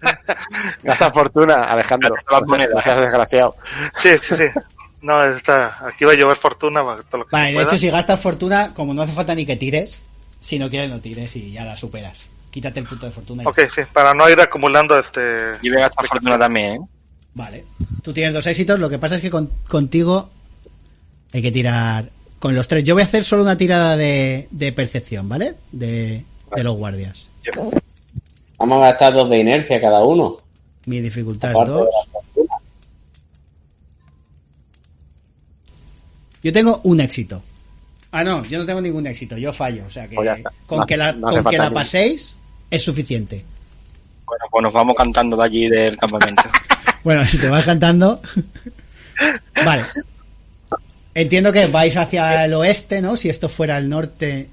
Gasta 0.82 1.10
fortuna, 1.10 1.54
Alejandro. 1.56 2.14
Las 2.30 2.42
monedas. 2.46 2.74
No 2.74 2.82
seas 2.82 3.00
desgraciado. 3.00 3.56
Sí, 3.96 4.10
sí, 4.22 4.36
sí. 4.36 4.44
No, 5.00 5.22
está, 5.24 5.78
aquí 5.86 6.04
va 6.04 6.12
a 6.12 6.16
llover 6.16 6.36
fortuna. 6.36 6.84
para 6.84 7.02
todo 7.02 7.18
lo 7.18 7.24
que 7.26 7.30
Vale, 7.32 7.48
de 7.48 7.54
pueda. 7.54 7.66
hecho, 7.66 7.78
si 7.78 7.90
gastas 7.90 8.20
fortuna, 8.20 8.72
como 8.74 8.94
no 8.94 9.02
hace 9.02 9.12
falta 9.12 9.34
ni 9.34 9.44
que 9.44 9.56
tires, 9.56 10.00
si 10.40 10.58
no 10.58 10.70
quieres, 10.70 10.90
no 10.90 11.00
tires 11.00 11.34
y 11.36 11.50
ya 11.52 11.64
la 11.64 11.76
superas. 11.76 12.28
Quítate 12.52 12.80
el 12.80 12.86
punto 12.86 13.06
de 13.06 13.12
fortuna. 13.12 13.42
y 13.42 13.46
Ok, 13.46 13.58
sí, 13.74 13.80
para 13.92 14.12
no 14.14 14.28
ir 14.28 14.40
acumulando 14.40 14.96
este... 14.98 15.56
Y 15.62 15.70
voy 15.70 15.78
a 15.78 15.86
gastar 15.86 16.06
fortuna 16.06 16.38
también, 16.38 16.74
¿eh? 16.74 16.78
Vale. 17.34 17.64
Tú 18.02 18.12
tienes 18.12 18.34
dos 18.34 18.46
éxitos, 18.46 18.78
lo 18.78 18.90
que 18.90 18.98
pasa 18.98 19.16
es 19.16 19.20
que 19.22 19.30
con- 19.30 19.50
contigo 19.68 20.28
hay 21.32 21.40
que 21.42 21.50
tirar 21.52 22.10
con 22.38 22.54
los 22.54 22.68
tres. 22.68 22.84
Yo 22.84 22.94
voy 22.94 23.02
a 23.02 23.06
hacer 23.06 23.24
solo 23.24 23.42
una 23.42 23.56
tirada 23.56 23.96
de, 23.96 24.48
de 24.50 24.72
percepción, 24.72 25.28
¿vale? 25.28 25.54
De, 25.70 26.24
de 26.54 26.62
los 26.64 26.76
guardias. 26.76 27.28
Vamos 28.58 28.78
a 28.78 28.90
gastar 28.90 29.14
dos 29.14 29.30
de 29.30 29.38
inercia 29.38 29.80
cada 29.80 30.04
uno. 30.04 30.36
Mi 30.86 31.00
dificultad 31.00 31.52
es 31.52 31.56
Aparte 31.56 31.72
dos. 31.72 31.88
Yo 36.42 36.52
tengo 36.52 36.80
un 36.84 37.00
éxito. 37.00 37.42
Ah, 38.10 38.24
no, 38.24 38.44
yo 38.44 38.58
no 38.58 38.66
tengo 38.66 38.80
ningún 38.80 39.06
éxito, 39.06 39.38
yo 39.38 39.52
fallo. 39.52 39.84
O 39.86 39.90
sea 39.90 40.06
que 40.08 40.16
Pues 40.16 40.42
con 40.66 40.80
No- 40.80 40.86
que 40.86 40.96
la, 40.96 41.12
no 41.12 41.28
con 41.28 41.44
que 41.44 41.56
la 41.56 41.70
paséis 41.70 42.36
es 42.70 42.82
suficiente. 42.82 43.44
Bueno, 44.26 44.44
pues 44.50 44.62
nos 44.64 44.74
vamos 44.74 44.94
cantando 44.96 45.36
de 45.36 45.44
allí 45.44 45.68
del 45.68 45.96
campamento. 45.96 46.42
Bueno, 47.04 47.24
si 47.24 47.38
te 47.38 47.48
vas 47.48 47.64
cantando. 47.64 48.20
Vale. 49.64 49.84
Entiendo 51.14 51.52
que 51.52 51.66
vais 51.66 51.96
hacia 51.96 52.44
el 52.44 52.54
oeste, 52.54 53.02
¿no? 53.02 53.16
Si 53.16 53.28
esto 53.28 53.48
fuera 53.48 53.78
el 53.78 53.88
norte. 53.88 54.48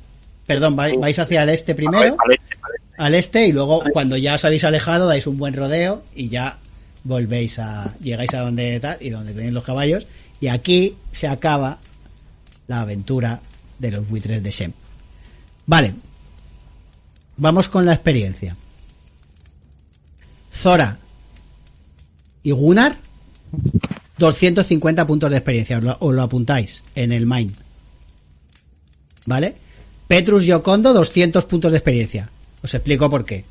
Perdón, 0.46 0.76
vais, 0.76 1.20
hacia 1.20 1.44
el 1.44 1.50
este 1.50 1.76
primero. 1.76 2.18
Al 2.20 2.32
este, 2.32 2.56
al 2.62 2.76
este. 2.76 2.96
al 2.98 3.16
este 3.16 3.48
y 3.48 3.52
luego 3.52 3.84
cuando 3.94 4.18
ya 4.18 4.36
os 4.36 4.46
habéis 4.46 4.64
alejado 4.64 5.08
dais 5.08 5.28
un 5.28 5.38
buen 5.38 5.54
rodeo 5.54 6.04
y 6.16 6.28
ya 6.28 6.58
volvéis 7.04 7.60
a 7.60 7.96
llegáis 8.02 8.34
a 8.34 8.42
donde 8.42 8.80
tal 8.80 8.98
y 9.00 9.10
donde 9.10 9.34
tenéis 9.34 9.54
los 9.54 9.64
caballos 9.64 10.08
y 10.42 10.48
aquí 10.48 10.98
se 11.12 11.28
acaba 11.28 11.78
la 12.68 12.82
aventura 12.82 13.42
de 13.78 13.92
los 13.92 14.10
buitres 14.10 14.44
de 14.44 14.52
Shem. 14.52 14.74
Vale. 15.66 15.94
Vamos 17.38 17.70
con 17.70 17.86
la 17.86 17.94
experiencia. 17.94 18.56
Zora 20.52 20.98
y 22.50 22.52
Gunnar 22.52 22.96
250 24.18 25.06
puntos 25.08 25.30
de 25.30 25.38
experiencia, 25.38 25.78
os 25.78 25.84
lo, 25.84 25.98
os 26.00 26.14
lo 26.16 26.22
apuntáis 26.24 26.84
en 26.96 27.12
el 27.12 27.26
Mind. 27.26 27.56
¿Vale? 29.26 29.56
Petrus 30.08 30.48
y 30.48 30.52
Okondo 30.52 30.94
200 30.94 31.46
puntos 31.46 31.72
de 31.72 31.78
experiencia. 31.78 32.30
Os 32.64 32.74
explico 32.74 33.10
por 33.10 33.24
qué. 33.26 33.46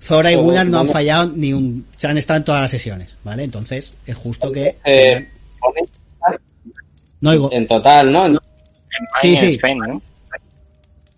Zora 0.00 0.30
y 0.30 0.34
Gunnar 0.36 0.66
no 0.66 0.80
han 0.80 0.86
fallado 0.86 1.32
ni 1.34 1.54
un... 1.54 1.86
Se 1.96 2.06
han 2.06 2.18
estado 2.18 2.36
en 2.38 2.44
todas 2.44 2.60
las 2.60 2.70
sesiones, 2.70 3.16
¿vale? 3.24 3.42
Entonces 3.44 3.94
es 4.06 4.14
justo 4.14 4.52
que... 4.52 4.76
Eh, 4.84 5.28
No 7.20 7.30
oigo. 7.30 7.50
en 7.52 7.66
total, 7.66 8.12
¿no? 8.12 8.26
En 8.26 8.38
Sí, 9.22 9.34
sí. 9.36 9.46
Spain, 9.54 9.78
¿no? 9.78 10.02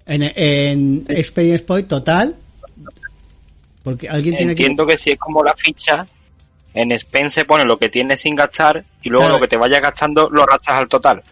En, 0.06 0.22
en 0.36 1.04
Experience 1.08 1.64
Point 1.64 1.88
total... 1.88 2.36
Porque 3.82 4.08
alguien 4.08 4.36
tiene 4.36 4.54
que... 4.54 4.62
Entiendo 4.62 4.86
que 4.86 4.98
si 4.98 5.10
es 5.10 5.18
como 5.18 5.42
la 5.44 5.54
ficha, 5.56 6.04
en 6.76 6.92
Spain 6.92 7.28
se 7.30 7.44
pone 7.44 7.64
lo 7.64 7.76
que 7.76 7.88
tienes 7.88 8.20
sin 8.20 8.36
gastar 8.36 8.84
y 9.02 9.08
luego 9.08 9.24
Claro. 9.24 9.34
lo 9.36 9.40
que 9.40 9.48
te 9.48 9.56
vayas 9.56 9.82
gastando 9.82 10.28
lo 10.30 10.44
arrastras 10.44 10.78
al 10.78 10.88
total. 10.88 11.22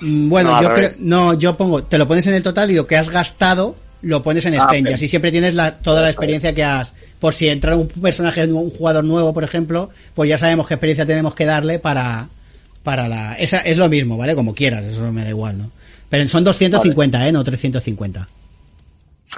Mm, 0.00 0.28
Bueno, 0.28 0.50
No, 0.56 0.62
yo 0.62 0.74
creo, 0.74 0.90
no, 0.98 1.34
yo 1.34 1.56
pongo, 1.56 1.84
te 1.84 1.98
lo 1.98 2.08
pones 2.08 2.26
en 2.26 2.34
el 2.34 2.42
total 2.42 2.70
y 2.70 2.74
lo 2.74 2.86
que 2.86 2.96
has 2.96 3.08
gastado 3.08 3.76
lo 4.02 4.22
pones 4.22 4.44
en 4.46 4.54
Ah, 4.54 4.58
Spain. 4.58 4.86
Y 4.88 4.92
así 4.94 5.06
siempre 5.06 5.30
tienes 5.30 5.54
la, 5.54 5.76
toda 5.78 6.00
la 6.02 6.08
experiencia 6.08 6.52
que 6.54 6.64
has. 6.64 6.92
Por 7.20 7.32
si 7.34 7.48
entra 7.48 7.76
un 7.76 7.86
personaje, 7.86 8.44
un 8.52 8.70
jugador 8.70 9.04
nuevo, 9.04 9.32
por 9.32 9.44
ejemplo, 9.44 9.90
pues 10.14 10.28
ya 10.28 10.36
sabemos 10.36 10.66
qué 10.66 10.74
experiencia 10.74 11.06
tenemos 11.06 11.34
que 11.36 11.44
darle 11.46 11.78
para, 11.78 12.28
para 12.82 13.06
la. 13.06 13.34
Esa 13.34 13.58
es 13.58 13.76
lo 13.76 13.88
mismo, 13.88 14.16
¿vale? 14.16 14.34
Como 14.34 14.54
quieras, 14.56 14.84
eso 14.86 15.12
me 15.12 15.22
da 15.22 15.28
igual, 15.28 15.56
¿no? 15.58 15.70
Pero 16.08 16.26
son 16.26 16.42
250, 16.42 17.28
¿eh? 17.28 17.30
No 17.30 17.44
350. 17.44 18.26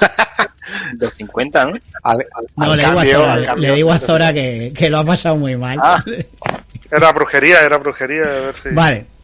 250, 0.94 1.65
¿no? 1.66 1.78
Al- 2.02 2.27
No, 2.56 2.65
al 2.65 2.77
le, 2.77 2.82
digo 2.82 2.94
cambio- 2.94 3.16
a 3.16 3.19
Zora, 3.35 3.47
cambio- 3.47 3.69
le 3.69 3.74
digo 3.77 3.93
a 3.93 3.98
Zora 3.98 4.32
que, 4.35 4.73
que 4.77 4.90
lo 4.90 4.98
ha 4.98 5.05
pasado 5.05 5.36
muy 5.36 5.56
mal. 5.56 5.78
Ah. 5.82 6.02
Era 6.90 7.11
brujería, 7.12 7.61
era 7.62 7.78
brujería. 7.78 8.23
A 8.23 8.40
ver 8.40 8.55
si... 8.62 8.69
Vale. 8.70 9.06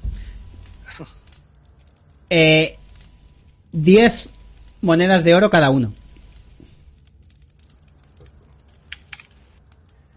Eh, 2.32 2.76
10 3.72 4.28
monedas 4.82 5.24
de 5.24 5.34
oro 5.34 5.50
cada 5.50 5.70
uno. 5.70 5.92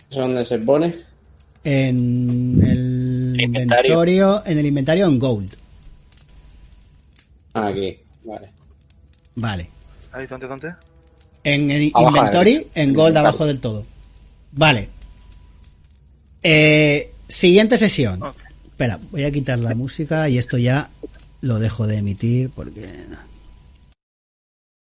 ¿Eso 0.09 0.19
¿Dónde 0.21 0.45
se 0.45 0.59
pone? 0.59 1.01
En 1.63 2.59
el 2.63 3.35
Inventario. 3.39 3.93
inventario, 3.93 4.43
en 4.45 4.57
el 4.59 4.65
inventario 4.65 5.05
en 5.07 5.17
gold. 5.19 5.53
Aquí. 7.53 7.97
Vale. 8.23 8.49
Vale. 9.35 9.69
Ahí, 10.11 10.27
¿dónde, 10.27 10.47
dónde? 10.47 10.73
En 11.43 11.71
el 11.71 11.83
inventory, 11.83 12.67
en 12.75 12.93
gold 12.93 13.09
inventario. 13.09 13.19
abajo 13.19 13.45
del 13.45 13.59
todo. 13.59 13.85
Vale. 14.51 14.89
Eh, 16.41 17.11
siguiente 17.27 17.77
sesión. 17.77 18.21
Espera, 18.65 18.99
voy 19.11 19.23
a 19.23 19.31
quitar 19.31 19.59
la 19.59 19.75
música 19.75 20.29
y 20.29 20.37
esto 20.37 20.57
ya 20.57 20.89
lo 21.41 21.59
dejo 21.59 21.87
de 21.87 21.97
emitir 21.97 22.49
porque 22.49 22.89